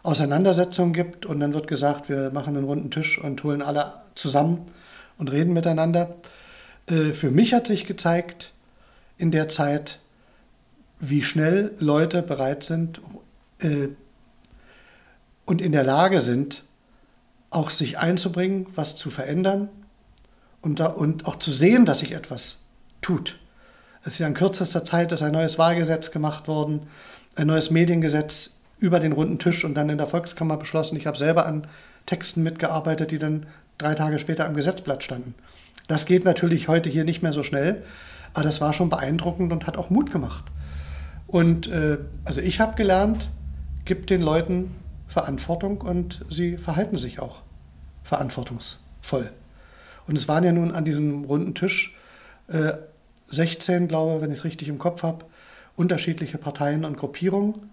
Auseinandersetzungen 0.03 0.93
gibt 0.93 1.25
und 1.25 1.41
dann 1.41 1.55
wird 1.55 1.69
gesagt, 1.69 2.09
wir 2.09 2.31
machen 2.31 2.57
einen 2.57 2.67
runden 2.67 2.91
Tisch 2.91 3.19
und 3.19 3.43
holen 3.45 3.63
alle 3.63 3.95
zusammen 4.15 4.67
und 5.17 5.31
reden 5.31 5.53
miteinander. 5.53 6.17
Äh, 6.87 7.13
für 7.13 7.31
mich 7.31 7.55
hat 7.55 7.69
sich 7.69 7.87
gezeigt 7.87 8.53
in 9.17 9.31
der 9.31 9.49
Zeit, 9.49 10.01
wie 10.99 11.23
schnell 11.23 11.73
Leute 11.79 12.23
bereit 12.23 12.65
sind 12.65 13.01
und 15.47 15.61
in 15.61 15.73
der 15.73 15.85
Lage 15.85 16.21
sind, 16.21 16.65
auch 17.51 17.71
sich 17.71 17.99
einzubringen, 17.99 18.67
was 18.75 18.97
zu 18.97 19.11
verändern 19.11 19.69
und, 20.61 20.81
da, 20.81 20.87
und 20.87 21.27
auch 21.27 21.37
zu 21.37 21.51
sehen, 21.51 21.85
dass 21.85 22.01
sich 22.01 22.13
etwas 22.13 22.59
tut. 23.01 23.39
Es 24.03 24.15
ist 24.15 24.19
ja 24.19 24.27
in 24.27 24.35
kürzester 24.35 24.85
Zeit 24.85 25.13
ist 25.13 25.23
ein 25.23 25.33
neues 25.33 25.59
Wahlgesetz 25.59 26.11
gemacht 26.11 26.49
worden, 26.49 26.87
ein 27.37 27.47
neues 27.47 27.71
Mediengesetz 27.71 28.55
über 28.79 28.99
den 28.99 29.13
runden 29.13 29.39
Tisch 29.39 29.65
und 29.65 29.75
dann 29.75 29.89
in 29.89 29.99
der 29.99 30.07
Volkskammer 30.07 30.57
beschlossen. 30.57 30.97
Ich 30.97 31.07
habe 31.07 31.17
selber 31.17 31.47
an 31.47 31.67
Texten 32.07 32.43
mitgearbeitet, 32.43 33.13
die 33.13 33.19
dann 33.19 33.47
drei 33.79 33.95
Tage 33.95 34.19
später 34.19 34.47
am 34.47 34.55
Gesetzblatt 34.55 35.03
standen. 35.03 35.35
Das 35.87 36.07
geht 36.07 36.25
natürlich 36.25 36.69
heute 36.69 36.91
hier 36.91 37.05
nicht 37.05 37.23
mehr 37.23 37.33
so 37.33 37.43
schnell, 37.43 37.83
aber 38.33 38.45
das 38.45 38.61
war 38.61 38.73
schon 38.73 38.91
beeindruckend 38.91 39.53
und 39.53 39.67
hat 39.67 39.77
auch 39.77 39.91
Mut 39.91 40.11
gemacht. 40.11 40.45
Und 41.27 41.67
äh, 41.69 41.99
also 42.25 42.41
ich 42.41 42.61
habe 42.61 42.77
gelernt, 42.77 43.31
gibt 43.85 44.11
den 44.11 44.23
Leuten 44.23 44.75
Verantwortung 45.15 45.81
und 45.81 46.25
sie 46.29 46.57
verhalten 46.57 46.99
sich 46.99 47.21
auch 47.21 47.43
verantwortungsvoll. 48.03 49.31
Und 50.09 50.19
es 50.19 50.27
waren 50.27 50.43
ja 50.43 50.51
nun 50.51 50.73
an 50.73 50.85
diesem 50.85 51.25
runden 51.25 51.55
Tisch 51.55 51.97
äh, 52.49 52.73
16, 53.31 53.87
glaube 53.87 54.17
ich, 54.17 54.23
wenn 54.23 54.33
ich 54.33 54.39
es 54.39 54.45
richtig 54.45 54.69
im 54.69 54.79
Kopf 54.81 55.05
habe, 55.05 55.25
unterschiedliche 55.77 56.37
Parteien 56.37 56.85
und 56.85 56.97
Gruppierungen. 56.97 57.71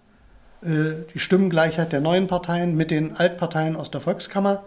Äh, 0.62 1.08
die 1.16 1.20
Stimmengleichheit 1.20 1.92
der 1.92 2.00
neuen 2.00 2.28
Parteien 2.28 2.78
mit 2.78 2.92
den 2.92 3.18
Altparteien 3.18 3.76
aus 3.76 3.90
der 3.90 4.02
Volkskammer. 4.02 4.64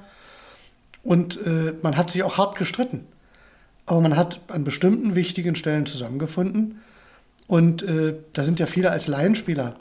Und 1.04 1.40
äh, 1.46 1.74
man 1.80 1.96
hat 1.96 2.10
sich 2.10 2.24
auch 2.24 2.38
hart 2.38 2.58
gestritten. 2.58 3.06
Aber 3.86 4.00
man 4.00 4.16
hat 4.16 4.40
an 4.48 4.64
bestimmten 4.64 5.14
wichtigen 5.14 5.54
Stellen 5.54 5.86
zusammengefunden. 5.86 6.82
Und 7.46 7.84
äh, 7.84 8.16
da 8.32 8.42
sind 8.42 8.58
ja 8.58 8.66
viele 8.66 8.90
als 8.90 9.06
Laienspieler 9.06 9.74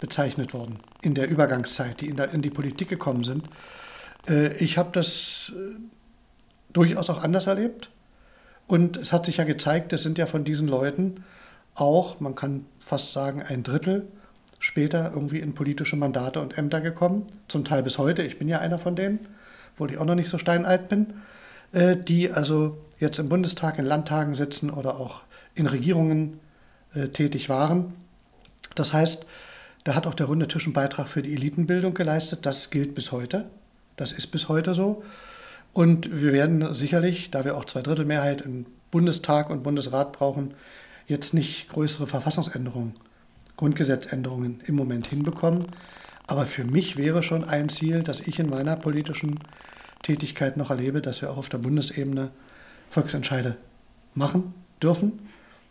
bezeichnet 0.00 0.54
worden 0.54 0.78
in 1.02 1.14
der 1.14 1.28
Übergangszeit, 1.28 2.00
die 2.00 2.08
in, 2.08 2.16
der, 2.16 2.32
in 2.32 2.42
die 2.42 2.50
Politik 2.50 2.88
gekommen 2.88 3.24
sind. 3.24 3.44
Äh, 4.28 4.54
ich 4.54 4.78
habe 4.78 4.90
das 4.92 5.52
äh, 5.54 5.76
durchaus 6.72 7.10
auch 7.10 7.22
anders 7.22 7.46
erlebt. 7.46 7.90
Und 8.66 8.96
es 8.96 9.12
hat 9.12 9.26
sich 9.26 9.38
ja 9.38 9.44
gezeigt, 9.44 9.92
es 9.92 10.02
sind 10.02 10.16
ja 10.16 10.26
von 10.26 10.44
diesen 10.44 10.68
Leuten 10.68 11.24
auch, 11.74 12.20
man 12.20 12.34
kann 12.34 12.66
fast 12.80 13.12
sagen, 13.12 13.42
ein 13.42 13.62
Drittel 13.62 14.06
später 14.58 15.10
irgendwie 15.14 15.40
in 15.40 15.54
politische 15.54 15.96
Mandate 15.96 16.40
und 16.40 16.56
Ämter 16.56 16.80
gekommen. 16.80 17.26
Zum 17.48 17.64
Teil 17.64 17.82
bis 17.82 17.98
heute. 17.98 18.22
Ich 18.22 18.38
bin 18.38 18.46
ja 18.46 18.58
einer 18.58 18.78
von 18.78 18.94
denen, 18.94 19.18
obwohl 19.72 19.90
ich 19.90 19.98
auch 19.98 20.04
noch 20.04 20.14
nicht 20.14 20.28
so 20.28 20.38
steinalt 20.38 20.88
bin. 20.88 21.14
Äh, 21.72 21.96
die 21.96 22.30
also 22.30 22.78
jetzt 22.98 23.18
im 23.18 23.28
Bundestag, 23.28 23.78
in 23.78 23.86
Landtagen 23.86 24.34
sitzen 24.34 24.70
oder 24.70 25.00
auch 25.00 25.22
in 25.54 25.66
Regierungen 25.66 26.40
äh, 26.94 27.08
tätig 27.08 27.48
waren. 27.48 27.94
Das 28.74 28.92
heißt, 28.92 29.26
da 29.84 29.94
hat 29.94 30.06
auch 30.06 30.14
der 30.14 30.26
Runde 30.26 30.48
Tisch 30.48 30.66
einen 30.66 30.74
Beitrag 30.74 31.08
für 31.08 31.22
die 31.22 31.32
Elitenbildung 31.32 31.94
geleistet. 31.94 32.44
Das 32.44 32.70
gilt 32.70 32.94
bis 32.94 33.12
heute. 33.12 33.46
Das 33.96 34.12
ist 34.12 34.28
bis 34.28 34.48
heute 34.48 34.74
so. 34.74 35.02
Und 35.72 36.20
wir 36.20 36.32
werden 36.32 36.74
sicherlich, 36.74 37.30
da 37.30 37.44
wir 37.44 37.56
auch 37.56 37.64
Zweidrittelmehrheit 37.64 38.42
im 38.42 38.66
Bundestag 38.90 39.50
und 39.50 39.62
Bundesrat 39.62 40.12
brauchen, 40.12 40.54
jetzt 41.06 41.32
nicht 41.32 41.68
größere 41.68 42.06
Verfassungsänderungen, 42.06 42.94
Grundgesetzänderungen 43.56 44.62
im 44.66 44.74
Moment 44.74 45.06
hinbekommen. 45.06 45.64
Aber 46.26 46.46
für 46.46 46.64
mich 46.64 46.96
wäre 46.96 47.22
schon 47.22 47.44
ein 47.44 47.68
Ziel, 47.68 48.02
dass 48.02 48.20
ich 48.20 48.38
in 48.38 48.48
meiner 48.48 48.76
politischen 48.76 49.38
Tätigkeit 50.02 50.56
noch 50.56 50.70
erlebe, 50.70 51.00
dass 51.00 51.22
wir 51.22 51.30
auch 51.30 51.36
auf 51.36 51.48
der 51.48 51.58
Bundesebene 51.58 52.30
Volksentscheide 52.88 53.56
machen 54.14 54.54
dürfen. 54.82 55.20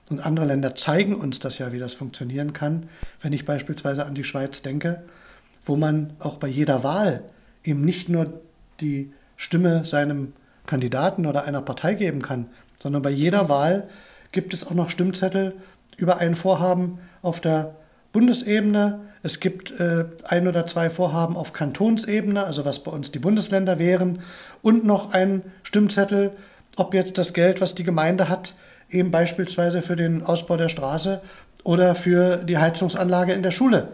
Und 0.09 0.25
andere 0.25 0.45
Länder 0.45 0.75
zeigen 0.75 1.15
uns 1.15 1.39
das 1.39 1.59
ja, 1.59 1.71
wie 1.71 1.79
das 1.79 1.93
funktionieren 1.93 2.53
kann. 2.53 2.89
Wenn 3.21 3.33
ich 3.33 3.45
beispielsweise 3.45 4.05
an 4.05 4.15
die 4.15 4.23
Schweiz 4.23 4.61
denke, 4.61 5.03
wo 5.65 5.75
man 5.75 6.13
auch 6.19 6.37
bei 6.37 6.47
jeder 6.47 6.83
Wahl 6.83 7.23
eben 7.63 7.85
nicht 7.85 8.09
nur 8.09 8.41
die 8.79 9.11
Stimme 9.37 9.85
seinem 9.85 10.33
Kandidaten 10.65 11.25
oder 11.25 11.45
einer 11.45 11.61
Partei 11.61 11.93
geben 11.93 12.21
kann, 12.21 12.47
sondern 12.79 13.01
bei 13.01 13.09
jeder 13.09 13.49
Wahl 13.49 13.87
gibt 14.31 14.53
es 14.53 14.65
auch 14.65 14.73
noch 14.73 14.89
Stimmzettel 14.89 15.53
über 15.97 16.17
ein 16.17 16.35
Vorhaben 16.35 16.99
auf 17.21 17.39
der 17.41 17.75
Bundesebene. 18.11 19.01
Es 19.21 19.39
gibt 19.39 19.71
äh, 19.79 20.05
ein 20.23 20.47
oder 20.47 20.65
zwei 20.65 20.89
Vorhaben 20.89 21.35
auf 21.35 21.53
Kantonsebene, 21.53 22.43
also 22.43 22.65
was 22.65 22.83
bei 22.83 22.91
uns 22.91 23.11
die 23.11 23.19
Bundesländer 23.19 23.79
wären, 23.79 24.21
und 24.61 24.85
noch 24.85 25.13
ein 25.13 25.43
Stimmzettel, 25.63 26.31
ob 26.77 26.93
jetzt 26.93 27.17
das 27.17 27.33
Geld, 27.33 27.61
was 27.61 27.75
die 27.75 27.83
Gemeinde 27.83 28.29
hat, 28.29 28.53
eben 28.89 29.11
beispielsweise 29.11 29.81
für 29.81 29.95
den 29.95 30.23
Ausbau 30.23 30.57
der 30.57 30.69
Straße 30.69 31.21
oder 31.63 31.95
für 31.95 32.37
die 32.37 32.57
Heizungsanlage 32.57 33.33
in 33.33 33.43
der 33.43 33.51
Schule 33.51 33.89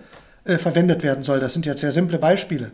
äh, 0.46 0.58
verwendet 0.58 1.04
werden 1.04 1.24
soll. 1.24 1.40
Das 1.40 1.54
sind 1.54 1.66
jetzt 1.66 1.82
sehr 1.82 1.92
simple 1.92 2.18
Beispiele. 2.18 2.72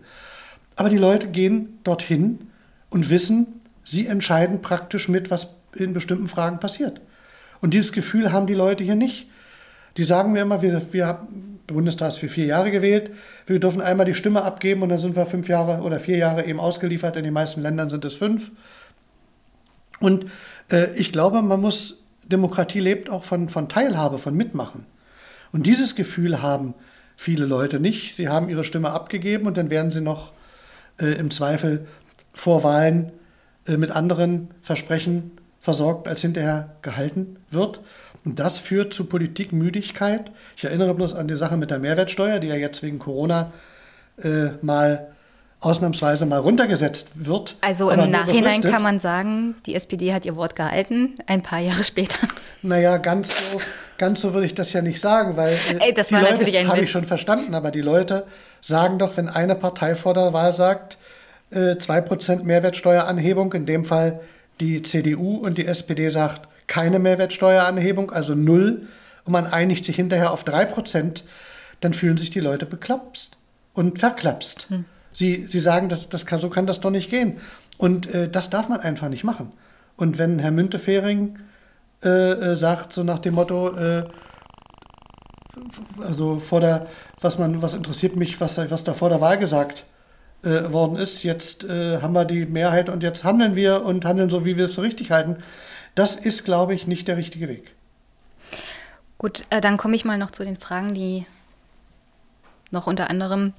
Aber 0.76 0.90
die 0.90 0.98
Leute 0.98 1.28
gehen 1.28 1.80
dorthin 1.84 2.40
und 2.90 3.10
wissen, 3.10 3.62
sie 3.84 4.08
entscheiden 4.08 4.62
praktisch 4.62 5.10
mit, 5.10 5.32
was 5.32 5.48
in 5.76 5.94
bestimmten 5.94 6.28
Fragen 6.28 6.60
passiert. 6.60 7.02
Und 7.62 7.74
dieses 7.74 7.92
Gefühl 7.92 8.32
haben 8.32 8.48
die 8.48 8.54
Leute 8.54 8.84
hier 8.84 8.96
nicht. 8.96 9.28
Die 9.98 10.04
sagen 10.04 10.32
mir 10.32 10.42
immer, 10.42 10.62
wir, 10.62 10.82
wir 10.92 11.06
haben 11.06 11.60
Bundestag 11.68 12.14
für 12.14 12.30
vier 12.30 12.46
Jahre 12.46 12.72
gewählt, 12.72 13.12
wir 13.46 13.60
dürfen 13.60 13.82
einmal 13.82 14.06
die 14.06 14.14
Stimme 14.14 14.44
abgeben 14.44 14.82
und 14.82 14.90
dann 14.90 15.00
sind 15.00 15.16
wir 15.16 15.26
fünf 15.26 15.48
Jahre 15.48 15.82
oder 15.82 16.00
vier 16.00 16.18
Jahre 16.18 16.46
eben 16.46 16.60
ausgeliefert. 16.60 17.16
In 17.16 17.24
den 17.24 17.34
meisten 17.34 17.62
Ländern 17.62 17.90
sind 17.90 18.06
es 18.06 18.16
fünf. 18.16 18.52
Und 20.00 20.26
äh, 20.70 20.94
ich 20.96 21.12
glaube, 21.12 21.42
man 21.42 21.62
muss, 21.62 22.01
Demokratie 22.32 22.80
lebt 22.80 23.10
auch 23.10 23.24
von, 23.24 23.50
von 23.50 23.70
Teilhabe, 23.70 24.18
von 24.18 24.36
Mitmachen. 24.36 24.86
Und 25.52 25.66
dieses 25.66 25.96
Gefühl 25.96 26.42
haben 26.42 26.74
viele 27.16 27.46
Leute 27.46 27.80
nicht. 27.80 28.16
Sie 28.16 28.30
haben 28.30 28.50
ihre 28.50 28.64
Stimme 28.64 28.92
abgegeben 28.92 29.46
und 29.46 29.58
dann 29.58 29.70
werden 29.70 29.92
sie 29.92 30.02
noch 30.02 30.34
äh, 31.00 31.14
im 31.14 31.30
Zweifel 31.30 31.88
vor 32.34 32.64
Wahlen 32.64 33.12
äh, 33.68 33.78
mit 33.78 33.92
anderen 33.92 34.50
Versprechen 34.62 35.32
versorgt, 35.60 36.08
als 36.08 36.22
hinterher 36.22 36.76
gehalten 36.82 37.38
wird. 37.52 37.82
Und 38.26 38.40
das 38.40 38.60
führt 38.60 38.94
zu 38.94 39.06
Politikmüdigkeit. 39.06 40.32
Ich 40.56 40.64
erinnere 40.64 40.94
bloß 40.94 41.14
an 41.14 41.28
die 41.28 41.36
Sache 41.36 41.58
mit 41.58 41.72
der 41.72 41.80
Mehrwertsteuer, 41.80 42.40
die 42.40 42.48
ja 42.48 42.56
jetzt 42.56 42.82
wegen 42.84 43.00
Corona 43.00 43.52
äh, 44.22 44.50
mal 44.62 45.08
ausnahmsweise 45.62 46.26
mal 46.26 46.40
runtergesetzt 46.40 47.12
wird. 47.14 47.56
Also 47.62 47.92
im 47.92 48.10
Nachhinein 48.10 48.62
kann 48.62 48.82
man 48.82 49.00
sagen, 49.00 49.56
die 49.68 49.76
SPD 49.76 50.12
hat 50.14 50.26
ihr 50.26 50.36
Wort 50.36 50.56
gehalten, 50.56 51.16
ein 51.28 51.44
paar 51.44 51.60
Jahre 51.60 51.84
später. 51.84 52.18
Naja, 52.64 52.98
ganz 52.98 53.54
so, 53.54 53.62
ganz 53.98 54.22
so 54.22 54.34
würde 54.34 54.48
ich 54.48 54.56
das 54.56 54.74
ja 54.74 54.82
nicht 54.82 55.00
sagen, 55.00 55.38
weil 55.38 55.54
äh, 55.54 55.88
Ey, 55.88 55.94
das 55.94 56.08
die 56.08 56.16
war 56.16 56.22
Leute 56.22 56.34
natürlich 56.34 56.58
ein 56.58 56.68
habe 56.68 56.82
ich 56.82 56.92
schon 56.92 57.06
verstanden, 57.06 57.54
aber 57.54 57.70
die 57.70 57.82
Leute 57.82 58.26
sagen 58.60 58.98
doch, 58.98 59.16
wenn 59.18 59.30
eine 59.30 59.56
Partei 59.56 59.96
vor 59.96 60.16
der 60.16 60.34
Wahl 60.34 60.52
sagt, 60.52 60.98
äh, 61.52 61.76
2% 61.76 62.44
Mehrwertsteueranhebung, 62.44 63.54
in 63.54 63.68
dem 63.68 63.86
Fall 63.86 64.20
die 64.60 64.82
CDU 64.82 65.38
und 65.38 65.58
die 65.60 65.66
SPD 65.66 66.10
sagt, 66.10 66.48
keine 66.66 67.00
Mehrwertsteueranhebung, 67.00 68.12
also 68.12 68.34
null, 68.34 68.88
und 69.26 69.34
man 69.34 69.46
einigt 69.46 69.86
sich 69.86 69.96
hinterher 69.96 70.32
auf 70.32 70.44
3%, 70.44 71.24
dann 71.82 71.94
fühlen 71.94 72.18
sich 72.18 72.32
die 72.32 72.40
Leute 72.40 72.66
beklapst 72.66 73.38
und 73.74 74.00
verklapst. 74.00 74.68
Hm. 74.70 74.86
Sie, 75.14 75.46
sie 75.48 75.60
sagen, 75.60 75.90
das, 75.90 76.10
das 76.10 76.26
kann, 76.26 76.40
so 76.40 76.50
kann 76.50 76.66
das 76.66 76.80
doch 76.80 76.92
nicht 76.92 77.10
gehen. 77.10 77.40
Und 77.78 78.14
äh, 78.14 78.30
das 78.30 78.50
darf 78.50 78.70
man 78.70 78.80
einfach 78.80 79.10
nicht 79.10 79.24
machen. 79.24 79.52
Und 79.98 80.18
wenn 80.18 80.40
Herr 80.40 80.52
Müntefering 80.52 81.38
äh, 82.04 82.10
äh, 82.32 82.56
sagt, 82.56 82.94
so 82.94 83.04
nach 83.04 83.20
dem 83.20 83.36
Motto, 83.36 83.76
äh, 83.76 84.04
also 86.02 86.38
vor 86.38 86.60
der, 86.60 86.88
was 87.20 87.38
man, 87.38 87.62
was 87.62 87.74
interessiert 87.74 88.16
mich, 88.16 88.42
was, 88.42 88.58
was 88.58 88.84
da 88.84 88.94
vor 88.94 89.10
der 89.10 89.22
Wahl 89.22 89.38
gesagt 89.38 89.86
äh, 90.44 90.72
worden 90.72 90.98
ist. 90.98 91.24
Jetzt 91.24 91.64
äh, 91.64 92.02
haben 92.02 92.14
wir 92.14 92.26
die 92.26 92.46
Mehrheit 92.46 92.90
und 92.90 93.04
jetzt 93.04 93.24
handeln 93.24 93.56
wir 93.56 93.84
und 93.84 94.06
handeln 94.06 94.30
so, 94.30 94.46
wie 94.46 94.58
wir 94.58 94.66
es 94.66 94.76
so 94.76 94.82
richtig 94.82 95.12
halten. 95.12 95.38
Das 95.94 96.16
ist, 96.16 96.46
glaube 96.46 96.74
ich, 96.74 96.88
nicht 96.88 97.08
der 97.08 97.18
richtige 97.18 97.48
Weg. 97.48 97.76
Gut, 99.20 99.46
dann 99.50 99.78
komme 99.78 99.96
ich 99.96 100.04
mal 100.04 100.18
noch 100.18 100.32
zu 100.32 100.44
den 100.44 100.58
Fragen, 100.58 100.96
die 100.96 101.28
noch 102.72 102.88
unter 102.88 103.10
anderem 103.10 103.54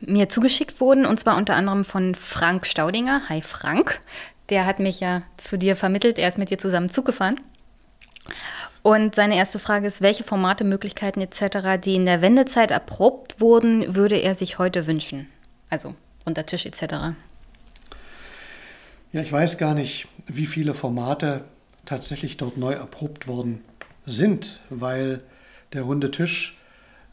mir 0.00 0.28
zugeschickt 0.28 0.80
wurden, 0.80 1.06
und 1.06 1.18
zwar 1.18 1.36
unter 1.36 1.54
anderem 1.54 1.84
von 1.84 2.14
Frank 2.14 2.66
Staudinger. 2.66 3.22
Hi 3.28 3.42
Frank, 3.42 4.00
der 4.48 4.66
hat 4.66 4.78
mich 4.78 5.00
ja 5.00 5.22
zu 5.36 5.58
dir 5.58 5.76
vermittelt, 5.76 6.18
er 6.18 6.28
ist 6.28 6.38
mit 6.38 6.50
dir 6.50 6.58
zusammen 6.58 6.90
Zug 6.90 7.04
gefahren. 7.04 7.40
Und 8.82 9.14
seine 9.14 9.36
erste 9.36 9.58
Frage 9.58 9.86
ist, 9.86 10.00
welche 10.00 10.24
Formate, 10.24 10.64
Möglichkeiten 10.64 11.20
etc., 11.20 11.80
die 11.82 11.94
in 11.94 12.06
der 12.06 12.22
Wendezeit 12.22 12.70
erprobt 12.70 13.40
wurden, 13.40 13.94
würde 13.94 14.16
er 14.16 14.34
sich 14.34 14.58
heute 14.58 14.86
wünschen? 14.86 15.26
Also 15.68 15.94
unter 16.24 16.46
Tisch 16.46 16.64
etc. 16.64 17.14
Ja, 19.12 19.20
ich 19.22 19.32
weiß 19.32 19.58
gar 19.58 19.74
nicht, 19.74 20.08
wie 20.26 20.46
viele 20.46 20.74
Formate 20.74 21.44
tatsächlich 21.84 22.36
dort 22.36 22.56
neu 22.56 22.74
erprobt 22.74 23.26
worden 23.26 23.64
sind, 24.06 24.60
weil 24.70 25.22
der 25.72 25.82
runde 25.82 26.10
Tisch 26.10 26.56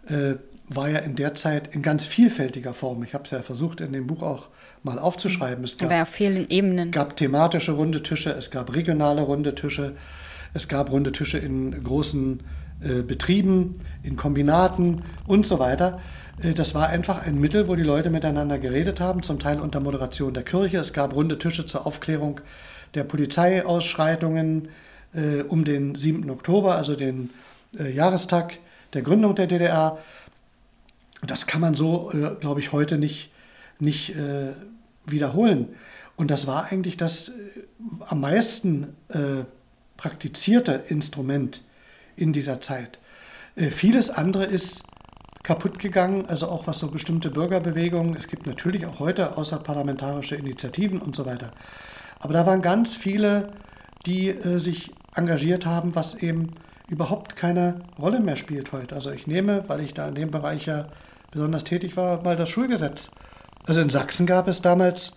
äh, 0.07 0.35
war 0.67 0.89
ja 0.89 0.99
in 0.99 1.15
der 1.15 1.35
Zeit 1.35 1.73
in 1.73 1.81
ganz 1.81 2.05
vielfältiger 2.05 2.73
Form. 2.73 3.03
Ich 3.03 3.13
habe 3.13 3.23
es 3.25 3.31
ja 3.31 3.41
versucht, 3.41 3.81
in 3.81 3.93
dem 3.93 4.07
Buch 4.07 4.21
auch 4.23 4.49
mal 4.83 4.99
aufzuschreiben. 4.99 5.63
Es 5.63 5.77
gab, 5.77 5.91
ja 5.91 6.05
vielen 6.05 6.49
Ebenen. 6.49 6.91
gab 6.91 7.17
thematische 7.17 7.73
runde 7.73 8.03
Tische, 8.03 8.31
es 8.31 8.51
gab 8.51 8.73
regionale 8.75 9.21
runde 9.21 9.55
Tische, 9.55 9.95
es 10.53 10.67
gab 10.67 10.91
runde 10.91 11.11
Tische 11.11 11.37
in 11.37 11.83
großen 11.83 12.41
äh, 12.81 13.01
Betrieben, 13.01 13.79
in 14.03 14.15
Kombinaten 14.15 15.01
und 15.27 15.45
so 15.45 15.59
weiter. 15.59 15.99
Äh, 16.41 16.53
das 16.53 16.75
war 16.75 16.87
einfach 16.89 17.25
ein 17.25 17.39
Mittel, 17.39 17.67
wo 17.67 17.75
die 17.75 17.83
Leute 17.83 18.09
miteinander 18.09 18.57
geredet 18.57 18.99
haben, 18.99 19.23
zum 19.23 19.39
Teil 19.39 19.59
unter 19.59 19.81
Moderation 19.81 20.33
der 20.33 20.43
Kirche. 20.43 20.77
Es 20.77 20.93
gab 20.93 21.15
runde 21.15 21.37
Tische 21.37 21.65
zur 21.65 21.85
Aufklärung 21.85 22.41
der 22.95 23.03
Polizeiausschreitungen 23.03 24.69
äh, 25.13 25.41
um 25.41 25.65
den 25.65 25.95
7. 25.95 26.29
Oktober, 26.29 26.75
also 26.75 26.95
den 26.95 27.31
äh, 27.77 27.91
Jahrestag 27.91 28.57
der 28.93 29.01
Gründung 29.01 29.35
der 29.35 29.47
DDR. 29.47 29.97
Das 31.25 31.47
kann 31.47 31.61
man 31.61 31.75
so, 31.75 32.11
äh, 32.11 32.35
glaube 32.39 32.59
ich, 32.59 32.71
heute 32.71 32.97
nicht, 32.97 33.31
nicht 33.79 34.15
äh, 34.15 34.53
wiederholen. 35.05 35.69
Und 36.15 36.31
das 36.31 36.47
war 36.47 36.65
eigentlich 36.65 36.97
das 36.97 37.29
äh, 37.29 37.33
am 38.07 38.21
meisten 38.21 38.87
praktizierte 39.97 40.83
Instrument 40.87 41.61
in 42.15 42.33
dieser 42.33 42.59
Zeit. 42.59 42.99
vieles 43.55 44.09
andere 44.09 44.43
ist 44.43 44.81
kaputt 45.43 45.77
gegangen, 45.77 46.25
also 46.25 46.47
auch 46.47 46.65
was 46.65 46.79
so 46.79 46.89
bestimmte 46.89 47.29
Bürgerbewegungen, 47.29 48.17
es 48.17 48.27
gibt 48.27 48.47
natürlich 48.47 48.87
auch 48.87 48.99
heute 48.99 49.37
außerparlamentarische 49.37 50.35
Initiativen 50.35 50.99
und 50.99 51.15
so 51.15 51.25
weiter. 51.25 51.51
Aber 52.19 52.33
da 52.33 52.45
waren 52.47 52.63
ganz 52.63 52.95
viele, 52.95 53.47
die 54.07 54.29
äh, 54.29 54.57
sich 54.57 54.91
engagiert 55.13 55.67
haben, 55.67 55.93
was 55.93 56.15
eben 56.15 56.47
überhaupt 56.89 57.35
keine 57.35 57.79
Rolle 57.99 58.19
mehr 58.19 58.35
spielt 58.35 58.71
heute. 58.71 58.95
Also 58.95 59.11
ich 59.11 59.27
nehme, 59.27 59.63
weil 59.67 59.81
ich 59.81 59.93
da 59.93 60.07
in 60.07 60.15
dem 60.15 60.31
Bereich 60.31 60.65
ja 60.65 60.87
besonders 61.35 61.65
tätig 61.65 61.97
war, 61.97 62.23
mal 62.23 62.37
das 62.37 62.49
Schulgesetz. 62.49 63.11
Also 63.67 63.81
in 63.81 63.89
Sachsen 63.89 64.25
gab 64.25 64.47
es 64.47 64.61
damals 64.61 65.11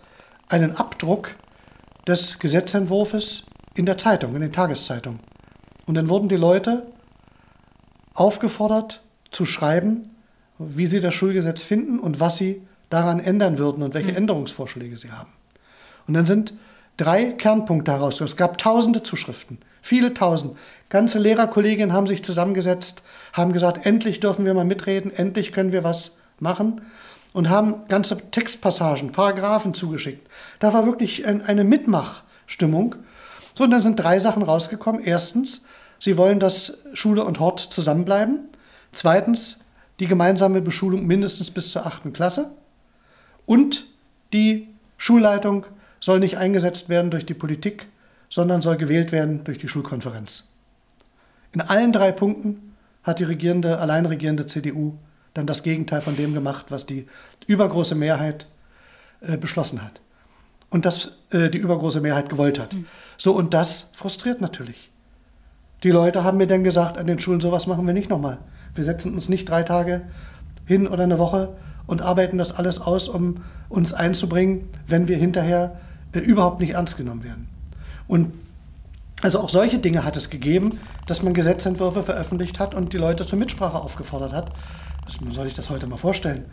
einen 0.48 0.74
Abdruck 0.74 1.30
des 2.08 2.40
Gesetzentwurfs 2.40 3.44
in 3.74 3.86
der 3.86 3.98
Zeitung, 3.98 4.34
in 4.34 4.40
den 4.40 4.52
Tageszeitungen. 4.52 5.20
Und 5.86 5.94
dann 5.94 6.08
wurden 6.08 6.28
die 6.28 6.36
Leute 6.36 6.86
aufgefordert 8.14 9.00
zu 9.30 9.44
schreiben, 9.44 10.08
wie 10.58 10.86
sie 10.86 10.98
das 10.98 11.14
Schulgesetz 11.14 11.62
finden 11.62 12.00
und 12.00 12.18
was 12.18 12.36
sie 12.36 12.62
daran 12.90 13.20
ändern 13.20 13.58
würden 13.58 13.84
und 13.84 13.94
welche 13.94 14.10
mhm. 14.10 14.16
Änderungsvorschläge 14.16 14.96
sie 14.96 15.12
haben. 15.12 15.30
Und 16.08 16.14
dann 16.14 16.26
sind 16.26 16.52
drei 16.96 17.26
Kernpunkte 17.26 17.92
heraus. 17.92 18.20
Es 18.20 18.34
gab 18.34 18.58
tausende 18.58 19.04
Zuschriften, 19.04 19.58
viele 19.82 20.14
tausend. 20.14 20.56
Ganze 20.88 21.18
Lehrerkolleginnen 21.18 21.92
haben 21.92 22.06
sich 22.06 22.24
zusammengesetzt, 22.24 23.02
haben 23.32 23.52
gesagt, 23.52 23.84
endlich 23.84 24.20
dürfen 24.20 24.44
wir 24.44 24.54
mal 24.54 24.64
mitreden, 24.64 25.12
endlich 25.14 25.52
können 25.52 25.72
wir 25.72 25.84
was 25.84 26.16
machen 26.40 26.80
und 27.32 27.50
haben 27.50 27.86
ganze 27.88 28.16
Textpassagen, 28.30 29.12
Paragraphen 29.12 29.74
zugeschickt. 29.74 30.26
Da 30.60 30.72
war 30.72 30.86
wirklich 30.86 31.26
eine 31.26 31.64
Mitmachstimmung. 31.64 32.94
So, 33.54 33.64
und 33.64 33.70
dann 33.70 33.82
sind 33.82 33.96
drei 33.96 34.18
Sachen 34.18 34.42
rausgekommen. 34.42 35.02
Erstens, 35.04 35.64
sie 35.98 36.16
wollen, 36.16 36.40
dass 36.40 36.78
Schule 36.94 37.24
und 37.24 37.40
Hort 37.40 37.60
zusammenbleiben. 37.60 38.48
Zweitens, 38.92 39.58
die 40.00 40.06
gemeinsame 40.06 40.62
Beschulung 40.62 41.06
mindestens 41.06 41.50
bis 41.50 41.72
zur 41.72 41.84
achten 41.84 42.12
Klasse. 42.12 42.50
Und 43.46 43.86
die 44.32 44.68
Schulleitung 44.96 45.66
soll 46.00 46.20
nicht 46.20 46.38
eingesetzt 46.38 46.88
werden 46.88 47.10
durch 47.10 47.26
die 47.26 47.34
Politik, 47.34 47.86
sondern 48.30 48.62
soll 48.62 48.76
gewählt 48.76 49.12
werden 49.12 49.44
durch 49.44 49.58
die 49.58 49.68
Schulkonferenz. 49.68 50.48
In 51.52 51.60
allen 51.60 51.92
drei 51.92 52.12
Punkten 52.12 52.74
hat 53.02 53.18
die 53.18 53.24
regierende, 53.24 53.78
allein 53.78 54.06
regierende 54.06 54.46
CDU 54.46 54.94
dann 55.34 55.46
das 55.46 55.62
Gegenteil 55.62 56.00
von 56.00 56.16
dem 56.16 56.34
gemacht, 56.34 56.66
was 56.70 56.86
die 56.86 57.06
übergroße 57.46 57.94
Mehrheit 57.94 58.46
äh, 59.20 59.36
beschlossen 59.36 59.82
hat. 59.82 60.00
Und 60.70 60.84
das 60.84 61.18
äh, 61.30 61.48
die 61.48 61.58
übergroße 61.58 62.00
Mehrheit 62.00 62.28
gewollt 62.28 62.58
hat. 62.58 62.74
Mhm. 62.74 62.86
So, 63.16 63.32
und 63.34 63.54
das 63.54 63.88
frustriert 63.92 64.40
natürlich. 64.40 64.90
Die 65.82 65.90
Leute 65.90 66.24
haben 66.24 66.38
mir 66.38 66.46
dann 66.46 66.64
gesagt, 66.64 66.98
an 66.98 67.06
den 67.06 67.18
Schulen, 67.18 67.40
sowas 67.40 67.66
machen 67.66 67.86
wir 67.86 67.94
nicht 67.94 68.10
nochmal. 68.10 68.38
Wir 68.74 68.84
setzen 68.84 69.14
uns 69.14 69.28
nicht 69.28 69.48
drei 69.48 69.62
Tage 69.62 70.02
hin 70.66 70.86
oder 70.86 71.04
eine 71.04 71.18
Woche 71.18 71.56
und 71.86 72.02
arbeiten 72.02 72.36
das 72.36 72.54
alles 72.54 72.80
aus, 72.80 73.08
um 73.08 73.44
uns 73.68 73.94
einzubringen, 73.94 74.68
wenn 74.86 75.08
wir 75.08 75.16
hinterher 75.16 75.80
äh, 76.12 76.18
überhaupt 76.18 76.60
nicht 76.60 76.74
ernst 76.74 76.96
genommen 76.96 77.24
werden. 77.24 77.48
Und 78.08 78.32
also 79.22 79.40
auch 79.40 79.48
solche 79.48 79.78
Dinge 79.78 80.04
hat 80.04 80.16
es 80.16 80.30
gegeben, 80.30 80.78
dass 81.06 81.22
man 81.22 81.34
Gesetzentwürfe 81.34 82.02
veröffentlicht 82.02 82.58
hat 82.58 82.74
und 82.74 82.92
die 82.92 82.98
Leute 82.98 83.26
zur 83.26 83.38
Mitsprache 83.38 83.76
aufgefordert 83.76 84.32
hat. 84.32 84.50
Was 85.06 85.18
soll 85.34 85.46
ich 85.46 85.54
das 85.54 85.70
heute 85.70 85.86
mal 85.86 85.96
vorstellen? 85.96 86.44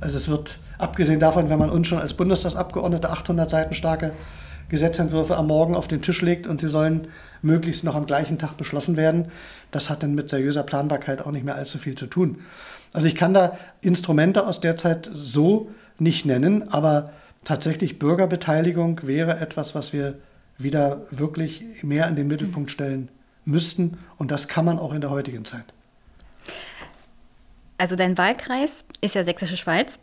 Also 0.00 0.16
es 0.16 0.28
wird, 0.28 0.58
abgesehen 0.78 1.20
davon, 1.20 1.50
wenn 1.50 1.58
man 1.58 1.70
uns 1.70 1.86
schon 1.86 1.98
als 1.98 2.14
Bundestagsabgeordnete 2.14 3.10
800 3.10 3.50
Seiten 3.50 3.74
starke 3.74 4.12
Gesetzentwürfe 4.68 5.36
am 5.36 5.48
Morgen 5.48 5.74
auf 5.74 5.88
den 5.88 6.00
Tisch 6.00 6.22
legt 6.22 6.46
und 6.46 6.60
sie 6.60 6.68
sollen 6.68 7.08
möglichst 7.42 7.84
noch 7.84 7.96
am 7.96 8.06
gleichen 8.06 8.38
Tag 8.38 8.56
beschlossen 8.56 8.96
werden, 8.96 9.26
das 9.70 9.90
hat 9.90 10.02
dann 10.02 10.14
mit 10.14 10.30
seriöser 10.30 10.62
Planbarkeit 10.62 11.22
auch 11.26 11.32
nicht 11.32 11.44
mehr 11.44 11.56
allzu 11.56 11.78
viel 11.78 11.96
zu 11.96 12.06
tun. 12.06 12.38
Also 12.92 13.06
ich 13.06 13.14
kann 13.14 13.34
da 13.34 13.58
Instrumente 13.80 14.46
aus 14.46 14.60
der 14.60 14.76
Zeit 14.76 15.10
so 15.12 15.70
nicht 15.98 16.24
nennen, 16.24 16.68
aber 16.68 17.10
tatsächlich 17.44 17.98
Bürgerbeteiligung 17.98 19.00
wäre 19.02 19.38
etwas, 19.38 19.74
was 19.74 19.92
wir 19.92 20.14
wieder 20.62 21.06
wirklich 21.10 21.62
mehr 21.82 22.08
in 22.08 22.16
den 22.16 22.26
Mittelpunkt 22.26 22.70
stellen 22.70 23.08
müssten. 23.44 23.98
Und 24.18 24.30
das 24.30 24.48
kann 24.48 24.64
man 24.64 24.78
auch 24.78 24.92
in 24.92 25.00
der 25.00 25.10
heutigen 25.10 25.44
Zeit. 25.44 25.64
Also 27.78 27.96
dein 27.96 28.18
Wahlkreis 28.18 28.84
ist 29.00 29.14
ja 29.14 29.24
Sächsische 29.24 29.56
Schweiz, 29.56 29.98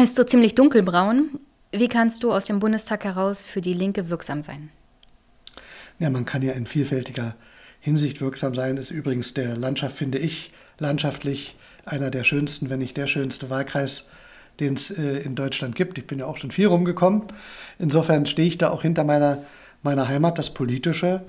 ist 0.00 0.16
so 0.16 0.24
ziemlich 0.24 0.54
dunkelbraun. 0.54 1.38
Wie 1.70 1.88
kannst 1.88 2.22
du 2.22 2.32
aus 2.32 2.46
dem 2.46 2.60
Bundestag 2.60 3.04
heraus 3.04 3.42
für 3.42 3.60
die 3.60 3.74
Linke 3.74 4.08
wirksam 4.08 4.42
sein? 4.42 4.70
Ja, 5.98 6.10
man 6.10 6.24
kann 6.24 6.42
ja 6.42 6.52
in 6.52 6.66
vielfältiger 6.66 7.34
Hinsicht 7.80 8.20
wirksam 8.20 8.54
sein. 8.54 8.76
Ist 8.76 8.90
übrigens 8.90 9.34
der 9.34 9.56
Landschaft, 9.56 9.96
finde 9.96 10.18
ich, 10.18 10.52
landschaftlich 10.78 11.56
einer 11.84 12.10
der 12.10 12.24
schönsten, 12.24 12.70
wenn 12.70 12.78
nicht 12.78 12.96
der 12.96 13.06
schönste 13.06 13.50
Wahlkreis 13.50 14.06
den 14.60 14.74
es 14.74 14.90
äh, 14.90 15.18
in 15.18 15.34
Deutschland 15.34 15.74
gibt. 15.74 15.98
Ich 15.98 16.06
bin 16.06 16.18
ja 16.18 16.26
auch 16.26 16.36
schon 16.36 16.50
viel 16.50 16.66
rumgekommen. 16.66 17.22
Insofern 17.78 18.26
stehe 18.26 18.48
ich 18.48 18.58
da 18.58 18.70
auch 18.70 18.82
hinter 18.82 19.04
meiner, 19.04 19.38
meiner 19.84 20.08
Heimat. 20.08 20.38
Das 20.38 20.50
Politische 20.50 21.22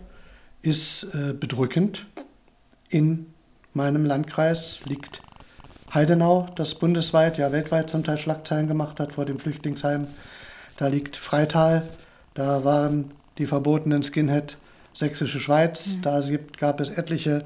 ist 0.62 1.04
äh, 1.14 1.34
bedrückend. 1.34 2.08
In 2.90 3.28
meinem 3.74 4.06
Landkreis 4.06 4.82
liegt 4.86 5.22
Heidenau, 5.94 6.48
das 6.56 6.76
bundesweit, 6.76 7.38
ja 7.38 7.52
weltweit 7.52 7.90
zum 7.90 8.04
Teil 8.04 8.18
Schlagzeilen 8.18 8.68
gemacht 8.68 9.00
hat 9.00 9.14
vor 9.14 9.26
dem 9.26 9.40
Flüchtlingsheim. 9.40 10.08
Da 10.78 10.88
liegt 10.88 11.16
Freital, 11.16 11.84
da 12.34 12.64
waren 12.64 13.12
die 13.38 13.46
verbotenen 13.46 14.04
Skinhead 14.04 14.58
Sächsische 14.94 15.42
Schweiz. 15.42 15.98
Mhm. 15.98 16.02
Da 16.02 16.22
gab 16.58 16.80
es 16.80 16.90
etliche 16.90 17.46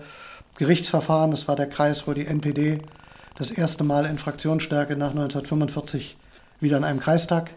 Gerichtsverfahren. 0.57 1.31
Das 1.31 1.47
war 1.47 1.55
der 1.55 1.67
Kreis, 1.67 2.07
wo 2.07 2.13
die 2.13 2.27
NPD 2.27 2.77
das 3.37 3.49
erste 3.51 3.83
Mal 3.83 4.05
in 4.05 4.17
Fraktionsstärke 4.17 4.95
nach 4.95 5.11
1945 5.11 6.17
wieder 6.59 6.77
in 6.77 6.83
einem 6.83 6.99
Kreistag 6.99 7.51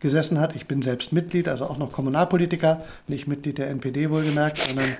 gesessen 0.00 0.40
hat. 0.40 0.54
Ich 0.54 0.66
bin 0.66 0.82
selbst 0.82 1.12
Mitglied, 1.12 1.48
also 1.48 1.64
auch 1.64 1.78
noch 1.78 1.92
Kommunalpolitiker, 1.92 2.84
nicht 3.08 3.26
Mitglied 3.26 3.58
der 3.58 3.68
NPD 3.70 4.10
wohlgemerkt, 4.10 4.58
sondern 4.58 4.96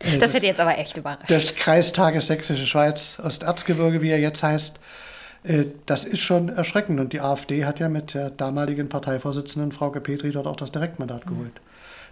äh, 0.00 0.18
das 0.18 0.34
hätte 0.34 0.46
jetzt 0.46 0.60
aber 0.60 0.78
echt 0.78 0.96
überrascht. 0.96 1.30
Des 1.30 1.54
Kreistages 1.54 2.26
Sächsische 2.26 2.66
Schweiz, 2.66 3.18
Osterzgebirge, 3.22 4.02
wie 4.02 4.10
er 4.10 4.20
jetzt 4.20 4.42
heißt. 4.42 4.78
Äh, 5.44 5.64
das 5.86 6.04
ist 6.04 6.20
schon 6.20 6.48
erschreckend. 6.48 7.00
Und 7.00 7.12
die 7.12 7.20
AfD 7.20 7.64
hat 7.64 7.80
ja 7.80 7.88
mit 7.88 8.14
der 8.14 8.30
damaligen 8.30 8.88
Parteivorsitzenden 8.88 9.72
Frauke 9.72 10.00
Petri 10.00 10.30
dort 10.30 10.46
auch 10.46 10.56
das 10.56 10.72
Direktmandat 10.72 11.26
mhm. 11.26 11.30
geholt. 11.30 11.60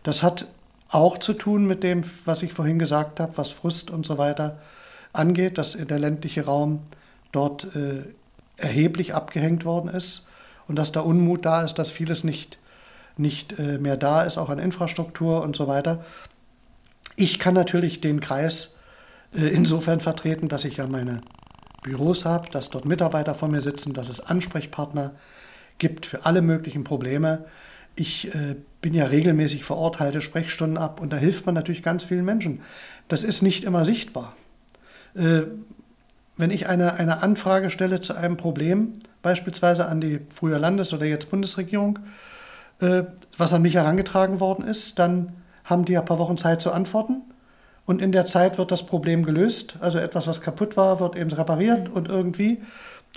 Das 0.02 0.22
hat 0.22 0.46
auch 0.88 1.18
zu 1.18 1.32
tun 1.32 1.66
mit 1.66 1.82
dem, 1.82 2.02
was 2.24 2.42
ich 2.42 2.52
vorhin 2.52 2.78
gesagt 2.78 3.18
habe, 3.18 3.36
was 3.36 3.50
Frust 3.50 3.90
und 3.90 4.04
so 4.04 4.18
weiter 4.18 4.58
angeht, 5.12 5.58
dass 5.58 5.72
der 5.72 5.98
ländliche 5.98 6.44
Raum 6.44 6.82
dort 7.32 7.64
äh, 7.74 8.02
erheblich 8.56 9.14
abgehängt 9.14 9.64
worden 9.64 9.88
ist 9.88 10.24
und 10.72 10.76
dass 10.76 10.90
da 10.90 11.00
Unmut 11.00 11.44
da 11.44 11.64
ist, 11.64 11.74
dass 11.74 11.90
vieles 11.90 12.24
nicht, 12.24 12.56
nicht 13.18 13.58
äh, 13.58 13.76
mehr 13.76 13.98
da 13.98 14.22
ist, 14.22 14.38
auch 14.38 14.48
an 14.48 14.58
Infrastruktur 14.58 15.42
und 15.42 15.54
so 15.54 15.68
weiter. 15.68 16.02
Ich 17.14 17.38
kann 17.38 17.52
natürlich 17.52 18.00
den 18.00 18.20
Kreis 18.20 18.74
äh, 19.36 19.48
insofern 19.48 20.00
vertreten, 20.00 20.48
dass 20.48 20.64
ich 20.64 20.78
ja 20.78 20.86
meine 20.86 21.20
Büros 21.82 22.24
habe, 22.24 22.48
dass 22.48 22.70
dort 22.70 22.86
Mitarbeiter 22.86 23.34
vor 23.34 23.50
mir 23.50 23.60
sitzen, 23.60 23.92
dass 23.92 24.08
es 24.08 24.20
Ansprechpartner 24.20 25.12
gibt 25.76 26.06
für 26.06 26.24
alle 26.24 26.40
möglichen 26.40 26.84
Probleme. 26.84 27.44
Ich 27.94 28.34
äh, 28.34 28.56
bin 28.80 28.94
ja 28.94 29.04
regelmäßig 29.04 29.64
vor 29.64 29.76
Ort, 29.76 30.00
halte 30.00 30.22
Sprechstunden 30.22 30.78
ab 30.78 31.02
und 31.02 31.12
da 31.12 31.18
hilft 31.18 31.44
man 31.44 31.54
natürlich 31.54 31.82
ganz 31.82 32.04
vielen 32.04 32.24
Menschen. 32.24 32.62
Das 33.08 33.24
ist 33.24 33.42
nicht 33.42 33.64
immer 33.64 33.84
sichtbar. 33.84 34.34
Wenn 35.12 36.50
ich 36.50 36.66
eine, 36.66 36.94
eine 36.94 37.22
Anfrage 37.22 37.68
stelle 37.68 38.00
zu 38.00 38.14
einem 38.14 38.38
Problem, 38.38 38.94
beispielsweise 39.22 39.86
an 39.86 40.00
die 40.00 40.20
früher 40.32 40.58
Landes- 40.58 40.92
oder 40.92 41.06
jetzt 41.06 41.30
Bundesregierung, 41.30 42.00
äh, 42.80 43.04
was 43.36 43.52
an 43.52 43.62
mich 43.62 43.74
herangetragen 43.74 44.40
worden 44.40 44.66
ist, 44.66 44.98
dann 44.98 45.32
haben 45.64 45.84
die 45.84 45.96
ein 45.96 46.04
paar 46.04 46.18
Wochen 46.18 46.36
Zeit 46.36 46.60
zu 46.60 46.72
antworten. 46.72 47.22
Und 47.86 48.00
in 48.00 48.12
der 48.12 48.26
Zeit 48.26 48.58
wird 48.58 48.70
das 48.70 48.84
Problem 48.84 49.24
gelöst. 49.24 49.76
Also 49.80 49.98
etwas, 49.98 50.26
was 50.26 50.40
kaputt 50.40 50.76
war, 50.76 51.00
wird 51.00 51.16
eben 51.16 51.30
repariert 51.30 51.88
mhm. 51.88 51.94
und 51.94 52.08
irgendwie. 52.08 52.62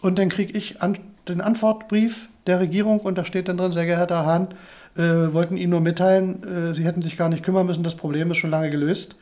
Und 0.02 0.20
dann 0.20 0.30
kriege 0.30 0.58
ich 0.58 0.82
an, 0.82 0.98
den 1.28 1.42
Antwortbrief 1.42 2.30
der 2.48 2.60
Regierung 2.60 3.00
und 3.00 3.18
da 3.18 3.26
steht 3.26 3.48
dann 3.48 3.58
drin, 3.58 3.72
sehr 3.72 3.86
geehrter 3.86 4.26
Hahn, 4.26 4.50
äh, 4.96 5.02
wollten 5.34 5.58
Ihnen 5.58 5.72
nur 5.72 5.82
mitteilen, 5.82 6.44
äh, 6.44 6.74
Sie 6.74 6.86
hätten 6.86 7.02
sich 7.02 7.18
gar 7.18 7.30
nicht 7.30 7.44
kümmern 7.44 7.66
müssen, 7.66 7.84
das 7.84 7.96
Problem 7.96 8.30
ist 8.32 8.38
schon 8.38 8.52
lange 8.52 8.70
gelöst. 8.70 9.16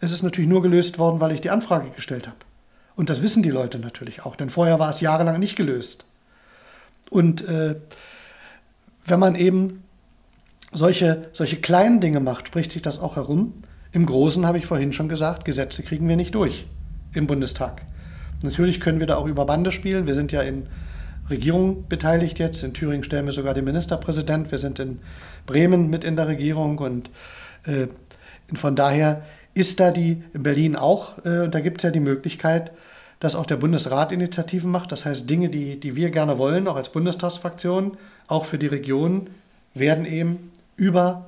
Es 0.00 0.12
ist 0.12 0.22
natürlich 0.22 0.48
nur 0.48 0.62
gelöst 0.62 0.98
worden, 0.98 1.20
weil 1.20 1.32
ich 1.32 1.40
die 1.40 1.50
Anfrage 1.50 1.90
gestellt 1.90 2.26
habe. 2.26 2.38
Und 3.00 3.08
das 3.08 3.22
wissen 3.22 3.42
die 3.42 3.48
Leute 3.48 3.78
natürlich 3.78 4.26
auch, 4.26 4.36
denn 4.36 4.50
vorher 4.50 4.78
war 4.78 4.90
es 4.90 5.00
jahrelang 5.00 5.40
nicht 5.40 5.56
gelöst. 5.56 6.04
Und 7.08 7.40
äh, 7.48 7.76
wenn 9.06 9.18
man 9.18 9.34
eben 9.36 9.82
solche, 10.70 11.30
solche 11.32 11.56
kleinen 11.56 12.02
Dinge 12.02 12.20
macht, 12.20 12.48
spricht 12.48 12.72
sich 12.72 12.82
das 12.82 12.98
auch 12.98 13.16
herum. 13.16 13.54
Im 13.92 14.04
Großen 14.04 14.44
habe 14.44 14.58
ich 14.58 14.66
vorhin 14.66 14.92
schon 14.92 15.08
gesagt, 15.08 15.46
Gesetze 15.46 15.82
kriegen 15.82 16.06
wir 16.08 16.16
nicht 16.16 16.34
durch 16.34 16.66
im 17.14 17.26
Bundestag. 17.26 17.80
Natürlich 18.42 18.80
können 18.80 19.00
wir 19.00 19.06
da 19.06 19.16
auch 19.16 19.26
über 19.26 19.46
Bande 19.46 19.72
spielen. 19.72 20.06
Wir 20.06 20.14
sind 20.14 20.30
ja 20.30 20.42
in 20.42 20.66
Regierung 21.30 21.88
beteiligt 21.88 22.38
jetzt. 22.38 22.62
In 22.62 22.74
Thüringen 22.74 23.02
stellen 23.02 23.24
wir 23.24 23.32
sogar 23.32 23.54
den 23.54 23.64
Ministerpräsident. 23.64 24.50
Wir 24.50 24.58
sind 24.58 24.78
in 24.78 24.98
Bremen 25.46 25.88
mit 25.88 26.04
in 26.04 26.16
der 26.16 26.28
Regierung 26.28 26.76
und 26.76 27.08
äh, 27.64 27.86
von 28.52 28.76
daher 28.76 29.22
ist 29.54 29.80
da 29.80 29.90
die 29.90 30.22
in 30.34 30.42
Berlin 30.42 30.76
auch, 30.76 31.24
äh, 31.24 31.48
da 31.48 31.60
gibt 31.60 31.78
es 31.78 31.84
ja 31.84 31.90
die 31.90 32.00
Möglichkeit, 32.00 32.72
dass 33.20 33.36
auch 33.36 33.46
der 33.46 33.56
Bundesrat 33.56 34.12
Initiativen 34.12 34.70
macht. 34.70 34.90
Das 34.90 35.04
heißt, 35.04 35.28
Dinge, 35.28 35.50
die, 35.50 35.78
die 35.78 35.94
wir 35.94 36.10
gerne 36.10 36.38
wollen, 36.38 36.66
auch 36.66 36.76
als 36.76 36.88
Bundestagsfraktion, 36.88 37.96
auch 38.26 38.46
für 38.46 38.58
die 38.58 38.66
Region, 38.66 39.28
werden 39.74 40.06
eben 40.06 40.50
über 40.76 41.26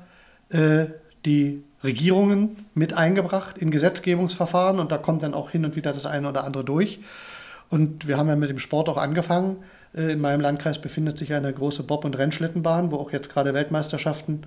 äh, 0.48 0.86
die 1.24 1.62
Regierungen 1.84 2.66
mit 2.74 2.94
eingebracht 2.94 3.58
in 3.58 3.70
Gesetzgebungsverfahren 3.70 4.78
und 4.78 4.90
da 4.90 4.98
kommt 4.98 5.22
dann 5.22 5.34
auch 5.34 5.50
hin 5.50 5.64
und 5.64 5.76
wieder 5.76 5.92
das 5.92 6.06
eine 6.06 6.28
oder 6.28 6.44
andere 6.44 6.64
durch. 6.64 7.00
Und 7.70 8.08
wir 8.08 8.16
haben 8.16 8.28
ja 8.28 8.36
mit 8.36 8.50
dem 8.50 8.58
Sport 8.58 8.88
auch 8.88 8.96
angefangen. 8.96 9.56
Äh, 9.94 10.12
in 10.12 10.20
meinem 10.20 10.40
Landkreis 10.40 10.80
befindet 10.80 11.18
sich 11.18 11.34
eine 11.34 11.52
große 11.52 11.82
Bob- 11.82 12.04
und 12.04 12.16
Rennschlittenbahn, 12.16 12.90
wo 12.90 12.96
auch 12.96 13.12
jetzt 13.12 13.30
gerade 13.30 13.52
Weltmeisterschaften 13.52 14.42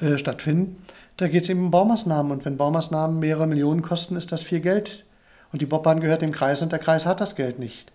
äh, 0.00 0.18
stattfinden. 0.18 0.76
Da 1.16 1.28
geht 1.28 1.44
es 1.44 1.48
eben 1.50 1.66
um 1.66 1.70
Baumaßnahmen 1.70 2.32
und 2.32 2.44
wenn 2.44 2.56
Baumaßnahmen 2.56 3.18
mehrere 3.18 3.46
Millionen 3.46 3.82
kosten, 3.82 4.16
ist 4.16 4.32
das 4.32 4.40
viel 4.40 4.60
Geld, 4.60 5.04
und 5.52 5.60
die 5.60 5.66
Bobbahn 5.66 6.00
gehört 6.00 6.22
dem 6.22 6.32
Kreis 6.32 6.62
und 6.62 6.72
der 6.72 6.78
Kreis 6.78 7.06
hat 7.06 7.20
das 7.20 7.36
Geld 7.36 7.58
nicht. 7.58 7.92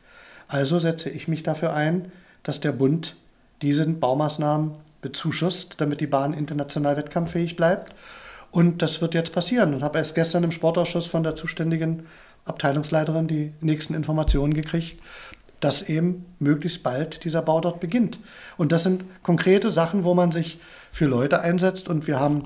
Also 0.48 0.80
setze 0.80 1.10
ich 1.10 1.28
mich 1.28 1.44
dafür 1.44 1.74
ein, 1.74 2.12
dass 2.44 2.60
der 2.60 2.72
Bund 2.72 3.16
diese 3.62 3.86
Baumaßnahmen 3.86 4.72
bezuschusst, 5.02 5.76
damit 5.78 6.00
die 6.00 6.08
Bahn 6.08 6.34
international 6.34 6.98
wettkampffähig 6.98 7.56
bleibt. 7.56 7.94
Und 8.52 8.82
das 8.82 9.02
wird 9.02 9.14
jetzt 9.14 9.34
passieren. 9.34 9.74
Und 9.74 9.84
habe 9.84 9.98
erst 9.98 10.16
gestern 10.16 10.44
im 10.44 10.52
Sportausschuss 10.52 11.08
von 11.08 11.24
der 11.24 11.36
zuständigen 11.36 12.06
Abteilungsleiterin 12.46 13.28
die 13.28 13.54
nächsten 13.60 13.94
Informationen 13.94 14.54
gekriegt, 14.54 15.02
dass 15.60 15.82
eben 15.82 16.26
möglichst 16.40 16.84
bald 16.84 17.24
dieser 17.24 17.42
Bau 17.42 17.60
dort 17.60 17.80
beginnt. 17.80 18.20
Und 18.58 18.72
das 18.72 18.84
sind 18.84 19.04
konkrete 19.24 19.70
Sachen, 19.70 20.04
wo 20.04 20.14
man 20.14 20.32
sich 20.32 20.60
für 20.92 21.06
Leute 21.06 21.42
einsetzt. 21.42 21.90
Und 21.90 22.08
wir 22.08 22.20
haben 22.20 22.44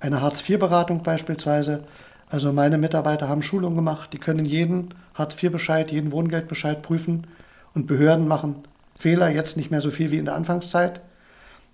eine 0.00 0.20
Hartz-IV-Beratung 0.20 1.02
beispielsweise. 1.02 1.84
Also 2.28 2.52
meine 2.52 2.78
Mitarbeiter 2.78 3.28
haben 3.28 3.42
Schulungen 3.42 3.76
gemacht, 3.76 4.12
die 4.12 4.18
können 4.18 4.44
jeden 4.44 4.94
Hartz-IV-Bescheid, 5.14 5.90
jeden 5.92 6.12
Wohngeldbescheid 6.12 6.82
prüfen. 6.82 7.26
Und 7.74 7.86
Behörden 7.86 8.28
machen 8.28 8.56
Fehler, 8.98 9.28
jetzt 9.28 9.56
nicht 9.56 9.70
mehr 9.70 9.80
so 9.80 9.90
viel 9.90 10.10
wie 10.10 10.18
in 10.18 10.24
der 10.24 10.34
Anfangszeit. 10.34 11.00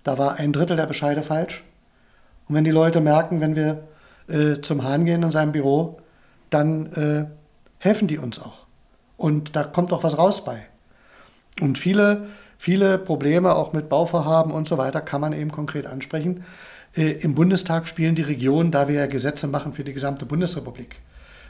Da 0.03 0.17
war 0.17 0.35
ein 0.35 0.53
Drittel 0.53 0.77
der 0.77 0.87
Bescheide 0.87 1.23
falsch. 1.23 1.63
Und 2.47 2.55
wenn 2.55 2.63
die 2.63 2.71
Leute 2.71 3.01
merken, 3.01 3.39
wenn 3.39 3.55
wir 3.55 3.83
äh, 4.27 4.61
zum 4.61 4.83
Hahn 4.83 5.05
gehen 5.05 5.23
in 5.23 5.31
seinem 5.31 5.51
Büro, 5.51 5.99
dann 6.49 6.93
äh, 6.93 7.25
helfen 7.79 8.07
die 8.07 8.17
uns 8.17 8.39
auch. 8.39 8.65
Und 9.17 9.55
da 9.55 9.63
kommt 9.63 9.93
auch 9.93 10.03
was 10.03 10.17
raus 10.17 10.43
bei. 10.43 10.65
Und 11.61 11.77
viele, 11.77 12.27
viele 12.57 12.97
Probleme 12.97 13.55
auch 13.55 13.73
mit 13.73 13.89
Bauvorhaben 13.89 14.51
und 14.51 14.67
so 14.67 14.77
weiter 14.77 15.01
kann 15.01 15.21
man 15.21 15.33
eben 15.33 15.51
konkret 15.51 15.85
ansprechen. 15.85 16.43
Äh, 16.95 17.11
Im 17.11 17.35
Bundestag 17.35 17.87
spielen 17.87 18.15
die 18.15 18.21
Regionen, 18.21 18.71
da 18.71 18.87
wir 18.87 18.95
ja 18.95 19.05
Gesetze 19.07 19.47
machen 19.47 19.73
für 19.73 19.83
die 19.83 19.93
gesamte 19.93 20.25
Bundesrepublik, 20.25 20.97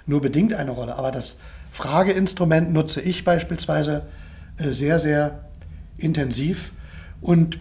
nur 0.05 0.21
bedingt 0.21 0.53
eine 0.53 0.71
Rolle. 0.71 0.95
Aber 0.95 1.11
das 1.11 1.37
Frageinstrument 1.71 2.71
nutze 2.71 3.01
ich 3.01 3.23
beispielsweise 3.23 4.03
äh, 4.57 4.71
sehr, 4.71 4.99
sehr 4.99 5.45
intensiv 5.97 6.71
und 7.21 7.59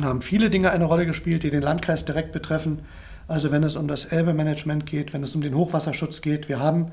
haben 0.00 0.22
viele 0.22 0.50
Dinge 0.50 0.70
eine 0.70 0.84
Rolle 0.84 1.06
gespielt, 1.06 1.42
die 1.42 1.50
den 1.50 1.62
Landkreis 1.62 2.04
direkt 2.04 2.32
betreffen. 2.32 2.80
Also 3.28 3.52
wenn 3.52 3.62
es 3.62 3.76
um 3.76 3.86
das 3.86 4.06
Elbe-Management 4.06 4.86
geht, 4.86 5.12
wenn 5.12 5.22
es 5.22 5.34
um 5.34 5.40
den 5.40 5.54
Hochwasserschutz 5.54 6.20
geht. 6.22 6.48
Wir 6.48 6.58
haben 6.58 6.92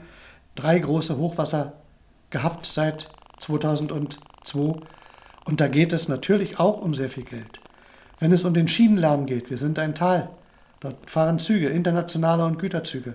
drei 0.56 0.78
große 0.78 1.18
Hochwasser 1.18 1.74
gehabt 2.30 2.66
seit 2.66 3.08
2002 3.40 4.74
und 5.46 5.62
da 5.62 5.68
geht 5.68 5.94
es 5.94 6.08
natürlich 6.10 6.60
auch 6.60 6.82
um 6.82 6.94
sehr 6.94 7.10
viel 7.10 7.24
Geld. 7.24 7.60
Wenn 8.20 8.32
es 8.32 8.44
um 8.44 8.54
den 8.54 8.68
Schienenlärm 8.68 9.26
geht, 9.26 9.50
wir 9.50 9.58
sind 9.58 9.78
ein 9.78 9.94
Tal, 9.94 10.30
dort 10.80 11.10
fahren 11.10 11.40
Züge, 11.40 11.70
internationale 11.70 12.46
und 12.46 12.58
Güterzüge. 12.58 13.14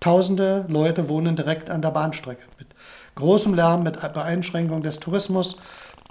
Tausende 0.00 0.64
Leute 0.68 1.08
wohnen 1.08 1.36
direkt 1.36 1.70
an 1.70 1.80
der 1.80 1.90
Bahnstrecke 1.90 2.42
mit 2.58 2.66
großem 3.14 3.54
Lärm, 3.54 3.84
mit 3.84 4.00
Beeinschränkung 4.00 4.82
des 4.82 4.98
Tourismus 4.98 5.56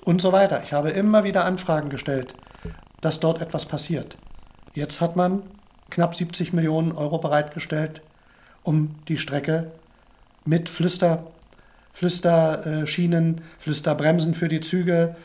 und 0.05 0.21
so 0.21 0.31
weiter. 0.31 0.61
Ich 0.63 0.71
habe 0.71 0.91
immer 0.91 1.25
wieder 1.25 1.43
Anfragen 1.43 1.89
gestellt, 1.89 2.33
dass 3.01 3.19
dort 3.19 3.41
etwas 3.41 3.65
passiert. 3.65 4.15
Jetzt 4.73 5.01
hat 5.01 5.17
man 5.17 5.43
knapp 5.89 6.15
70 6.15 6.53
Millionen 6.53 6.93
Euro 6.93 7.17
bereitgestellt, 7.17 8.01
um 8.63 8.95
die 9.09 9.17
Strecke 9.17 9.71
mit 10.45 10.69
Flüster, 10.69 11.27
Flüsterschienen, 11.91 13.41
Flüsterbremsen 13.59 14.33
für 14.33 14.47
die 14.47 14.61
Züge, 14.61 15.17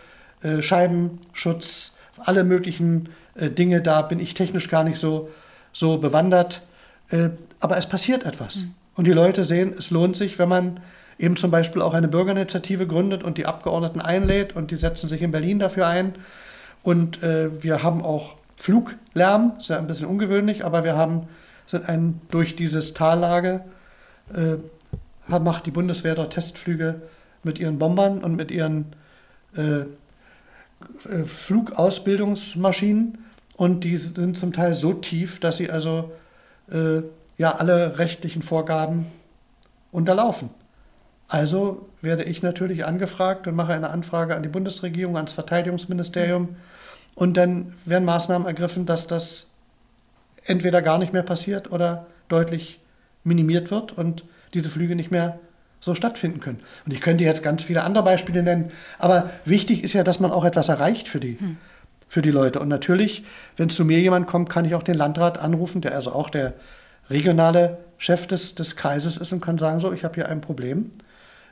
äh, 0.43 0.61
Scheibenschutz, 0.61 1.96
alle 2.27 2.45
möglichen 2.45 3.09
äh, 3.35 3.51
Dinge. 3.51 3.81
Da 3.81 4.03
bin 4.03 4.21
ich 4.21 4.35
technisch 4.35 4.69
gar 4.69 4.85
nicht 4.85 4.99
so, 4.99 5.31
so 5.73 5.99
bewandert. 5.99 6.63
Äh, 7.11 7.31
aber 7.61 7.77
es 7.77 7.87
passiert 7.87 8.25
etwas. 8.25 8.57
Mhm. 8.57 8.75
Und 8.95 9.07
die 9.07 9.13
Leute 9.13 9.43
sehen, 9.43 9.75
es 9.77 9.91
lohnt 9.91 10.17
sich, 10.17 10.39
wenn 10.39 10.49
man 10.49 10.81
eben 11.19 11.37
zum 11.37 11.51
Beispiel 11.51 11.83
auch 11.83 11.95
eine 11.95 12.09
Bürgerinitiative 12.09 12.87
gründet 12.87 13.23
und 13.23 13.39
die 13.39 13.47
Abgeordneten 13.47 14.01
einlädt 14.01 14.55
und 14.55 14.71
die 14.71 14.77
setzen 14.77 15.09
sich 15.09 15.23
in 15.23 15.31
Berlin 15.31 15.59
dafür 15.59 15.87
ein. 15.87 16.15
Und 16.83 17.23
äh, 17.23 17.63
wir 17.63 17.83
haben 17.83 18.03
auch 18.03 18.37
Fluglärm, 18.57 19.55
ist 19.59 19.69
ja 19.69 19.79
ein 19.79 19.87
bisschen 19.87 20.07
ungewöhnlich, 20.07 20.65
aber 20.65 20.85
wir 20.85 20.97
haben 20.97 21.29
sind 21.67 21.89
ein, 21.89 22.21
durch 22.31 22.57
dieses 22.57 22.95
Tallage 22.95 23.65
äh, 24.35 24.57
macht 25.27 25.67
die 25.67 25.73
Bundeswehr 25.73 26.15
dort 26.15 26.33
Testflüge 26.33 27.03
mit 27.43 27.59
ihren 27.59 27.79
Bombern 27.79 28.23
und 28.23 28.37
mit 28.37 28.51
ihren 28.51 28.87
äh, 29.57 29.81
äh, 29.81 29.87
Flugausbildungsmaschinen 31.25 33.19
und 33.57 33.85
die 33.85 33.97
sind 33.97 34.37
zum 34.37 34.53
Teil 34.53 34.75
so 34.75 34.93
tief, 34.93 35.41
dass 35.41 35.57
sie 35.57 35.71
also 35.71 36.13
äh, 36.71 37.03
ja 37.39 37.55
alle 37.55 37.99
rechtlichen 37.99 38.43
Vorgaben 38.43 39.07
unterlaufen. 39.93 40.51
Also 41.29 41.89
werde 42.03 42.25
ich 42.25 42.43
natürlich 42.43 42.85
angefragt 42.85 43.47
und 43.47 43.57
mache 43.57 43.73
eine 43.73 43.91
Anfrage 43.91 44.37
an 44.37 44.43
die 44.43 44.49
Bundesregierung, 44.49 45.17
ans 45.17 45.33
Verteidigungsministerium 45.33 46.57
und 47.15 47.37
dann 47.37 47.73
werden 47.85 48.05
Maßnahmen 48.05 48.47
ergriffen, 48.47 48.87
dass 48.87 49.07
das 49.07 49.51
entweder 50.45 50.83
gar 50.83 50.99
nicht 50.99 51.13
mehr 51.13 51.25
passiert 51.25 51.73
oder 51.73 52.07
deutlich 52.29 52.81
minimiert 53.25 53.71
wird 53.71 53.97
und 53.97 54.25
diese 54.55 54.69
Flüge 54.69 54.95
nicht 54.95 55.11
mehr 55.11 55.41
so 55.87 55.95
stattfinden 55.95 56.41
können. 56.41 56.59
Und 56.85 56.93
ich 56.93 57.01
könnte 57.01 57.23
jetzt 57.23 57.45
ganz 57.45 57.63
viele 57.63 57.85
andere 57.85 58.03
Beispiele 58.03 58.43
nennen, 58.43 58.73
aber 58.99 59.31
wichtig 59.45 59.85
ist 59.85 59.93
ja, 59.93 60.03
dass 60.03 60.19
man 60.19 60.33
auch 60.33 60.45
etwas 60.45 60.69
erreicht 60.69 61.07
für 61.09 61.21
die, 61.21 61.39
hm. 61.39 61.59
für 62.09 62.23
die 62.23 62.33
Leute. 62.33 62.59
Und 62.59 62.67
natürlich, 62.67 63.25
wenn 63.57 63.71
zu 63.71 63.85
mir 63.85 64.01
jemand 64.01 64.27
kommt, 64.27 64.51
kann 64.51 64.65
ich 64.65 64.75
auch 64.75 64.83
den 64.83 64.97
Landrat 64.97 65.39
anrufen, 65.39 65.81
der 65.81 65.95
also 65.95 66.11
auch 66.11 66.29
der 66.29 66.55
regionale 67.09 67.79
Chef 67.99 68.27
des, 68.27 68.57
des 68.57 68.75
Kreises 68.75 69.17
ist 69.17 69.33
und 69.33 69.41
kann 69.41 69.59
sagen, 69.59 69.79
so, 69.79 69.93
ich 69.93 70.03
habe 70.03 70.17
hier 70.17 70.29
ein 70.29 70.41
Problem. 70.41 70.91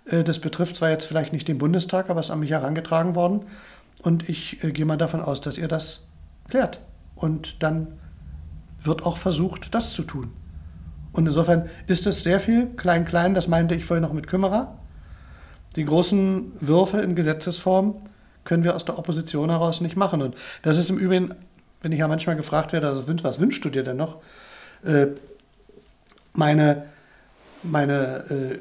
Äh, 0.05 0.24
das 0.24 0.40
betrifft 0.40 0.77
zwar 0.77 0.90
jetzt 0.90 1.06
vielleicht 1.06 1.32
nicht 1.32 1.47
den 1.47 1.59
Bundestag, 1.59 2.11
aber 2.11 2.19
es 2.19 2.27
ist 2.27 2.32
an 2.32 2.40
mich 2.40 2.51
herangetragen 2.51 3.15
worden. 3.15 3.44
Und 4.02 4.28
ich 4.28 4.65
äh, 4.65 4.73
gehe 4.73 4.85
mal 4.85 4.97
davon 4.97 5.20
aus, 5.20 5.43
dass 5.43 5.59
ihr 5.59 5.69
das 5.69 6.09
klärt. 6.48 6.81
Und 7.15 7.62
dann 7.62 7.86
wird 8.82 9.06
auch 9.06 9.16
versucht, 9.16 9.73
das 9.77 9.93
zu 9.93 10.02
tun. 10.02 10.32
Und 11.15 11.27
insofern 11.27 11.70
ist 11.86 12.07
es 12.07 12.23
sehr 12.23 12.39
viel 12.39 12.66
klein-klein, 12.77 13.35
das 13.35 13.49
meinte 13.49 13.74
ich 13.74 13.86
vorhin 13.86 14.03
noch 14.03 14.12
mit 14.12 14.27
Kümmerer. 14.27 14.77
Die 15.77 15.85
großen 15.85 16.53
Würfe 16.61 17.01
in 17.01 17.15
Gesetzesform 17.15 17.95
können 18.45 18.65
wir 18.65 18.74
aus 18.74 18.85
der 18.85 18.99
Opposition 18.99 19.49
heraus 19.49 19.81
nicht 19.81 19.97
machen. 19.97 20.20
Und 20.20 20.36
das 20.61 20.77
ist 20.77 20.91
im 20.91 20.99
Übrigen, 20.99 21.35
wenn 21.81 21.93
ich 21.93 22.01
ja 22.01 22.09
manchmal 22.09 22.36
gefragt 22.36 22.73
werde, 22.73 22.89
also, 22.89 23.05
was 23.07 23.41
wünschst 23.41 23.65
du 23.65 23.70
dir 23.70 23.82
denn 23.82 23.97
noch? 23.97 24.19
Äh, 24.85 25.07
meine 26.35 26.85
meine 27.65 28.24
äh, 28.31 28.59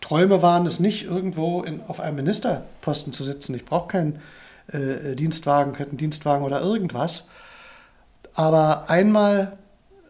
Träume 0.00 0.42
waren 0.42 0.66
es 0.66 0.80
nicht, 0.80 1.04
irgendwo 1.04 1.62
in, 1.62 1.82
auf 1.86 2.00
einem 2.00 2.16
Ministerposten 2.16 3.12
zu 3.12 3.24
sitzen. 3.24 3.54
Ich 3.54 3.64
brauche 3.64 3.88
keinen 3.88 4.20
äh, 4.68 5.14
Dienstwagen, 5.14 5.72
keinen 5.72 5.96
Dienstwagen 5.96 6.44
oder 6.44 6.60
irgendwas. 6.60 7.26
Aber 8.34 8.90
einmal 8.90 9.58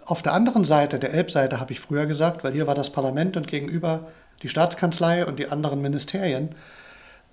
auf 0.07 0.23
der 0.23 0.33
anderen 0.33 0.65
Seite, 0.65 0.99
der 0.99 1.13
Elbseite, 1.13 1.61
habe 1.61 1.73
ich 1.73 1.81
früher 1.81 2.07
gesagt, 2.07 2.45
weil 2.45 2.53
hier 2.53 2.67
war 2.67 2.77
das 2.77 2.91
Parlament 2.91 3.37
und 3.37 3.49
gegenüber 3.49 4.07
die 4.43 4.49
Staatskanzlei 4.49 5.27
und 5.27 5.39
die 5.39 5.49
anderen 5.49 5.83
Ministerien, 5.83 6.51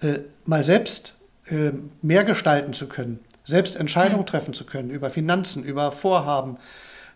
äh, 0.01 0.19
mal 0.45 0.63
selbst 0.63 1.13
äh, 1.47 1.71
mehr 2.01 2.23
gestalten 2.23 2.73
zu 2.73 2.87
können, 2.87 3.19
selbst 3.43 3.75
Entscheidungen 3.75 4.21
mhm. 4.21 4.27
treffen 4.27 4.53
zu 4.53 4.65
können 4.65 4.89
über 4.89 5.11
Finanzen, 5.11 5.63
über 5.63 5.91
Vorhaben. 5.91 6.57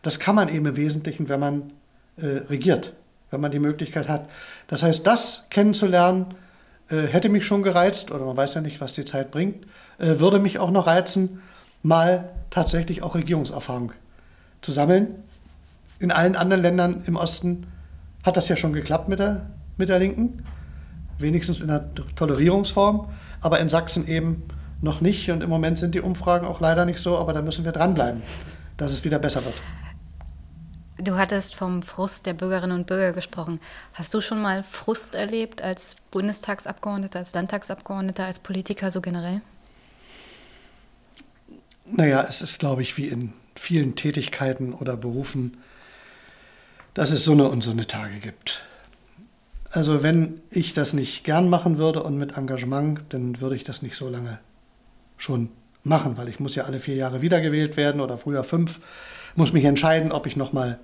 Das 0.04 0.20
kann 0.20 0.36
man 0.36 0.48
eben 0.48 0.68
im 0.68 0.76
Wesentlichen, 0.76 1.28
wenn 1.28 1.40
man 1.40 1.74
äh, 2.18 2.42
regiert, 2.50 2.94
wenn 3.32 3.42
man 3.42 3.52
die 3.52 3.60
Möglichkeit 3.60 4.08
hat. 4.08 4.30
Das 4.68 4.84
heißt, 4.84 5.08
das 5.08 5.46
kennenzulernen, 5.50 6.28
äh, 6.90 7.08
hätte 7.08 7.30
mich 7.30 7.46
schon 7.46 7.64
gereizt, 7.64 8.12
oder 8.12 8.26
man 8.26 8.38
weiß 8.38 8.54
ja 8.54 8.62
nicht, 8.62 8.80
was 8.80 8.94
die 8.94 9.06
Zeit 9.06 9.32
bringt, 9.32 9.66
äh, 9.98 10.20
würde 10.20 10.38
mich 10.38 10.60
auch 10.60 10.70
noch 10.70 10.86
reizen, 10.86 11.42
mal 11.82 12.30
tatsächlich 12.52 13.02
auch 13.02 13.16
Regierungserfahrung 13.16 13.92
zu 14.62 14.72
sammeln 14.72 15.24
in 16.00 16.12
allen 16.12 16.36
anderen 16.36 16.62
Ländern 16.62 17.04
im 17.06 17.16
Osten 17.16 17.68
hat 18.24 18.38
das 18.38 18.50
ja 18.50 18.56
schon 18.56 18.74
geklappt 18.74 19.08
mit 19.08 19.20
der, 19.20 19.48
mit 19.78 19.90
der 19.90 20.00
Linken, 20.00 20.44
wenigstens 21.18 21.62
in 21.62 21.68
der 21.68 21.90
Tolerierungsform, 22.16 23.10
aber 23.42 23.60
in 23.60 23.70
Sachsen 23.70 24.08
eben 24.08 24.44
noch 24.82 25.02
nicht. 25.02 25.30
Und 25.30 25.42
im 25.42 25.50
Moment 25.50 25.80
sind 25.80 25.96
die 25.96 26.02
Umfragen 26.02 26.46
auch 26.46 26.60
leider 26.60 26.86
nicht 26.86 27.00
so, 27.00 27.18
aber 27.18 27.34
da 27.34 27.42
müssen 27.42 27.66
wir 27.66 27.72
dranbleiben, 27.72 28.22
dass 28.78 28.92
es 28.92 29.04
wieder 29.04 29.20
besser 29.20 29.44
wird. 29.44 29.56
Du 31.00 31.16
hattest 31.16 31.54
vom 31.54 31.84
Frust 31.84 32.26
der 32.26 32.34
Bürgerinnen 32.34 32.76
und 32.76 32.88
Bürger 32.88 33.14
gesprochen. 33.14 33.60
Hast 33.94 34.14
du 34.14 34.22
schon 34.22 34.42
mal 34.42 34.64
Frust 34.64 35.14
erlebt 35.14 35.62
als 35.62 35.96
Bundestagsabgeordneter, 36.10 37.20
als 37.20 37.34
Landtagsabgeordneter, 37.34 38.26
als 38.26 38.40
Politiker 38.40 38.90
so 38.90 39.00
generell? 39.00 39.42
Naja, 41.86 42.26
es 42.28 42.42
ist, 42.42 42.60
glaube 42.60 42.82
ich, 42.82 42.98
wie 42.98 43.08
in 43.08 43.34
vielen 43.56 43.96
Tätigkeiten 43.96 44.74
oder 44.74 44.98
Berufen 44.98 45.58
dass 46.98 47.12
es 47.12 47.24
so 47.24 47.34
eine 47.34 47.48
und 47.48 47.64
so 47.64 47.70
eine 47.70 47.86
Tage 47.86 48.16
gibt. 48.16 48.64
Also 49.70 50.02
wenn 50.02 50.42
ich 50.50 50.74
das 50.74 50.94
nicht 50.94 51.24
gern 51.24 51.48
machen 51.48 51.78
würde 51.78 52.02
und 52.02 52.18
mit 52.18 52.36
Engagement, 52.36 53.02
dann 53.10 53.40
würde 53.40 53.56
ich 53.56 53.64
das 53.64 53.84
nicht 53.84 53.96
so 53.96 54.10
lange 54.10 54.40
schon 55.16 55.50
machen, 55.84 56.18
weil 56.18 56.28
ich 56.28 56.40
muss 56.40 56.56
ja 56.56 56.64
alle 56.64 56.80
vier 56.80 56.96
Jahre 56.96 57.22
wiedergewählt 57.22 57.78
werden 57.78 58.02
oder 58.02 58.18
früher 58.18 58.44
fünf, 58.44 58.80
muss 59.36 59.54
mich 59.54 59.66
entscheiden, 59.66 60.12
ob 60.12 60.26
ich 60.26 60.36
nochmal 60.36 60.80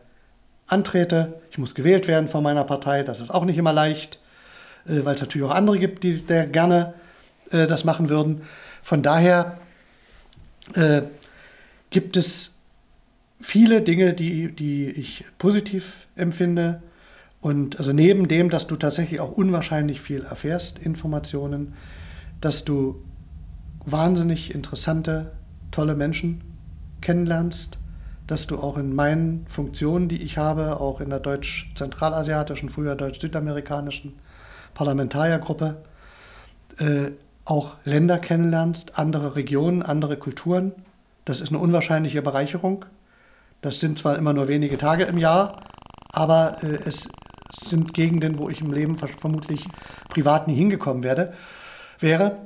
antrete. 0.68 1.41
Ich 1.49 1.57
muss 1.57 1.73
gewählt 1.73 2.07
werden 2.07 2.30
von 2.30 2.44
meiner 2.44 2.64
Partei, 2.64 3.02
das 3.02 3.19
ist 3.19 3.31
auch 3.31 3.44
nicht 3.44 3.57
immer 3.57 3.73
leicht, 3.73 4.19
äh, 4.85 5.03
weil 5.03 5.15
es 5.15 5.22
natürlich 5.22 5.48
auch 5.48 5.56
andere 5.56 5.80
gibt, 5.80 6.03
die 6.03 6.22
gerne 6.22 6.94
äh, 7.49 7.65
das 7.65 7.85
machen 7.85 8.10
würden. 8.10 8.44
Von 8.84 9.02
daher 9.02 9.57
äh, 10.76 11.02
gibt 11.90 12.18
es 12.18 12.53
viele 13.44 13.82
Dinge, 13.82 14.14
die, 14.14 14.52
die 14.53 14.90
ich 14.90 15.26
positiv 15.38 16.07
empfinde. 16.15 16.82
Und 17.41 17.78
also 17.78 17.91
neben 17.91 18.28
dem, 18.28 18.49
dass 18.49 18.68
du 18.68 18.76
tatsächlich 18.78 19.20
auch 19.20 19.32
unwahrscheinlich 19.34 20.02
viel 20.02 20.24
erfährst, 20.24 20.80
Informationen, 20.80 21.74
dass 22.41 22.64
du 22.64 23.03
wahnsinnig 23.86 24.56
interessante, 24.56 25.34
tolle 25.72 25.95
Menschen 25.95 26.41
kennenlernst, 27.02 27.78
dass 28.28 28.48
du 28.48 28.60
auch 28.60 28.78
in 28.78 28.95
meinen 28.95 29.45
Funktionen, 29.49 30.07
die 30.07 30.22
ich 30.22 30.38
habe, 30.38 30.80
auch 30.80 31.02
in 31.02 31.10
der 31.10 31.20
deutsch-zentralasiatischen, 31.20 32.70
früher 32.70 32.95
deutsch-südamerikanischen 32.95 34.14
Parlamentariergruppe, 34.74 35.84
äh, 36.80 37.11
auch 37.44 37.76
Länder 37.84 38.20
kennenlernst, 38.20 38.98
andere 38.98 39.36
Regionen, 39.36 39.84
andere 39.84 40.15
Kulturen. 40.15 40.72
Das 41.26 41.41
ist 41.41 41.49
eine 41.49 41.60
unwahrscheinliche 41.60 42.22
Bereicherung. 42.22 42.86
Das 43.64 43.80
sind 43.80 43.98
zwar 43.98 44.18
immer 44.18 44.34
nur 44.34 44.49
wenige 44.49 44.77
Tage 44.77 45.06
im 45.06 45.18
Jahr, 45.18 45.56
aber 46.11 46.61
äh, 46.61 46.80
es 46.85 47.07
sind 47.49 47.94
Gegenden, 47.94 48.38
wo 48.38 48.49
ich 48.49 48.60
im 48.60 48.73
Leben 48.73 48.98
vermutlich 48.98 49.65
privat 50.10 50.48
nie 50.48 50.56
hingekommen 50.56 51.02
werde, 51.02 51.34
wäre. 51.99 52.38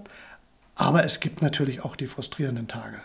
Aber 0.76 1.04
es 1.04 1.20
gibt 1.20 1.42
natürlich 1.42 1.84
auch 1.84 1.96
die 1.96 2.06
frustrierenden 2.06 2.68
Tage. 2.68 2.98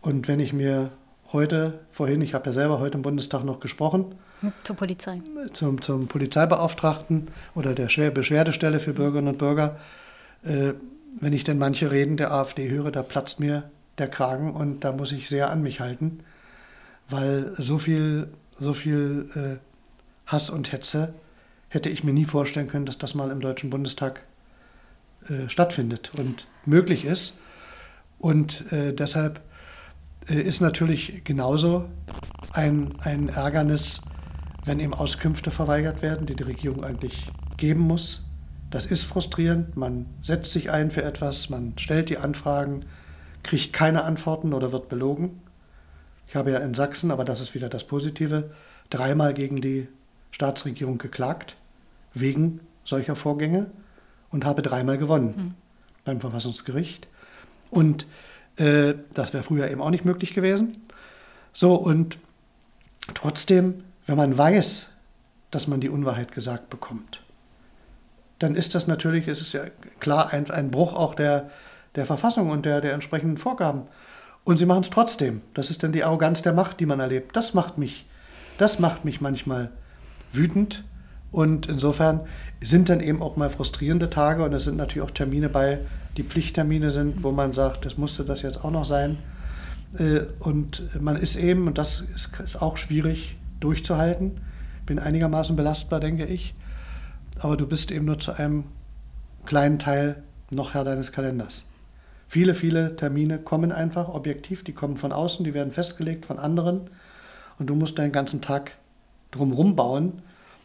Und 0.00 0.28
wenn 0.28 0.40
ich 0.40 0.54
mir 0.54 0.90
heute, 1.30 1.80
vorhin, 1.92 2.22
ich 2.22 2.32
habe 2.32 2.46
ja 2.46 2.52
selber 2.52 2.78
heute 2.78 2.96
im 2.96 3.02
Bundestag 3.02 3.44
noch 3.44 3.60
gesprochen. 3.60 4.14
Zur 4.62 4.76
Polizei. 4.76 5.20
Zum, 5.52 5.82
zum 5.82 6.08
Polizeibeauftragten 6.08 7.28
oder 7.54 7.74
der 7.74 7.88
Beschwerdestelle 8.10 8.80
für 8.80 8.94
Bürgerinnen 8.94 9.28
und 9.28 9.38
Bürger. 9.38 9.76
Äh, 10.42 10.72
wenn 11.20 11.34
ich 11.34 11.44
denn 11.44 11.58
manche 11.58 11.90
Reden 11.90 12.16
der 12.16 12.32
AfD 12.32 12.70
höre, 12.70 12.90
da 12.90 13.02
platzt 13.02 13.40
mir 13.40 13.64
der 13.98 14.08
Kragen 14.08 14.54
und 14.54 14.84
da 14.84 14.92
muss 14.92 15.12
ich 15.12 15.28
sehr 15.28 15.50
an 15.50 15.62
mich 15.62 15.80
halten, 15.80 16.20
weil 17.08 17.54
so 17.58 17.78
viel, 17.78 18.28
so 18.58 18.72
viel 18.72 19.30
äh, 19.34 20.30
Hass 20.30 20.50
und 20.50 20.72
Hetze 20.72 21.14
hätte 21.68 21.88
ich 21.88 22.04
mir 22.04 22.12
nie 22.12 22.24
vorstellen 22.24 22.68
können, 22.68 22.86
dass 22.86 22.98
das 22.98 23.14
mal 23.14 23.30
im 23.30 23.40
Deutschen 23.40 23.70
Bundestag 23.70 24.22
äh, 25.28 25.48
stattfindet 25.48 26.12
und 26.16 26.46
möglich 26.64 27.04
ist. 27.04 27.34
Und 28.18 28.70
äh, 28.72 28.92
deshalb 28.92 29.40
äh, 30.28 30.40
ist 30.40 30.60
natürlich 30.60 31.22
genauso 31.24 31.86
ein, 32.52 32.88
ein 33.00 33.28
Ärgernis, 33.28 34.00
wenn 34.64 34.80
eben 34.80 34.94
Auskünfte 34.94 35.50
verweigert 35.50 36.02
werden, 36.02 36.26
die 36.26 36.34
die 36.34 36.42
Regierung 36.42 36.84
eigentlich 36.84 37.26
geben 37.56 37.80
muss. 37.80 38.22
Das 38.70 38.86
ist 38.86 39.04
frustrierend. 39.04 39.76
Man 39.76 40.06
setzt 40.22 40.52
sich 40.52 40.70
ein 40.70 40.90
für 40.90 41.02
etwas, 41.02 41.50
man 41.50 41.74
stellt 41.78 42.08
die 42.08 42.18
Anfragen, 42.18 42.84
kriegt 43.42 43.72
keine 43.72 44.04
Antworten 44.04 44.52
oder 44.52 44.72
wird 44.72 44.88
belogen. 44.88 45.40
Ich 46.28 46.36
habe 46.36 46.50
ja 46.50 46.58
in 46.58 46.74
Sachsen, 46.74 47.10
aber 47.10 47.24
das 47.24 47.40
ist 47.40 47.54
wieder 47.54 47.68
das 47.68 47.84
Positive, 47.84 48.50
dreimal 48.90 49.34
gegen 49.34 49.60
die 49.60 49.88
Staatsregierung 50.30 50.98
geklagt, 50.98 51.56
wegen 52.14 52.60
solcher 52.84 53.16
Vorgänge 53.16 53.66
und 54.30 54.44
habe 54.44 54.62
dreimal 54.62 54.98
gewonnen 54.98 55.34
mhm. 55.36 55.54
beim 56.04 56.20
Verfassungsgericht. 56.20 57.08
Und 57.70 58.06
äh, 58.56 58.94
das 59.14 59.32
wäre 59.32 59.42
früher 59.42 59.70
eben 59.70 59.80
auch 59.80 59.90
nicht 59.90 60.04
möglich 60.04 60.34
gewesen. 60.34 60.82
So, 61.52 61.74
und 61.74 62.18
trotzdem, 63.14 63.84
wenn 64.06 64.16
man 64.16 64.36
weiß, 64.36 64.88
dass 65.50 65.66
man 65.66 65.80
die 65.80 65.88
Unwahrheit 65.88 66.32
gesagt 66.32 66.70
bekommt, 66.70 67.22
dann 68.38 68.54
ist 68.54 68.74
das 68.74 68.86
natürlich, 68.86 69.28
es 69.28 69.40
ist 69.40 69.52
ja 69.52 69.64
klar 70.00 70.32
ein, 70.32 70.50
ein 70.50 70.70
Bruch 70.70 70.94
auch 70.94 71.14
der, 71.14 71.50
der 71.94 72.04
Verfassung 72.04 72.50
und 72.50 72.66
der, 72.66 72.80
der 72.80 72.92
entsprechenden 72.92 73.38
Vorgaben. 73.38 73.82
Und 74.46 74.58
sie 74.58 74.66
machen 74.66 74.82
es 74.82 74.90
trotzdem. 74.90 75.40
Das 75.54 75.70
ist 75.70 75.82
dann 75.82 75.90
die 75.90 76.04
Arroganz 76.04 76.40
der 76.40 76.52
Macht, 76.52 76.78
die 76.78 76.86
man 76.86 77.00
erlebt. 77.00 77.34
Das 77.34 77.52
macht 77.52 77.78
mich, 77.78 78.06
das 78.58 78.78
macht 78.78 79.04
mich 79.04 79.20
manchmal 79.20 79.72
wütend. 80.32 80.84
Und 81.32 81.66
insofern 81.66 82.20
sind 82.62 82.88
dann 82.88 83.00
eben 83.00 83.22
auch 83.22 83.36
mal 83.36 83.50
frustrierende 83.50 84.08
Tage 84.08 84.44
und 84.44 84.54
es 84.54 84.62
sind 84.62 84.76
natürlich 84.76 85.04
auch 85.04 85.10
Termine 85.10 85.48
bei, 85.48 85.80
die 86.16 86.22
Pflichttermine 86.22 86.92
sind, 86.92 87.24
wo 87.24 87.32
man 87.32 87.54
sagt, 87.54 87.84
das 87.84 87.98
musste 87.98 88.24
das 88.24 88.42
jetzt 88.42 88.64
auch 88.64 88.70
noch 88.70 88.84
sein. 88.84 89.18
Äh, 89.98 90.20
und 90.38 90.84
man 91.02 91.16
ist 91.16 91.34
eben, 91.34 91.66
und 91.66 91.76
das 91.76 92.04
ist 92.14 92.62
auch 92.62 92.76
schwierig 92.76 93.36
durchzuhalten, 93.58 94.40
bin 94.86 95.00
einigermaßen 95.00 95.56
belastbar, 95.56 95.98
denke 95.98 96.24
ich, 96.24 96.54
aber 97.40 97.56
du 97.56 97.66
bist 97.66 97.90
eben 97.90 98.04
nur 98.04 98.20
zu 98.20 98.32
einem 98.32 98.62
kleinen 99.44 99.80
Teil 99.80 100.22
noch 100.52 100.74
Herr 100.74 100.84
deines 100.84 101.10
Kalenders. 101.10 101.64
Viele, 102.28 102.54
viele 102.54 102.96
Termine 102.96 103.38
kommen 103.38 103.72
einfach 103.72 104.08
objektiv, 104.08 104.64
die 104.64 104.72
kommen 104.72 104.96
von 104.96 105.12
außen, 105.12 105.44
die 105.44 105.54
werden 105.54 105.72
festgelegt 105.72 106.26
von 106.26 106.38
anderen 106.38 106.82
und 107.58 107.68
du 107.68 107.74
musst 107.74 107.98
deinen 107.98 108.12
ganzen 108.12 108.40
Tag 108.40 108.72
drumherum 109.30 109.76
bauen 109.76 110.22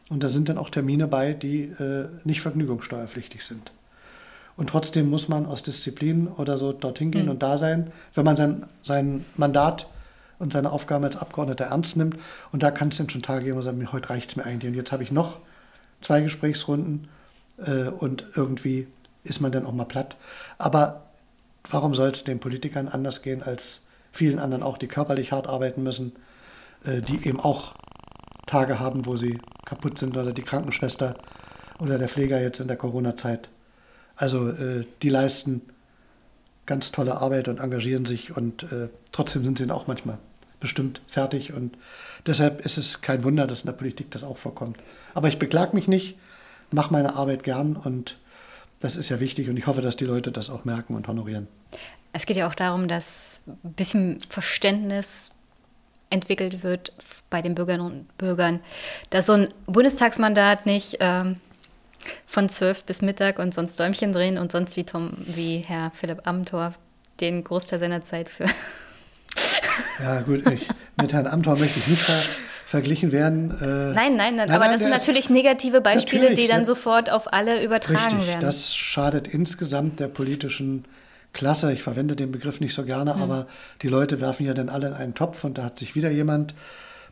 und 0.10 0.24
da 0.24 0.30
sind 0.30 0.50
dann 0.50 0.58
auch 0.58 0.70
Termine 0.70 1.08
bei, 1.08 1.34
die 1.34 1.64
äh, 1.64 2.08
nicht 2.24 2.42
vergnügungssteuerpflichtig 2.42 3.46
sind. 3.46 3.72
Und 4.58 4.70
trotzdem 4.70 5.10
muss 5.10 5.30
man 5.30 5.46
aus 5.46 5.64
Disziplin 5.64 6.28
oder 6.28 6.58
so 6.58 6.74
dorthin 6.74 7.12
gehen 7.12 7.26
mhm. 7.26 7.32
und 7.32 7.44
da 7.44 7.58
sein, 7.58 7.92
wenn 8.16 8.26
man 8.26 8.36
sein, 8.36 8.66
sein 8.84 9.26
Mandat 9.36 9.88
und 10.40 10.52
seine 10.52 10.72
Aufgaben 10.72 11.04
als 11.04 11.18
Abgeordneter 11.18 11.66
ernst 11.66 11.98
nimmt. 11.98 12.18
Und 12.52 12.64
da 12.64 12.72
kann 12.72 12.90
es 12.90 12.98
dann 12.98 13.10
schon 13.10 13.22
Tage 13.22 13.46
geben, 13.46 13.54
wo 13.58 13.64
man 13.64 13.80
sagt, 13.80 13.94
heute 13.94 14.10
reicht 14.10 14.32
es 14.32 14.36
mir 14.36 14.44
eigentlich. 14.44 14.70
Und 14.72 14.76
jetzt 14.76 14.92
habe 14.92 15.04
ich 15.04 15.12
noch 15.12 15.40
zwei 16.02 16.22
Gesprächsrunden 16.22 17.08
äh, 17.66 17.88
und 17.88 18.26
irgendwie 18.36 18.88
ist 19.24 19.40
man 19.40 19.52
dann 19.52 19.66
auch 19.66 19.74
mal 19.74 19.86
platt. 19.86 20.16
Aber 20.58 21.04
warum 21.70 21.96
soll 21.96 22.10
es 22.10 22.24
den 22.24 22.40
Politikern 22.40 22.88
anders 22.88 23.22
gehen 23.22 23.44
als 23.44 23.82
vielen 24.12 24.40
anderen 24.40 24.64
auch, 24.64 24.78
die 24.78 24.88
körperlich 24.88 25.32
hart 25.32 25.48
arbeiten 25.48 25.84
müssen, 25.84 26.14
äh, 26.84 27.02
die 27.02 27.28
eben 27.28 27.40
auch 27.40 27.74
Tage 28.46 28.80
haben, 28.80 29.06
wo 29.06 29.16
sie 29.16 29.38
kaputt 29.66 29.98
sind 29.98 30.18
oder 30.18 30.34
die 30.34 30.42
Krankenschwester 30.42 31.14
oder 31.80 31.98
der 31.98 32.10
Pfleger 32.10 32.42
jetzt 32.42 32.60
in 32.60 32.68
der 32.68 32.78
Corona-Zeit. 32.78 33.50
Also 34.16 34.50
äh, 34.50 34.86
die 35.02 35.10
leisten 35.10 35.62
ganz 36.66 36.92
tolle 36.92 37.16
Arbeit 37.16 37.48
und 37.48 37.60
engagieren 37.60 38.06
sich 38.06 38.36
und 38.36 38.64
äh, 38.64 38.90
trotzdem 39.12 39.44
sind 39.44 39.58
sie 39.58 39.66
dann 39.66 39.76
auch 39.76 39.88
manchmal 39.88 40.18
bestimmt 40.60 41.02
fertig 41.08 41.54
und 41.54 41.78
deshalb 42.28 42.64
ist 42.64 42.78
es 42.78 43.02
kein 43.02 43.24
Wunder, 43.24 43.48
dass 43.48 43.62
in 43.62 43.66
der 43.66 43.74
Politik 43.74 44.12
das 44.12 44.24
auch 44.24 44.38
vorkommt. 44.38 44.78
Aber 45.14 45.28
ich 45.28 45.40
beklag 45.40 45.74
mich 45.74 45.88
nicht, 45.88 46.18
mache 46.72 46.94
meine 46.94 47.16
Arbeit 47.16 47.44
gern 47.44 47.76
und 47.76 48.18
das 48.82 48.98
ist 48.98 49.10
ja 49.10 49.20
wichtig 49.20 49.50
und 49.50 49.58
ich 49.58 49.68
hoffe, 49.68 49.82
dass 49.82 49.96
die 49.96 50.06
Leute 50.06 50.32
das 50.32 50.50
auch 50.50 50.66
merken 50.66 50.96
und 50.96 51.08
honorieren. 51.08 51.48
Es 52.14 52.26
geht 52.26 52.36
ja 52.36 52.48
auch 52.48 52.56
darum, 52.56 52.88
dass 52.88 53.42
ein 53.48 53.74
bisschen 53.74 54.20
Verständnis 54.28 55.32
entwickelt 56.10 56.64
wird 56.64 56.92
bei 57.30 57.42
den 57.42 57.56
Bürgerinnen 57.56 57.86
und 57.86 58.18
Bürgern, 58.18 58.60
dass 59.12 59.28
so 59.28 59.34
ein 59.34 59.48
Bundestagsmandat 59.66 60.66
nicht 60.66 60.98
ähm, 61.00 61.38
von 62.26 62.50
zwölf 62.50 62.84
bis 62.84 63.02
Mittag 63.02 63.40
und 63.40 63.54
sonst 63.54 63.80
Däumchen 63.80 64.12
drehen 64.12 64.38
und 64.38 64.52
sonst 64.52 64.76
wie 64.76 64.84
Tom, 64.84 65.14
wie 65.20 65.60
Herr 65.60 65.92
Philipp 65.92 66.28
Amthor 66.28 66.74
den 67.22 67.44
Großteil 67.44 67.80
seiner 67.80 68.02
Zeit 68.02 68.30
für. 68.30 68.46
ja, 70.04 70.22
gut, 70.22 70.46
ich, 70.52 70.68
mit 71.00 71.14
Herrn 71.14 71.28
Amthor 71.28 71.58
möchte 71.58 71.80
ich 71.80 71.88
nicht 71.88 72.10
verglichen 72.72 73.12
werden. 73.12 73.52
Äh, 73.62 73.94
nein, 73.94 74.16
nein, 74.16 74.38
nein, 74.38 74.50
aber 74.50 74.66
nein, 74.66 74.72
das 74.72 74.80
sind 74.80 74.92
natürlich 74.92 75.30
negative 75.30 75.82
Beispiele, 75.82 76.36
die 76.36 76.48
dann 76.48 76.66
sofort 76.66 77.12
auf 77.12 77.34
alle 77.34 77.62
übertragen 77.62 78.16
richtig, 78.16 78.28
werden. 78.28 78.40
Das 78.40 78.74
schadet 78.74 79.28
insgesamt 79.28 80.00
der 80.00 80.08
politischen 80.08 80.86
Klasse. 81.34 81.74
Ich 81.74 81.84
verwende 81.84 82.16
den 82.16 82.32
Begriff 82.32 82.62
nicht 82.62 82.74
so 82.74 82.86
gerne, 82.86 83.14
mhm. 83.14 83.22
aber 83.24 83.48
die 83.82 83.90
Leute 83.90 84.22
werfen 84.22 84.46
ja 84.46 84.54
dann 84.54 84.70
alle 84.70 84.88
in 84.88 84.94
einen 84.94 85.16
Topf 85.16 85.44
und 85.44 85.58
da 85.58 85.66
hat 85.66 85.80
sich 85.80 85.96
wieder 85.96 86.12
jemand 86.12 86.54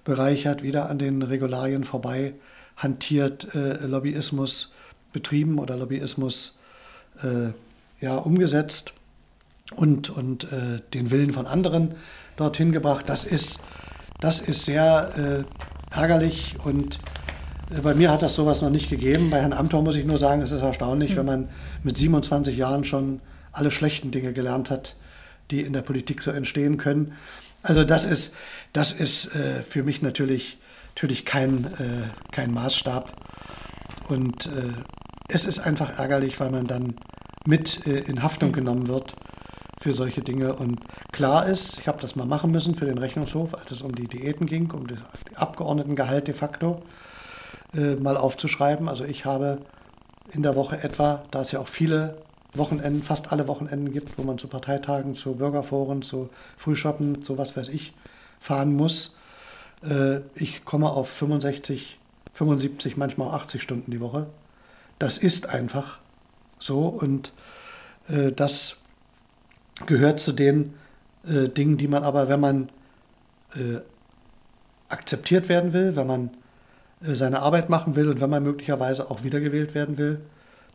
bereichert, 0.06 0.64
wieder 0.64 0.90
an 0.90 0.98
den 0.98 1.22
Regularien 1.22 1.84
vorbei 1.84 2.36
hantiert, 2.77 3.53
äh, 3.53 3.86
Lobbyismus 3.86 4.73
betrieben 5.11 5.60
oder 5.60 5.76
Lobbyismus 5.76 6.57
äh, 7.22 7.52
ja, 7.99 8.15
umgesetzt 8.15 8.94
und, 9.76 10.10
und 10.10 10.45
äh, 10.53 10.80
den 10.94 11.11
Willen 11.11 11.31
von 11.31 11.48
anderen 11.48 11.95
dorthin 12.38 12.72
gebracht. 12.72 13.10
Das 13.10 13.26
ist, 13.26 13.60
das 14.20 14.40
ist 14.40 14.66
sehr 14.66 15.46
äh, 15.94 15.98
ärgerlich 15.98 16.56
und 16.64 17.00
äh, 17.76 17.82
bei 17.82 17.94
mir 17.94 18.12
hat 18.12 18.22
das 18.22 18.36
sowas 18.36 18.62
noch 18.62 18.70
nicht 18.70 18.90
gegeben. 18.90 19.30
Bei 19.30 19.40
Herrn 19.41 19.54
Amthor 19.54 19.82
muss 19.82 19.96
ich 19.96 20.06
nur 20.06 20.18
sagen, 20.18 20.41
es 20.41 20.52
ist 20.52 20.62
erstaunlich, 20.62 21.12
mhm. 21.12 21.16
wenn 21.18 21.26
man 21.26 21.50
mit 21.84 21.98
27 21.98 22.58
Jahren 22.58 22.84
schon 22.84 23.22
alle 23.52 23.72
schlechten 23.72 24.12
Dinge 24.12 24.34
gelernt 24.34 24.70
hat, 24.70 24.96
die 25.52 25.62
in 25.62 25.74
der 25.74 25.82
Politik 25.82 26.22
so 26.22 26.32
entstehen 26.32 26.78
können. 26.78 27.14
Also 27.64 27.84
das 27.84 28.06
ist, 28.06 28.36
das 28.74 28.94
ist 28.94 29.36
äh, 29.36 29.62
für 29.62 29.84
mich 29.84 30.02
natürlich, 30.02 30.60
natürlich 30.96 31.26
kein, 31.26 31.66
äh, 31.66 32.08
kein 32.32 32.52
Maßstab. 32.54 33.12
Und 34.10 34.48
äh, 34.48 34.72
es 35.28 35.46
ist 35.46 35.60
einfach 35.60 35.98
ärgerlich, 35.98 36.40
weil 36.40 36.52
man 36.52 36.68
dann 36.68 36.96
mit 37.46 37.86
äh, 37.88 38.00
in 38.00 38.24
Haftung 38.24 38.52
genommen 38.52 38.88
wird 38.88 39.14
für 39.80 39.94
solche 39.94 40.22
Dinge. 40.22 40.54
Und 40.54 40.80
klar 41.12 41.48
ist, 41.48 41.80
ich 41.80 41.88
habe 41.88 42.00
das 42.00 42.16
mal 42.16 42.26
machen 42.26 42.52
müssen 42.52 42.76
für 42.76 42.86
den 42.86 42.98
Rechnungshof, 42.98 43.54
als 43.56 43.72
es 43.72 43.82
um 43.82 43.96
die 43.96 44.08
Diäten 44.08 44.46
ging, 44.46 44.72
um 44.72 44.88
das 44.88 45.00
Abgeordnetengehalt 45.36 46.28
de 46.28 46.34
facto 46.34 46.82
äh, 47.74 47.96
mal 47.96 48.18
aufzuschreiben. 48.18 48.90
Also 48.90 49.06
ich 49.06 49.26
habe 49.26 49.60
in 50.32 50.44
der 50.44 50.56
Woche 50.56 50.84
etwa, 50.84 51.24
da 51.32 51.42
es 51.42 51.52
ja 51.52 51.60
auch 51.60 51.68
viele 51.68 52.18
Wochenenden, 52.54 53.04
fast 53.04 53.32
alle 53.32 53.48
Wochenenden 53.48 53.92
gibt, 53.94 54.18
wo 54.18 54.24
man 54.24 54.38
zu 54.38 54.48
Parteitagen, 54.48 55.16
zu 55.16 55.36
Bürgerforen, 55.36 56.02
zu 56.02 56.30
Frühshoppen, 56.58 57.24
zu 57.24 57.38
was 57.38 57.56
weiß 57.56 57.70
ich, 57.70 57.94
fahren 58.40 58.76
muss. 58.76 59.16
Äh, 59.84 60.20
ich 60.36 60.66
komme 60.66 60.90
auf 60.90 61.10
65, 61.10 62.00
75, 62.34 62.98
manchmal 62.98 63.30
auch 63.30 63.34
80 63.34 63.62
Stunden 63.62 63.92
die 63.92 64.02
Woche. 64.02 64.28
Das 64.98 65.18
ist 65.18 65.48
einfach 65.48 66.00
so 66.58 66.88
und 66.88 67.32
äh, 68.10 68.32
das 68.32 68.79
gehört 69.86 70.20
zu 70.20 70.32
den 70.32 70.74
äh, 71.28 71.50
Dingen, 71.50 71.78
die 71.78 71.88
man 71.88 72.04
aber, 72.04 72.30
wenn 72.30 72.40
man 72.40 72.70
akzeptiert 74.90 75.50
werden 75.50 75.74
will, 75.74 75.96
wenn 75.96 76.06
man 76.06 76.30
seine 77.02 77.40
Arbeit 77.40 77.68
machen 77.68 77.96
will 77.96 78.08
und 78.08 78.22
wenn 78.22 78.30
man 78.30 78.44
möglicherweise 78.44 79.10
auch 79.10 79.24
wiedergewählt 79.24 79.74
werden 79.74 79.98
will, 79.98 80.22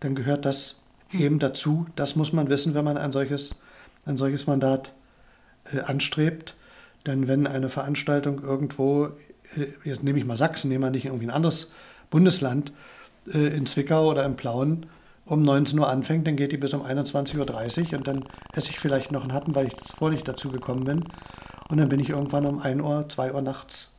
dann 0.01 0.17
gehört 0.17 0.45
das 0.45 0.81
eben 1.13 1.39
dazu. 1.39 1.87
Das 1.97 2.17
muss 2.17 2.33
man 2.33 2.49
wissen, 2.49 2.75
wenn 2.75 2.85
man 2.85 2.97
ein 2.97 3.13
solches, 3.13 3.57
ein 4.07 4.17
solches 4.17 4.47
Mandat 4.47 4.93
äh, 5.73 5.81
anstrebt. 5.81 6.55
Denn 7.07 7.29
wenn 7.29 7.47
eine 7.47 7.69
Veranstaltung 7.69 8.43
irgendwo, 8.43 9.07
äh, 9.57 9.67
jetzt 9.85 10.03
nehme 10.03 10.19
ich 10.19 10.25
mal 10.25 10.39
Sachsen, 10.39 10.69
nehmen 10.69 10.85
wir 10.85 10.91
nicht 10.91 11.07
irgendwie 11.07 11.27
ein 11.27 11.31
anderes 11.31 11.71
Bundesland, 12.11 12.73
äh, 13.33 13.57
in 13.57 13.67
Zwickau 13.67 14.11
oder 14.11 14.25
in 14.25 14.37
Plauen 14.37 14.87
um 15.27 15.43
19 15.43 15.79
Uhr 15.79 15.89
anfängt, 15.89 16.27
dann 16.27 16.37
geht 16.37 16.53
die 16.53 16.57
bis 16.57 16.75
um 16.75 16.83
21.30 16.83 17.93
Uhr 17.93 17.99
und 17.99 18.07
dann 18.07 18.25
esse 18.55 18.71
ich 18.71 18.79
vielleicht 18.79 19.13
noch 19.13 19.23
einen 19.23 19.33
Hatten, 19.33 19.55
weil 19.55 19.69
ich 19.69 19.75
vorher 19.97 20.15
nicht 20.15 20.29
dazu 20.29 20.49
gekommen 20.49 20.85
bin. 20.85 21.05
Und 21.71 21.79
dann 21.79 21.89
bin 21.89 21.99
ich 21.99 22.11
irgendwann 22.11 22.45
um 22.45 22.61
1 22.61 22.83
Uhr, 22.83 23.09
2 23.09 23.33
Uhr 23.33 23.41
nachts 23.41 23.93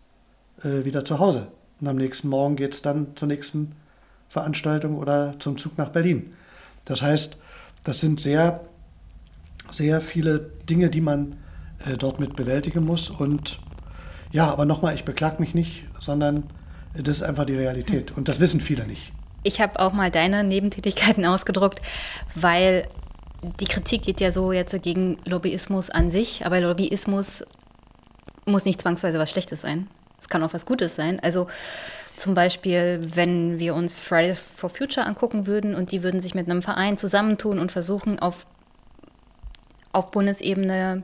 äh, 0.63 0.85
wieder 0.85 1.03
zu 1.03 1.19
Hause. 1.19 1.47
Und 1.81 1.87
am 1.87 1.95
nächsten 1.95 2.29
Morgen 2.29 2.55
geht 2.55 2.73
es 2.73 2.81
dann 2.81 3.15
zur 3.15 3.27
nächsten 3.27 3.73
Veranstaltung 4.29 4.97
oder 4.97 5.35
zum 5.39 5.57
Zug 5.57 5.77
nach 5.77 5.89
Berlin. 5.89 6.33
Das 6.85 7.01
heißt, 7.01 7.37
das 7.83 7.99
sind 7.99 8.19
sehr, 8.19 8.61
sehr 9.71 10.01
viele 10.01 10.39
Dinge, 10.69 10.89
die 10.89 11.01
man 11.01 11.37
äh, 11.85 11.97
dort 11.97 12.19
mit 12.19 12.35
bewältigen 12.35 12.85
muss. 12.85 13.09
Und 13.09 13.59
ja, 14.31 14.49
aber 14.51 14.65
nochmal, 14.65 14.93
ich 14.93 15.05
beklag 15.05 15.39
mich 15.39 15.55
nicht, 15.55 15.85
sondern 15.99 16.43
das 16.93 17.17
ist 17.17 17.23
einfach 17.23 17.45
die 17.45 17.55
Realität. 17.55 18.15
Und 18.15 18.27
das 18.29 18.39
wissen 18.39 18.61
viele 18.61 18.85
nicht. 18.85 19.11
Ich 19.45 19.61
habe 19.61 19.79
auch 19.79 19.93
mal 19.93 20.09
deine 20.09 20.43
Nebentätigkeiten 20.43 21.23
ausgedruckt, 21.25 21.79
weil 22.33 22.87
die 23.59 23.65
Kritik 23.65 24.01
geht 24.01 24.19
ja 24.19 24.31
so 24.31 24.51
jetzt 24.51 24.81
gegen 24.81 25.19
Lobbyismus 25.23 25.91
an 25.91 26.09
sich, 26.09 26.45
aber 26.47 26.59
Lobbyismus 26.59 27.45
muss 28.45 28.65
nicht 28.65 28.81
zwangsweise 28.81 29.19
was 29.19 29.29
Schlechtes 29.29 29.61
sein. 29.61 29.87
Es 30.19 30.29
kann 30.29 30.41
auch 30.41 30.53
was 30.53 30.65
Gutes 30.65 30.95
sein. 30.95 31.19
Also 31.19 31.45
zum 32.15 32.33
Beispiel, 32.33 33.01
wenn 33.13 33.59
wir 33.59 33.75
uns 33.75 34.03
Fridays 34.03 34.47
for 34.47 34.71
Future 34.71 35.05
angucken 35.05 35.45
würden 35.45 35.75
und 35.75 35.91
die 35.91 36.01
würden 36.01 36.21
sich 36.21 36.33
mit 36.33 36.49
einem 36.49 36.63
Verein 36.63 36.97
zusammentun 36.97 37.59
und 37.59 37.71
versuchen, 37.71 38.17
auf, 38.17 38.47
auf 39.95 40.11
Bundesebene 40.11 41.03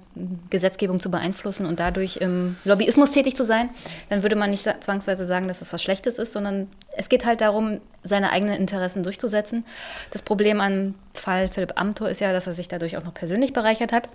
Gesetzgebung 0.49 0.99
zu 0.99 1.09
beeinflussen 1.09 1.65
und 1.65 1.80
dadurch 1.80 2.18
im 2.18 2.57
Lobbyismus 2.65 3.11
tätig 3.11 3.35
zu 3.35 3.45
sein, 3.45 3.69
dann 4.09 4.22
würde 4.22 4.35
man 4.35 4.51
nicht 4.51 4.68
zwangsweise 4.84 5.26
sagen, 5.26 5.47
dass 5.47 5.59
das 5.59 5.72
was 5.72 5.81
Schlechtes 5.81 6.18
ist, 6.18 6.34
sondern 6.34 6.68
es 6.95 7.07
geht 7.07 7.26
halt 7.26 7.41
darum, 7.41 7.80
seine 8.03 8.31
eigenen 8.31 8.55
Interessen 8.55 9.03
durchzusetzen. 9.03 9.65
Das 10.11 10.22
Problem 10.22 10.59
am 10.59 10.95
Fall 11.13 11.49
Philipp 11.49 11.80
Amthor 11.80 12.09
ist 12.09 12.19
ja, 12.19 12.34
dass 12.34 12.47
er 12.47 12.53
sich 12.53 12.68
dadurch 12.68 12.97
auch 12.97 13.03
noch 13.03 13.13
persönlich 13.13 13.53
bereichert 13.53 13.93
hat. 13.93 14.09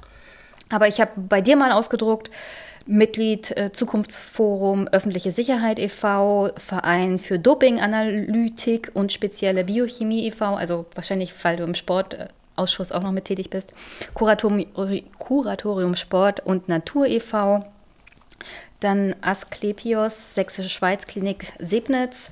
Aber 0.68 0.88
ich 0.88 1.00
habe 1.00 1.12
bei 1.16 1.40
dir 1.40 1.56
mal 1.56 1.72
ausgedruckt, 1.72 2.30
Mitglied 2.86 3.56
äh, 3.56 3.72
Zukunftsforum 3.72 4.88
Öffentliche 4.88 5.32
Sicherheit 5.32 5.78
e.V., 5.78 6.50
Verein 6.56 7.18
für 7.18 7.38
Dopinganalytik 7.38 8.90
und 8.94 9.12
spezielle 9.12 9.64
Biochemie 9.64 10.26
e.V., 10.26 10.54
also 10.54 10.86
wahrscheinlich, 10.94 11.32
weil 11.42 11.56
du 11.56 11.64
im 11.64 11.74
Sportausschuss 12.56 12.92
auch 12.92 13.02
noch 13.02 13.12
mit 13.12 13.26
tätig 13.26 13.50
bist, 13.50 13.74
Kuratorium, 14.14 14.66
Kuratorium 15.18 15.94
Sport 15.94 16.40
und 16.40 16.68
Natur 16.68 17.06
e.V., 17.06 17.60
dann 18.80 19.14
Asklepios, 19.22 20.34
Sächsische 20.34 20.68
Schweiz 20.68 21.06
Klinik 21.06 21.52
Sebnitz, 21.58 22.30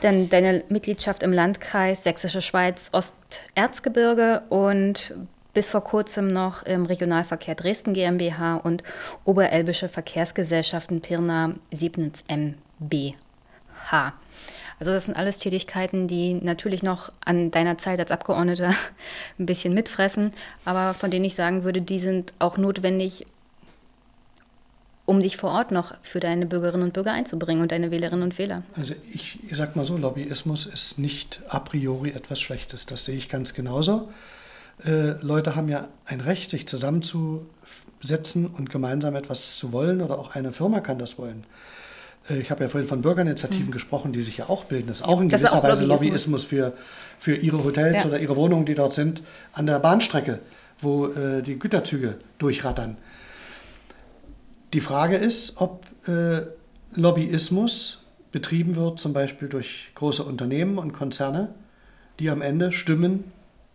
dann 0.00 0.28
deine 0.28 0.64
Mitgliedschaft 0.68 1.22
im 1.22 1.32
Landkreis 1.32 2.02
Sächsische 2.02 2.42
Schweiz 2.42 2.90
Osterzgebirge 2.92 4.42
und 4.48 5.14
bis 5.52 5.70
vor 5.70 5.84
kurzem 5.84 6.26
noch 6.26 6.64
im 6.64 6.86
Regionalverkehr 6.86 7.54
Dresden 7.54 7.94
GmbH 7.94 8.56
und 8.56 8.82
Oberelbische 9.24 9.88
Verkehrsgesellschaften 9.88 11.00
Pirna 11.00 11.54
Siebnitz 11.70 12.24
MBH. 12.28 14.14
Also 14.84 14.92
das 14.92 15.06
sind 15.06 15.16
alles 15.16 15.38
Tätigkeiten, 15.38 16.08
die 16.08 16.34
natürlich 16.34 16.82
noch 16.82 17.10
an 17.24 17.50
deiner 17.50 17.78
Zeit 17.78 18.00
als 18.00 18.10
Abgeordneter 18.10 18.68
ein 19.38 19.46
bisschen 19.46 19.72
mitfressen, 19.72 20.30
aber 20.66 20.92
von 20.92 21.10
denen 21.10 21.24
ich 21.24 21.34
sagen 21.34 21.64
würde, 21.64 21.80
die 21.80 21.98
sind 21.98 22.34
auch 22.38 22.58
notwendig, 22.58 23.24
um 25.06 25.20
dich 25.20 25.38
vor 25.38 25.52
Ort 25.52 25.70
noch 25.70 25.94
für 26.02 26.20
deine 26.20 26.44
Bürgerinnen 26.44 26.82
und 26.82 26.92
Bürger 26.92 27.12
einzubringen 27.12 27.62
und 27.62 27.72
deine 27.72 27.90
Wählerinnen 27.90 28.22
und 28.22 28.36
Wähler. 28.36 28.62
Also 28.76 28.92
ich, 29.10 29.38
ich 29.50 29.56
sag 29.56 29.74
mal 29.74 29.86
so, 29.86 29.96
Lobbyismus 29.96 30.66
ist 30.66 30.98
nicht 30.98 31.40
a 31.48 31.60
priori 31.60 32.10
etwas 32.10 32.38
Schlechtes. 32.42 32.84
Das 32.84 33.06
sehe 33.06 33.16
ich 33.16 33.30
ganz 33.30 33.54
genauso. 33.54 34.10
Äh, 34.84 35.12
Leute 35.22 35.56
haben 35.56 35.70
ja 35.70 35.88
ein 36.04 36.20
Recht, 36.20 36.50
sich 36.50 36.68
zusammenzusetzen 36.68 38.48
und 38.48 38.68
gemeinsam 38.68 39.16
etwas 39.16 39.56
zu 39.56 39.72
wollen 39.72 40.02
oder 40.02 40.18
auch 40.18 40.34
eine 40.34 40.52
Firma 40.52 40.80
kann 40.80 40.98
das 40.98 41.16
wollen. 41.16 41.42
Äh, 42.28 42.38
ich 42.38 42.50
habe 42.50 42.64
ja 42.64 42.68
vorhin 42.68 42.88
von 42.88 43.02
Bürgerinitiativen 43.02 43.66
mhm. 43.66 43.72
gesprochen, 43.72 44.12
die 44.12 44.22
sich 44.22 44.38
ja 44.38 44.48
auch 44.48 44.64
bilden. 44.64 44.88
Das 44.88 44.98
ist 44.98 45.04
auch 45.04 45.20
in 45.20 45.28
das 45.28 45.40
gewisser 45.40 45.58
auch 45.58 45.62
Weise 45.62 45.84
Lobbyismus, 45.84 46.44
für, 46.44 46.72
für 47.18 47.34
ihre 47.36 47.62
Hotels 47.64 48.02
ja. 48.02 48.08
oder 48.08 48.20
ihre 48.20 48.36
Wohnungen, 48.36 48.66
die 48.66 48.74
dort 48.74 48.94
sind, 48.94 49.22
an 49.52 49.66
der 49.66 49.78
Bahnstrecke, 49.78 50.40
wo 50.80 51.06
äh, 51.06 51.42
die 51.42 51.58
Güterzüge 51.58 52.16
durchrattern. 52.38 52.96
Die 54.72 54.80
Frage 54.80 55.16
ist, 55.16 55.60
ob 55.60 55.86
äh, 56.08 56.42
Lobbyismus 56.94 58.00
betrieben 58.32 58.74
wird, 58.74 58.98
zum 58.98 59.12
Beispiel 59.12 59.48
durch 59.48 59.92
große 59.94 60.24
Unternehmen 60.24 60.78
und 60.78 60.92
Konzerne, 60.92 61.54
die 62.18 62.30
am 62.30 62.42
Ende 62.42 62.72
Stimmen 62.72 63.32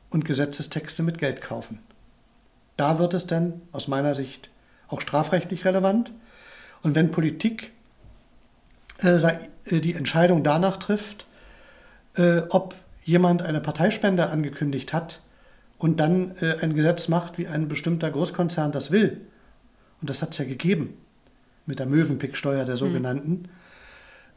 und 0.09 0.25
Gesetzestexte 0.25 1.03
mit 1.03 1.17
Geld 1.17 1.41
kaufen. 1.41 1.79
Da 2.75 2.99
wird 2.99 3.13
es 3.13 3.27
dann 3.27 3.61
aus 3.71 3.87
meiner 3.87 4.15
Sicht 4.15 4.49
auch 4.87 5.01
strafrechtlich 5.01 5.65
relevant. 5.65 6.11
Und 6.81 6.95
wenn 6.95 7.11
Politik 7.11 7.71
die 9.01 9.95
Entscheidung 9.95 10.43
danach 10.43 10.77
trifft, 10.77 11.25
äh, 12.15 12.41
ob 12.49 12.75
jemand 13.03 13.41
eine 13.41 13.61
Parteispende 13.61 14.29
angekündigt 14.29 14.93
hat 14.93 15.21
und 15.77 15.99
dann 15.99 16.35
äh, 16.41 16.57
ein 16.61 16.73
Gesetz 16.73 17.07
macht, 17.07 17.37
wie 17.37 17.47
ein 17.47 17.67
bestimmter 17.67 18.11
Großkonzern 18.11 18.71
das 18.71 18.91
will, 18.91 19.21
und 20.01 20.09
das 20.09 20.21
hat 20.21 20.31
es 20.31 20.37
ja 20.37 20.45
gegeben 20.45 20.97
mit 21.65 21.79
der 21.79 21.85
Möwenpick-Steuer 21.85 22.65
der 22.65 22.75
hm. 22.75 22.79
sogenannten, 22.79 23.43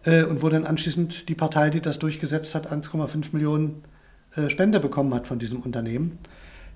mhm. 0.05 0.25
und 0.27 0.43
wo 0.43 0.49
dann 0.49 0.67
anschließend 0.67 1.29
die 1.29 1.35
Partei, 1.35 1.71
die 1.71 1.81
das 1.81 1.99
durchgesetzt 1.99 2.55
hat, 2.55 2.71
1,5 2.71 3.29
Millionen 3.33 3.85
äh, 4.37 4.51
Spende 4.51 4.81
bekommen 4.81 5.15
hat 5.15 5.27
von 5.27 5.39
diesem 5.39 5.61
Unternehmen. 5.61 6.19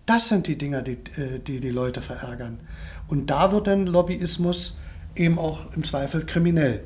Das 0.06 0.28
sind 0.28 0.46
die 0.46 0.56
Dinge, 0.56 0.82
die, 0.82 0.92
äh, 1.20 1.40
die 1.44 1.60
die 1.60 1.70
Leute 1.70 2.00
verärgern. 2.00 2.60
Und 3.08 3.28
da 3.28 3.52
wird 3.52 3.66
dann 3.66 3.86
Lobbyismus 3.86 4.76
eben 5.14 5.38
auch 5.38 5.72
im 5.74 5.82
Zweifel 5.82 6.24
kriminell. 6.24 6.84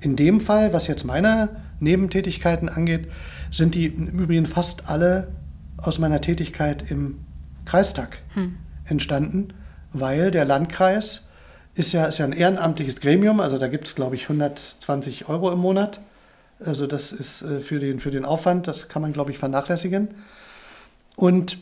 In 0.00 0.16
dem 0.16 0.40
Fall, 0.40 0.72
was 0.72 0.86
jetzt 0.86 1.04
meine 1.04 1.48
Nebentätigkeiten 1.80 2.68
angeht, 2.68 3.08
sind 3.50 3.74
die 3.74 3.86
im 3.86 4.18
Übrigen 4.18 4.46
fast 4.46 4.88
alle 4.88 5.28
aus 5.76 5.98
meiner 5.98 6.20
Tätigkeit 6.20 6.90
im 6.90 7.18
Kreistag 7.64 8.18
hm. 8.34 8.56
entstanden, 8.84 9.48
weil 9.92 10.30
der 10.30 10.44
Landkreis 10.44 11.22
ist 11.74 11.92
ja, 11.92 12.06
ist 12.06 12.18
ja 12.18 12.24
ein 12.24 12.32
ehrenamtliches 12.32 13.00
Gremium, 13.00 13.40
also 13.40 13.58
da 13.58 13.68
gibt 13.68 13.86
es, 13.86 13.94
glaube 13.94 14.14
ich, 14.14 14.24
120 14.24 15.28
Euro 15.28 15.52
im 15.52 15.58
Monat 15.58 16.00
also 16.64 16.86
das 16.86 17.12
ist 17.12 17.42
äh, 17.42 17.60
für 17.60 17.78
den, 17.78 18.00
für 18.00 18.10
den 18.10 18.24
Aufwand, 18.24 18.66
das 18.66 18.88
kann 18.88 19.02
man, 19.02 19.12
glaube 19.12 19.30
ich, 19.30 19.38
vernachlässigen. 19.38 20.08
Und 21.14 21.58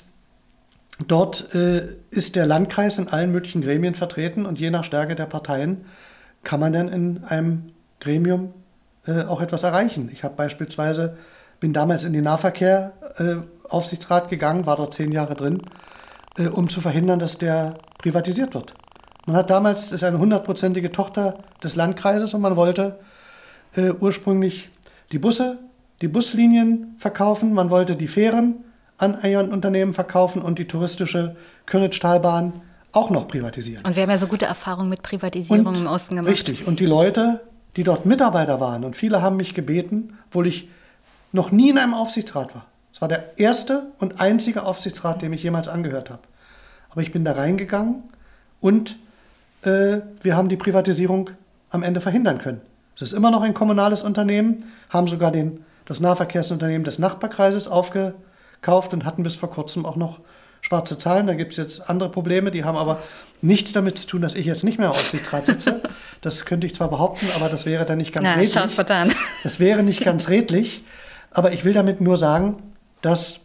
dort 1.06 1.54
äh, 1.54 1.88
ist 2.10 2.36
der 2.36 2.46
Landkreis 2.46 2.98
in 2.98 3.08
allen 3.08 3.32
möglichen 3.32 3.62
Gremien 3.62 3.94
vertreten 3.94 4.46
und 4.46 4.60
je 4.60 4.70
nach 4.70 4.84
Stärke 4.84 5.14
der 5.14 5.26
Parteien 5.26 5.84
kann 6.44 6.60
man 6.60 6.72
dann 6.72 6.88
in 6.88 7.24
einem 7.24 7.70
Gremium 8.04 8.52
äh, 9.06 9.22
auch 9.22 9.40
etwas 9.40 9.62
erreichen. 9.62 10.10
Ich 10.12 10.22
habe 10.22 10.34
beispielsweise, 10.34 11.16
bin 11.58 11.72
damals 11.72 12.04
in 12.04 12.12
den 12.12 12.24
Nahverkehr 12.24 12.92
äh, 13.18 13.36
Aufsichtsrat 13.68 14.28
gegangen, 14.28 14.66
war 14.66 14.76
dort 14.76 14.94
zehn 14.94 15.10
Jahre 15.10 15.34
drin, 15.34 15.58
äh, 16.36 16.48
um 16.48 16.68
zu 16.68 16.80
verhindern, 16.80 17.18
dass 17.18 17.38
der 17.38 17.74
privatisiert 17.98 18.54
wird. 18.54 18.74
Man 19.26 19.36
hat 19.36 19.48
damals, 19.50 19.84
das 19.84 19.92
ist 19.92 20.04
eine 20.04 20.18
hundertprozentige 20.18 20.92
Tochter 20.92 21.38
des 21.62 21.76
Landkreises 21.76 22.34
und 22.34 22.42
man 22.42 22.56
wollte 22.56 22.98
äh, 23.74 23.90
ursprünglich 23.90 24.70
die 25.12 25.18
Busse, 25.18 25.58
die 26.02 26.08
Buslinien 26.08 26.94
verkaufen, 26.98 27.54
man 27.54 27.70
wollte 27.70 27.96
die 27.96 28.08
Fähren 28.08 28.56
an 28.98 29.16
ein 29.16 29.50
Unternehmen 29.50 29.94
verkaufen 29.94 30.42
und 30.42 30.58
die 30.58 30.66
touristische 30.66 31.36
Königstalbahn 31.66 32.60
auch 32.92 33.10
noch 33.10 33.26
privatisieren. 33.26 33.84
Und 33.84 33.96
wir 33.96 34.02
haben 34.02 34.10
ja 34.10 34.18
so 34.18 34.28
gute 34.28 34.44
Erfahrungen 34.44 34.88
mit 34.88 35.02
Privatisierung 35.02 35.66
und, 35.66 35.74
im 35.76 35.86
Osten 35.86 36.16
gemacht. 36.16 36.30
Richtig. 36.30 36.66
Und 36.66 36.78
die 36.78 36.86
Leute, 36.86 37.40
die 37.76 37.84
dort 37.84 38.06
Mitarbeiter 38.06 38.60
waren, 38.60 38.84
und 38.84 38.96
viele 38.96 39.22
haben 39.22 39.36
mich 39.36 39.54
gebeten, 39.54 40.18
obwohl 40.28 40.46
ich 40.46 40.68
noch 41.32 41.50
nie 41.50 41.70
in 41.70 41.78
einem 41.78 41.94
Aufsichtsrat 41.94 42.54
war, 42.54 42.66
Es 42.92 43.00
war 43.00 43.08
der 43.08 43.38
erste 43.38 43.86
und 43.98 44.20
einzige 44.20 44.62
Aufsichtsrat, 44.62 45.20
dem 45.20 45.32
ich 45.32 45.42
jemals 45.42 45.66
angehört 45.66 46.10
habe. 46.10 46.22
Aber 46.90 47.02
ich 47.02 47.10
bin 47.10 47.24
da 47.24 47.32
reingegangen 47.32 48.04
und 48.60 48.96
äh, 49.62 49.98
wir 50.22 50.36
haben 50.36 50.48
die 50.48 50.56
Privatisierung 50.56 51.30
am 51.70 51.82
Ende 51.82 52.00
verhindern 52.00 52.38
können. 52.38 52.60
Es 52.94 53.02
ist 53.02 53.12
immer 53.12 53.32
noch 53.32 53.42
ein 53.42 53.54
kommunales 53.54 54.04
Unternehmen, 54.04 54.58
haben 54.90 55.08
sogar 55.08 55.32
den, 55.32 55.64
das 55.86 55.98
Nahverkehrsunternehmen 55.98 56.84
des 56.84 57.00
Nachbarkreises 57.00 57.66
aufgekauft 57.66 58.92
und 58.92 59.04
hatten 59.04 59.24
bis 59.24 59.34
vor 59.34 59.50
kurzem 59.50 59.84
auch 59.84 59.96
noch 59.96 60.20
schwarze 60.60 60.96
Zahlen. 60.96 61.26
Da 61.26 61.34
gibt 61.34 61.50
es 61.50 61.56
jetzt 61.58 61.90
andere 61.90 62.10
Probleme, 62.10 62.52
die 62.52 62.62
haben 62.62 62.78
aber 62.78 63.02
nichts 63.44 63.72
damit 63.72 63.98
zu 63.98 64.06
tun, 64.06 64.22
dass 64.22 64.34
ich 64.34 64.46
jetzt 64.46 64.64
nicht 64.64 64.78
mehr 64.78 64.88
im 64.88 64.92
Aufsichtsrat 64.92 65.46
sitze. 65.46 65.82
Das 66.20 66.46
könnte 66.46 66.66
ich 66.66 66.74
zwar 66.74 66.88
behaupten, 66.88 67.26
aber 67.36 67.50
das 67.50 67.66
wäre 67.66 67.84
dann 67.84 67.98
nicht 67.98 68.12
ganz 68.12 68.26
ja, 68.26 68.34
redlich. 68.34 68.74
Vertan. 68.74 69.12
Das 69.42 69.60
wäre 69.60 69.82
nicht 69.82 70.02
ganz 70.02 70.30
redlich. 70.30 70.82
Aber 71.30 71.52
ich 71.52 71.64
will 71.66 71.74
damit 71.74 72.00
nur 72.00 72.16
sagen, 72.16 72.56
dass 73.02 73.40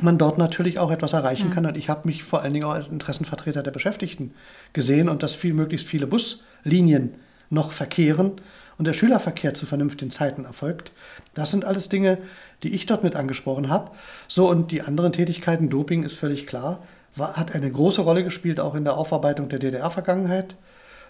man 0.00 0.18
dort 0.18 0.38
natürlich 0.38 0.80
auch 0.80 0.90
etwas 0.90 1.12
erreichen 1.12 1.50
mhm. 1.50 1.52
kann. 1.52 1.66
Und 1.66 1.76
ich 1.76 1.88
habe 1.88 2.08
mich 2.08 2.24
vor 2.24 2.42
allen 2.42 2.52
Dingen 2.52 2.64
auch 2.64 2.72
als 2.72 2.88
Interessenvertreter 2.88 3.62
der 3.62 3.70
Beschäftigten 3.70 4.34
gesehen 4.72 5.08
und 5.08 5.22
dass 5.22 5.36
viel, 5.36 5.54
möglichst 5.54 5.86
viele 5.86 6.08
Buslinien 6.08 7.14
noch 7.48 7.70
verkehren 7.70 8.32
und 8.76 8.86
der 8.86 8.92
Schülerverkehr 8.92 9.54
zu 9.54 9.66
vernünftigen 9.66 10.10
Zeiten 10.10 10.44
erfolgt. 10.44 10.90
Das 11.34 11.50
sind 11.52 11.64
alles 11.64 11.88
Dinge, 11.88 12.18
die 12.64 12.74
ich 12.74 12.86
dort 12.86 13.04
mit 13.04 13.14
angesprochen 13.14 13.68
habe. 13.68 13.92
So, 14.26 14.50
und 14.50 14.72
die 14.72 14.82
anderen 14.82 15.12
Tätigkeiten, 15.12 15.70
Doping 15.70 16.02
ist 16.02 16.16
völlig 16.16 16.46
klar, 16.46 16.80
war, 17.18 17.36
hat 17.36 17.54
eine 17.54 17.70
große 17.70 18.02
Rolle 18.02 18.24
gespielt, 18.24 18.60
auch 18.60 18.74
in 18.74 18.84
der 18.84 18.96
Aufarbeitung 18.96 19.48
der 19.48 19.58
DDR-Vergangenheit. 19.58 20.54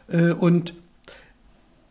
Äh, 0.08 0.32
und 0.32 0.74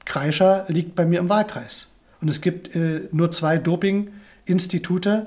Kreischer 0.06 0.66
liegt 0.68 0.96
bei 0.96 1.06
mir 1.06 1.20
im 1.20 1.30
Wahlkreis. 1.30 1.90
Und 2.22 2.30
es 2.30 2.42
gibt 2.42 2.76
äh, 2.76 3.02
nur 3.12 3.32
zwei 3.32 3.58
Doping-Institute 3.58 5.26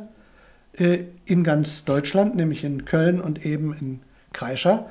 äh, 0.78 0.98
in 1.27 1.44
ganz 1.44 1.85
Deutschland, 1.85 2.36
nämlich 2.36 2.65
in 2.65 2.85
Köln 2.85 3.20
und 3.20 3.44
eben 3.44 3.74
in 3.74 4.01
Kreischer. 4.32 4.86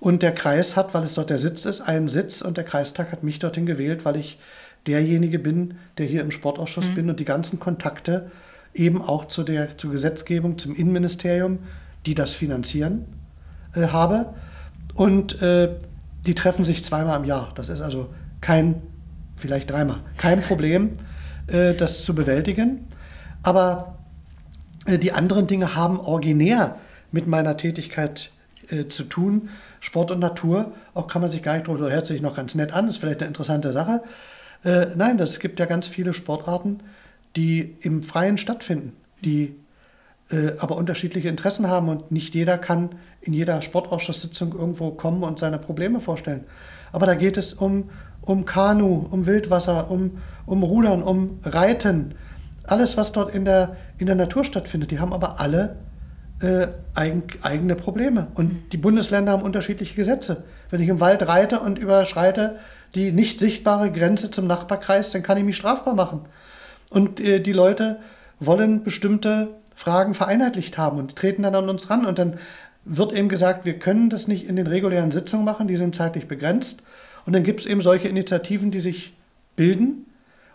Und 0.00 0.22
der 0.22 0.32
Kreis 0.32 0.76
hat, 0.76 0.94
weil 0.94 1.04
es 1.04 1.14
dort 1.14 1.30
der 1.30 1.38
Sitz 1.38 1.64
ist, 1.64 1.80
einen 1.80 2.08
Sitz 2.08 2.40
und 2.42 2.56
der 2.56 2.64
Kreistag 2.64 3.12
hat 3.12 3.22
mich 3.22 3.38
dorthin 3.38 3.66
gewählt, 3.66 4.04
weil 4.04 4.16
ich 4.16 4.38
derjenige 4.86 5.38
bin, 5.38 5.74
der 5.98 6.06
hier 6.06 6.22
im 6.22 6.30
Sportausschuss 6.30 6.90
mhm. 6.90 6.94
bin 6.94 7.10
und 7.10 7.20
die 7.20 7.24
ganzen 7.24 7.58
Kontakte 7.58 8.30
eben 8.74 9.02
auch 9.02 9.26
zu 9.26 9.42
der 9.42 9.76
zur 9.76 9.90
Gesetzgebung, 9.90 10.58
zum 10.58 10.74
Innenministerium, 10.74 11.58
die 12.06 12.14
das 12.14 12.34
finanzieren, 12.34 13.04
äh, 13.78 13.88
habe. 13.88 14.34
Und 14.94 15.40
äh, 15.40 15.70
die 16.26 16.34
treffen 16.34 16.64
sich 16.64 16.84
zweimal 16.84 17.18
im 17.18 17.24
Jahr. 17.24 17.48
Das 17.54 17.68
ist 17.68 17.80
also 17.80 18.08
kein, 18.40 18.82
vielleicht 19.36 19.70
dreimal, 19.70 20.00
kein 20.16 20.42
Problem, 20.42 20.90
äh, 21.46 21.74
das 21.74 22.04
zu 22.04 22.14
bewältigen. 22.14 22.86
Aber 23.42 23.96
äh, 24.86 24.98
die 24.98 25.12
anderen 25.12 25.46
Dinge 25.46 25.74
haben 25.74 26.00
originär 26.00 26.76
mit 27.12 27.26
meiner 27.26 27.56
Tätigkeit 27.56 28.30
äh, 28.68 28.88
zu 28.88 29.04
tun. 29.04 29.48
Sport 29.80 30.10
und 30.10 30.18
Natur, 30.18 30.72
auch 30.94 31.06
kann 31.06 31.22
man 31.22 31.30
sich 31.30 31.42
gar 31.42 31.54
nicht 31.54 31.68
drüber, 31.68 31.90
hört 31.90 32.06
sich 32.06 32.20
noch 32.20 32.34
ganz 32.34 32.54
nett 32.56 32.72
an, 32.72 32.88
ist 32.88 32.98
vielleicht 32.98 33.20
eine 33.20 33.28
interessante 33.28 33.72
Sache. 33.72 34.02
Nein, 34.64 35.20
es 35.20 35.38
gibt 35.38 35.60
ja 35.60 35.66
ganz 35.66 35.86
viele 35.86 36.12
Sportarten, 36.12 36.80
die 37.36 37.76
im 37.80 38.02
Freien 38.02 38.38
stattfinden, 38.38 38.92
die 39.24 39.54
aber 40.58 40.76
unterschiedliche 40.76 41.28
Interessen 41.28 41.68
haben 41.68 41.88
und 41.88 42.10
nicht 42.10 42.34
jeder 42.34 42.58
kann 42.58 42.90
in 43.20 43.32
jeder 43.32 43.62
Sportausschusssitzung 43.62 44.54
irgendwo 44.54 44.90
kommen 44.90 45.22
und 45.22 45.38
seine 45.38 45.58
Probleme 45.58 46.00
vorstellen. 46.00 46.44
Aber 46.92 47.06
da 47.06 47.14
geht 47.14 47.36
es 47.36 47.52
um, 47.52 47.90
um 48.22 48.44
Kanu, 48.44 49.06
um 49.10 49.26
Wildwasser, 49.26 49.90
um, 49.90 50.18
um 50.46 50.62
Rudern, 50.62 51.02
um 51.02 51.40
Reiten, 51.44 52.14
alles, 52.64 52.96
was 52.96 53.12
dort 53.12 53.34
in 53.34 53.44
der, 53.44 53.76
in 53.96 54.06
der 54.06 54.14
Natur 54.14 54.44
stattfindet. 54.44 54.90
Die 54.90 54.98
haben 54.98 55.12
aber 55.12 55.40
alle 55.40 55.76
äh, 56.40 56.68
eigen, 56.94 57.24
eigene 57.42 57.74
Probleme. 57.74 58.28
Und 58.34 58.52
mhm. 58.52 58.68
die 58.70 58.76
Bundesländer 58.76 59.32
haben 59.32 59.42
unterschiedliche 59.42 59.94
Gesetze. 59.94 60.44
Wenn 60.70 60.80
ich 60.80 60.88
im 60.88 61.00
Wald 61.00 61.26
reite 61.26 61.60
und 61.60 61.78
überschreite 61.78 62.56
die 62.94 63.12
nicht 63.12 63.40
sichtbare 63.40 63.90
Grenze 63.90 64.30
zum 64.30 64.46
Nachbarkreis, 64.46 65.10
dann 65.10 65.22
kann 65.22 65.36
ich 65.36 65.44
mich 65.44 65.56
strafbar 65.56 65.94
machen. 65.94 66.22
Und 66.90 67.20
äh, 67.20 67.40
die 67.40 67.52
Leute 67.52 67.98
wollen 68.40 68.84
bestimmte 68.84 69.48
Fragen 69.78 70.12
vereinheitlicht 70.12 70.76
haben 70.76 70.98
und 70.98 71.14
treten 71.14 71.44
dann 71.44 71.54
an 71.54 71.68
uns 71.68 71.88
ran. 71.88 72.04
Und 72.04 72.18
dann 72.18 72.40
wird 72.84 73.12
eben 73.12 73.28
gesagt, 73.28 73.64
wir 73.64 73.78
können 73.78 74.10
das 74.10 74.26
nicht 74.26 74.48
in 74.48 74.56
den 74.56 74.66
regulären 74.66 75.12
Sitzungen 75.12 75.44
machen, 75.44 75.68
die 75.68 75.76
sind 75.76 75.94
zeitlich 75.94 76.26
begrenzt. 76.26 76.82
Und 77.24 77.32
dann 77.32 77.44
gibt 77.44 77.60
es 77.60 77.66
eben 77.66 77.80
solche 77.80 78.08
Initiativen, 78.08 78.72
die 78.72 78.80
sich 78.80 79.14
bilden 79.54 80.06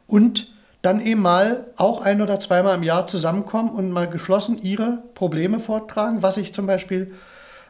und 0.07 0.51
dann 0.81 0.99
eben 0.99 1.21
mal 1.21 1.67
auch 1.77 2.01
ein 2.01 2.21
oder 2.21 2.41
zweimal 2.41 2.75
im 2.75 2.83
Jahr 2.83 3.07
zusammenkommen 3.07 3.69
und 3.69 3.91
mal 3.91 4.09
geschlossen 4.09 4.57
ihre 4.61 5.03
Probleme 5.15 5.61
vortragen, 5.61 6.21
was 6.21 6.35
sich 6.35 6.53
zum 6.53 6.67
Beispiel 6.67 7.13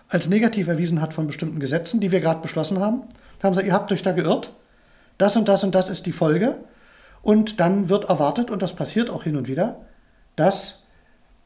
als 0.09 0.27
negativ 0.27 0.67
erwiesen 0.67 1.01
hat 1.01 1.13
von 1.13 1.27
bestimmten 1.27 1.59
Gesetzen, 1.59 1.99
die 1.99 2.11
wir 2.11 2.19
gerade 2.19 2.41
beschlossen 2.41 2.79
haben. 2.79 3.03
Da 3.37 3.47
haben 3.47 3.53
sie, 3.53 3.61
ihr 3.61 3.73
habt 3.73 3.91
euch 3.91 4.01
da 4.01 4.11
geirrt. 4.11 4.53
Das 5.19 5.37
und 5.37 5.47
das 5.47 5.63
und 5.63 5.75
das 5.75 5.89
ist 5.91 6.07
die 6.07 6.13
Folge. 6.13 6.55
Und 7.21 7.59
dann 7.59 7.89
wird 7.89 8.05
erwartet, 8.05 8.49
und 8.49 8.63
das 8.63 8.73
passiert 8.73 9.11
auch 9.11 9.23
hin 9.23 9.35
und 9.35 9.47
wieder, 9.47 9.81
dass 10.35 10.82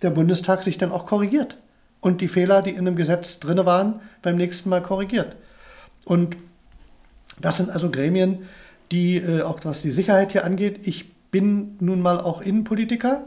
der 0.02 0.10
Bundestag 0.12 0.64
sich 0.64 0.78
dann 0.78 0.92
auch 0.92 1.06
korrigiert 1.06 1.58
und 2.02 2.22
die 2.22 2.28
Fehler, 2.28 2.62
die 2.62 2.72
in 2.72 2.80
einem 2.80 2.96
Gesetz 2.96 3.40
drin 3.40 3.66
waren, 3.66 4.02
beim 4.22 4.36
nächsten 4.36 4.70
Mal 4.70 4.82
korrigiert. 4.82 5.36
Und 6.06 6.38
das 7.40 7.58
sind 7.58 7.70
also 7.70 7.90
Gremien, 7.90 8.48
die, 8.92 9.18
äh, 9.18 9.42
auch 9.42 9.60
was 9.64 9.82
die 9.82 9.92
Sicherheit 9.92 10.32
hier 10.32 10.46
angeht, 10.46 10.88
ich 10.88 11.14
bin 11.32 11.76
nun 11.80 12.02
mal 12.02 12.20
auch 12.20 12.42
Innenpolitiker 12.42 13.24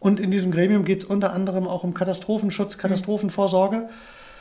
und 0.00 0.20
in 0.20 0.30
diesem 0.30 0.50
Gremium 0.50 0.84
geht 0.84 1.02
es 1.02 1.08
unter 1.08 1.32
anderem 1.32 1.66
auch 1.66 1.84
um 1.84 1.94
Katastrophenschutz, 1.94 2.76
mhm. 2.76 2.80
Katastrophenvorsorge. 2.80 3.88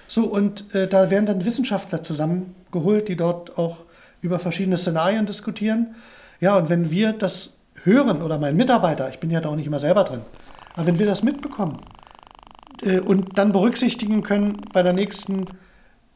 So, 0.07 0.25
und 0.25 0.73
äh, 0.73 0.87
da 0.87 1.09
werden 1.09 1.25
dann 1.25 1.45
Wissenschaftler 1.45 2.01
zusammengeholt, 2.03 3.07
die 3.07 3.17
dort 3.17 3.57
auch 3.57 3.85
über 4.21 4.39
verschiedene 4.39 4.77
Szenarien 4.77 5.25
diskutieren. 5.25 5.95
Ja, 6.39 6.55
und 6.57 6.69
wenn 6.69 6.91
wir 6.91 7.13
das 7.13 7.53
hören 7.83 8.21
oder 8.21 8.37
mein 8.39 8.55
Mitarbeiter, 8.55 9.09
ich 9.09 9.19
bin 9.19 9.29
ja 9.31 9.41
da 9.41 9.49
auch 9.49 9.55
nicht 9.55 9.67
immer 9.67 9.79
selber 9.79 10.03
drin, 10.03 10.21
aber 10.77 10.87
wenn 10.87 10.99
wir 10.99 11.07
das 11.07 11.23
mitbekommen 11.23 11.77
äh, 12.83 12.99
und 12.99 13.37
dann 13.37 13.51
berücksichtigen 13.51 14.21
können 14.21 14.57
bei 14.71 14.83
der 14.83 14.93
nächsten 14.93 15.45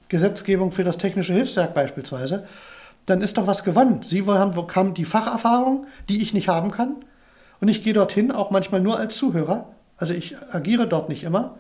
Gesetzgebung 0.07 0.71
für 0.71 0.83
das 0.83 0.97
technische 0.97 1.33
Hilfswerk 1.33 1.73
beispielsweise, 1.73 2.47
dann 3.07 3.21
ist 3.21 3.38
doch 3.38 3.47
was 3.47 3.63
gewonnen. 3.63 4.01
Sie 4.05 4.25
haben, 4.25 4.55
haben 4.55 4.93
die 4.93 5.05
Facherfahrung, 5.05 5.88
die 6.07 6.21
ich 6.21 6.33
nicht 6.33 6.47
haben 6.47 6.71
kann. 6.71 6.97
Und 7.59 7.67
ich 7.67 7.83
gehe 7.83 7.93
dorthin 7.93 8.31
auch 8.31 8.51
manchmal 8.51 8.81
nur 8.81 8.97
als 8.97 9.17
Zuhörer. 9.17 9.69
Also 9.97 10.13
ich 10.13 10.38
agiere 10.51 10.88
dort 10.88 11.09
nicht 11.09 11.23
immer. 11.23 11.57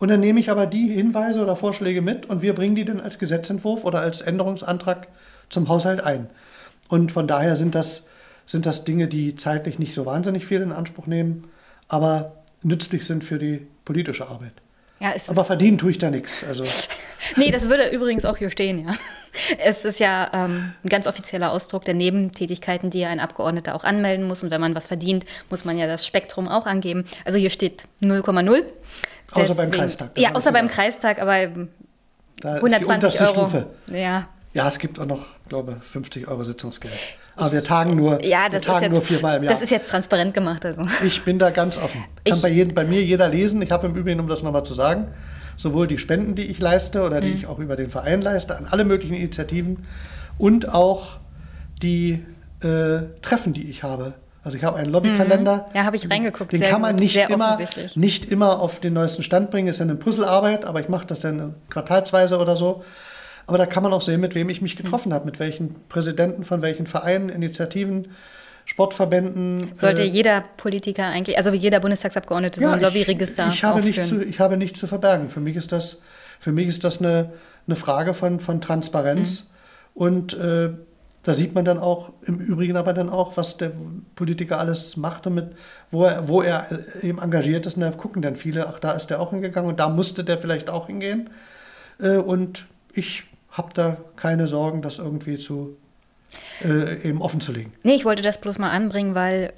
Und 0.00 0.08
dann 0.08 0.20
nehme 0.20 0.40
ich 0.40 0.50
aber 0.50 0.66
die 0.66 0.88
Hinweise 0.88 1.40
oder 1.40 1.54
Vorschläge 1.54 2.02
mit 2.02 2.26
und 2.26 2.42
wir 2.42 2.54
bringen 2.54 2.74
die 2.74 2.84
dann 2.84 3.00
als 3.00 3.20
Gesetzentwurf 3.20 3.84
oder 3.84 4.00
als 4.00 4.22
Änderungsantrag 4.22 5.06
zum 5.50 5.68
Haushalt 5.68 6.00
ein. 6.00 6.28
Und 6.88 7.12
von 7.12 7.28
daher 7.28 7.54
sind 7.54 7.76
das, 7.76 8.08
sind 8.44 8.66
das 8.66 8.82
Dinge, 8.82 9.06
die 9.06 9.36
zeitlich 9.36 9.78
nicht 9.78 9.94
so 9.94 10.04
wahnsinnig 10.04 10.46
viel 10.46 10.62
in 10.62 10.72
Anspruch 10.72 11.06
nehmen, 11.06 11.44
aber 11.88 12.32
nützlich 12.62 13.06
sind 13.06 13.24
für 13.24 13.38
die 13.38 13.66
politische 13.84 14.26
Arbeit. 14.26 14.52
Ja, 15.00 15.12
aber 15.26 15.44
verdienen 15.44 15.76
tue 15.76 15.90
ich 15.90 15.98
da 15.98 16.10
nichts. 16.10 16.44
Also. 16.44 16.64
nee, 17.36 17.50
das 17.50 17.68
würde 17.68 17.88
übrigens 17.88 18.24
auch 18.24 18.36
hier 18.36 18.50
stehen, 18.50 18.86
ja. 18.86 18.94
Es 19.58 19.84
ist 19.84 19.98
ja 19.98 20.30
ähm, 20.32 20.72
ein 20.84 20.88
ganz 20.88 21.08
offizieller 21.08 21.50
Ausdruck 21.50 21.84
der 21.84 21.94
Nebentätigkeiten, 21.94 22.90
die 22.90 23.04
ein 23.04 23.18
Abgeordneter 23.18 23.74
auch 23.74 23.82
anmelden 23.82 24.28
muss. 24.28 24.44
Und 24.44 24.52
wenn 24.52 24.60
man 24.60 24.76
was 24.76 24.86
verdient, 24.86 25.24
muss 25.50 25.64
man 25.64 25.76
ja 25.76 25.88
das 25.88 26.06
Spektrum 26.06 26.46
auch 26.46 26.66
angeben. 26.66 27.04
Also 27.24 27.38
hier 27.38 27.50
steht 27.50 27.84
0,0. 28.00 28.62
Außer 29.32 29.54
beim 29.56 29.72
Kreistag. 29.72 30.16
Ja, 30.16 30.34
außer 30.34 30.52
beim 30.52 30.68
Kreistag, 30.68 31.20
aber 31.20 31.48
da 32.40 32.54
120 32.54 33.20
Euro. 33.20 33.30
Stufe. 33.32 33.66
Ja. 33.88 34.28
Ja, 34.52 34.68
es 34.68 34.78
gibt 34.78 35.00
auch 35.00 35.06
noch, 35.06 35.26
glaube 35.48 35.78
ich, 35.80 35.88
50 35.88 36.28
Euro 36.28 36.44
Sitzungsgeld. 36.44 36.94
Aber 37.36 37.52
wir 37.52 37.64
tagen 37.64 37.96
nur, 37.96 38.24
ja, 38.24 38.48
das 38.48 38.64
wir 38.64 38.72
tagen 38.72 38.84
jetzt, 38.84 38.92
nur 38.92 39.02
viermal 39.02 39.38
im 39.38 39.44
Jahr. 39.44 39.52
Das 39.52 39.62
ist 39.62 39.70
jetzt 39.70 39.90
transparent 39.90 40.34
gemacht. 40.34 40.64
Also. 40.64 40.86
Ich 41.04 41.22
bin 41.22 41.38
da 41.38 41.50
ganz 41.50 41.78
offen. 41.78 42.04
Kann 42.24 42.40
bei, 42.40 42.50
jedem, 42.50 42.74
bei 42.74 42.84
mir 42.84 43.02
jeder 43.02 43.28
lesen. 43.28 43.60
Ich 43.62 43.72
habe 43.72 43.86
im 43.86 43.96
Übrigen, 43.96 44.20
um 44.20 44.28
das 44.28 44.42
nochmal 44.42 44.64
zu 44.64 44.74
sagen, 44.74 45.08
sowohl 45.56 45.86
die 45.86 45.98
Spenden, 45.98 46.34
die 46.34 46.44
ich 46.44 46.60
leiste 46.60 47.02
oder 47.02 47.20
die 47.20 47.28
mhm. 47.28 47.36
ich 47.36 47.46
auch 47.46 47.58
über 47.58 47.76
den 47.76 47.90
Verein 47.90 48.22
leiste, 48.22 48.56
an 48.56 48.66
alle 48.66 48.84
möglichen 48.84 49.14
Initiativen 49.14 49.78
und 50.38 50.68
auch 50.72 51.18
die 51.82 52.24
äh, 52.60 53.02
Treffen, 53.20 53.52
die 53.52 53.68
ich 53.68 53.82
habe. 53.82 54.14
Also 54.44 54.58
ich 54.58 54.64
habe 54.64 54.76
einen 54.76 54.90
Lobbykalender. 54.90 55.66
Mhm. 55.68 55.76
Ja, 55.76 55.84
habe 55.84 55.96
ich 55.96 56.10
reingeguckt. 56.10 56.52
Den 56.52 56.60
kann 56.60 56.82
man 56.82 56.96
nicht 56.96 57.16
immer, 57.16 57.58
nicht 57.94 58.30
immer 58.30 58.60
auf 58.60 58.78
den 58.78 58.92
neuesten 58.92 59.22
Stand 59.22 59.50
bringen. 59.50 59.68
Ist 59.68 59.78
ja 59.78 59.84
eine 59.84 59.94
Puzzlearbeit, 59.94 60.66
aber 60.66 60.80
ich 60.80 60.88
mache 60.88 61.06
das 61.06 61.20
dann 61.20 61.54
quartalsweise 61.70 62.38
oder 62.38 62.54
so. 62.54 62.84
Aber 63.46 63.58
da 63.58 63.66
kann 63.66 63.82
man 63.82 63.92
auch 63.92 64.02
sehen, 64.02 64.20
mit 64.20 64.34
wem 64.34 64.48
ich 64.48 64.62
mich 64.62 64.76
getroffen 64.76 65.10
mhm. 65.10 65.14
habe, 65.14 65.26
mit 65.26 65.38
welchen 65.38 65.74
Präsidenten 65.88 66.44
von 66.44 66.62
welchen 66.62 66.86
Vereinen, 66.86 67.28
Initiativen, 67.28 68.08
Sportverbänden. 68.64 69.72
Sollte 69.74 70.02
äh, 70.02 70.06
jeder 70.06 70.42
Politiker 70.56 71.06
eigentlich, 71.06 71.36
also 71.36 71.52
wie 71.52 71.58
jeder 71.58 71.80
Bundestagsabgeordnete, 71.80 72.60
ja, 72.60 72.68
so 72.68 72.74
ein 72.74 72.80
Lobbyregister 72.80 73.48
ich, 73.48 73.54
ich 73.54 73.64
habe 73.64 73.80
nichts 73.80 74.08
zu, 74.08 74.22
Ich 74.22 74.40
habe 74.40 74.56
nichts 74.56 74.80
zu 74.80 74.86
verbergen. 74.86 75.28
Für 75.28 75.40
mich 75.40 75.56
ist 75.56 75.72
das, 75.72 75.98
für 76.40 76.52
mich 76.52 76.68
ist 76.68 76.84
das 76.84 76.98
eine, 77.00 77.32
eine 77.66 77.76
Frage 77.76 78.14
von, 78.14 78.40
von 78.40 78.60
Transparenz. 78.60 79.44
Mhm. 79.44 79.48
Und 79.94 80.32
äh, 80.34 80.70
Da 81.24 81.32
sieht 81.32 81.54
man 81.54 81.64
dann 81.64 81.78
auch 81.78 82.12
im 82.26 82.38
Übrigen 82.38 82.76
aber 82.76 82.92
dann 82.92 83.08
auch, 83.08 83.38
was 83.38 83.56
der 83.56 83.72
Politiker 84.14 84.58
alles 84.58 84.98
macht, 84.98 85.24
damit, 85.24 85.56
wo 85.90 86.04
er, 86.04 86.28
wo 86.28 86.42
er 86.42 86.66
eben 87.02 87.18
engagiert 87.18 87.64
ist. 87.64 87.76
Und 87.76 87.80
da 87.80 87.90
gucken 87.90 88.20
dann 88.20 88.36
viele, 88.36 88.68
ach, 88.68 88.78
da 88.78 88.92
ist 88.92 89.08
der 89.08 89.20
auch 89.20 89.30
hingegangen 89.30 89.70
und 89.70 89.80
da 89.80 89.88
musste 89.88 90.22
der 90.22 90.36
vielleicht 90.36 90.68
auch 90.68 90.86
hingehen. 90.86 91.30
Äh, 91.98 92.16
und 92.16 92.66
ich 92.92 93.24
habe 93.54 93.72
da 93.72 93.96
keine 94.16 94.46
Sorgen, 94.46 94.82
das 94.82 94.98
irgendwie 94.98 95.38
zu 95.38 95.76
äh, 96.62 97.08
eben 97.08 97.22
offen 97.22 97.40
zu 97.40 97.52
legen. 97.52 97.72
Nee, 97.82 97.94
ich 97.94 98.04
wollte 98.04 98.22
das 98.22 98.40
bloß 98.40 98.58
mal 98.58 98.70
anbringen, 98.70 99.14
weil 99.14 99.52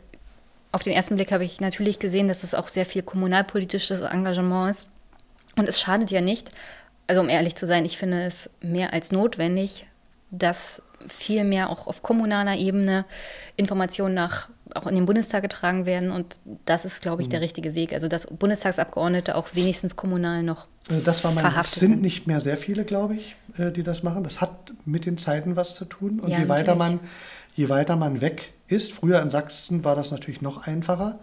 auf 0.73 0.83
den 0.83 0.93
ersten 0.93 1.17
Blick 1.17 1.33
habe 1.33 1.45
ich 1.45 1.61
natürlich 1.61 1.99
gesehen, 1.99 2.29
dass 2.29 2.45
es 2.45 2.55
auch 2.55 2.69
sehr 2.69 2.87
viel 2.87 3.03
kommunalpolitisches 3.03 4.01
Engagement 4.01 4.77
ist. 4.77 4.89
Und 5.57 5.69
es 5.69 5.81
schadet 5.81 6.11
ja 6.11 6.21
nicht, 6.21 6.51
also 7.07 7.23
um 7.23 7.31
ehrlich 7.31 7.55
zu 7.55 7.67
sein, 7.67 7.85
ich 7.87 7.97
finde 7.97 8.25
es 8.27 8.51
mehr 8.61 8.93
als 8.93 9.11
notwendig, 9.11 9.87
dass 10.31 10.83
viel 11.09 11.45
mehr 11.45 11.71
auch 11.71 11.87
auf 11.87 12.03
kommunaler 12.03 12.57
Ebene 12.57 13.07
Informationen 13.57 14.15
nach 14.15 14.51
auch 14.75 14.87
in 14.87 14.95
den 14.95 15.07
Bundestag 15.07 15.43
getragen 15.43 15.87
werden. 15.87 16.11
Und 16.11 16.39
das 16.65 16.85
ist, 16.85 17.03
glaube 17.03 17.23
ich, 17.23 17.29
der 17.29 17.39
mhm. 17.39 17.45
richtige 17.45 17.75
Weg. 17.75 17.93
Also 17.93 18.09
dass 18.09 18.27
Bundestagsabgeordnete 18.27 19.35
auch 19.35 19.55
wenigstens 19.55 19.97
kommunal 19.97 20.43
noch 20.43 20.67
äh, 20.89 21.01
das 21.05 21.25
war 21.25 21.33
mein, 21.33 21.53
es 21.61 21.73
sind 21.73 22.03
nicht 22.03 22.27
mehr 22.27 22.41
sehr 22.41 22.57
viele, 22.57 22.85
glaube 22.85 23.17
ich, 23.17 23.37
äh, 23.59 23.71
die 23.71 23.83
das 23.83 24.03
machen. 24.03 24.25
Das 24.25 24.41
hat 24.41 24.73
mit 24.85 25.07
den 25.07 25.19
Zeiten 25.19 25.57
was 25.57 25.75
zu 25.75 25.85
tun. 25.85 26.21
Und 26.21 26.29
ja, 26.29 26.41
je, 26.41 26.49
weiter 26.49 26.75
man, 26.75 27.01
je 27.55 27.69
weiter 27.69 27.97
man 27.97 28.21
weg 28.21 28.53
ist, 28.69 28.93
früher 28.93 29.21
in 29.23 29.31
Sachsen 29.31 29.85
war 29.85 29.95
das 29.95 30.11
natürlich 30.11 30.43
noch 30.43 30.67
einfacher. 30.67 31.19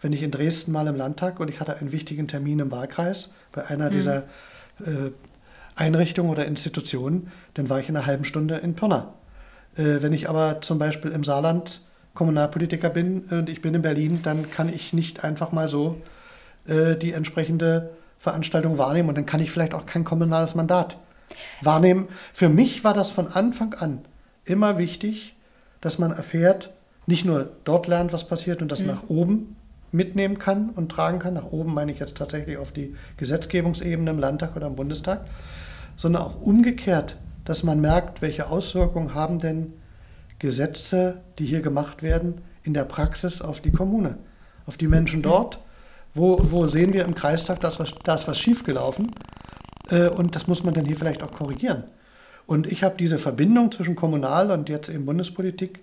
Wenn 0.00 0.12
ich 0.12 0.22
in 0.22 0.30
Dresden 0.30 0.72
mal 0.72 0.86
im 0.88 0.96
Landtag 0.96 1.40
und 1.40 1.48
ich 1.48 1.60
hatte 1.60 1.76
einen 1.76 1.92
wichtigen 1.92 2.26
Termin 2.26 2.58
im 2.58 2.70
Wahlkreis 2.70 3.32
bei 3.52 3.66
einer 3.66 3.86
mhm. 3.86 3.92
dieser 3.92 4.16
äh, 4.80 5.10
Einrichtungen 5.76 6.30
oder 6.30 6.44
Institutionen, 6.44 7.30
dann 7.54 7.68
war 7.70 7.80
ich 7.80 7.88
in 7.88 7.96
einer 7.96 8.06
halben 8.06 8.24
Stunde 8.24 8.56
in 8.56 8.74
Pirna. 8.74 9.14
Äh, 9.76 10.02
wenn 10.02 10.12
ich 10.12 10.28
aber 10.28 10.60
zum 10.60 10.78
Beispiel 10.78 11.12
im 11.12 11.24
Saarland 11.24 11.80
Kommunalpolitiker 12.14 12.90
bin 12.90 13.22
und 13.30 13.48
ich 13.48 13.62
bin 13.62 13.74
in 13.74 13.82
Berlin, 13.82 14.20
dann 14.22 14.50
kann 14.50 14.68
ich 14.68 14.92
nicht 14.92 15.24
einfach 15.24 15.52
mal 15.52 15.68
so 15.68 16.00
äh, 16.66 16.96
die 16.96 17.12
entsprechende 17.12 17.90
Veranstaltung 18.18 18.78
wahrnehmen 18.78 19.08
und 19.08 19.16
dann 19.16 19.26
kann 19.26 19.40
ich 19.40 19.50
vielleicht 19.50 19.74
auch 19.74 19.86
kein 19.86 20.04
kommunales 20.04 20.54
Mandat 20.54 20.96
wahrnehmen. 21.62 22.08
Für 22.32 22.48
mich 22.48 22.84
war 22.84 22.94
das 22.94 23.10
von 23.10 23.28
Anfang 23.28 23.74
an 23.74 24.00
immer 24.44 24.78
wichtig, 24.78 25.36
dass 25.80 25.98
man 25.98 26.12
erfährt, 26.12 26.70
nicht 27.06 27.24
nur 27.24 27.50
dort 27.64 27.88
lernt, 27.88 28.12
was 28.12 28.26
passiert 28.26 28.62
und 28.62 28.70
das 28.70 28.80
mhm. 28.80 28.88
nach 28.88 29.08
oben 29.08 29.56
mitnehmen 29.90 30.38
kann 30.38 30.70
und 30.70 30.90
tragen 30.90 31.18
kann. 31.18 31.34
Nach 31.34 31.50
oben 31.50 31.74
meine 31.74 31.92
ich 31.92 31.98
jetzt 31.98 32.16
tatsächlich 32.16 32.56
auf 32.56 32.72
die 32.72 32.94
Gesetzgebungsebene 33.16 34.10
im 34.10 34.18
Landtag 34.18 34.56
oder 34.56 34.66
im 34.66 34.76
Bundestag, 34.76 35.26
sondern 35.96 36.22
auch 36.22 36.40
umgekehrt, 36.40 37.16
dass 37.44 37.62
man 37.62 37.80
merkt, 37.80 38.22
welche 38.22 38.48
Auswirkungen 38.48 39.14
haben 39.14 39.38
denn 39.38 39.72
Gesetze, 40.42 41.20
die 41.38 41.46
hier 41.46 41.62
gemacht 41.62 42.02
werden, 42.02 42.42
in 42.64 42.74
der 42.74 42.84
Praxis 42.84 43.40
auf 43.40 43.60
die 43.60 43.70
Kommune, 43.70 44.18
auf 44.66 44.76
die 44.76 44.88
Menschen 44.88 45.22
dort. 45.22 45.58
Wo, 46.14 46.36
wo 46.38 46.66
sehen 46.66 46.92
wir 46.92 47.06
im 47.06 47.14
Kreistag, 47.14 47.60
da 47.60 47.68
ist 47.68 47.78
was, 47.78 47.92
da 48.04 48.16
ist 48.16 48.28
was 48.28 48.38
schiefgelaufen 48.38 49.10
äh, 49.90 50.08
und 50.08 50.36
das 50.36 50.46
muss 50.46 50.62
man 50.62 50.74
dann 50.74 50.84
hier 50.84 50.96
vielleicht 50.96 51.22
auch 51.22 51.32
korrigieren. 51.32 51.84
Und 52.46 52.66
ich 52.70 52.82
habe 52.82 52.96
diese 52.98 53.18
Verbindung 53.18 53.72
zwischen 53.72 53.96
Kommunal- 53.96 54.50
und 54.50 54.68
jetzt 54.68 54.90
eben 54.90 55.06
Bundespolitik 55.06 55.80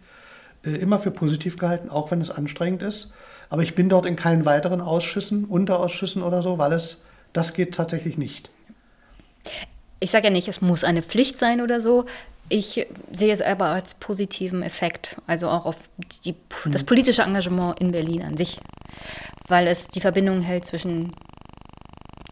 äh, 0.64 0.72
immer 0.72 1.00
für 1.00 1.10
positiv 1.10 1.58
gehalten, 1.58 1.90
auch 1.90 2.12
wenn 2.12 2.22
es 2.22 2.30
anstrengend 2.30 2.84
ist. 2.84 3.12
Aber 3.50 3.64
ich 3.64 3.74
bin 3.74 3.90
dort 3.90 4.06
in 4.06 4.16
keinen 4.16 4.46
weiteren 4.46 4.82
Ausschüssen, 4.82 5.46
Unterausschüssen 5.46 6.22
oder 6.22 6.44
so, 6.44 6.58
weil 6.58 6.74
es, 6.74 7.02
das 7.34 7.54
geht 7.54 7.74
tatsächlich 7.74 8.18
nicht. 8.18 8.52
Ich 10.00 10.12
sage 10.12 10.26
ja 10.26 10.32
nicht, 10.32 10.48
es 10.48 10.62
muss 10.62 10.84
eine 10.84 11.02
Pflicht 11.02 11.40
sein 11.40 11.62
oder 11.62 11.82
so. 11.82 12.06
Ich 12.50 12.88
sehe 13.12 13.32
es 13.32 13.42
aber 13.42 13.68
als 13.68 13.94
positiven 13.94 14.64
Effekt, 14.64 15.18
also 15.28 15.50
auch 15.50 15.66
auf 15.66 15.78
die, 16.26 16.36
das 16.66 16.82
mhm. 16.82 16.88
politische 16.88 17.22
Engagement 17.22 17.80
in 17.80 17.92
Berlin 17.92 18.24
an 18.24 18.38
sich, 18.38 18.60
weil 19.48 19.68
es 19.68 19.88
die 19.88 20.02
Verbindung 20.02 20.42
hält 20.42 20.66
zwischen 20.66 21.12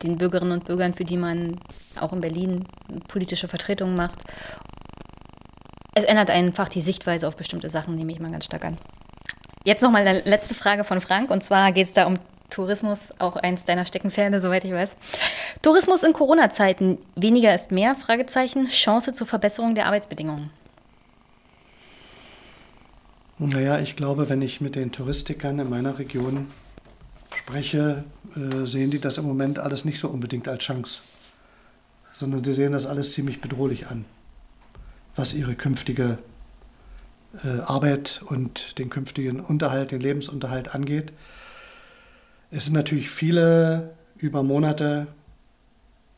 den 0.02 0.18
Bürgerinnen 0.18 0.54
und 0.54 0.66
Bürgern, 0.66 0.96
für 0.96 1.04
die 1.04 1.18
man 1.18 1.56
auch 2.00 2.14
in 2.14 2.22
Berlin 2.22 2.64
politische 3.08 3.48
Vertretungen 3.48 3.96
macht. 3.96 4.20
Es 5.94 6.04
ändert 6.04 6.30
einfach 6.30 6.70
die 6.70 6.82
Sichtweise 6.82 7.28
auf 7.28 7.36
bestimmte 7.36 7.70
Sachen, 7.70 7.96
nehme 7.96 8.12
ich 8.12 8.20
mal 8.20 8.32
ganz 8.32 8.46
stark 8.46 8.66
an. 8.66 8.78
Jetzt 9.64 9.82
nochmal 9.82 10.08
eine 10.08 10.22
letzte 10.22 10.56
Frage 10.56 10.84
von 10.84 11.02
Frank. 11.02 11.30
Und 11.30 11.44
zwar 11.44 11.72
geht 11.72 11.88
es 11.88 11.94
da 11.94 12.06
um 12.06 12.20
Tourismus, 12.50 13.00
auch 13.20 13.36
eins 13.36 13.66
deiner 13.66 13.86
Steckenpferde, 13.86 14.40
soweit 14.40 14.64
ich 14.64 14.72
weiß. 14.72 14.96
Tourismus 15.62 16.04
in 16.04 16.14
Corona-Zeiten. 16.14 16.98
Weniger 17.16 17.54
ist 17.54 17.72
mehr? 17.72 17.96
Fragezeichen. 17.96 18.68
Chance 18.70 19.14
zur 19.14 19.28
Verbesserung 19.28 19.76
der 19.76 19.86
Arbeitsbedingungen. 19.86 20.50
Naja, 23.40 23.80
ich 23.80 23.96
glaube, 23.96 24.30
wenn 24.30 24.42
ich 24.42 24.62
mit 24.62 24.76
den 24.76 24.92
Touristikern 24.92 25.60
in 25.60 25.70
meiner 25.70 26.00
Region 26.00 26.48
spreche, 27.36 28.04
äh, 28.36 28.66
sehen 28.66 28.90
die 28.90 29.00
das 29.00 29.18
im 29.18 29.26
Moment 29.26 29.60
alles 29.60 29.86
nicht 29.86 30.00
so 30.00 30.08
unbedingt 30.08 30.48
als 30.48 30.64
Chance, 30.64 31.04
sondern 32.14 32.44
sie 32.44 32.54
sehen 32.54 32.72
das 32.72 32.88
alles 32.88 33.14
ziemlich 33.14 33.40
bedrohlich 33.42 33.88
an, 33.88 34.06
was 35.16 35.36
ihre 35.36 35.54
künftige 35.54 36.18
äh, 37.44 37.60
Arbeit 37.60 38.22
und 38.26 38.80
den 38.80 38.90
künftigen 38.90 39.40
Unterhalt, 39.40 39.92
den 39.92 40.02
Lebensunterhalt 40.02 40.74
angeht. 40.74 41.14
Es 42.50 42.66
sind 42.66 42.74
natürlich 42.74 43.10
viele 43.10 43.96
über 44.18 44.42
Monate 44.42 45.08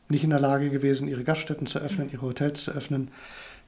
nicht 0.08 0.24
in 0.24 0.30
der 0.30 0.40
Lage 0.40 0.70
gewesen, 0.70 1.08
ihre 1.08 1.24
Gaststätten 1.24 1.66
zu 1.66 1.78
öffnen, 1.78 2.10
ihre 2.10 2.22
Hotels 2.22 2.64
zu 2.64 2.72
öffnen. 2.72 3.10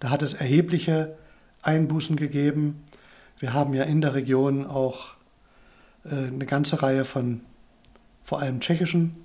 Da 0.01 0.11
hat 0.11 0.23
es 0.23 0.35
erhebliche 0.35 1.17
Einbußen 1.63 2.17
gegeben. 2.17 2.83
Wir 3.39 3.53
haben 3.53 3.75
ja 3.75 3.85
in 3.85 4.01
der 4.01 4.15
Region 4.15 4.67
auch 4.67 5.15
äh, 6.05 6.29
eine 6.29 6.47
ganze 6.47 6.83
Reihe 6.83 7.05
von 7.05 7.41
vor 8.25 8.41
allem 8.41 8.61
tschechischen 8.61 9.17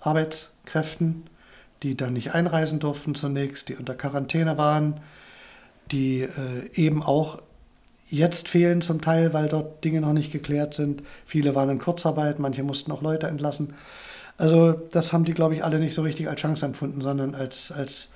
Arbeitskräften, 0.00 1.24
die 1.82 1.96
dann 1.96 2.12
nicht 2.12 2.34
einreisen 2.34 2.78
durften 2.78 3.14
zunächst, 3.14 3.68
die 3.68 3.76
unter 3.76 3.94
Quarantäne 3.94 4.58
waren, 4.58 5.00
die 5.90 6.22
äh, 6.22 6.70
eben 6.74 7.02
auch 7.02 7.42
jetzt 8.08 8.48
fehlen 8.48 8.80
zum 8.80 9.00
Teil, 9.00 9.32
weil 9.32 9.48
dort 9.48 9.84
Dinge 9.84 10.00
noch 10.00 10.12
nicht 10.12 10.32
geklärt 10.32 10.74
sind. 10.74 11.02
Viele 11.26 11.54
waren 11.54 11.70
in 11.70 11.78
Kurzarbeit, 11.78 12.38
manche 12.38 12.62
mussten 12.62 12.92
auch 12.92 13.02
Leute 13.02 13.26
entlassen. 13.26 13.74
Also 14.36 14.72
das 14.72 15.12
haben 15.12 15.24
die, 15.24 15.34
glaube 15.34 15.54
ich, 15.54 15.64
alle 15.64 15.78
nicht 15.78 15.94
so 15.94 16.02
richtig 16.02 16.28
als 16.28 16.40
Chance 16.40 16.66
empfunden, 16.66 17.00
sondern 17.00 17.34
als, 17.34 17.70
als 17.72 18.10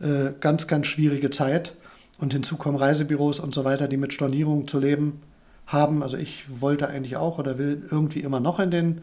äh, 0.00 0.32
ganz, 0.40 0.66
ganz 0.66 0.86
schwierige 0.86 1.30
Zeit. 1.30 1.74
Und 2.18 2.32
hinzu 2.32 2.56
kommen 2.56 2.76
Reisebüros 2.76 3.40
und 3.40 3.54
so 3.54 3.64
weiter, 3.64 3.88
die 3.88 3.96
mit 3.96 4.12
Stornierungen 4.12 4.66
zu 4.66 4.78
leben 4.78 5.22
haben. 5.66 6.02
Also 6.02 6.16
ich 6.16 6.44
wollte 6.60 6.88
eigentlich 6.88 7.16
auch 7.16 7.38
oder 7.38 7.58
will 7.58 7.82
irgendwie 7.90 8.20
immer 8.20 8.40
noch 8.40 8.58
in 8.58 8.70
den 8.70 9.00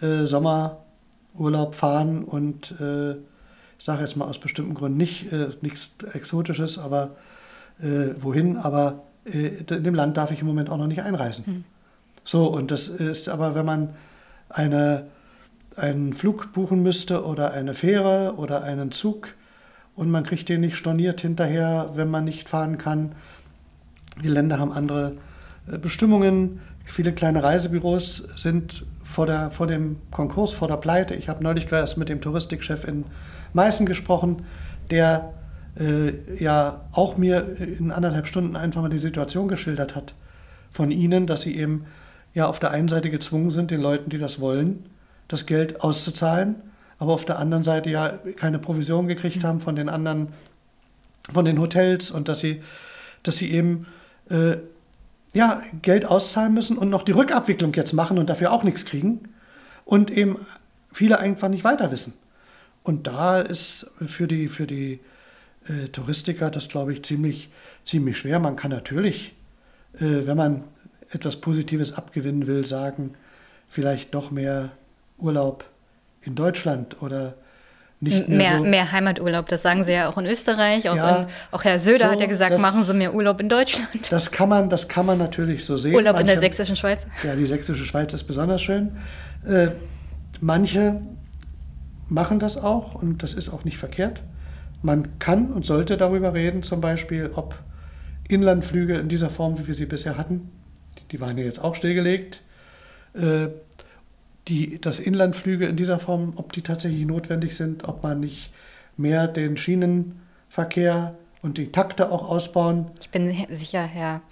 äh, 0.00 0.24
Sommerurlaub 0.24 1.74
fahren 1.74 2.24
und 2.24 2.74
äh, 2.80 3.12
ich 3.12 3.86
sage 3.86 4.02
jetzt 4.02 4.16
mal 4.16 4.26
aus 4.26 4.38
bestimmten 4.38 4.74
Gründen 4.74 4.98
nicht, 4.98 5.32
äh, 5.32 5.48
nichts 5.62 5.90
Exotisches, 6.12 6.78
aber 6.78 7.16
äh, 7.80 8.10
wohin, 8.18 8.56
aber 8.56 9.04
in 9.24 9.84
dem 9.84 9.94
Land 9.94 10.16
darf 10.16 10.30
ich 10.30 10.40
im 10.40 10.46
Moment 10.46 10.70
auch 10.70 10.78
noch 10.78 10.86
nicht 10.86 11.02
einreisen. 11.02 11.46
Hm. 11.46 11.64
So, 12.24 12.46
und 12.46 12.70
das 12.70 12.88
ist 12.88 13.28
aber, 13.28 13.54
wenn 13.54 13.66
man 13.66 13.90
eine, 14.48 15.06
einen 15.76 16.12
Flug 16.12 16.52
buchen 16.52 16.82
müsste 16.82 17.24
oder 17.24 17.52
eine 17.52 17.74
Fähre 17.74 18.34
oder 18.36 18.62
einen 18.62 18.92
Zug 18.92 19.34
und 19.96 20.10
man 20.10 20.24
kriegt 20.24 20.48
den 20.48 20.60
nicht 20.60 20.76
storniert 20.76 21.20
hinterher, 21.20 21.90
wenn 21.94 22.10
man 22.10 22.24
nicht 22.24 22.48
fahren 22.48 22.78
kann. 22.78 23.12
Die 24.22 24.28
Länder 24.28 24.58
haben 24.58 24.72
andere 24.72 25.12
äh, 25.70 25.78
Bestimmungen. 25.78 26.60
Viele 26.84 27.12
kleine 27.12 27.42
Reisebüros 27.42 28.28
sind 28.36 28.84
vor, 29.02 29.26
der, 29.26 29.50
vor 29.50 29.66
dem 29.66 29.96
Konkurs, 30.10 30.52
vor 30.52 30.68
der 30.68 30.76
Pleite. 30.76 31.14
Ich 31.14 31.28
habe 31.28 31.42
neulich 31.42 31.70
erst 31.70 31.96
mit 31.96 32.08
dem 32.08 32.20
Touristikchef 32.20 32.84
in 32.84 33.04
Meißen 33.52 33.86
gesprochen, 33.86 34.44
der 34.90 35.32
äh, 35.78 36.12
ja 36.42 36.82
auch 36.92 37.16
mir 37.16 37.56
in 37.58 37.92
anderthalb 37.92 38.26
Stunden 38.26 38.56
einfach 38.56 38.82
mal 38.82 38.88
die 38.88 38.98
Situation 38.98 39.48
geschildert 39.48 39.94
hat 39.94 40.14
von 40.70 40.90
Ihnen, 40.90 41.26
dass 41.26 41.42
Sie 41.42 41.56
eben 41.56 41.86
ja 42.34 42.46
auf 42.46 42.58
der 42.58 42.70
einen 42.70 42.88
Seite 42.88 43.10
gezwungen 43.10 43.50
sind, 43.50 43.70
den 43.70 43.80
Leuten, 43.80 44.10
die 44.10 44.18
das 44.18 44.40
wollen, 44.40 44.84
das 45.28 45.46
Geld 45.46 45.80
auszuzahlen, 45.82 46.56
aber 46.98 47.12
auf 47.12 47.24
der 47.24 47.38
anderen 47.38 47.64
Seite 47.64 47.90
ja 47.90 48.18
keine 48.36 48.58
Provision 48.58 49.08
gekriegt 49.08 49.44
haben 49.44 49.60
von 49.60 49.76
den 49.76 49.88
anderen, 49.88 50.28
von 51.32 51.44
den 51.44 51.58
Hotels 51.58 52.10
und 52.10 52.28
dass 52.28 52.40
sie, 52.40 52.62
dass 53.22 53.36
sie 53.36 53.50
eben 53.50 53.86
äh, 54.28 54.56
ja, 55.32 55.62
Geld 55.82 56.04
auszahlen 56.04 56.54
müssen 56.54 56.76
und 56.76 56.90
noch 56.90 57.02
die 57.02 57.12
Rückabwicklung 57.12 57.72
jetzt 57.74 57.92
machen 57.92 58.18
und 58.18 58.28
dafür 58.28 58.52
auch 58.52 58.64
nichts 58.64 58.84
kriegen 58.84 59.28
und 59.84 60.10
eben 60.10 60.38
viele 60.92 61.18
einfach 61.18 61.48
nicht 61.48 61.64
weiter 61.64 61.90
wissen. 61.90 62.14
Und 62.82 63.06
da 63.06 63.40
ist 63.40 63.90
für 64.06 64.26
die, 64.26 64.48
für 64.48 64.66
die 64.66 65.00
äh, 65.70 65.88
Touristiker 65.88 66.50
das, 66.50 66.68
glaube 66.68 66.92
ich, 66.92 67.02
ziemlich, 67.04 67.48
ziemlich 67.84 68.18
schwer. 68.18 68.38
Man 68.40 68.56
kann 68.56 68.70
natürlich, 68.70 69.34
äh, 69.94 70.26
wenn 70.26 70.36
man 70.36 70.64
etwas 71.10 71.36
Positives 71.36 71.92
abgewinnen 71.92 72.46
will, 72.46 72.66
sagen, 72.66 73.14
vielleicht 73.68 74.14
doch 74.14 74.30
mehr 74.30 74.70
Urlaub 75.18 75.64
in 76.22 76.34
Deutschland 76.34 77.00
oder 77.02 77.34
nicht 78.02 78.28
mehr, 78.28 78.38
Mehr, 78.38 78.56
so. 78.58 78.64
mehr 78.64 78.92
Heimaturlaub, 78.92 79.46
das 79.48 79.60
sagen 79.62 79.84
sie 79.84 79.92
ja 79.92 80.08
auch 80.08 80.16
in 80.16 80.24
Österreich. 80.24 80.88
Auch, 80.88 80.96
Ja, 80.96 81.16
in, 81.22 81.26
auch 81.50 81.64
Herr 81.64 81.78
Söder 81.78 82.06
so, 82.06 82.10
hat 82.12 82.20
ja 82.20 82.26
gesagt, 82.26 82.52
das- 82.54 82.60
machen 82.60 82.82
Sie 82.82 82.94
mehr 82.94 83.14
Urlaub 83.14 83.40
in 83.40 83.48
Deutschland. 83.50 84.10
Das 84.10 84.30
kann 84.30 84.48
man, 84.48 84.70
das 84.70 84.88
kann 84.88 85.04
man 85.04 85.18
natürlich 85.18 85.64
so 85.66 85.76
sehen. 85.76 85.94
Urlaub 85.94 86.18
in 86.18 86.26
der 86.26 86.36
Manche- 86.36 86.40
sächsischen 86.48 86.76
Schweiz. 86.76 87.06
Ja, 87.22 87.36
die 87.36 87.44
sächsische 87.44 87.84
Schweiz 87.84 88.14
ist 88.14 88.24
besonders 88.24 88.62
schön. 88.62 88.92
Äh, 89.46 89.68
manche 90.40 91.02
machen 92.08 92.38
das 92.38 92.56
auch 92.56 92.94
und 92.94 93.22
das 93.22 93.34
ist 93.34 93.50
auch 93.50 93.64
nicht 93.64 93.76
verkehrt. 93.78 94.22
Man 94.82 95.18
kann 95.18 95.52
und 95.52 95.66
sollte 95.66 95.96
darüber 95.96 96.32
reden, 96.34 96.62
zum 96.62 96.80
Beispiel, 96.80 97.30
ob 97.34 97.54
Inlandflüge 98.28 98.94
in 98.94 99.08
dieser 99.08 99.28
Form, 99.30 99.58
wie 99.58 99.66
wir 99.66 99.74
sie 99.74 99.86
bisher 99.86 100.16
hatten, 100.16 100.50
die 101.10 101.20
waren 101.20 101.36
ja 101.36 101.44
jetzt 101.44 101.62
auch 101.62 101.74
stillgelegt, 101.74 102.42
äh, 103.14 103.48
die, 104.48 104.80
dass 104.80 104.98
Inlandflüge 104.98 105.66
in 105.66 105.76
dieser 105.76 105.98
Form, 105.98 106.32
ob 106.36 106.52
die 106.52 106.62
tatsächlich 106.62 107.04
notwendig 107.06 107.56
sind, 107.56 107.86
ob 107.88 108.02
man 108.02 108.20
nicht 108.20 108.52
mehr 108.96 109.28
den 109.28 109.56
Schienenverkehr 109.56 111.14
und 111.42 111.58
die 111.58 111.72
Takte 111.72 112.10
auch 112.10 112.28
ausbauen. 112.28 112.86
Ich 113.00 113.10
bin 113.10 113.28
he- 113.28 113.46
sicher, 113.54 113.82
Herr. 113.82 114.22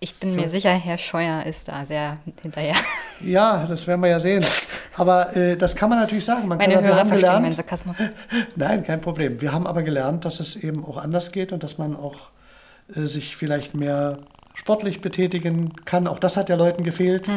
Ich 0.00 0.14
bin 0.16 0.34
mir 0.34 0.44
So. 0.44 0.50
sicher, 0.50 0.70
Herr 0.72 0.98
Scheuer 0.98 1.44
ist 1.46 1.68
da 1.68 1.84
sehr 1.86 2.18
hinterher. 2.42 2.74
Ja, 3.20 3.66
das 3.66 3.86
werden 3.86 4.00
wir 4.02 4.08
ja 4.08 4.20
sehen. 4.20 4.44
Aber 4.96 5.34
äh, 5.36 5.56
das 5.56 5.74
kann 5.74 5.88
man 5.88 5.98
natürlich 5.98 6.24
sagen. 6.24 6.46
Man 6.46 6.58
Meine 6.58 6.74
kann, 6.74 6.82
wir 6.84 6.90
Hörer 6.90 7.00
haben 7.00 7.08
verstehen 7.08 7.28
meinen 7.28 7.50
gelernt, 7.50 7.56
Sarkasmus. 7.56 7.96
nein, 8.56 8.84
kein 8.84 9.00
Problem. 9.00 9.40
Wir 9.40 9.52
haben 9.52 9.66
aber 9.66 9.82
gelernt, 9.82 10.24
dass 10.24 10.40
es 10.40 10.56
eben 10.56 10.84
auch 10.84 10.96
anders 10.96 11.32
geht 11.32 11.52
und 11.52 11.62
dass 11.62 11.78
man 11.78 11.96
auch 11.96 12.30
äh, 12.94 13.06
sich 13.06 13.36
vielleicht 13.36 13.74
mehr 13.74 14.18
sportlich 14.54 15.00
betätigen 15.00 15.72
kann. 15.84 16.06
Auch 16.06 16.18
das 16.18 16.36
hat 16.36 16.48
ja 16.48 16.56
Leuten 16.56 16.84
gefehlt. 16.84 17.28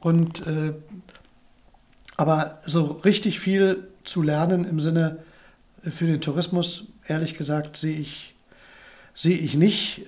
Und 0.00 0.46
äh, 0.46 0.72
aber 2.16 2.60
so 2.64 2.84
richtig 3.04 3.40
viel 3.40 3.88
zu 4.04 4.22
lernen 4.22 4.64
im 4.64 4.80
Sinne 4.80 5.18
äh, 5.84 5.90
für 5.90 6.06
den 6.06 6.20
Tourismus, 6.20 6.84
ehrlich 7.06 7.36
gesagt, 7.36 7.76
sehe 7.76 7.98
ich, 7.98 8.34
sehe 9.14 9.36
ich 9.36 9.56
nicht. 9.56 10.06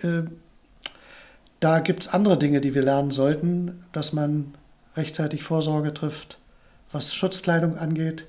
Da 1.60 1.80
gibt 1.80 2.02
es 2.02 2.09
andere 2.09 2.39
Dinge, 2.39 2.60
die 2.60 2.74
wir 2.74 2.82
lernen 2.82 3.10
sollten, 3.10 3.85
dass 3.93 4.12
man 4.12 4.55
rechtzeitig 4.97 5.43
Vorsorge 5.43 5.93
trifft, 5.93 6.39
was 6.93 7.14
Schutzkleidung 7.14 7.76
angeht 7.76 8.26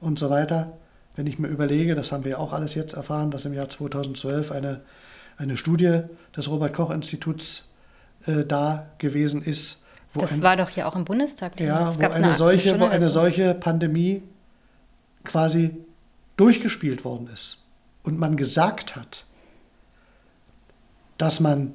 und 0.00 0.18
so 0.18 0.30
weiter. 0.30 0.72
Wenn 1.14 1.26
ich 1.26 1.38
mir 1.38 1.48
überlege, 1.48 1.94
das 1.94 2.12
haben 2.12 2.24
wir 2.24 2.32
ja 2.32 2.38
auch 2.38 2.52
alles 2.52 2.74
jetzt 2.74 2.94
erfahren, 2.94 3.30
dass 3.30 3.46
im 3.46 3.54
Jahr 3.54 3.68
2012 3.68 4.52
eine, 4.52 4.82
eine 5.38 5.56
Studie 5.56 6.02
des 6.36 6.50
Robert-Koch-Instituts 6.50 7.64
äh, 8.26 8.44
da 8.44 8.86
gewesen 8.98 9.42
ist, 9.42 9.78
wo 10.12 10.20
Das 10.20 10.34
ein, 10.34 10.42
war 10.42 10.56
doch 10.56 10.68
hier 10.68 10.86
auch 10.86 10.96
im 10.96 11.04
Bundestag. 11.04 11.58
ja, 11.60 11.88
es 11.88 11.96
wo 11.96 12.00
gab 12.00 12.12
eine, 12.12 12.34
solche, 12.34 12.68
Stunde 12.68 12.84
wo 12.84 12.88
eine 12.90 13.00
dazu. 13.00 13.14
solche 13.14 13.54
Pandemie 13.54 14.22
quasi 15.24 15.76
durchgespielt 16.36 17.04
worden 17.04 17.28
ist 17.32 17.58
und 18.02 18.18
man 18.18 18.36
gesagt 18.36 18.94
hat, 18.96 19.24
dass 21.18 21.40
man 21.40 21.74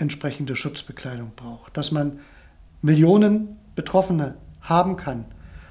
entsprechende 0.00 0.56
Schutzbekleidung 0.56 1.32
braucht, 1.36 1.76
dass 1.76 1.92
man 1.92 2.20
Millionen 2.82 3.56
Betroffene 3.74 4.34
haben 4.62 4.96
kann 4.96 5.24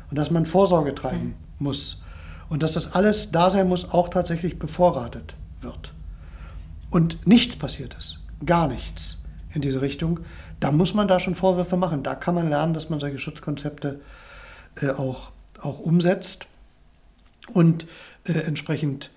und 0.09 0.17
dass 0.17 0.31
man 0.31 0.45
Vorsorge 0.45 0.95
treiben 0.95 1.35
muss. 1.57 2.01
Und 2.49 2.63
dass 2.63 2.73
das 2.73 2.93
alles 2.93 3.31
da 3.31 3.49
sein 3.49 3.67
muss, 3.67 3.91
auch 3.91 4.09
tatsächlich 4.09 4.57
bevorratet 4.57 5.35
wird. 5.61 5.93
Und 6.89 7.27
nichts 7.27 7.55
passiert 7.55 7.95
ist, 7.95 8.19
gar 8.45 8.67
nichts 8.67 9.19
in 9.53 9.61
diese 9.61 9.81
Richtung, 9.81 10.21
da 10.59 10.71
muss 10.71 10.93
man 10.93 11.07
da 11.07 11.19
schon 11.19 11.35
Vorwürfe 11.35 11.77
machen. 11.77 12.03
Da 12.03 12.15
kann 12.15 12.35
man 12.35 12.49
lernen, 12.49 12.73
dass 12.73 12.89
man 12.89 12.99
solche 12.99 13.19
Schutzkonzepte 13.19 14.01
äh, 14.81 14.89
auch, 14.89 15.31
auch 15.61 15.79
umsetzt 15.79 16.47
und 17.53 17.85
äh, 18.25 18.33
entsprechend 18.33 19.11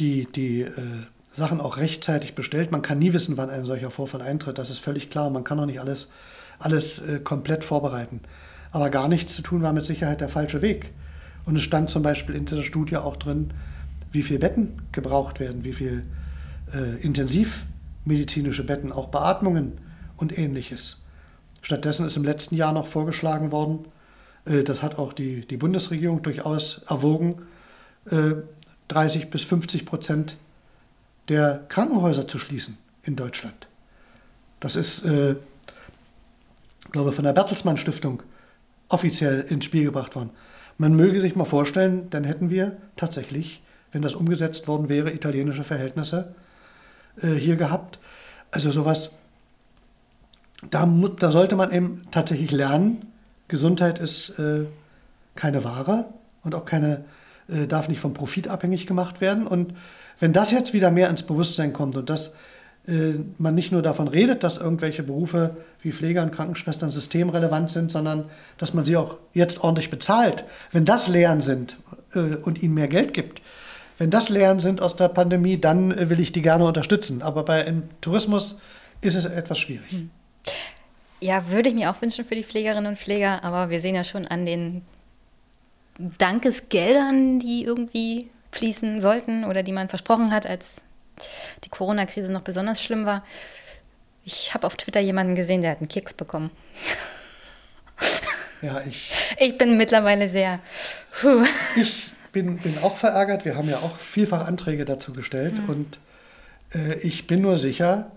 die, 0.00 0.26
die 0.26 0.62
äh, 0.62 0.72
Sachen 1.32 1.60
auch 1.60 1.78
rechtzeitig 1.78 2.34
bestellt. 2.34 2.70
Man 2.70 2.82
kann 2.82 2.98
nie 2.98 3.12
wissen, 3.12 3.36
wann 3.36 3.50
ein 3.50 3.64
solcher 3.64 3.90
Vorfall 3.90 4.22
eintritt. 4.22 4.58
Das 4.58 4.70
ist 4.70 4.78
völlig 4.78 5.10
klar. 5.10 5.30
Man 5.30 5.44
kann 5.44 5.58
auch 5.58 5.66
nicht 5.66 5.80
alles, 5.80 6.08
alles 6.58 7.00
äh, 7.00 7.18
komplett 7.18 7.64
vorbereiten. 7.64 8.20
Aber 8.70 8.90
gar 8.90 9.08
nichts 9.08 9.34
zu 9.34 9.42
tun 9.42 9.62
war 9.62 9.72
mit 9.72 9.86
Sicherheit 9.86 10.20
der 10.20 10.28
falsche 10.28 10.62
Weg. 10.62 10.92
Und 11.44 11.56
es 11.56 11.62
stand 11.62 11.90
zum 11.90 12.02
Beispiel 12.02 12.34
in 12.34 12.44
dieser 12.44 12.62
Studie 12.62 12.96
auch 12.96 13.16
drin, 13.16 13.48
wie 14.12 14.22
viele 14.22 14.38
Betten 14.38 14.82
gebraucht 14.92 15.40
werden, 15.40 15.64
wie 15.64 15.72
viel 15.72 16.04
äh, 16.72 17.02
intensivmedizinische 17.02 18.64
Betten, 18.64 18.92
auch 18.92 19.08
Beatmungen 19.08 19.72
und 20.16 20.36
ähnliches. 20.36 20.98
Stattdessen 21.62 22.06
ist 22.06 22.16
im 22.16 22.24
letzten 22.24 22.54
Jahr 22.54 22.72
noch 22.72 22.86
vorgeschlagen 22.86 23.52
worden, 23.52 23.86
äh, 24.44 24.62
das 24.62 24.82
hat 24.82 24.98
auch 24.98 25.12
die, 25.12 25.46
die 25.46 25.56
Bundesregierung 25.56 26.22
durchaus 26.22 26.82
erwogen, 26.88 27.42
äh, 28.10 28.34
30 28.88 29.30
bis 29.30 29.42
50 29.42 29.86
Prozent 29.86 30.36
der 31.28 31.64
Krankenhäuser 31.68 32.26
zu 32.26 32.38
schließen 32.38 32.78
in 33.02 33.16
Deutschland. 33.16 33.68
Das 34.60 34.76
ist, 34.76 35.04
äh, 35.04 35.32
ich 35.32 36.92
glaube, 36.92 37.12
von 37.12 37.24
der 37.24 37.32
Bertelsmann 37.32 37.76
Stiftung 37.76 38.22
offiziell 38.88 39.40
ins 39.40 39.64
Spiel 39.64 39.84
gebracht 39.84 40.14
worden. 40.14 40.30
Man 40.78 40.94
möge 40.94 41.20
sich 41.20 41.36
mal 41.36 41.44
vorstellen, 41.44 42.08
dann 42.10 42.24
hätten 42.24 42.50
wir 42.50 42.76
tatsächlich, 42.96 43.62
wenn 43.92 44.02
das 44.02 44.14
umgesetzt 44.14 44.68
worden 44.68 44.88
wäre, 44.88 45.12
italienische 45.12 45.64
Verhältnisse 45.64 46.34
äh, 47.20 47.34
hier 47.34 47.56
gehabt. 47.56 47.98
Also 48.50 48.70
sowas, 48.70 49.12
da, 50.70 50.86
da 51.18 51.32
sollte 51.32 51.56
man 51.56 51.72
eben 51.72 52.02
tatsächlich 52.10 52.50
lernen, 52.50 53.06
Gesundheit 53.48 53.98
ist 53.98 54.30
äh, 54.38 54.64
keine 55.34 55.64
Ware 55.64 56.06
und 56.42 56.54
auch 56.54 56.64
keine, 56.64 57.04
äh, 57.48 57.66
darf 57.66 57.88
nicht 57.88 58.00
vom 58.00 58.14
Profit 58.14 58.48
abhängig 58.48 58.86
gemacht 58.86 59.20
werden. 59.20 59.46
Und 59.46 59.74
wenn 60.20 60.32
das 60.32 60.50
jetzt 60.50 60.72
wieder 60.72 60.90
mehr 60.90 61.10
ins 61.10 61.22
Bewusstsein 61.22 61.72
kommt 61.72 61.96
und 61.96 62.08
dass 62.08 62.34
äh, 62.86 63.14
man 63.38 63.54
nicht 63.54 63.72
nur 63.72 63.82
davon 63.82 64.08
redet, 64.08 64.42
dass 64.42 64.58
irgendwelche 64.58 65.02
Berufe 65.02 65.56
wie 65.82 65.92
Pfleger 65.92 66.22
und 66.22 66.32
Krankenschwestern 66.32 66.90
systemrelevant 66.90 67.70
sind, 67.70 67.92
sondern 67.92 68.24
dass 68.58 68.74
man 68.74 68.84
sie 68.84 68.96
auch 68.96 69.18
jetzt 69.34 69.62
ordentlich 69.62 69.90
bezahlt. 69.90 70.44
Wenn 70.72 70.84
das 70.84 71.08
Lehren 71.08 71.42
sind 71.42 71.76
äh, 72.14 72.36
und 72.36 72.62
ihnen 72.62 72.74
mehr 72.74 72.88
Geld 72.88 73.14
gibt, 73.14 73.40
wenn 73.98 74.10
das 74.10 74.30
Lehren 74.30 74.58
sind 74.58 74.80
aus 74.80 74.96
der 74.96 75.08
Pandemie, 75.08 75.60
dann 75.60 75.92
äh, 75.92 76.10
will 76.10 76.18
ich 76.18 76.32
die 76.32 76.42
gerne 76.42 76.64
unterstützen. 76.64 77.22
Aber 77.22 77.44
bei 77.44 77.62
im 77.62 77.84
Tourismus 78.00 78.58
ist 79.00 79.14
es 79.14 79.26
etwas 79.26 79.58
schwierig. 79.58 80.06
Ja, 81.20 81.50
würde 81.50 81.68
ich 81.68 81.74
mir 81.76 81.88
auch 81.88 82.02
wünschen 82.02 82.24
für 82.24 82.34
die 82.34 82.42
Pflegerinnen 82.42 82.86
und 82.86 82.98
Pfleger, 82.98 83.44
aber 83.44 83.70
wir 83.70 83.80
sehen 83.80 83.94
ja 83.94 84.02
schon 84.02 84.26
an 84.26 84.44
den 84.44 84.82
Dankesgeldern, 86.18 87.38
die 87.38 87.62
irgendwie 87.62 88.28
fließen 88.52 89.00
sollten 89.00 89.44
oder 89.44 89.62
die 89.62 89.72
man 89.72 89.88
versprochen 89.88 90.32
hat, 90.32 90.46
als 90.46 90.76
die 91.64 91.68
Corona-Krise 91.68 92.32
noch 92.32 92.42
besonders 92.42 92.82
schlimm 92.82 93.06
war. 93.06 93.24
Ich 94.24 94.54
habe 94.54 94.66
auf 94.66 94.76
Twitter 94.76 95.00
jemanden 95.00 95.34
gesehen, 95.34 95.62
der 95.62 95.72
hat 95.72 95.78
einen 95.78 95.88
Keks 95.88 96.14
bekommen. 96.14 96.50
Ja, 98.62 98.80
ich, 98.82 99.10
Ich 99.38 99.58
bin 99.58 99.76
mittlerweile 99.76 100.28
sehr. 100.28 100.60
Puh. 101.20 101.44
ich 101.76 102.10
bin, 102.30 102.58
bin 102.58 102.78
auch 102.78 102.96
verärgert. 102.96 103.44
Wir 103.44 103.56
haben 103.56 103.68
ja 103.68 103.78
auch 103.78 103.96
vielfach 103.96 104.46
Anträge 104.46 104.84
dazu 104.84 105.12
gestellt. 105.12 105.54
Und 105.66 105.98
äh, 106.72 106.94
ich 107.00 107.26
bin 107.26 107.42
nur 107.42 107.56
sicher, 107.56 108.12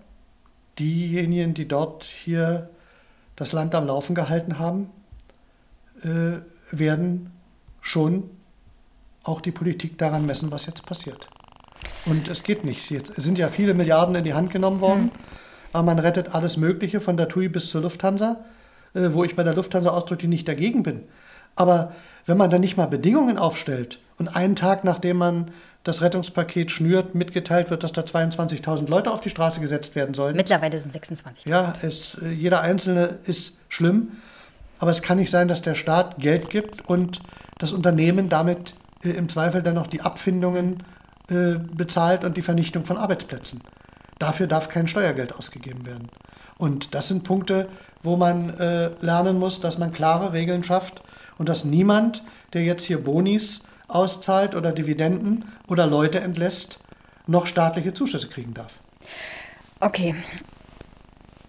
diejenigen, 0.78 1.56
die 1.56 1.68
dort 1.68 2.04
hier 2.04 2.70
das 3.36 3.54
Land 3.54 3.74
am 3.74 3.88
Laufen 3.88 4.14
gehalten 4.14 4.60
haben, 4.60 4.92
äh, 6.04 6.40
werden 6.72 7.32
schon 7.82 8.30
auch 9.26 9.42
die 9.42 9.52
Politik 9.52 9.98
daran 9.98 10.26
messen, 10.26 10.52
was 10.52 10.66
jetzt 10.66 10.86
passiert. 10.86 11.28
Und 12.06 12.28
es 12.28 12.44
geht 12.44 12.64
nicht. 12.64 12.90
Jetzt 12.90 13.16
sind 13.16 13.38
ja 13.38 13.50
viele 13.50 13.74
Milliarden 13.74 14.16
in 14.16 14.24
die 14.24 14.34
Hand 14.34 14.52
genommen 14.52 14.80
worden, 14.80 15.12
aber 15.74 15.84
man 15.84 16.00
rettet 16.00 16.34
alles 16.34 16.58
Mögliche 16.58 17.00
von 17.00 17.18
der 17.18 17.28
TUI 17.28 17.50
bis 17.50 17.70
zur 17.70 17.82
Lufthansa, 17.82 18.38
äh, 18.94 19.10
wo 19.12 19.24
ich 19.24 19.36
bei 19.36 19.44
der 19.44 19.56
Lufthansa 19.56 19.90
ausdrücklich 19.90 20.30
nicht 20.30 20.48
dagegen 20.48 20.84
bin. 20.84 21.04
Aber 21.56 21.94
wenn 22.26 22.38
man 22.38 22.50
dann 22.50 22.62
nicht 22.62 22.78
mal 22.78 22.86
Bedingungen 22.86 23.38
aufstellt 23.38 24.00
und 24.18 24.30
einen 24.30 24.56
Tag 24.56 24.84
nachdem 24.84 25.18
man 25.18 25.52
das 25.84 26.02
Rettungspaket 26.02 26.72
schnürt, 26.72 27.14
mitgeteilt 27.14 27.70
wird, 27.70 27.84
dass 27.84 27.94
da 27.94 28.02
22.000 28.02 28.90
Leute 28.90 29.12
auf 29.12 29.22
die 29.22 29.30
Straße 29.30 29.60
gesetzt 29.60 29.96
werden 29.96 30.16
sollen, 30.16 30.36
Mittlerweile 30.36 30.80
sind 30.80 30.92
26. 30.92 31.46
ja, 31.46 31.74
es, 31.82 32.16
äh, 32.22 32.30
jeder 32.30 32.62
Einzelne 32.62 33.20
ist 33.26 33.58
schlimm, 33.70 34.14
aber 34.80 34.92
es 34.92 35.02
kann 35.02 35.18
nicht 35.18 35.32
sein, 35.32 35.48
dass 35.48 35.62
der 35.62 35.76
Staat 35.76 36.18
Geld 36.18 36.50
gibt 36.50 36.88
und 36.90 37.20
das 37.60 37.72
Unternehmen 37.72 38.30
damit 38.30 38.74
äh, 39.06 39.12
im 39.12 39.30
Zweifel 39.30 39.62
dann 39.62 39.76
noch 39.76 39.88
die 39.88 40.02
Abfindungen 40.02 40.84
äh, 41.30 41.56
bezahlt 41.76 42.24
und 42.24 42.38
die 42.38 42.42
Vernichtung 42.42 42.86
von 42.86 42.98
Arbeitsplätzen. 42.98 43.62
Dafür 44.20 44.48
darf 44.48 44.70
kein 44.70 44.88
Steuergeld 44.88 45.36
ausgegeben 45.36 45.86
werden. 45.86 46.08
Und 46.58 46.96
das 46.96 47.10
sind 47.10 47.24
Punkte, 47.24 47.68
wo 48.04 48.16
man 48.16 48.58
äh, 48.60 48.92
lernen 49.02 49.40
muss, 49.40 49.60
dass 49.60 49.78
man 49.78 49.92
klare 49.92 50.34
Regeln 50.34 50.64
schafft 50.64 51.02
und 51.38 51.50
dass 51.50 51.66
niemand, 51.66 52.24
der 52.54 52.64
jetzt 52.64 52.86
hier 52.86 53.04
Bonis 53.04 53.62
auszahlt 53.88 54.56
oder 54.56 54.72
Dividenden 54.72 55.46
oder 55.68 55.86
Leute 55.86 56.20
entlässt, 56.22 56.80
noch 57.28 57.46
staatliche 57.46 57.94
Zuschüsse 57.94 58.30
kriegen 58.30 58.54
darf. 58.54 58.74
Okay. 59.80 60.16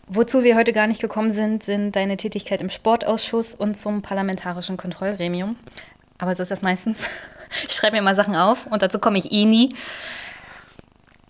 Wozu 0.09 0.45
wir 0.45 0.57
heute 0.57 0.73
gar 0.73 0.87
nicht 0.87 1.01
gekommen 1.01 1.31
sind, 1.31 1.65
sind 1.65 1.97
deine 1.97 2.17
Tätigkeit 2.17 2.61
im 2.61 2.71
Sportausschuss 2.71 3.55
und 3.55 3.77
zum 3.77 4.03
parlamentarischen 4.03 4.77
Kontrollgremium. 4.77 5.57
Aber 6.19 6.35
so 6.35 6.43
ist 6.43 6.51
das 6.51 6.63
meistens. 6.63 7.09
Ich 7.69 7.75
schreibe 7.75 7.97
mir 7.97 8.03
mal 8.03 8.17
Sachen 8.17 8.35
auf 8.35 8.67
und 8.67 8.83
dazu 8.83 8.99
komme 8.99 9.19
ich 9.19 9.33
eh 9.33 9.45
nie. 9.45 9.75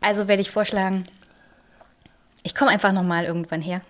Also 0.00 0.28
werde 0.28 0.42
ich 0.42 0.50
vorschlagen, 0.50 1.04
ich 2.42 2.54
komme 2.54 2.70
einfach 2.70 2.92
nochmal 2.92 3.24
irgendwann 3.24 3.60
her. 3.60 3.80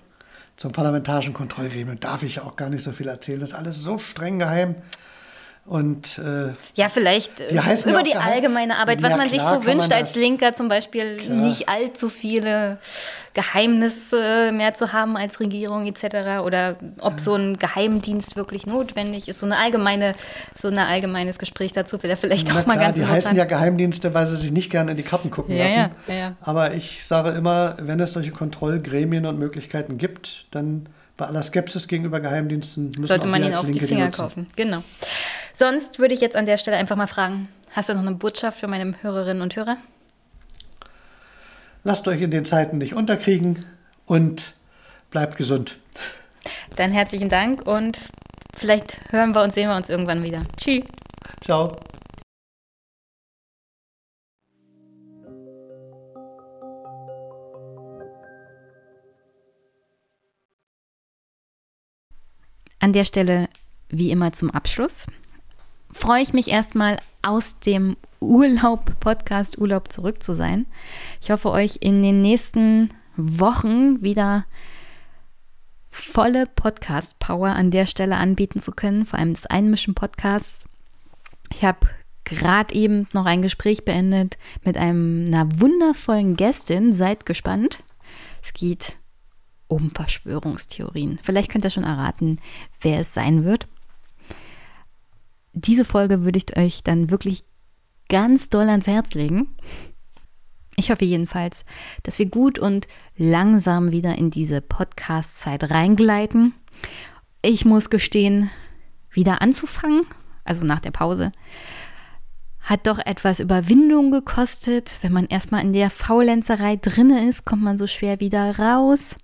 Zum 0.57 0.73
parlamentarischen 0.73 1.35
Kontrollgremium 1.35 2.01
darf 2.01 2.23
ich 2.23 2.41
auch 2.41 2.57
gar 2.57 2.71
nicht 2.71 2.83
so 2.83 2.93
viel 2.93 3.09
erzählen. 3.09 3.41
Das 3.41 3.51
ist 3.51 3.55
alles 3.55 3.83
so 3.83 3.99
streng 3.99 4.39
geheim. 4.39 4.77
Und 5.67 6.19
äh, 6.19 6.53
ja, 6.77 6.89
vielleicht 6.89 7.41
äh, 7.41 7.53
über 7.87 8.05
die 8.05 8.15
allgemeine 8.15 8.79
Arbeit, 8.79 9.03
was 9.03 9.11
ja, 9.11 9.17
man 9.17 9.29
sich 9.29 9.41
so 9.41 9.65
wünscht, 9.65 9.93
als 9.93 10.15
Linker 10.15 10.53
zum 10.53 10.69
Beispiel 10.69 11.17
klar. 11.17 11.37
nicht 11.37 11.69
allzu 11.69 12.09
viele 12.09 12.79
Geheimnisse 13.35 14.53
mehr 14.53 14.75
zu 14.75 14.93
haben 14.93 15.17
als 15.17 15.41
Regierung 15.41 15.87
etc. 15.87 16.45
Oder 16.45 16.77
ob 17.01 17.15
ja. 17.15 17.19
so 17.19 17.35
ein 17.35 17.57
Geheimdienst 17.59 18.37
wirklich 18.37 18.67
notwendig 18.67 19.27
ist. 19.27 19.41
So 19.41 19.47
eine 19.47 19.59
allgemeine, 19.59 20.15
so 20.55 20.69
ein 20.69 20.79
allgemeines 20.79 21.37
Gespräch 21.39 21.73
dazu 21.73 22.01
wäre 22.01 22.17
vielleicht 22.17 22.47
Na 22.47 22.61
auch 22.61 22.67
mal 22.67 22.75
klar, 22.75 22.85
ganz 22.85 22.97
die 22.97 23.05
heißen 23.05 23.35
ja 23.35 23.45
Geheimdienste, 23.45 24.15
weil 24.15 24.29
sie 24.29 24.37
sich 24.37 24.53
nicht 24.53 24.71
gerne 24.71 24.93
in 24.93 24.97
die 24.97 25.03
Karten 25.03 25.33
gucken 25.33 25.57
ja, 25.57 25.65
lassen. 25.65 26.37
Aber 26.43 26.75
ich 26.75 27.05
sage 27.05 27.31
immer, 27.31 27.75
wenn 27.81 27.99
es 27.99 28.13
solche 28.13 28.31
Kontrollgremien 28.31 29.27
und 29.27 29.37
Möglichkeiten 29.37 29.99
gibt, 29.99 30.47
dann 30.53 30.89
bei 31.17 31.27
aller 31.27 31.43
Skepsis 31.43 31.89
gegenüber 31.89 32.21
Geheimdiensten 32.21 32.89
müssen 32.89 33.07
sollte 33.07 33.27
man 33.27 33.43
ihnen 33.43 33.55
auf 33.55 33.71
die 33.71 33.81
Finger 33.81 34.11
kaufen. 34.11 34.47
Genau. 34.55 34.83
Sonst 35.59 35.99
würde 35.99 36.13
ich 36.13 36.21
jetzt 36.21 36.37
an 36.37 36.45
der 36.45 36.59
Stelle 36.59 36.77
einfach 36.77 36.97
mal 36.97 37.07
fragen, 37.07 37.49
hast 37.71 37.89
du 37.89 37.95
noch 37.95 38.03
eine 38.03 38.15
Botschaft 38.15 38.61
für 38.61 38.69
meine 38.69 38.95
Hörerinnen 39.01 39.41
und 39.41 39.57
Hörer? 39.57 39.79
Lasst 41.83 42.07
euch 42.09 42.21
in 42.21 42.31
den 42.31 42.45
Zeiten 42.45 42.77
nicht 42.77 42.93
unterkriegen 42.93 43.65
und 44.05 44.53
bleibt 45.09 45.39
gesund. 45.39 45.79
Dann 46.77 46.93
herzlichen 46.93 47.31
Dank 47.31 47.67
und 47.67 47.99
vielleicht 48.55 48.99
hören 49.11 49.35
wir 49.35 49.43
und 49.43 49.55
sehen 49.55 49.71
wir 49.71 49.77
uns 49.77 49.89
irgendwann 49.89 50.23
wieder. 50.23 50.43
Tschüss. 50.59 50.85
Ciao. 51.43 51.75
An 62.79 62.93
der 62.93 63.07
Stelle, 63.07 63.49
wie 63.89 64.11
immer 64.11 64.35
zum 64.35 64.51
Abschluss, 64.51 65.07
freue 65.97 66.23
ich 66.23 66.33
mich 66.33 66.49
erstmal 66.49 66.99
aus 67.23 67.59
dem 67.59 67.97
Urlaub, 68.21 69.01
Podcast 69.01 69.59
Urlaub 69.59 69.91
zurück 69.91 70.23
zu 70.23 70.35
sein. 70.35 70.67
Ich 71.23 71.31
hoffe, 71.31 71.51
euch 71.51 71.79
in 71.81 72.03
den 72.03 72.23
nächsten 72.23 72.91
Wochen 73.17 74.03
wieder 74.03 74.45
volle 75.91 76.47
Podcast-Power 76.47 77.49
an 77.49 77.71
der 77.71 77.87
Stelle 77.87 78.17
anbieten 78.17 78.61
zu 78.61 78.73
können, 78.73 79.07
vor 79.07 79.19
allem 79.19 79.35
des 79.35 79.47
Einmischen-Podcasts. 79.47 80.67
Ich 81.51 81.65
habe 81.65 81.89
gerade 82.25 82.75
eben 82.75 83.09
noch 83.13 83.25
ein 83.25 83.41
Gespräch 83.41 83.85
beendet 83.85 84.37
mit 84.65 84.77
einem, 84.77 85.25
einer 85.27 85.49
wundervollen 85.59 86.37
Gästin. 86.37 86.93
Seid 86.93 87.25
gespannt. 87.25 87.83
Es 88.43 88.53
geht 88.53 88.99
um 89.67 89.91
Verschwörungstheorien. 89.91 91.19
Vielleicht 91.23 91.51
könnt 91.51 91.65
ihr 91.65 91.71
schon 91.71 91.85
erraten, 91.85 92.39
wer 92.81 93.01
es 93.01 93.15
sein 93.15 93.45
wird 93.45 93.67
diese 95.57 95.87
Folge 95.87 96.23
würde 96.23 96.39
ich 96.39 96.57
euch 96.57 96.85
dann 96.85 97.11
wirklich 97.11 97.43
ganz 98.11 98.51
doll 98.51 98.69
ans 98.69 98.87
Herz 98.87 99.15
legen. 99.15 99.57
Ich 100.77 100.91
hoffe 100.91 101.07
jedenfalls, 101.07 101.65
dass 102.03 102.19
wir 102.19 102.27
gut 102.27 102.59
und 102.59 102.87
langsam 103.17 103.91
wieder 103.91 104.17
in 104.17 104.31
diese 104.31 104.61
Podcast-Zeit 104.61 105.71
reingleiten. 105.71 106.53
Ich 107.41 107.65
muss 107.65 107.89
gestehen, 107.89 108.51
wieder 109.11 109.41
anzufangen, 109.41 110.03
also 110.45 110.63
nach 110.63 110.81
der 110.81 110.91
Pause, 110.91 111.33
hat 112.61 112.87
doch 112.87 112.99
etwas 112.99 113.41
Überwindung 113.41 114.11
gekostet. 114.11 114.99
Wenn 115.01 115.13
man 115.13 115.25
erstmal 115.25 115.65
in 115.65 115.73
der 115.73 115.89
Faulenzerei 115.89 116.77
drinne 116.77 117.27
ist, 117.27 117.47
kommt 117.47 117.63
man 117.63 117.79
so 117.79 117.87
schwer 117.87 118.21
wieder 118.21 118.59
raus. 118.59 119.17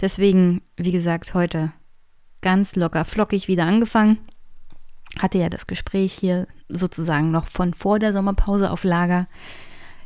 Deswegen, 0.00 0.62
wie 0.76 0.92
gesagt, 0.92 1.34
heute 1.34 1.72
ganz 2.42 2.76
locker 2.76 3.04
flockig 3.04 3.48
wieder 3.48 3.64
angefangen 3.64 4.18
hatte 5.18 5.38
ja 5.38 5.48
das 5.48 5.66
Gespräch 5.66 6.12
hier 6.12 6.46
sozusagen 6.68 7.30
noch 7.30 7.46
von 7.48 7.74
vor 7.74 7.98
der 7.98 8.12
Sommerpause 8.12 8.70
auf 8.70 8.84
Lager. 8.84 9.28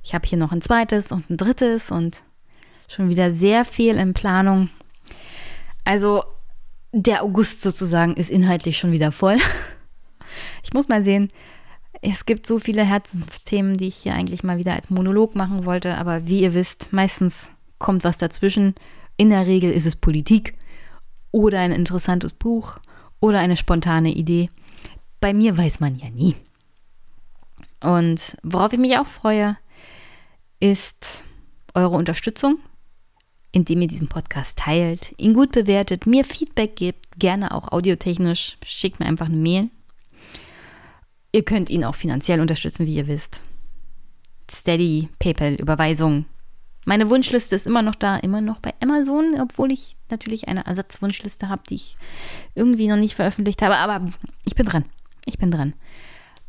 Ich 0.03 0.15
habe 0.15 0.27
hier 0.27 0.39
noch 0.39 0.53
ein 0.53 0.63
zweites 0.63 1.13
und 1.13 1.29
ein 1.31 1.37
drittes 1.37 1.91
und 1.91 2.23
schon 2.89 3.09
wieder 3.09 3.33
sehr 3.33 3.65
viel 3.65 3.97
in 3.97 4.15
Planung. 4.15 4.71
Also 5.85 6.25
der 6.93 7.23
August 7.23 7.63
sozusagen 7.63 8.15
ist 8.15 8.31
inhaltlich 8.31 8.79
schon 8.79 8.93
wieder 8.93 9.13
voll. 9.13 9.37
Ich 10.63 10.75
muss 10.75 10.89
mal 10.89 11.03
sehen, 11.03 11.31
es 12.03 12.27
gibt 12.27 12.47
so 12.47 12.59
viele 12.59 12.85
Herzensthemen, 12.85 13.77
die 13.77 13.89
ich 13.89 13.97
hier 13.97 14.15
eigentlich 14.15 14.45
mal 14.45 14.59
wieder 14.59 14.75
als 14.75 14.91
Monolog 14.91 15.35
machen 15.35 15.65
wollte, 15.65 15.97
aber 15.97 16.27
wie 16.27 16.43
ihr 16.43 16.55
wisst, 16.55 16.93
meistens 16.93 17.51
kommt 17.79 18.05
was 18.05 18.19
dazwischen. 18.19 18.75
In 19.17 19.31
der 19.31 19.47
Regel 19.47 19.73
ist 19.73 19.87
es 19.87 19.97
Politik 19.97 20.55
oder 21.33 21.61
ein 21.61 21.73
interessantes 21.73 22.35
Buch 22.35 22.79
oder 23.21 23.39
eine 23.39 23.57
spontane 23.57 24.13
Idee 24.13 24.51
bei 25.21 25.35
mir 25.35 25.57
weiß 25.57 25.81
man 25.81 25.99
ja 25.99 26.11
nie. 26.11 26.35
Und 27.81 28.37
worauf 28.43 28.73
ich 28.73 28.79
mich 28.79 28.97
auch 28.99 29.07
freue, 29.07 29.57
ist 30.61 31.25
eure 31.75 31.97
Unterstützung, 31.97 32.59
indem 33.53 33.83
ihr 33.83 33.89
diesen 33.89 34.09
Podcast 34.09 34.59
teilt, 34.59 35.15
ihn 35.17 35.35
gut 35.35 35.53
bewertet, 35.53 36.07
mir 36.07 36.25
Feedback 36.25 36.77
gebt, 36.77 37.19
gerne 37.19 37.55
auch 37.55 37.73
audiotechnisch, 37.73 38.59
schickt 38.65 39.01
mir 39.01 39.07
einfach 39.07 39.27
eine 39.27 39.37
Mail. 39.37 39.71
Ihr 41.33 41.45
könnt 41.45 41.71
ihn 41.71 41.85
auch 41.85 41.95
finanziell 41.95 42.41
unterstützen, 42.41 42.87
wie 42.87 42.97
ihr 42.97 43.07
wisst. 43.07 43.43
Steady, 44.51 45.09
PayPal, 45.19 45.55
Überweisung. 45.55 46.25
Meine 46.85 47.11
Wunschliste 47.11 47.55
ist 47.55 47.67
immer 47.67 47.83
noch 47.83 47.95
da, 47.95 48.17
immer 48.17 48.41
noch 48.41 48.61
bei 48.61 48.73
Amazon, 48.81 49.39
obwohl 49.41 49.73
ich 49.73 49.95
natürlich 50.11 50.49
eine 50.49 50.65
Ersatzwunschliste 50.65 51.51
habe, 51.51 51.63
die 51.69 51.75
ich 51.75 51.97
irgendwie 52.55 52.89
noch 52.89 52.97
nicht 52.97 53.15
veröffentlicht 53.15 53.61
habe. 53.61 53.77
Aber 53.77 54.11
ich 54.45 54.55
bin 54.55 54.65
dran. 54.65 54.85
Ich 55.29 55.37
bin 55.37 55.51
dran. 55.51 55.75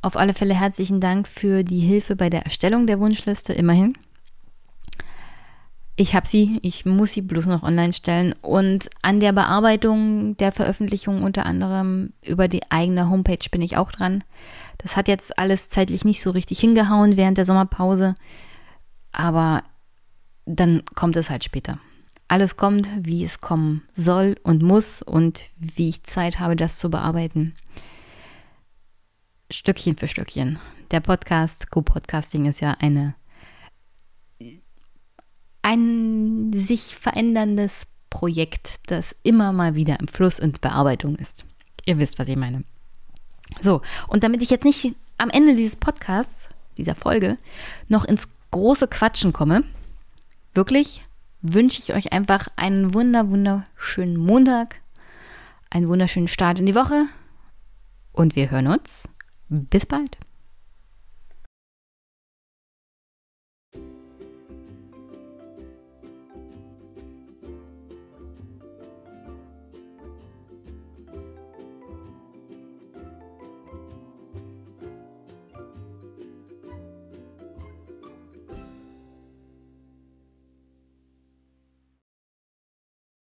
Auf 0.01 0.15
alle 0.15 0.33
Fälle 0.33 0.53
herzlichen 0.53 1.01
Dank 1.01 1.27
für 1.27 1.65
die 1.65 1.81
Hilfe 1.81 2.15
bei 2.15 2.29
der 2.29 2.43
Erstellung 2.43 2.87
der 2.87 3.01
Wunschliste, 3.01 3.51
immerhin. 3.51 3.97
Ich 5.97 6.15
habe 6.15 6.25
sie, 6.25 6.59
ich 6.61 6.85
muss 6.85 7.11
sie 7.11 7.21
bloß 7.21 7.47
noch 7.47 7.61
online 7.61 7.91
stellen 7.91 8.33
und 8.41 8.89
an 9.01 9.19
der 9.19 9.33
Bearbeitung 9.33 10.37
der 10.37 10.53
Veröffentlichung 10.53 11.23
unter 11.23 11.45
anderem 11.45 12.13
über 12.21 12.47
die 12.47 12.61
eigene 12.71 13.09
Homepage 13.09 13.49
bin 13.51 13.61
ich 13.61 13.75
auch 13.75 13.91
dran. 13.91 14.23
Das 14.77 14.95
hat 14.95 15.09
jetzt 15.09 15.37
alles 15.37 15.67
zeitlich 15.67 16.05
nicht 16.05 16.21
so 16.21 16.31
richtig 16.31 16.57
hingehauen 16.57 17.17
während 17.17 17.37
der 17.37 17.43
Sommerpause, 17.43 18.15
aber 19.11 19.63
dann 20.45 20.83
kommt 20.95 21.17
es 21.17 21.29
halt 21.29 21.43
später. 21.43 21.79
Alles 22.29 22.55
kommt, 22.55 22.87
wie 22.97 23.25
es 23.25 23.41
kommen 23.41 23.81
soll 23.91 24.37
und 24.43 24.63
muss 24.63 25.01
und 25.01 25.49
wie 25.57 25.89
ich 25.89 26.03
Zeit 26.03 26.39
habe, 26.39 26.55
das 26.55 26.77
zu 26.77 26.89
bearbeiten. 26.89 27.55
Stückchen 29.51 29.97
für 29.97 30.07
Stückchen. 30.07 30.59
Der 30.91 30.99
Podcast, 30.99 31.71
Co-Podcasting 31.71 32.45
ist 32.45 32.61
ja 32.61 32.77
eine 32.79 33.15
ein 35.63 36.53
sich 36.53 36.95
veränderndes 36.95 37.87
Projekt, 38.11 38.79
das 38.85 39.15
immer 39.23 39.51
mal 39.51 39.73
wieder 39.73 39.99
im 39.99 40.07
Fluss 40.07 40.39
und 40.39 40.61
Bearbeitung 40.61 41.15
ist. 41.15 41.45
Ihr 41.85 41.97
wisst, 41.99 42.19
was 42.19 42.27
ich 42.27 42.35
meine. 42.35 42.63
So, 43.59 43.81
und 44.07 44.23
damit 44.23 44.43
ich 44.43 44.51
jetzt 44.51 44.65
nicht 44.65 44.95
am 45.17 45.31
Ende 45.31 45.55
dieses 45.55 45.75
Podcasts, 45.75 46.49
dieser 46.77 46.95
Folge, 46.95 47.37
noch 47.87 48.05
ins 48.05 48.27
große 48.51 48.87
Quatschen 48.87 49.33
komme, 49.33 49.63
wirklich 50.53 51.03
wünsche 51.41 51.79
ich 51.79 51.93
euch 51.93 52.13
einfach 52.13 52.47
einen 52.55 52.93
wunder, 52.93 53.29
wunderschönen 53.31 54.17
Montag, 54.17 54.75
einen 55.71 55.87
wunderschönen 55.87 56.27
Start 56.27 56.59
in 56.59 56.67
die 56.67 56.75
Woche 56.75 57.05
und 58.11 58.35
wir 58.35 58.51
hören 58.51 58.67
uns 58.67 59.03
bis 59.49 59.85
bald. 59.85 60.17